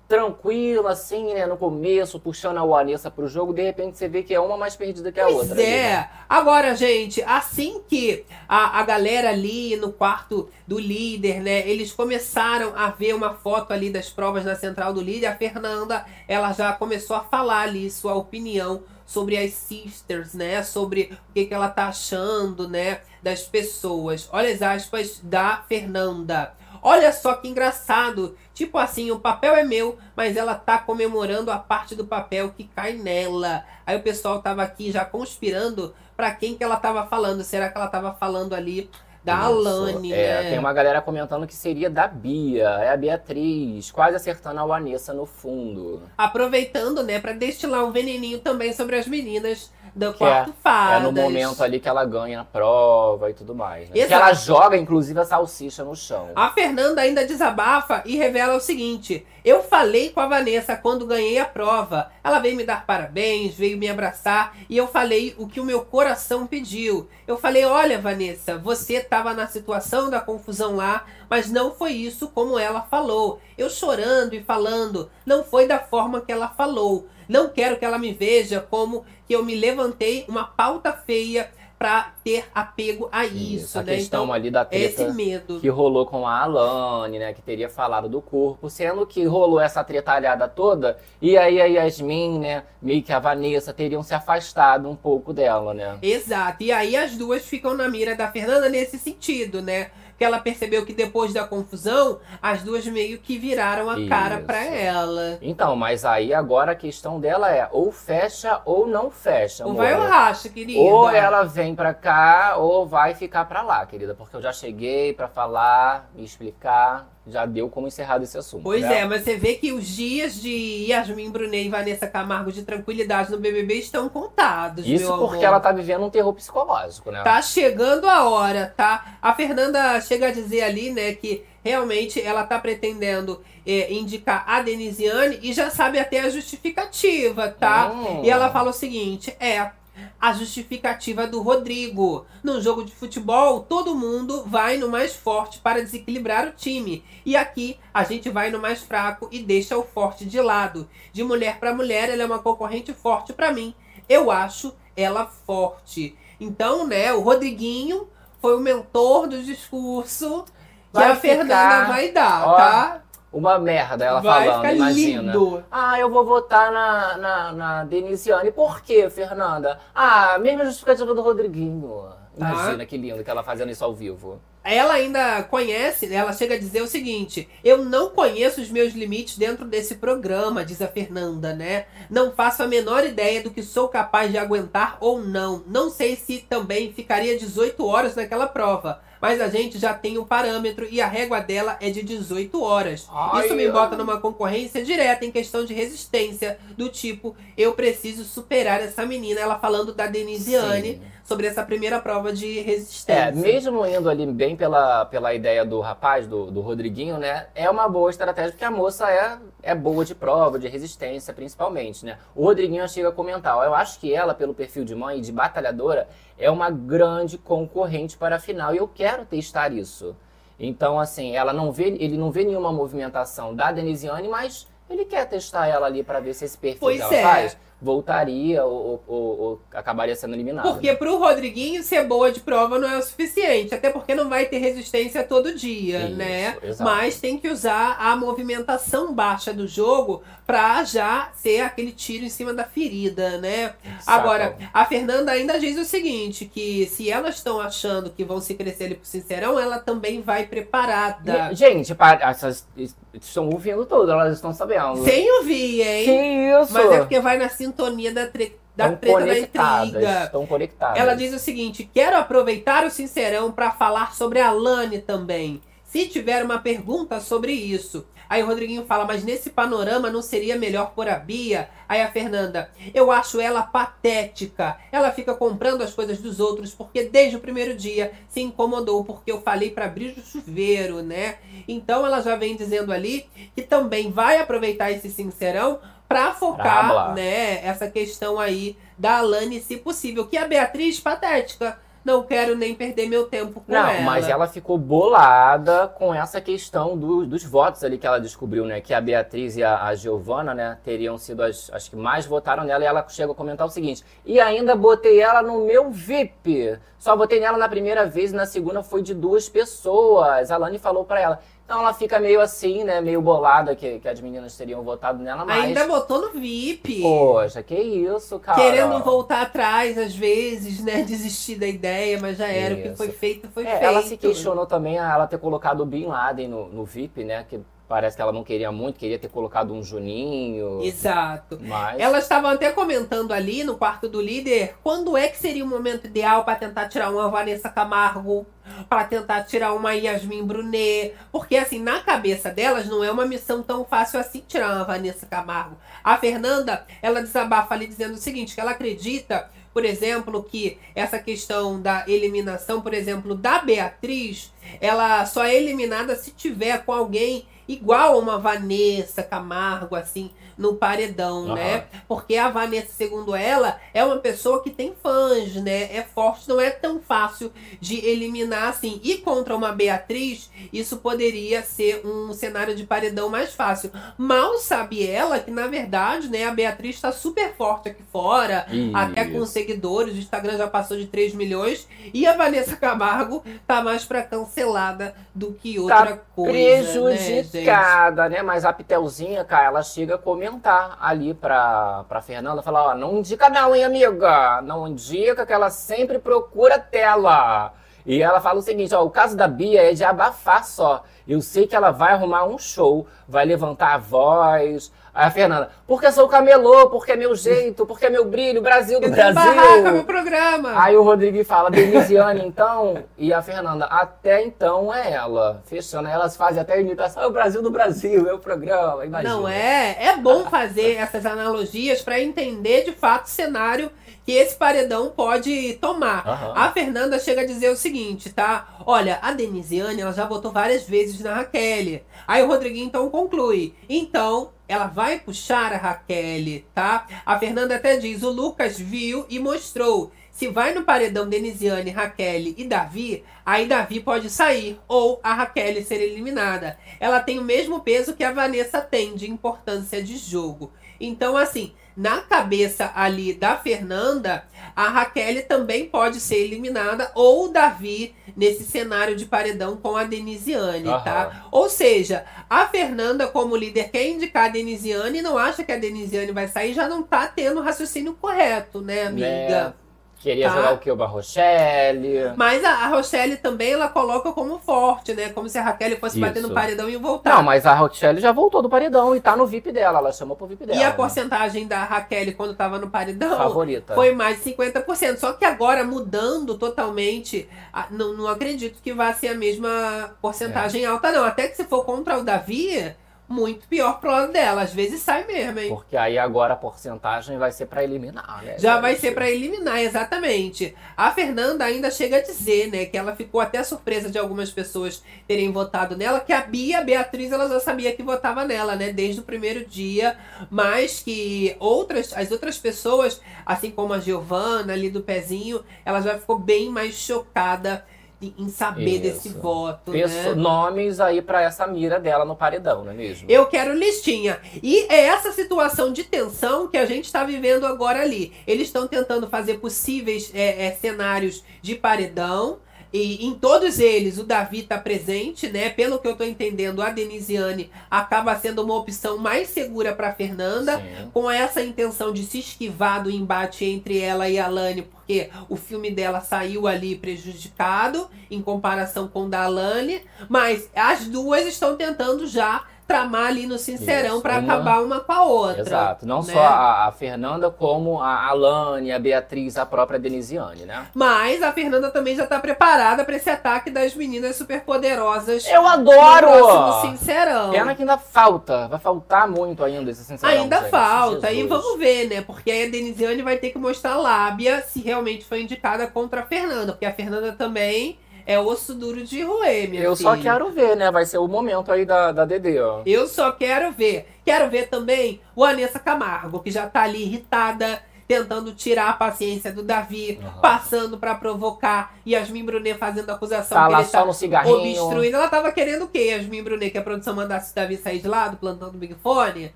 tranquila, 0.09 0.91
assim, 0.91 1.35
né? 1.35 1.45
No 1.45 1.55
começo, 1.55 2.19
puxando 2.19 2.57
a 2.57 2.65
Vanessa 2.65 3.11
pro 3.11 3.27
jogo. 3.27 3.53
De 3.53 3.61
repente 3.61 3.95
você 3.97 4.09
vê 4.09 4.23
que 4.23 4.33
é 4.33 4.39
uma 4.39 4.57
mais 4.57 4.75
perdida 4.75 5.11
que 5.11 5.19
a 5.19 5.25
Pois 5.25 5.51
outra. 5.51 5.61
é. 5.61 5.93
né? 5.93 6.09
Agora, 6.27 6.75
gente, 6.75 7.21
assim 7.21 7.81
que 7.87 8.25
a, 8.47 8.79
a 8.79 8.83
galera 8.83 9.29
ali 9.29 9.75
no 9.75 9.93
quarto 9.93 10.49
do 10.67 10.79
líder, 10.79 11.41
né, 11.41 11.69
eles 11.69 11.91
começaram 11.91 12.73
a 12.75 12.89
ver 12.89 13.13
uma 13.13 13.35
foto 13.35 13.71
ali 13.71 13.91
das 13.91 14.09
provas 14.09 14.43
na 14.43 14.55
central 14.55 14.93
do 14.93 15.01
líder, 15.01 15.27
a 15.27 15.35
Fernanda, 15.35 16.03
ela 16.27 16.51
já 16.53 16.73
começou 16.73 17.15
a 17.15 17.21
falar 17.21 17.61
ali 17.61 17.89
sua 17.91 18.15
opinião 18.15 18.81
sobre 19.05 19.37
as 19.37 19.53
sisters, 19.53 20.33
né, 20.33 20.61
sobre 20.63 21.11
o 21.29 21.33
que, 21.33 21.45
que 21.45 21.53
ela 21.53 21.67
tá 21.69 21.87
achando, 21.87 22.67
né, 22.67 23.01
das 23.23 23.41
pessoas. 23.41 24.27
Olha 24.31 24.51
as 24.53 24.61
aspas 24.61 25.19
da 25.23 25.63
Fernanda. 25.67 26.53
Olha 26.81 27.11
só 27.11 27.33
que 27.35 27.47
engraçado. 27.47 28.35
Tipo 28.53 28.77
assim, 28.77 29.11
o 29.11 29.19
papel 29.19 29.55
é 29.55 29.63
meu, 29.63 29.97
mas 30.15 30.35
ela 30.35 30.55
tá 30.55 30.77
comemorando 30.77 31.51
a 31.51 31.57
parte 31.57 31.95
do 31.95 32.05
papel 32.05 32.51
que 32.55 32.65
cai 32.75 32.93
nela. 32.93 33.63
Aí 33.85 33.95
o 33.97 34.01
pessoal 34.03 34.41
tava 34.41 34.63
aqui 34.63 34.91
já 34.91 35.05
conspirando 35.05 35.93
pra 36.15 36.31
quem 36.31 36.55
que 36.55 36.63
ela 36.63 36.75
tava 36.77 37.05
falando. 37.07 37.43
Será 37.43 37.69
que 37.69 37.77
ela 37.77 37.87
tava 37.87 38.13
falando 38.13 38.53
ali 38.53 38.89
da 39.23 39.33
Isso. 39.35 39.43
Alane, 39.67 40.13
É, 40.13 40.43
né? 40.43 40.49
tem 40.49 40.59
uma 40.59 40.71
galera 40.71 41.01
comentando 41.01 41.45
que 41.45 41.53
seria 41.55 41.89
da 41.89 42.07
Bia, 42.07 42.63
é 42.81 42.89
a 42.89 42.97
Beatriz, 42.97 43.91
quase 43.91 44.15
acertando 44.15 44.59
a 44.61 44.65
Vanessa 44.65 45.13
no 45.13 45.25
fundo. 45.25 46.01
Aproveitando, 46.17 47.03
né, 47.03 47.19
pra 47.19 47.33
destilar 47.33 47.83
um 47.83 47.91
veneninho 47.91 48.39
também 48.39 48.71
sobre 48.71 48.95
as 48.97 49.07
meninas 49.07 49.71
do 49.95 50.13
quarto 50.13 50.51
É 50.51 50.53
fadas. 50.61 51.03
no 51.03 51.11
momento 51.11 51.63
ali 51.63 51.79
que 51.79 51.87
ela 51.89 52.05
ganha 52.05 52.41
a 52.41 52.45
prova 52.45 53.29
e 53.29 53.33
tudo 53.33 53.55
mais. 53.55 53.89
Né? 53.89 54.05
Que 54.05 54.13
ela 54.13 54.33
joga, 54.33 54.77
inclusive, 54.77 55.19
a 55.19 55.25
salsicha 55.25 55.83
no 55.83 55.95
chão. 55.95 56.29
A 56.35 56.49
Fernanda 56.51 57.01
ainda 57.01 57.25
desabafa 57.25 58.01
e 58.05 58.15
revela 58.17 58.55
o 58.55 58.59
seguinte: 58.59 59.25
Eu 59.43 59.63
falei 59.63 60.09
com 60.09 60.19
a 60.19 60.27
Vanessa 60.27 60.75
quando 60.75 61.05
ganhei 61.05 61.39
a 61.39 61.45
prova. 61.45 62.11
Ela 62.23 62.39
veio 62.39 62.55
me 62.55 62.65
dar 62.65 62.85
parabéns, 62.85 63.55
veio 63.55 63.77
me 63.77 63.89
abraçar 63.89 64.55
e 64.69 64.77
eu 64.77 64.87
falei 64.87 65.35
o 65.37 65.47
que 65.47 65.59
o 65.59 65.65
meu 65.65 65.81
coração 65.81 66.45
pediu. 66.47 67.07
Eu 67.27 67.37
falei: 67.37 67.65
Olha, 67.65 67.99
Vanessa, 67.99 68.57
você 68.57 68.95
estava 68.95 69.33
na 69.33 69.47
situação 69.47 70.09
da 70.09 70.19
confusão 70.19 70.75
lá, 70.75 71.05
mas 71.29 71.49
não 71.51 71.71
foi 71.71 71.93
isso 71.93 72.27
como 72.29 72.57
ela 72.57 72.81
falou. 72.81 73.39
Eu 73.57 73.69
chorando 73.69 74.33
e 74.33 74.43
falando, 74.43 75.09
não 75.25 75.43
foi 75.43 75.67
da 75.67 75.79
forma 75.79 76.21
que 76.21 76.31
ela 76.31 76.47
falou. 76.49 77.07
Não 77.29 77.47
quero 77.47 77.77
que 77.77 77.85
ela 77.85 77.97
me 77.99 78.11
veja 78.11 78.59
como 78.59 79.05
que 79.27 79.33
eu 79.33 79.45
me 79.45 79.55
levantei 79.55 80.25
uma 80.27 80.43
pauta 80.43 80.91
feia 80.91 81.51
pra 81.77 82.11
ter 82.25 82.43
apego 82.53 83.07
a 83.09 83.25
isso, 83.25 83.79
a 83.79 83.83
né? 83.83 83.95
questão 83.95 84.23
Então, 84.25 84.33
ali 84.33 84.51
da 84.51 84.67
é 84.69 84.79
esse 84.81 84.95
treta 84.97 85.13
medo. 85.13 85.61
que 85.61 85.69
rolou 85.69 86.05
com 86.05 86.27
a 86.27 86.41
Alane, 86.41 87.17
né? 87.19 87.31
Que 87.31 87.41
teria 87.41 87.69
falado 87.69 88.09
do 88.09 88.21
corpo, 88.21 88.69
sendo 88.69 89.07
que 89.07 89.23
rolou 89.23 89.61
essa 89.61 89.81
tretalhada 89.81 90.45
toda, 90.49 90.97
e 91.21 91.37
aí 91.37 91.61
a 91.61 91.65
Yasmin, 91.67 92.39
né? 92.39 92.63
Meio 92.81 93.01
que 93.01 93.13
a 93.13 93.19
Vanessa 93.19 93.71
teriam 93.73 94.03
se 94.03 94.13
afastado 94.13 94.89
um 94.89 94.95
pouco 94.95 95.31
dela, 95.31 95.73
né? 95.73 95.97
Exato. 96.01 96.61
E 96.63 96.69
aí 96.69 96.97
as 96.97 97.15
duas 97.15 97.45
ficam 97.45 97.73
na 97.77 97.87
mira 97.87 98.13
da 98.13 98.29
Fernanda 98.29 98.67
nesse 98.67 98.99
sentido, 98.99 99.61
né? 99.61 99.89
Que 100.19 100.25
ela 100.25 100.37
percebeu 100.37 100.85
que 100.85 100.91
depois 100.91 101.33
da 101.33 101.47
confusão, 101.47 102.19
as 102.41 102.61
duas 102.61 102.85
meio 102.85 103.19
que 103.19 103.37
viraram 103.37 103.89
a 103.89 104.05
cara 104.05 104.35
Isso. 104.35 104.45
pra 104.45 104.65
ela. 104.65 105.37
Então, 105.41 105.77
mas 105.77 106.03
aí 106.03 106.33
agora 106.33 106.73
a 106.73 106.75
questão 106.75 107.21
dela 107.21 107.49
é 107.49 107.69
ou 107.71 107.89
fecha 107.89 108.61
ou 108.65 108.85
não 108.85 109.09
fecha. 109.09 109.65
Ou 109.65 109.73
vai 109.73 109.95
ou 109.95 110.05
racha, 110.05 110.49
querida. 110.49 110.77
Ou 110.77 111.09
ela 111.09 111.43
vem 111.43 111.73
pra 111.73 111.93
cá 111.93 112.57
ou 112.57 112.85
vai 112.85 113.15
ficar 113.15 113.45
pra 113.45 113.61
lá, 113.61 113.85
querida, 113.85 114.13
porque 114.13 114.35
eu 114.35 114.41
já 114.41 114.51
cheguei 114.51 115.13
pra 115.13 115.29
falar, 115.29 116.09
me 116.13 116.25
explicar, 116.25 117.07
já 117.29 117.45
deu 117.45 117.69
como 117.69 117.87
encerrado 117.87 118.23
esse 118.23 118.37
assunto. 118.37 118.63
Pois 118.63 118.81
né? 118.81 119.01
é, 119.01 119.05
mas 119.05 119.23
você 119.23 119.35
vê 119.35 119.55
que 119.55 119.71
os 119.71 119.87
dias 119.87 120.41
de 120.41 120.85
Yasmin 120.89 121.29
Brunet 121.29 121.65
e 121.65 121.69
Vanessa 121.69 122.07
Camargo 122.07 122.51
de 122.51 122.63
tranquilidade 122.63 123.31
no 123.31 123.37
BBB 123.37 123.75
estão 123.75 124.09
contados, 124.09 124.85
Isso 124.85 125.07
porque 125.17 125.35
amor. 125.35 125.45
ela 125.45 125.59
tá 125.59 125.71
vivendo 125.71 126.05
um 126.05 126.09
terror 126.09 126.33
psicológico, 126.33 127.11
né? 127.11 127.21
Tá 127.23 127.41
chegando 127.41 128.07
a 128.07 128.29
hora, 128.29 128.73
tá? 128.75 129.17
A 129.21 129.33
Fernanda 129.33 129.99
chega 130.01 130.27
a 130.27 130.31
dizer 130.31 130.63
ali, 130.63 130.91
né, 130.91 131.13
que 131.13 131.43
realmente 131.63 132.21
ela 132.21 132.43
tá 132.43 132.57
pretendendo 132.59 133.41
é, 133.65 133.91
indicar 133.93 134.43
a 134.47 134.61
Denisiane 134.61 135.39
e 135.41 135.53
já 135.53 135.69
sabe 135.69 135.99
até 135.99 136.21
a 136.21 136.29
justificativa, 136.29 137.49
tá? 137.49 137.91
Hum. 137.91 138.23
E 138.23 138.29
ela 138.29 138.49
fala 138.49 138.69
o 138.69 138.73
seguinte: 138.73 139.35
é. 139.39 139.71
A 140.19 140.33
justificativa 140.33 141.27
do 141.27 141.41
Rodrigo. 141.41 142.25
Num 142.43 142.61
jogo 142.61 142.83
de 142.83 142.91
futebol, 142.91 143.61
todo 143.61 143.95
mundo 143.95 144.43
vai 144.45 144.77
no 144.77 144.89
mais 144.89 145.15
forte 145.15 145.59
para 145.59 145.81
desequilibrar 145.81 146.47
o 146.47 146.51
time. 146.51 147.03
E 147.25 147.35
aqui 147.35 147.79
a 147.93 148.03
gente 148.03 148.29
vai 148.29 148.49
no 148.51 148.59
mais 148.59 148.81
fraco 148.81 149.27
e 149.31 149.39
deixa 149.39 149.77
o 149.77 149.83
forte 149.83 150.25
de 150.25 150.39
lado. 150.41 150.89
De 151.11 151.23
mulher 151.23 151.59
para 151.59 151.73
mulher, 151.73 152.09
ela 152.09 152.23
é 152.23 152.25
uma 152.25 152.39
concorrente 152.39 152.93
forte 152.93 153.33
para 153.33 153.51
mim. 153.51 153.73
Eu 154.07 154.29
acho 154.31 154.73
ela 154.95 155.25
forte. 155.25 156.15
Então, 156.39 156.87
né, 156.87 157.13
o 157.13 157.21
Rodriguinho 157.21 158.07
foi 158.41 158.55
o 158.55 158.59
mentor 158.59 159.27
do 159.27 159.43
discurso 159.43 160.45
que 160.45 160.51
Vai 160.93 161.11
a 161.11 161.15
Fernanda 161.15 161.43
ficar, 161.43 161.87
vai 161.87 162.11
dar, 162.11 162.47
ó, 162.47 162.55
tá? 162.55 163.01
Uma 163.31 163.59
merda 163.59 164.03
ela 164.05 164.21
vai 164.21 164.47
falando, 164.47 164.75
imagina. 164.75 165.21
lindo. 165.21 165.63
Ah, 165.71 165.99
eu 165.99 166.09
vou 166.09 166.25
votar 166.25 166.71
na, 166.71 167.17
na, 167.17 167.51
na 167.51 167.83
Denisiane. 167.83 168.51
Por 168.51 168.81
quê, 168.81 169.09
Fernanda? 169.09 169.79
Ah, 169.93 170.37
mesma 170.39 170.65
justificativa 170.65 171.13
do 171.13 171.21
Rodriguinho. 171.21 172.05
Tá. 172.37 172.49
Imagina 172.51 172.85
que 172.85 172.97
lindo 172.97 173.23
que 173.23 173.29
ela 173.29 173.43
fazendo 173.43 173.71
isso 173.71 173.83
ao 173.83 173.93
vivo. 173.93 174.41
Ela 174.63 174.93
ainda 174.93 175.41
conhece, 175.43 176.13
ela 176.13 176.33
chega 176.33 176.55
a 176.55 176.59
dizer 176.59 176.81
o 176.81 176.87
seguinte: 176.87 177.47
eu 177.63 177.83
não 177.85 178.09
conheço 178.09 178.61
os 178.61 178.69
meus 178.69 178.93
limites 178.93 179.37
dentro 179.37 179.65
desse 179.65 179.95
programa, 179.95 180.65
diz 180.65 180.81
a 180.81 180.87
Fernanda, 180.87 181.53
né? 181.53 181.85
Não 182.09 182.31
faço 182.31 182.63
a 182.63 182.67
menor 182.67 183.05
ideia 183.05 183.41
do 183.41 183.51
que 183.51 183.63
sou 183.63 183.87
capaz 183.87 184.31
de 184.31 184.37
aguentar 184.37 184.97
ou 184.99 185.21
não. 185.21 185.63
Não 185.67 185.89
sei 185.89 186.15
se 186.15 186.39
também 186.39 186.91
ficaria 186.93 187.37
18 187.37 187.85
horas 187.85 188.15
naquela 188.15 188.47
prova. 188.47 189.01
Mas 189.21 189.41
a 189.41 189.49
gente 189.49 189.77
já 189.77 189.93
tem 189.93 190.17
um 190.17 190.23
parâmetro 190.23 190.87
e 190.89 191.01
a 191.01 191.07
régua 191.07 191.39
dela 191.39 191.77
é 191.81 191.89
de 191.89 192.01
18 192.03 192.61
horas. 192.61 193.07
Ai, 193.11 193.45
Isso 193.45 193.55
me 193.55 193.69
bota 193.69 193.95
numa 193.97 194.19
concorrência 194.19 194.83
direta 194.83 195.25
em 195.25 195.31
questão 195.31 195.65
de 195.65 195.73
resistência, 195.73 196.57
do 196.77 196.89
tipo, 196.89 197.35
eu 197.57 197.73
preciso 197.73 198.23
superar 198.23 198.79
essa 198.81 199.05
menina. 199.05 199.39
Ela 199.39 199.59
falando 199.59 199.93
da 199.93 200.07
Denisiane 200.07 200.93
Sim. 200.93 201.01
Sobre 201.29 201.45
essa 201.45 201.61
primeira 201.63 201.99
prova 201.99 202.33
de 202.33 202.57
É, 202.57 202.63
resistência. 202.63 203.31
mesmo 203.33 203.85
indo 203.85 204.09
ali 204.09 204.25
bem 204.25 204.55
pela, 204.55 205.05
pela 205.05 205.31
ideia 205.31 205.63
do 205.63 205.79
rapaz, 205.79 206.25
do, 206.25 206.49
do 206.49 206.59
Rodriguinho, 206.59 207.19
né? 207.19 207.45
É 207.53 207.69
uma 207.69 207.87
boa 207.87 208.09
estratégia, 208.09 208.51
porque 208.51 208.65
a 208.65 208.71
moça 208.71 209.07
é, 209.11 209.37
é 209.61 209.75
boa 209.75 210.03
de 210.03 210.15
prova, 210.15 210.57
de 210.57 210.67
resistência, 210.67 211.31
principalmente, 211.31 212.03
né? 212.03 212.17
O 212.35 212.43
Rodriguinho 212.45 212.89
chega 212.89 213.09
a 213.09 213.11
comentar, 213.11 213.55
ó, 213.55 213.63
eu 213.63 213.75
acho 213.75 213.99
que 213.99 214.11
ela, 214.11 214.33
pelo 214.33 214.55
perfil 214.55 214.83
de 214.83 214.95
mãe 214.95 215.19
e 215.19 215.21
de 215.21 215.31
batalhadora, 215.31 216.07
é 216.35 216.49
uma 216.49 216.71
grande 216.71 217.37
concorrente 217.37 218.17
para 218.17 218.37
a 218.37 218.39
final, 218.39 218.73
e 218.73 218.77
eu 218.77 218.87
quero 218.87 219.23
testar 219.23 219.71
isso. 219.71 220.15
Então, 220.59 220.99
assim, 220.99 221.35
ela 221.35 221.53
não 221.53 221.71
vê, 221.71 221.89
ele 221.99 222.17
não 222.17 222.31
vê 222.31 222.43
nenhuma 222.43 222.73
movimentação 222.73 223.55
da 223.55 223.71
Denisiane, 223.71 224.27
mas 224.27 224.67
ele 224.89 225.05
quer 225.05 225.25
testar 225.29 225.67
ela 225.67 225.85
ali 225.85 226.03
para 226.03 226.19
ver 226.19 226.33
se 226.33 226.43
esse 226.45 226.57
perfil 226.57 226.79
Pois 226.79 226.97
que 226.97 227.03
ela 227.03 227.15
é. 227.15 227.21
faz 227.21 227.57
voltaria 227.81 228.63
ou, 228.65 229.01
ou- 229.07 229.39
ou 229.39 229.61
acabaria 229.73 230.15
sendo 230.15 230.33
eliminado. 230.35 230.69
Porque 230.71 230.93
pro 230.95 231.17
Rodriguinho 231.17 231.81
ser 231.83 232.03
boa 232.05 232.31
de 232.31 232.39
prova 232.41 232.77
não 232.77 232.89
é 232.89 232.97
o 232.97 233.01
suficiente. 233.01 233.73
Até 233.73 233.89
porque 233.89 234.13
não 234.13 234.27
vai 234.29 234.45
ter 234.45 234.57
resistência 234.57 235.23
todo 235.23 235.55
dia, 235.55 236.07
Isso, 236.07 236.15
né? 236.15 236.57
exato. 236.61 236.83
Mas 236.89 237.19
tem 237.19 237.37
que 237.37 237.47
usar 237.47 237.95
a 237.99 238.15
movimentação 238.15 239.13
baixa 239.13 239.53
do 239.53 239.67
jogo 239.67 240.21
pra 240.45 240.83
já 240.83 241.29
ser 241.33 241.61
aquele 241.61 241.91
tiro 241.91 242.25
em 242.25 242.29
cima 242.29 242.53
da 242.53 242.63
ferida, 242.63 243.37
né? 243.37 243.73
Saca. 244.01 244.11
Agora, 244.21 244.57
a 244.73 244.85
Fernanda 244.85 245.31
ainda 245.31 245.59
diz 245.59 245.77
o 245.77 245.85
seguinte: 245.85 246.45
que 246.45 246.85
se 246.87 247.09
elas 247.09 247.35
estão 247.35 247.59
achando 247.61 248.09
que 248.09 248.23
vão 248.25 248.41
se 248.41 248.55
crescer 248.55 248.85
ali 248.85 248.95
pro 248.95 249.05
Sincerão, 249.05 249.59
ela 249.59 249.79
também 249.79 250.21
vai 250.21 250.45
preparada. 250.47 251.49
E, 251.51 251.55
Gente, 251.55 251.95
essas 252.21 252.67
estão 253.13 253.49
ouvindo 253.49 253.85
tudo, 253.85 254.11
elas 254.11 254.35
estão 254.35 254.53
sabendo. 254.53 255.03
Sem 255.03 255.31
ouvir, 255.39 255.81
hein? 255.81 256.05
Que 256.05 256.61
isso? 256.63 256.73
Mas 256.73 256.91
é 256.91 256.99
porque 256.99 257.19
vai 257.19 257.37
na 257.37 257.49
sintonia 257.69 258.13
da, 258.13 258.27
tre 258.27 258.57
da 258.75 258.85
Estão 258.85 258.97
treta 258.97 259.59
da 259.59 259.85
intriga. 259.85 260.23
Estão 260.25 260.45
conectadas. 260.45 260.99
Ela 260.99 261.13
diz 261.13 261.33
o 261.33 261.39
seguinte: 261.39 261.89
quero 261.93 262.17
aproveitar 262.17 262.85
o 262.85 262.89
Sincerão 262.89 263.51
para 263.51 263.71
falar 263.71 264.13
sobre 264.13 264.39
a 264.39 264.51
Lani 264.51 264.99
também. 264.99 265.61
Se 265.83 266.07
tiver 266.07 266.43
uma 266.43 266.59
pergunta 266.59 267.19
sobre 267.19 267.51
isso. 267.51 268.05
Aí 268.29 268.43
o 268.43 268.45
Rodriguinho 268.45 268.85
fala, 268.85 269.05
mas 269.05 269.23
nesse 269.23 269.49
panorama 269.49 270.11
não 270.11 270.21
seria 270.21 270.55
melhor 270.55 270.91
por 270.91 271.09
a 271.09 271.17
Bia? 271.17 271.67
Aí 271.87 271.99
a 271.99 272.11
Fernanda, 272.11 272.69
eu 272.93 273.09
acho 273.09 273.41
ela 273.41 273.63
patética. 273.63 274.77
Ela 274.91 275.11
fica 275.11 275.33
comprando 275.33 275.81
as 275.81 275.95
coisas 275.95 276.19
dos 276.19 276.39
outros 276.39 276.71
porque 276.75 277.05
desde 277.05 277.37
o 277.37 277.39
primeiro 277.39 277.75
dia 277.75 278.11
se 278.27 278.39
incomodou 278.39 279.03
porque 279.03 279.31
eu 279.31 279.41
falei 279.41 279.71
para 279.71 279.85
abrir 279.85 280.15
o 280.15 280.21
chuveiro, 280.23 281.01
né? 281.01 281.37
Então 281.67 282.05
ela 282.05 282.21
já 282.21 282.35
vem 282.35 282.55
dizendo 282.55 282.93
ali 282.93 283.27
que 283.55 283.63
também 283.63 284.11
vai 284.11 284.39
aproveitar 284.39 284.91
esse 284.91 285.09
Sincerão 285.09 285.79
para 286.09 286.33
focar, 286.33 286.89
Braba. 286.89 287.13
né, 287.13 287.63
essa 287.65 287.87
questão 287.89 288.39
aí 288.39 288.75
da 288.97 289.19
Alane, 289.19 289.61
se 289.61 289.77
possível. 289.77 290.25
Que 290.27 290.35
a 290.37 290.47
Beatriz, 290.47 290.99
patética. 290.99 291.77
Não 292.03 292.23
quero 292.23 292.55
nem 292.55 292.73
perder 292.73 293.07
meu 293.09 293.25
tempo 293.27 293.59
com 293.61 293.71
Não, 293.71 293.85
ela. 293.87 294.01
mas 294.01 294.27
ela 294.27 294.47
ficou 294.47 294.77
bolada 294.77 295.87
com 295.89 296.13
essa 296.13 296.39
questão 296.39 296.97
do- 296.97 297.25
dos 297.25 297.43
votos 297.43 297.83
ali 297.83 297.97
que 297.97 298.07
ela 298.07 298.19
descobriu, 298.21 298.63
né? 298.65 298.79
Que 298.79 298.93
a 298.93 299.01
Beatriz 299.01 299.57
e 299.57 299.63
a, 299.63 299.83
a 299.83 299.93
Giovana, 299.93 300.53
né, 300.53 300.77
teriam 300.83 301.17
sido 301.17 301.43
as, 301.43 301.69
as 301.73 301.89
que 301.89 301.97
mais 301.97 302.25
votaram 302.25 302.63
nela. 302.63 302.83
E 302.83 302.87
ela 302.87 303.05
chega 303.09 303.33
a 303.33 303.35
comentar 303.35 303.67
o 303.67 303.69
seguinte: 303.69 304.03
e 304.25 304.39
ainda 304.39 304.75
botei 304.75 305.19
ela 305.21 305.41
no 305.43 305.65
meu 305.65 305.91
VIP. 305.91 306.79
Só 306.97 307.15
botei 307.15 307.39
nela 307.41 307.57
na 307.57 307.69
primeira 307.69 308.05
vez 308.05 308.31
e 308.31 308.35
na 308.35 308.45
segunda 308.45 308.81
foi 308.81 309.01
de 309.03 309.13
duas 309.13 309.47
pessoas. 309.49 310.49
A 310.51 310.57
Lani 310.57 310.79
falou 310.79 311.03
pra 311.03 311.19
ela. 311.19 311.39
Então 311.69 311.81
ela 311.81 311.93
fica 311.93 312.19
meio 312.19 312.41
assim, 312.41 312.83
né? 312.83 312.99
Meio 312.99 313.21
bolada 313.21 313.75
que, 313.75 313.99
que 313.99 314.07
as 314.07 314.19
meninas 314.19 314.57
teriam 314.57 314.81
votado 314.81 315.21
nela, 315.21 315.45
mas. 315.45 315.65
Ainda 315.65 315.85
botou 315.85 316.19
no 316.19 316.31
VIP. 316.39 317.03
Poxa, 317.03 317.61
que 317.61 317.75
isso, 317.75 318.39
cara. 318.39 318.59
Querendo 318.59 318.97
voltar 319.03 319.43
atrás, 319.43 319.95
às 319.95 320.15
vezes, 320.15 320.83
né? 320.83 321.03
Desistir 321.03 321.57
da 321.57 321.67
ideia, 321.67 322.17
mas 322.19 322.37
já 322.39 322.47
era. 322.47 322.73
O 322.73 322.81
que 322.81 322.87
Isso. 322.87 322.97
foi 322.97 323.09
feito, 323.09 323.47
foi 323.49 323.65
É, 323.67 323.69
feito. 323.69 323.83
ela 323.83 324.01
se 324.01 324.17
questionou 324.17 324.65
também 324.65 324.97
a 324.97 325.11
ela 325.13 325.27
ter 325.27 325.37
colocado 325.37 325.81
o 325.81 325.85
Bin 325.85 326.07
Laden 326.07 326.47
no, 326.47 326.69
no 326.69 326.83
VIP, 326.85 327.23
né? 327.23 327.45
Que 327.47 327.59
parece 327.89 328.15
que 328.15 328.21
ela 328.21 328.31
não 328.31 328.43
queria 328.43 328.71
muito, 328.71 328.99
queria 328.99 329.17
ter 329.17 329.29
colocado 329.29 329.73
um 329.73 329.83
Juninho. 329.83 330.83
Exato. 330.83 331.59
Mas. 331.59 331.99
Elas 331.99 332.23
estavam 332.23 332.51
até 332.51 332.71
comentando 332.71 333.33
ali 333.33 333.63
no 333.63 333.75
quarto 333.75 334.07
do 334.07 334.21
líder 334.21 334.75
quando 334.83 335.17
é 335.17 335.27
que 335.27 335.37
seria 335.37 335.65
o 335.65 335.67
momento 335.67 336.05
ideal 336.05 336.45
para 336.45 336.55
tentar 336.55 336.87
tirar 336.87 337.09
uma 337.09 337.27
Vanessa 337.29 337.67
Camargo, 337.67 338.45
para 338.87 339.05
tentar 339.05 339.43
tirar 339.43 339.73
uma 339.73 339.95
Yasmin 339.95 340.45
Brunet, 340.45 341.15
porque 341.31 341.57
assim, 341.57 341.81
na 341.81 341.99
cabeça 342.01 342.51
delas 342.51 342.85
não 342.85 343.03
é 343.03 343.11
uma 343.11 343.25
missão 343.25 343.63
tão 343.63 343.83
fácil 343.83 344.19
assim 344.19 344.43
tirar 344.47 344.75
uma 344.75 344.85
Vanessa 344.85 345.25
Camargo. 345.25 345.75
A 346.03 346.15
Fernanda, 346.15 346.85
ela 347.01 347.23
desabafa 347.23 347.73
ali 347.73 347.87
dizendo 347.87 348.13
o 348.13 348.17
seguinte, 348.17 348.53
que 348.53 348.61
ela 348.61 348.71
acredita, 348.71 349.49
por 349.73 349.83
exemplo, 349.83 350.43
que 350.43 350.77
essa 350.93 351.17
questão 351.17 351.81
da 351.81 352.03
eliminação, 352.07 352.81
por 352.81 352.93
exemplo, 352.93 353.33
da 353.33 353.59
Beatriz, 353.59 354.53
ela 354.79 355.25
só 355.25 355.43
é 355.43 355.55
eliminada 355.55 356.15
se 356.15 356.29
tiver 356.29 356.85
com 356.85 356.91
alguém 356.91 357.47
igual 357.69 358.15
a 358.15 358.17
uma 358.17 358.39
Vanessa 358.39 359.21
Camargo, 359.21 359.95
assim, 359.95 360.31
no 360.59 360.75
paredão, 360.75 361.45
Aham. 361.45 361.55
né? 361.55 361.85
Porque 362.07 362.35
a 362.35 362.49
Vanessa, 362.49 362.89
segundo 362.91 363.33
ela, 363.35 363.79
é 363.93 364.03
uma 364.03 364.17
pessoa 364.17 364.61
que 364.61 364.69
tem 364.69 364.93
fãs, 365.01 365.55
né? 365.55 365.83
É 365.95 366.03
forte, 366.13 366.47
não 366.49 366.59
é 366.59 366.69
tão 366.69 366.99
fácil 366.99 367.51
de 367.79 368.05
eliminar 368.05 368.67
assim. 368.67 368.99
E 369.01 369.17
contra 369.19 369.55
uma 369.55 369.71
Beatriz, 369.71 370.51
isso 370.73 370.97
poderia 370.97 371.63
ser 371.63 372.05
um 372.05 372.33
cenário 372.33 372.75
de 372.75 372.83
paredão 372.85 373.29
mais 373.29 373.53
fácil. 373.53 373.89
Mal 374.17 374.57
sabe 374.57 375.07
ela 375.07 375.39
que, 375.39 375.49
na 375.49 375.67
verdade, 375.67 376.27
né, 376.27 376.45
a 376.45 376.51
Beatriz 376.51 376.95
está 376.95 377.11
super 377.13 377.53
forte 377.55 377.87
aqui 377.89 378.03
fora, 378.11 378.65
Isso. 378.69 378.95
até 378.95 379.25
com 379.25 379.45
seguidores, 379.45 380.13
o 380.13 380.17
Instagram 380.19 380.57
já 380.57 380.67
passou 380.67 380.97
de 380.97 381.07
3 381.07 381.33
milhões, 381.33 381.87
e 382.13 382.27
a 382.27 382.35
Vanessa 382.35 382.75
Camargo 382.75 383.41
tá 383.65 383.81
mais 383.81 384.03
pra 384.03 384.21
cancelada 384.23 385.15
do 385.33 385.53
que 385.53 385.79
outra 385.79 386.17
Tá 386.17 386.19
coisa. 386.35 387.01
Né, 387.09 387.17
gente? 387.17 387.49
prejudicada, 387.49 388.27
né, 388.27 388.41
Mas 388.41 388.65
a 388.65 388.73
Pitelzinha, 388.73 389.45
cara, 389.45 389.65
ela 389.67 389.83
chega 389.83 390.15
a 390.15 390.17
comentar 390.49 390.97
ali 390.99 391.33
pra, 391.33 392.03
pra 392.09 392.21
Fernanda, 392.21 392.63
falar, 392.63 392.87
ó, 392.87 392.95
não 392.95 393.19
indica 393.19 393.49
não, 393.49 393.75
hein, 393.75 393.83
amiga? 393.83 394.61
Não 394.63 394.87
indica 394.87 395.45
que 395.45 395.53
ela 395.53 395.69
sempre 395.69 396.17
procura 396.17 396.79
tela. 396.79 397.71
E 398.05 398.21
ela 398.21 398.41
fala 398.41 398.59
o 398.59 398.61
seguinte, 398.61 398.95
ó, 398.95 399.03
o 399.03 399.11
caso 399.11 399.37
da 399.37 399.47
Bia 399.47 399.91
é 399.91 399.93
de 399.93 400.03
abafar 400.03 400.65
só. 400.65 401.03
Eu 401.27 401.41
sei 401.41 401.67
que 401.67 401.75
ela 401.75 401.91
vai 401.91 402.13
arrumar 402.13 402.45
um 402.45 402.57
show, 402.57 403.05
vai 403.27 403.45
levantar 403.45 403.93
a 403.93 403.97
voz. 403.97 404.91
Aí 405.13 405.27
a 405.27 405.31
Fernanda, 405.31 405.69
porque 405.87 406.11
sou 406.11 406.27
camelô, 406.27 406.89
porque 406.89 407.11
é 407.11 407.15
meu 407.15 407.35
jeito, 407.35 407.85
porque 407.85 408.05
é 408.05 408.09
meu 408.09 408.25
brilho, 408.25 408.61
Brasil 408.61 408.99
do 408.99 409.07
Eu 409.07 409.11
Brasil. 409.11 409.33
barraca, 409.33 409.91
meu 409.91 410.03
programa. 410.03 410.81
Aí 410.81 410.95
o 410.95 411.03
Rodrigo 411.03 411.43
fala, 411.43 411.69
Denisiane, 411.71 412.45
então. 412.45 413.03
E 413.17 413.33
a 413.33 413.41
Fernanda, 413.41 413.85
até 413.85 414.43
então 414.43 414.93
é 414.93 415.11
ela. 415.11 415.61
Fechando. 415.65 416.07
Elas 416.07 416.37
fazem 416.37 416.61
até 416.61 416.73
a 416.73 416.81
imitação, 416.81 417.23
é 417.23 417.27
o 417.27 417.31
Brasil 417.31 417.61
do 417.61 417.71
Brasil, 417.71 418.27
é 418.29 418.33
o 418.33 418.39
programa. 418.39 419.05
Imagina. 419.05 419.35
Não 419.35 419.47
é? 419.47 419.97
É 419.99 420.17
bom 420.17 420.45
fazer 420.45 420.95
essas 420.95 421.25
analogias 421.25 422.01
para 422.01 422.19
entender 422.19 422.83
de 422.83 422.91
fato 422.91 423.25
o 423.25 423.29
cenário 423.29 423.91
que 424.29 424.33
esse 424.33 424.55
paredão 424.55 425.09
pode 425.09 425.73
tomar. 425.81 426.19
Aham. 426.19 426.53
A 426.55 426.71
Fernanda 426.71 427.17
chega 427.17 427.41
a 427.41 427.45
dizer 427.47 427.71
o 427.71 427.75
seguinte, 427.75 428.31
tá? 428.31 428.77
Olha, 428.85 429.17
a 429.23 429.33
Denisiane, 429.33 430.01
ela 430.01 430.13
já 430.13 430.27
votou 430.27 430.51
várias 430.51 430.83
vezes 430.83 431.19
na 431.21 431.33
Raquel. 431.33 432.01
Aí 432.27 432.43
o 432.43 432.47
Rodriguinho 432.47 432.85
então 432.85 433.09
conclui. 433.09 433.73
Então, 433.89 434.51
ela 434.67 434.85
vai 434.85 435.19
puxar 435.19 435.73
a 435.73 435.77
Raquel, 435.77 436.61
tá? 436.75 437.07
A 437.25 437.39
Fernanda 437.39 437.75
até 437.75 437.97
diz, 437.97 438.21
o 438.21 438.29
Lucas 438.29 438.79
viu 438.79 439.25
e 439.31 439.39
mostrou. 439.39 440.11
Se 440.31 440.47
vai 440.47 440.75
no 440.75 440.83
paredão 440.83 441.27
Denisiane, 441.27 441.89
Raquel 441.89 442.53
e 442.55 442.65
Davi, 442.65 443.23
aí 443.43 443.65
Davi 443.67 443.99
pode 443.99 444.29
sair 444.29 444.79
ou 444.87 445.19
a 445.23 445.33
Raquel 445.33 445.83
ser 445.83 446.03
eliminada. 446.03 446.77
Ela 446.99 447.19
tem 447.19 447.39
o 447.39 447.43
mesmo 447.43 447.79
peso 447.79 448.13
que 448.13 448.23
a 448.23 448.31
Vanessa 448.31 448.79
tem 448.79 449.15
de 449.15 449.27
importância 449.27 450.03
de 450.03 450.17
jogo. 450.17 450.71
Então, 450.99 451.35
assim, 451.35 451.73
na 451.99 452.21
cabeça 452.21 452.93
ali 452.95 453.33
da 453.33 453.57
Fernanda, 453.57 454.45
a 454.73 454.87
Raquel 454.87 455.45
também 455.45 455.85
pode 455.89 456.21
ser 456.21 456.37
eliminada 456.37 457.11
ou 457.13 457.47
o 457.47 457.47
Davi 457.49 458.15
nesse 458.37 458.63
cenário 458.63 459.17
de 459.17 459.25
paredão 459.25 459.75
com 459.75 459.97
a 459.97 460.05
Denisiane, 460.05 460.87
Aham. 460.87 461.03
tá? 461.03 461.47
Ou 461.51 461.69
seja, 461.69 462.23
a 462.49 462.65
Fernanda, 462.67 463.27
como 463.27 463.53
líder, 463.53 463.89
quer 463.89 464.07
indicar 464.07 464.45
a 464.45 464.47
Denisiane 464.49 465.19
e 465.19 465.21
não 465.21 465.37
acha 465.37 465.61
que 465.61 465.73
a 465.73 465.77
Denisiane 465.77 466.31
vai 466.31 466.47
sair, 466.47 466.73
já 466.73 466.87
não 466.87 467.03
tá 467.03 467.27
tendo 467.27 467.59
o 467.59 467.63
raciocínio 467.63 468.13
correto, 468.13 468.79
né, 468.79 469.07
amiga? 469.07 469.27
Né? 469.27 469.73
Queria 470.21 470.49
Tá. 470.49 470.55
jogar 470.55 470.73
o 470.73 470.77
que? 470.79 470.91
O 470.91 470.95
Barrochelle. 470.95 472.33
Mas 472.35 472.63
a, 472.63 472.71
a 472.71 472.87
Rochelle 472.87 473.37
também 473.37 473.71
ela 473.71 473.87
coloca 473.87 474.31
como 474.33 474.59
forte, 474.59 475.13
né? 475.13 475.29
Como 475.29 475.47
se 475.47 475.57
a 475.57 475.63
Raquel 475.63 475.97
fosse 475.97 476.19
bater 476.19 476.41
no 476.41 476.47
Isso. 476.47 476.53
paredão 476.55 476.89
e 476.89 476.97
voltar. 476.97 477.35
Não, 477.35 477.43
mas 477.43 477.65
a 477.65 477.73
Rochelle 477.73 478.19
já 478.19 478.31
voltou 478.31 478.61
do 478.61 478.69
paredão 478.69 479.15
e 479.15 479.21
tá 479.21 479.35
no 479.37 479.47
VIP 479.47 479.71
dela. 479.71 479.99
Ela 479.99 480.11
chamou 480.11 480.35
pro 480.35 480.45
VIP 480.47 480.65
dela. 480.65 480.77
E 480.77 480.83
a 480.83 480.89
né? 480.89 480.95
porcentagem 480.95 481.67
da 481.67 481.83
Raquel 481.83 482.33
quando 482.35 482.53
tava 482.53 482.77
no 482.77 482.89
paredão 482.89 483.37
Favorita. 483.37 483.95
foi 483.95 484.13
mais 484.13 484.43
de 484.43 484.51
50%. 484.53 485.17
Só 485.17 485.33
que 485.33 485.45
agora, 485.45 485.83
mudando 485.85 486.57
totalmente, 486.57 487.47
não, 487.89 488.13
não 488.13 488.27
acredito 488.27 488.81
que 488.81 488.91
vá 488.93 489.13
ser 489.13 489.29
a 489.29 489.35
mesma 489.35 490.15
porcentagem 490.21 490.85
alta, 490.85 491.11
não. 491.11 491.23
Até 491.23 491.47
que 491.47 491.55
se 491.55 491.63
for 491.63 491.85
contra 491.85 492.17
o 492.17 492.23
Davi, 492.23 492.93
muito 493.29 493.67
pior 493.67 493.99
pro 493.99 494.09
lado 494.11 494.33
dela. 494.33 494.63
Às 494.63 494.73
vezes 494.73 495.01
sai 495.01 495.25
mesmo, 495.25 495.59
hein? 495.59 495.69
Porque 495.69 495.95
aí 495.95 496.17
agora 496.17 496.55
a 496.55 496.57
porcentagem 496.57 497.37
vai 497.37 497.51
ser 497.51 497.67
pra 497.67 497.83
eliminar, 497.83 498.43
né? 498.43 498.57
Já 498.57 498.81
vai 498.81 498.95
ser 498.95 499.13
pra 499.13 499.29
eliminar, 499.29 499.79
exatamente. 499.79 500.75
A 500.97 501.11
Fernanda 501.11 501.63
ainda 501.63 501.91
chega 501.91 502.17
a 502.17 502.21
dizer, 502.21 502.71
né, 502.71 502.85
que 502.85 502.97
ela 502.97 503.15
ficou 503.15 503.39
até 503.39 503.63
surpresa 503.63 504.09
de 504.09 504.17
algumas 504.17 504.49
pessoas 504.49 505.03
terem 505.27 505.51
votado 505.51 505.95
nela, 505.95 506.19
que 506.19 506.33
a 506.33 506.41
Bia, 506.41 506.79
a 506.79 506.83
Beatriz, 506.83 507.31
ela 507.31 507.47
já 507.47 507.59
sabia 507.59 507.95
que 507.95 508.01
votava 508.01 508.43
nela, 508.43 508.75
né, 508.75 508.91
desde 508.91 509.21
o 509.21 509.23
primeiro 509.23 509.65
dia, 509.65 510.17
mas 510.49 511.01
que 511.01 511.55
outras, 511.59 512.11
as 512.13 512.31
outras 512.31 512.57
pessoas, 512.57 513.21
assim 513.45 513.69
como 513.69 513.93
a 513.93 513.99
Giovana 513.99 514.73
ali 514.73 514.89
do 514.89 515.01
pezinho, 515.01 515.63
ela 515.85 516.01
já 516.01 516.17
ficou 516.17 516.39
bem 516.39 516.69
mais 516.69 516.95
chocada 516.95 517.85
em, 518.21 518.49
saber 518.49 518.91
Isso. 518.95 519.01
desse 519.01 519.29
voto, 519.29 519.91
Pesso- 519.91 520.29
né? 520.29 520.35
Nomes 520.35 520.99
aí 520.99 521.21
pra 521.21 521.41
essa 521.41 521.65
mira 521.65 521.99
dela 521.99 522.25
no 522.25 522.35
paredão, 522.35 522.83
não 522.83 522.91
é 522.91 522.95
mesmo? 522.95 523.29
Eu 523.29 523.45
quero 523.45 523.73
listinha. 523.73 524.39
E 524.61 524.85
é 524.89 525.05
essa 525.05 525.31
situação 525.31 525.91
de 525.93 526.03
tensão 526.03 526.67
que 526.67 526.77
a 526.77 526.85
gente 526.85 527.05
está 527.05 527.23
vivendo 527.23 527.65
agora 527.65 528.01
ali. 528.01 528.33
Eles 528.45 528.67
estão 528.67 528.87
tentando 528.87 529.27
fazer 529.27 529.59
possíveis 529.59 530.31
é, 530.33 530.67
é, 530.67 530.71
cenários 530.71 531.43
de 531.61 531.75
paredão. 531.75 532.59
E 532.91 533.25
em 533.25 533.33
todos 533.35 533.79
eles 533.79 534.17
o 534.17 534.23
Davi 534.23 534.61
está 534.61 534.77
presente, 534.77 535.47
né? 535.47 535.69
Pelo 535.69 535.99
que 535.99 536.07
eu 536.07 536.15
tô 536.15 536.23
entendendo, 536.23 536.81
a 536.81 536.89
Denisiane 536.89 537.69
acaba 537.89 538.35
sendo 538.35 538.63
uma 538.63 538.75
opção 538.75 539.17
mais 539.17 539.49
segura 539.49 539.93
para 539.93 540.13
Fernanda 540.13 540.77
Sim. 540.77 541.09
com 541.13 541.29
essa 541.29 541.61
intenção 541.61 542.11
de 542.11 542.23
se 542.23 542.39
esquivar 542.39 543.03
do 543.03 543.11
embate 543.11 543.63
entre 543.63 543.99
ela 543.99 544.27
e 544.27 544.39
a 544.39 544.47
Lani, 544.47 544.81
porque 544.81 545.29
o 545.47 545.55
filme 545.55 545.91
dela 545.91 546.21
saiu 546.21 546.67
ali 546.67 546.95
prejudicado 546.95 548.09
em 548.29 548.41
comparação 548.41 549.07
com 549.07 549.25
o 549.25 549.29
da 549.29 549.47
Lani, 549.47 550.01
mas 550.27 550.69
as 550.75 551.05
duas 551.05 551.45
estão 551.45 551.75
tentando 551.75 552.25
já 552.27 552.65
tramar 552.89 553.27
ali 553.27 553.45
no 553.45 553.59
Sincerão 553.59 554.19
para 554.19 554.39
uma- 554.39 554.53
acabar 554.55 554.81
uma 554.81 554.99
com 554.99 555.11
a 555.13 555.21
outra. 555.21 555.61
Exato. 555.61 556.07
Não 556.07 556.23
né? 556.23 556.33
só 556.33 556.39
a, 556.39 556.87
a 556.87 556.91
Fernanda, 556.91 557.51
como 557.51 558.01
a 558.01 558.25
Alane, 558.27 558.91
a 558.91 558.97
Beatriz, 558.97 559.57
a 559.57 559.65
própria 559.65 559.99
Denisiane, 559.99 560.63
né? 560.65 560.87
Mas 560.95 561.43
a 561.43 561.53
Fernanda 561.53 561.91
também 561.91 562.15
já 562.15 562.25
tá 562.25 562.39
preparada 562.39 563.05
para 563.05 563.15
esse 563.15 563.29
ataque 563.29 563.69
das 563.69 563.93
meninas 563.93 564.35
superpoderosas 564.37 565.45
Eu 565.47 565.61
no 565.61 565.67
adoro! 565.67 566.27
próximo 566.27 566.97
Sincerão. 566.97 567.51
Pena 567.51 567.75
que 567.75 567.83
ainda 567.83 567.97
falta. 567.99 568.67
Vai 568.67 568.79
faltar 568.79 569.27
muito 569.27 569.63
ainda 569.63 569.91
esse 569.91 570.03
sincerão. 570.03 570.33
Ainda 570.33 570.61
gente. 570.61 570.69
falta. 570.71 571.31
E 571.31 571.41
Jesus. 571.41 571.49
vamos 571.49 571.77
ver, 571.77 572.09
né? 572.09 572.21
Porque 572.23 572.49
aí 572.49 572.63
a 572.67 572.69
Denisiane 572.71 573.21
vai 573.21 573.37
ter 573.37 573.51
que 573.51 573.59
mostrar 573.59 573.97
lábia 573.97 574.63
se 574.67 574.81
realmente 574.81 575.25
foi 575.25 575.43
indicada 575.43 575.85
contra 575.85 576.21
a 576.21 576.25
Fernanda. 576.25 576.71
Porque 576.71 576.87
a 576.87 576.93
Fernanda 576.93 577.33
também 577.33 577.99
é 578.31 578.39
osso 578.39 578.75
duro 578.75 579.03
de 579.03 579.23
roer, 579.23 579.67
minha 579.69 579.81
Eu 579.81 579.95
só 579.95 580.15
quero 580.15 580.51
ver, 580.51 580.75
né? 580.77 580.91
Vai 580.91 581.03
ser 581.05 581.17
o 581.17 581.27
momento 581.27 581.71
aí 581.71 581.83
da, 581.83 582.11
da 582.11 582.25
Dedê, 582.25 582.61
ó. 582.61 582.81
Eu 582.85 583.07
só 583.07 583.31
quero 583.31 583.71
ver. 583.71 584.07
Quero 584.23 584.49
ver 584.49 584.69
também 584.69 585.19
o 585.35 585.43
Anessa 585.43 585.79
Camargo, 585.79 586.39
que 586.39 586.51
já 586.51 586.67
tá 586.67 586.83
ali 586.83 587.01
irritada, 587.01 587.81
tentando 588.07 588.53
tirar 588.53 588.89
a 588.89 588.93
paciência 588.93 589.51
do 589.51 589.63
Davi, 589.63 590.19
Aham. 590.21 590.41
passando 590.41 590.97
pra 590.99 591.15
provocar. 591.15 591.95
Yasmin 592.07 592.43
Brunet 592.45 592.77
fazendo 592.77 593.09
acusação 593.09 593.57
Tá 593.57 593.65
que 593.65 593.71
lá 593.73 593.79
ele 593.79 593.87
só 593.87 593.99
tá 593.99 594.05
no 594.05 594.13
cigarrinho. 594.13 594.83
obstruindo. 594.83 595.15
Ela 595.17 595.27
tava 595.27 595.51
querendo 595.51 595.85
o 595.85 595.87
quê, 595.87 596.11
Yasmin 596.11 596.43
Brunet? 596.43 596.71
Que 596.71 596.77
a 596.77 596.83
produção 596.83 597.15
mandasse 597.15 597.51
o 597.51 597.55
Davi 597.55 597.77
sair 597.77 597.99
de 597.99 598.07
lá 598.07 598.27
do 598.27 598.37
plantão 598.37 598.69
do 598.71 598.77
Big 598.77 598.95
Fone? 599.01 599.51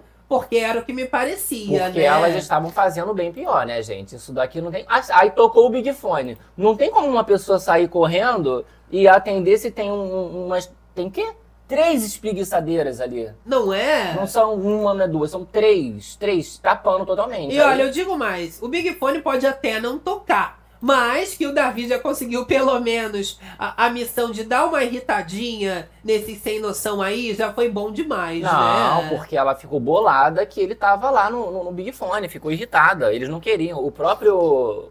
Porque 0.33 0.57
era 0.57 0.79
o 0.79 0.83
que 0.83 0.91
me 0.91 1.05
parecia, 1.05 1.83
Porque 1.83 1.99
né? 1.99 2.05
elas 2.05 2.35
estavam 2.35 2.71
fazendo 2.71 3.13
bem 3.13 3.31
pior, 3.31 3.67
né, 3.67 3.83
gente? 3.83 4.15
Isso 4.15 4.33
daqui 4.33 4.59
não 4.59 4.71
tem. 4.71 4.83
Aí 4.87 5.29
tocou 5.29 5.67
o 5.67 5.69
Big 5.69 5.93
Fone. 5.93 6.39
Não 6.57 6.75
tem 6.75 6.89
como 6.89 7.07
uma 7.07 7.23
pessoa 7.23 7.59
sair 7.59 7.87
correndo 7.87 8.65
e 8.89 9.07
atender 9.07 9.59
se 9.59 9.69
tem 9.69 9.91
um, 9.91 10.45
umas. 10.47 10.71
Tem 10.95 11.07
quê? 11.07 11.33
Três 11.67 12.03
espreguiçadeiras 12.03 12.99
ali. 12.99 13.29
Não 13.45 13.71
é? 13.71 14.15
Não 14.15 14.25
são 14.25 14.55
uma, 14.55 14.93
não 14.95 15.05
é 15.05 15.07
duas, 15.07 15.29
são 15.29 15.45
três. 15.45 16.15
Três, 16.15 16.57
tapando 16.57 17.05
totalmente. 17.05 17.53
E 17.53 17.59
Aí- 17.61 17.67
olha, 17.67 17.83
eu 17.83 17.91
digo 17.91 18.17
mais, 18.17 18.59
o 18.59 18.67
Big 18.67 18.91
Fone 18.95 19.21
pode 19.21 19.45
até 19.45 19.79
não 19.79 19.99
tocar, 19.99 20.62
mas 20.83 21.33
que 21.33 21.47
o 21.47 21.53
Davi 21.53 21.87
já 21.87 21.97
conseguiu 21.97 22.45
pelo 22.45 22.77
menos 22.81 23.39
a, 23.57 23.85
a 23.85 23.89
missão 23.89 24.31
de 24.31 24.43
dar 24.43 24.65
uma 24.65 24.83
irritadinha 24.83 25.87
nesse 26.03 26.35
sem 26.35 26.59
noção 26.59 27.01
aí, 27.01 27.33
já 27.33 27.53
foi 27.53 27.69
bom 27.69 27.89
demais, 27.89 28.41
Não, 28.41 29.03
né? 29.03 29.09
porque 29.09 29.37
ela 29.37 29.55
ficou 29.55 29.79
bolada 29.79 30.45
que 30.45 30.59
ele 30.59 30.75
tava 30.75 31.09
lá 31.09 31.29
no, 31.29 31.49
no, 31.49 31.63
no 31.63 31.71
Big 31.71 31.93
Fone, 31.93 32.27
ficou 32.27 32.51
irritada. 32.51 33.13
Eles 33.13 33.29
não 33.29 33.39
queriam. 33.39 33.79
O 33.79 33.89
próprio 33.89 34.35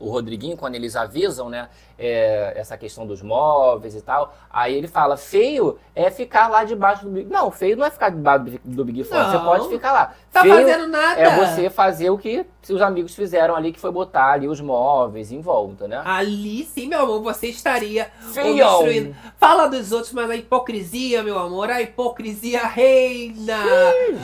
o 0.00 0.08
Rodriguinho, 0.08 0.56
quando 0.56 0.76
eles 0.76 0.96
avisam, 0.96 1.50
né, 1.50 1.68
é, 2.04 2.52
essa 2.56 2.76
questão 2.76 3.06
dos 3.06 3.22
móveis 3.22 3.94
e 3.94 4.02
tal, 4.02 4.34
aí 4.50 4.74
ele 4.74 4.88
fala: 4.88 5.16
feio 5.16 5.78
é 5.94 6.10
ficar 6.10 6.48
lá 6.48 6.64
debaixo 6.64 7.04
do 7.04 7.10
Big 7.12 7.30
Não, 7.30 7.50
feio 7.50 7.76
não 7.76 7.86
é 7.86 7.90
ficar 7.90 8.08
debaixo 8.10 8.58
do- 8.64 8.84
Big 8.84 9.04
Fone, 9.04 9.24
você 9.30 9.38
pode 9.38 9.68
ficar 9.68 9.92
lá. 9.92 10.12
Tá 10.32 10.40
feio 10.42 10.56
fazendo 10.56 10.86
nada. 10.88 11.20
é 11.20 11.30
você 11.46 11.70
fazer 11.70 12.10
o 12.10 12.18
que 12.18 12.44
seus 12.62 12.80
amigos 12.80 13.14
fizeram 13.14 13.54
ali, 13.54 13.72
que 13.72 13.78
foi 13.78 13.90
botar 13.92 14.32
ali 14.32 14.48
os 14.48 14.60
móveis 14.60 15.30
em 15.30 15.40
volta, 15.40 15.86
né? 15.86 16.00
Ali 16.04 16.64
sim, 16.64 16.88
meu 16.88 17.00
amor, 17.02 17.22
você 17.22 17.48
estaria 17.48 18.10
Feio! 18.32 18.66
obstruindo. 18.66 19.16
Fala 19.42 19.66
dos 19.66 19.90
outros, 19.90 20.12
mas 20.12 20.30
a 20.30 20.36
hipocrisia, 20.36 21.20
meu 21.20 21.36
amor, 21.36 21.68
a 21.68 21.82
hipocrisia 21.82 22.60
reina. 22.64 23.58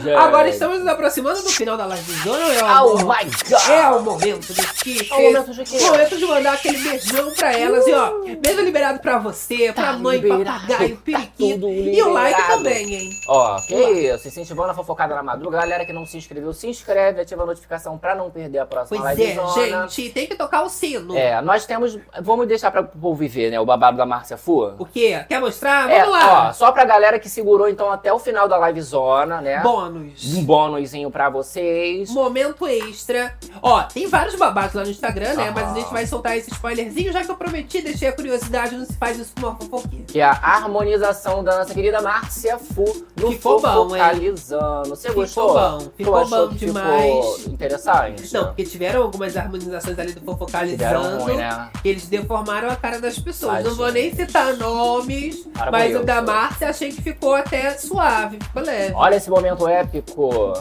Gente. 0.00 0.10
Agora 0.14 0.48
estamos 0.48 0.78
nos 0.78 0.86
aproximando 0.86 1.42
do 1.42 1.48
final 1.50 1.76
da 1.76 1.86
live 1.86 2.04
do 2.04 2.12
Zona, 2.22 2.48
meu 2.50 2.64
Oh 2.64 2.68
amor. 2.68 3.04
my 3.04 3.24
god! 3.24 3.68
É 3.68 3.90
o 3.90 4.00
momento 4.00 4.52
do 4.54 4.62
Kifes. 4.74 5.10
É 5.10 5.14
o 5.14 5.22
momento 5.24 5.52
de 5.54 5.64
quê? 5.64 5.80
Momento 5.80 6.16
de 6.18 6.24
mandar 6.24 6.52
aquele 6.52 6.78
beijão 6.78 7.32
pra 7.32 7.52
elas. 7.52 7.84
E 7.88 7.92
ó, 7.94 8.12
beijo 8.38 8.60
liberado 8.62 9.00
pra 9.00 9.18
você, 9.18 9.72
pra 9.72 9.86
Tá 9.86 9.92
mãe, 9.94 10.18
liberado, 10.18 10.44
papagaio, 10.68 10.94
tá 10.96 11.02
periquito. 11.04 11.32
tudo 11.36 11.68
e 11.68 12.00
o 12.00 12.12
like 12.12 12.46
também, 12.46 12.94
hein? 12.94 13.10
Ó, 13.26 13.60
que 13.62 13.74
isso, 13.74 14.28
incentivando 14.28 14.70
a 14.70 14.74
fofocada 14.74 15.16
na 15.16 15.22
madruga. 15.24 15.58
Galera 15.58 15.84
que 15.84 15.92
não 15.92 16.06
se 16.06 16.16
inscreveu, 16.16 16.52
se 16.52 16.68
inscreve, 16.68 17.22
ativa 17.22 17.42
a 17.42 17.46
notificação 17.46 17.98
pra 17.98 18.14
não 18.14 18.30
perder 18.30 18.60
a 18.60 18.66
próxima 18.66 19.02
Pois 19.02 19.16
live 19.18 19.22
é, 19.32 19.88
gente, 19.88 20.10
tem 20.10 20.28
que 20.28 20.36
tocar 20.36 20.62
o 20.62 20.68
sino. 20.68 21.16
É, 21.18 21.40
nós 21.42 21.66
temos. 21.66 21.98
Vamos 22.22 22.46
deixar 22.46 22.70
para 22.70 22.82
o 22.82 22.86
povo 22.86 23.16
viver, 23.16 23.50
né? 23.50 23.58
O 23.58 23.66
babado 23.66 23.96
da 23.96 24.06
Márcia 24.06 24.36
Fu. 24.36 24.62
O 24.78 24.86
quê? 24.86 25.07
Quer 25.28 25.40
mostrar? 25.40 25.90
É, 25.90 26.00
Vamos 26.04 26.12
lá. 26.18 26.48
ó, 26.48 26.52
só 26.52 26.72
pra 26.72 26.84
galera 26.84 27.18
que 27.18 27.28
segurou 27.28 27.68
então 27.68 27.90
até 27.90 28.12
o 28.12 28.18
final 28.18 28.48
da 28.48 28.58
livezona, 28.68 29.40
né? 29.40 29.60
Bônus. 29.60 30.34
Um 30.34 30.44
bônusinho 30.44 31.10
pra 31.10 31.28
vocês. 31.30 32.10
Momento 32.10 32.66
extra. 32.66 33.34
Ó, 33.62 33.82
tem 33.82 34.06
vários 34.06 34.34
babados 34.36 34.74
lá 34.74 34.82
no 34.84 34.90
Instagram, 34.90 35.34
né? 35.34 35.44
Aham. 35.44 35.52
Mas 35.54 35.70
a 35.70 35.74
gente 35.74 35.92
vai 35.92 36.06
soltar 36.06 36.36
esse 36.36 36.50
spoilerzinho, 36.52 37.12
já 37.12 37.24
que 37.24 37.30
eu 37.30 37.36
prometi, 37.36 37.80
deixei 37.80 38.08
a 38.08 38.12
curiosidade, 38.12 38.76
não 38.76 38.84
se 38.84 38.96
faz 38.96 39.18
isso 39.18 39.32
com 39.40 39.46
uma 39.46 39.56
fofoquinha. 39.56 40.04
Que 40.06 40.20
é 40.20 40.24
a 40.24 40.30
harmonização 40.32 41.42
da 41.42 41.58
nossa 41.58 41.74
querida 41.74 42.00
Márcia 42.00 42.58
Fu 42.58 42.84
no 43.16 43.32
Ficou 43.32 43.60
bom, 43.60 43.94
hein? 43.96 44.02
Focalizando. 44.02 44.88
Você 44.90 45.08
Ficou 45.08 45.22
gostou? 45.24 45.54
bom, 45.54 45.78
Tu 45.78 45.92
ficou 45.96 46.28
bom 46.28 46.48
demais. 46.48 47.36
Ficou 47.36 47.52
interessante? 47.52 48.32
Não, 48.34 48.44
porque 48.46 48.64
tiveram 48.64 49.02
algumas 49.02 49.36
harmonizações 49.36 49.98
ali 49.98 50.12
do 50.12 50.20
Tiveram 50.20 50.38
Fofocalizando. 50.38 51.24
ruim, 51.24 51.36
né? 51.36 51.68
Eles 51.84 52.06
deformaram 52.08 52.68
a 52.70 52.76
cara 52.76 53.00
das 53.00 53.18
pessoas. 53.18 53.54
Ai, 53.56 53.62
Não 53.62 53.74
vou 53.74 53.90
nem 53.92 54.14
citar 54.14 54.54
nomes, 54.98 55.46
Para 55.54 55.70
mas 55.70 55.94
o 55.96 56.02
da. 56.04 56.22
Márcia 56.22 56.68
achei 56.70 56.90
que 56.90 57.00
ficou 57.02 57.34
até 57.34 57.70
suave, 57.78 58.38
ficou 58.42 58.62
leve. 58.62 58.92
Olha 58.94 59.16
esse 59.16 59.30
momento 59.30 59.66
épico. 59.68 60.52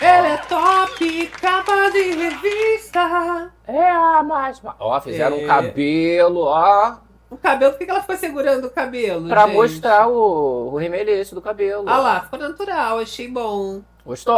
Ela 0.00 0.28
é 0.28 0.36
top, 0.48 1.26
capa 1.40 1.90
de 1.90 2.02
revista. 2.14 3.50
É 3.66 3.88
a 3.90 4.22
mais. 4.22 4.60
Ó, 4.80 5.00
fizeram 5.00 5.36
É. 5.38 5.44
um 5.44 5.46
cabelo, 5.46 6.40
ó. 6.46 6.96
O 7.30 7.36
cabelo, 7.36 7.72
por 7.72 7.78
que 7.78 7.84
que 7.86 7.90
ela 7.90 8.00
ficou 8.00 8.16
segurando 8.16 8.66
o 8.66 8.70
cabelo? 8.70 9.28
Pra 9.28 9.46
gente? 9.46 9.54
mostrar 9.54 10.08
o, 10.08 10.70
o 10.72 10.76
do 11.34 11.40
cabelo. 11.40 11.84
Ah 11.88 11.98
lá, 11.98 12.20
ficou 12.22 12.38
natural, 12.38 12.98
achei 12.98 13.28
bom. 13.28 13.80
Gostou? 14.04 14.36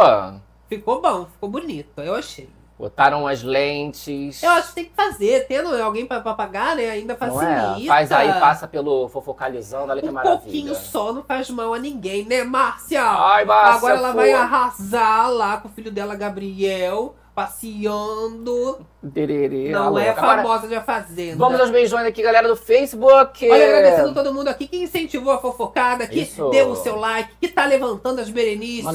Ficou 0.67 1.01
bom, 1.01 1.25
ficou 1.25 1.49
bonito, 1.49 2.01
eu 2.01 2.15
achei. 2.15 2.49
Botaram 2.77 3.25
as 3.25 3.41
lentes. 3.41 4.43
Eu 4.43 4.49
acho 4.51 4.69
que 4.69 4.75
tem 4.75 4.85
que 4.85 4.93
fazer, 4.93 5.47
tendo 5.47 5.73
alguém 5.81 6.05
pra, 6.05 6.19
pra 6.19 6.33
pagar, 6.33 6.75
né? 6.75 6.89
Ainda 6.89 7.13
Não 7.13 7.19
facilita. 7.39 7.83
é? 7.83 7.87
Faz 7.87 8.11
aí, 8.11 8.27
passa 8.39 8.67
pelo 8.67 9.07
fofocalizando, 9.07 9.91
olha 9.93 10.01
que 10.01 10.09
Um 10.09 10.11
maravilha. 10.11 10.41
pouquinho 10.41 10.75
só 10.75 11.13
não 11.13 11.23
faz 11.23 11.49
mal 11.49 11.73
a 11.73 11.79
ninguém, 11.79 12.25
né, 12.25 12.43
Márcia? 12.43 13.01
Ai, 13.01 13.45
Márcia, 13.45 13.75
Agora 13.77 13.93
ela 13.95 14.09
pô. 14.09 14.15
vai 14.17 14.33
arrasar 14.33 15.31
lá 15.31 15.55
com 15.57 15.69
o 15.69 15.71
filho 15.71 15.89
dela, 15.89 16.15
Gabriel, 16.15 17.15
passeando. 17.35 18.79
Dererê, 19.03 19.69
Não 19.69 19.87
alô. 19.87 19.99
é 19.99 20.09
Agora, 20.09 20.41
famosa 20.41 20.67
de 20.67 20.75
A 20.75 20.81
Fazenda. 20.81 21.37
Vamos 21.37 21.59
aos 21.59 21.69
beijões 21.69 22.07
aqui, 22.07 22.23
galera 22.23 22.47
do 22.47 22.55
Facebook. 22.55 23.47
Olha, 23.49 23.65
agradecendo 23.65 24.13
todo 24.13 24.33
mundo 24.33 24.47
aqui 24.47 24.67
que 24.67 24.77
incentivou 24.77 25.33
a 25.33 25.37
fofocada, 25.37 26.07
que 26.07 26.21
Isso. 26.21 26.49
deu 26.49 26.69
o 26.69 26.75
seu 26.75 26.95
like, 26.95 27.29
que 27.39 27.49
tá 27.49 27.65
levantando 27.65 28.21
as 28.21 28.29
berenices. 28.29 28.87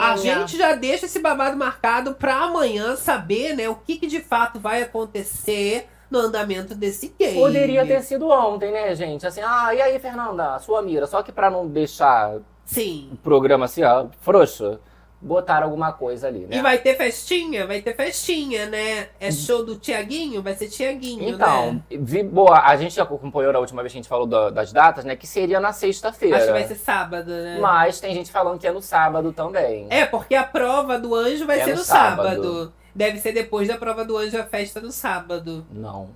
A 0.00 0.16
gente 0.16 0.56
já 0.56 0.74
deixa 0.74 1.06
esse 1.06 1.18
babado 1.18 1.56
marcado 1.56 2.14
pra 2.14 2.36
amanhã 2.36 2.94
saber, 2.94 3.56
né, 3.56 3.68
o 3.68 3.74
que, 3.74 3.96
que 3.96 4.06
de 4.06 4.20
fato 4.20 4.60
vai 4.60 4.82
acontecer 4.82 5.88
no 6.10 6.18
andamento 6.20 6.74
desse 6.74 7.14
game. 7.18 7.38
Poderia 7.38 7.86
ter 7.86 8.02
sido 8.02 8.28
ontem, 8.28 8.70
né, 8.72 8.94
gente? 8.94 9.26
Assim, 9.26 9.40
ah, 9.42 9.74
e 9.74 9.80
aí, 9.80 9.98
Fernanda, 9.98 10.58
sua 10.58 10.80
mira? 10.82 11.06
Só 11.06 11.22
que 11.22 11.30
pra 11.32 11.50
não 11.50 11.66
deixar 11.66 12.36
Sim. 12.64 13.10
o 13.12 13.16
programa 13.16 13.66
assim, 13.66 13.82
ó, 13.82 14.06
frouxo, 14.20 14.78
botaram 15.20 15.64
alguma 15.66 15.92
coisa 15.92 16.28
ali, 16.28 16.40
né? 16.46 16.56
E 16.56 16.62
vai 16.62 16.78
ter 16.78 16.96
festinha? 16.96 17.66
Vai 17.66 17.80
ter 17.82 17.94
festinha, 17.96 18.66
né? 18.66 19.08
É 19.18 19.30
show 19.32 19.64
do 19.64 19.76
Tiaguinho? 19.76 20.40
Vai 20.42 20.54
ser 20.54 20.68
Tiaguinho, 20.68 21.28
Então, 21.28 21.74
né? 21.74 21.80
vi, 21.90 22.22
boa, 22.22 22.60
a 22.60 22.76
gente 22.76 23.00
acompanhou 23.00 23.52
na 23.52 23.58
última 23.58 23.82
vez 23.82 23.92
que 23.92 23.98
a 23.98 24.00
gente 24.02 24.08
falou 24.08 24.26
da- 24.26 24.50
das 24.50 24.72
datas, 24.72 25.04
né? 25.04 25.16
Que 25.16 25.26
seria 25.26 25.58
na 25.60 25.72
sexta-feira. 25.72 26.36
Acho 26.36 26.46
que 26.46 26.52
vai 26.52 26.64
ser 26.66 26.76
sábado, 26.76 27.30
né? 27.30 27.58
Mas 27.60 27.98
tem 28.00 28.14
gente 28.14 28.30
falando 28.30 28.58
que 28.58 28.66
é 28.66 28.72
no 28.72 28.80
sábado 28.82 29.32
também. 29.32 29.86
É, 29.90 30.06
porque 30.06 30.34
a 30.34 30.44
prova 30.44 30.98
do 30.98 31.14
anjo 31.14 31.46
vai 31.46 31.60
É 31.60 31.64
ser 31.64 31.70
no 31.72 31.78
no 31.78 31.84
sábado. 31.84 32.28
sábado. 32.28 32.72
Deve 32.94 33.18
ser 33.18 33.32
depois 33.32 33.68
da 33.68 33.76
prova 33.76 34.04
do 34.04 34.16
anjo 34.16 34.36
a 34.38 34.44
festa 34.44 34.80
no 34.80 34.90
sábado. 34.90 35.64
Não. 35.70 36.10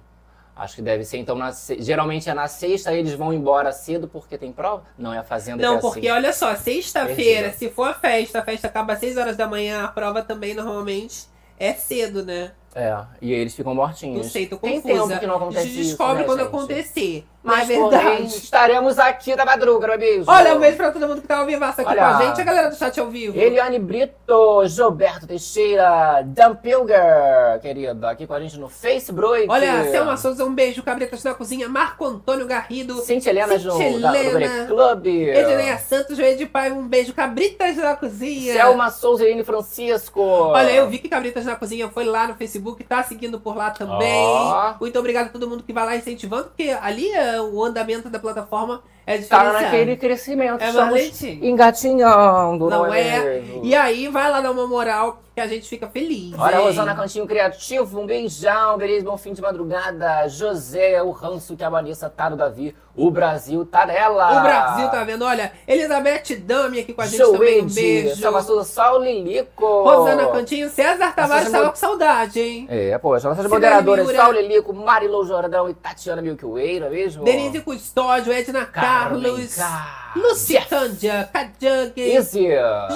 Acho 0.63 0.77
que 0.77 0.83
deve 0.83 1.05
ser, 1.05 1.19
então, 1.19 1.35
na 1.35 1.51
geralmente 1.81 2.31
é 2.31 2.35
na 2.35 2.47
sexta, 2.47 2.95
eles 2.95 3.15
vão 3.15 3.33
embora 3.33 3.73
cedo 3.73 4.07
porque 4.07 4.39
tem 4.39 4.53
prova? 4.53 4.85
Não, 4.97 5.13
é 5.13 5.19
a 5.19 5.25
fazenda 5.25 5.61
Não, 5.61 5.79
é 5.79 5.81
porque 5.81 6.07
assim. 6.07 6.17
olha 6.17 6.33
só, 6.33 6.55
sexta-feira, 6.55 7.53
se 7.53 7.69
for 7.69 7.89
a 7.89 7.95
festa, 7.95 8.39
a 8.39 8.45
festa 8.45 8.69
acaba 8.69 8.93
às 8.93 9.01
6 9.01 9.17
horas 9.17 9.37
da 9.37 9.49
manhã, 9.49 9.83
a 9.83 9.89
prova 9.89 10.23
também 10.23 10.55
normalmente 10.55 11.27
é 11.59 11.73
cedo, 11.73 12.25
né? 12.25 12.53
É, 12.75 12.97
e 13.21 13.35
aí 13.35 13.41
eles 13.41 13.55
ficam 13.55 13.75
mortinhos. 13.75 14.17
Não 14.17 14.25
sei, 14.25 14.47
tô 14.47 14.57
Tem 14.57 14.81
confusa. 14.81 15.09
tempo 15.09 15.21
que 15.21 15.27
não 15.27 15.35
A 15.35 15.37
acontece 15.39 15.67
gente 15.69 15.81
isso, 15.81 15.89
descobre 15.91 16.19
né, 16.19 16.25
quando 16.25 16.39
gente? 16.39 16.49
acontecer. 16.49 17.27
Mas, 17.45 17.69
é 17.69 17.75
verdade. 17.75 18.23
estaremos 18.27 18.99
aqui 19.01 19.35
da 19.35 19.45
madruga, 19.45 19.89
não 19.89 19.95
é 19.95 19.99
mesmo? 19.99 20.31
Olha, 20.33 20.55
um 20.55 20.61
beijo 20.61 20.77
pra 20.77 20.93
todo 20.93 21.09
mundo 21.09 21.21
que 21.21 21.27
tá 21.27 21.39
ao 21.39 21.47
vivo 21.47 21.65
aqui 21.65 21.83
Olha. 21.85 21.97
com 21.97 22.05
a 22.05 22.23
gente, 22.25 22.41
a 22.41 22.45
galera 22.45 22.71
do 22.71 22.77
chat 22.77 23.01
ao 23.01 23.11
vivo. 23.11 23.37
Eliane 23.37 23.81
Brito, 23.81 24.65
Gilberto 24.67 25.27
Teixeira, 25.27 26.23
Dan 26.25 26.55
Pilger, 26.55 27.59
querida, 27.61 28.11
aqui 28.11 28.29
com 28.29 28.35
a 28.35 28.41
gente 28.41 28.57
no 28.61 28.69
Facebook. 28.69 29.47
Olha, 29.49 29.91
Selma 29.91 30.17
Souza, 30.17 30.45
um 30.45 30.55
beijo. 30.55 30.85
Cabritas 30.85 31.25
na 31.25 31.35
cozinha, 31.35 31.69
Marco 31.69 32.05
Antônio 32.05 32.47
Garrido. 32.47 32.95
Cintia 33.03 33.31
Helena 33.33 33.59
Cintia 33.59 33.89
Helena. 33.89 34.67
Club. 34.67 35.07
Edineia 35.07 35.79
Santos, 35.79 36.17
Joelho 36.17 36.39
de 36.39 36.47
Pai, 36.47 36.71
um 36.71 36.87
beijo. 36.87 37.13
Cabritas 37.13 37.77
na 37.77 37.97
cozinha. 37.97 38.53
Selma 38.53 38.89
Souza, 38.91 39.25
Irene 39.25 39.43
Francisco. 39.43 40.21
Olha, 40.21 40.71
eu 40.71 40.89
vi 40.89 40.99
que 40.99 41.09
Cabritas 41.09 41.45
na 41.45 41.57
Cozinha 41.57 41.89
foi 41.89 42.05
lá 42.05 42.29
no 42.29 42.35
Facebook, 42.35 42.62
tá 42.85 43.03
seguindo 43.03 43.41
por 43.41 43.57
lá 43.57 43.71
também. 43.71 44.13
Ó. 44.13 44.75
Muito 44.81 44.99
obrigado 44.99 45.27
a 45.27 45.31
todo 45.31 45.49
mundo 45.49 45.63
que 45.63 45.73
vai 45.73 45.85
lá 45.85 45.97
incentivando, 45.97 46.45
porque 46.45 46.71
ali 46.81 47.11
é, 47.11 47.41
o 47.41 47.63
andamento 47.65 48.09
da 48.09 48.19
plataforma 48.19 48.83
é 49.07 49.19
Tá 49.19 49.53
naquele 49.53 49.97
crescimento. 49.97 50.63
É 50.63 50.69
Estamos 50.69 51.23
engatinhando, 51.23 52.69
não, 52.69 52.85
Não 52.85 52.95
é? 52.95 53.01
é? 53.01 53.43
E 53.63 53.75
aí, 53.75 54.09
vai 54.09 54.31
lá 54.31 54.41
dar 54.41 54.51
uma 54.51 54.67
moral, 54.67 55.21
que 55.35 55.41
a 55.41 55.47
gente 55.47 55.69
fica 55.69 55.89
feliz. 55.89 56.35
Olha? 56.39 56.59
Rosana 56.59 56.95
Cantinho 56.95 57.27
Criativo, 57.27 58.01
um 58.01 58.07
beijão, 58.07 58.77
beleza, 58.77 59.05
bom 59.05 59.17
fim 59.17 59.33
de 59.33 59.41
madrugada. 59.41 60.29
José, 60.29 61.03
o 61.03 61.11
ranço 61.11 61.57
que 61.57 61.65
a 61.65 61.71
Vanessa 61.71 62.09
tá 62.11 62.29
no 62.29 62.37
Davi, 62.37 62.75
o 62.95 63.11
Brasil 63.11 63.65
tá 63.65 63.87
nela. 63.87 64.39
O 64.39 64.43
Brasil 64.43 64.89
tá 64.91 65.03
vendo, 65.05 65.25
olha, 65.25 65.51
Elizabeth 65.67 66.37
Dami 66.45 66.81
aqui 66.81 66.93
com 66.93 67.01
a 67.01 67.07
gente 67.07 67.19
também, 67.23 67.63
um 67.63 67.67
beijo. 67.67 68.21
Souza, 68.43 68.65
Sol 68.65 69.03
Lilico. 69.03 69.65
Rosana 69.85 70.27
Cantinho, 70.27 70.69
César 70.69 71.15
Tavares 71.15 71.51
tava 71.51 71.65
mo- 71.65 71.71
com 71.71 71.77
saudade, 71.77 72.39
hein? 72.39 72.67
É, 72.69 72.99
pô, 72.99 73.15
as 73.15 73.25
nossas 73.25 73.47
moderadoras. 73.47 74.07
Sol 74.15 74.33
Lilico, 74.33 74.75
Marilou 74.75 75.25
Jordão 75.25 75.71
e 75.71 75.73
Tatiana 75.75 76.21
Milkway, 76.21 76.79
não 76.79 76.89
é 76.89 76.91
mesmo? 76.91 77.25
Denise 77.25 77.61
Custódio, 77.63 78.31
Edna 78.33 78.67
Carmen 78.67 78.92
Carlos, 78.93 79.55
Carlos. 79.57 80.02
Lucicândia, 80.15 81.29
Cajug, 81.33 81.93
Izzy. 81.97 82.49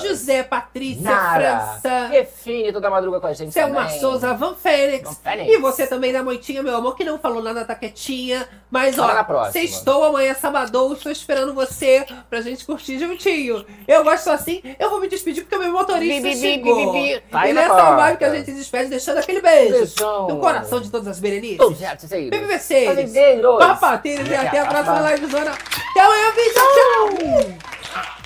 José 0.03 0.43
Patrícia 0.43 1.03
Nara. 1.03 1.61
França, 1.81 2.07
Refine 2.09 2.73
toda 2.73 2.91
madruga 2.91 3.21
com 3.21 3.27
a 3.27 3.33
gente 3.33 3.53
Selma 3.53 3.85
também. 3.85 4.01
Souza, 4.01 4.35
Van 4.35 4.55
Fênix. 4.55 5.21
Van. 5.25 5.35
E 5.37 5.59
você 5.59 5.87
também 5.87 6.13
da 6.13 6.23
Moitinha, 6.23 6.63
meu 6.63 6.77
amor, 6.77 6.97
que 6.97 7.05
não 7.05 7.19
falou 7.19 7.43
nada, 7.43 7.65
tá 7.65 7.75
quietinha. 7.75 8.47
Mas, 8.71 8.97
Fala 8.97 9.15
na 9.15 9.27
ó, 9.29 9.51
sextou 9.51 10.05
amanhã, 10.05 10.35
sabadão, 10.35 10.93
estou 10.93 11.11
esperando 11.11 11.55
você 11.55 12.05
pra 12.29 12.41
gente 12.41 12.65
curtir 12.65 12.99
juntinho. 12.99 13.65
Eu 13.87 14.05
gosto 14.05 14.29
assim, 14.31 14.63
eu 14.79 14.91
vou 14.91 15.01
me 15.01 15.09
despedir 15.09 15.43
porque 15.43 15.57
o 15.57 15.61
meu 15.61 15.73
motorista 15.73 16.23
Bi, 16.23 16.35
bi, 16.35 16.35
bi, 16.35 16.41
chegou. 16.41 16.93
bi, 16.93 17.15
bi. 17.15 17.21
Tá 17.31 17.41
aí 17.41 17.51
e 17.51 17.55
na 17.55 17.63
nessa 17.63 17.97
vibe 17.97 18.19
que 18.19 18.25
a 18.25 18.35
gente 18.35 18.53
despede, 18.53 18.91
deixando 18.91 19.19
aquele 19.19 19.41
beijo 19.41 19.73
Beijão. 19.73 20.29
no 20.29 20.39
coração 20.41 20.81
de 20.81 20.91
todas 20.91 21.09
as 21.09 21.21
Berenices. 21.21 21.59
Todos 21.59 21.79
certo, 21.79 22.05
isso 22.05 22.15
aí. 22.15 22.31
BBB6. 22.31 22.87
Fazendeiros. 22.87 23.59
Papateiros 23.59 24.29
e 24.29 24.35
até 24.35 24.59
a 24.61 24.67
próxima 24.67 25.15
livezona. 25.15 25.53
Até 25.53 26.01
amanhã, 26.01 26.31
vídeo. 26.33 26.53
Tchau! 26.55 27.06
Oh! 27.09 28.26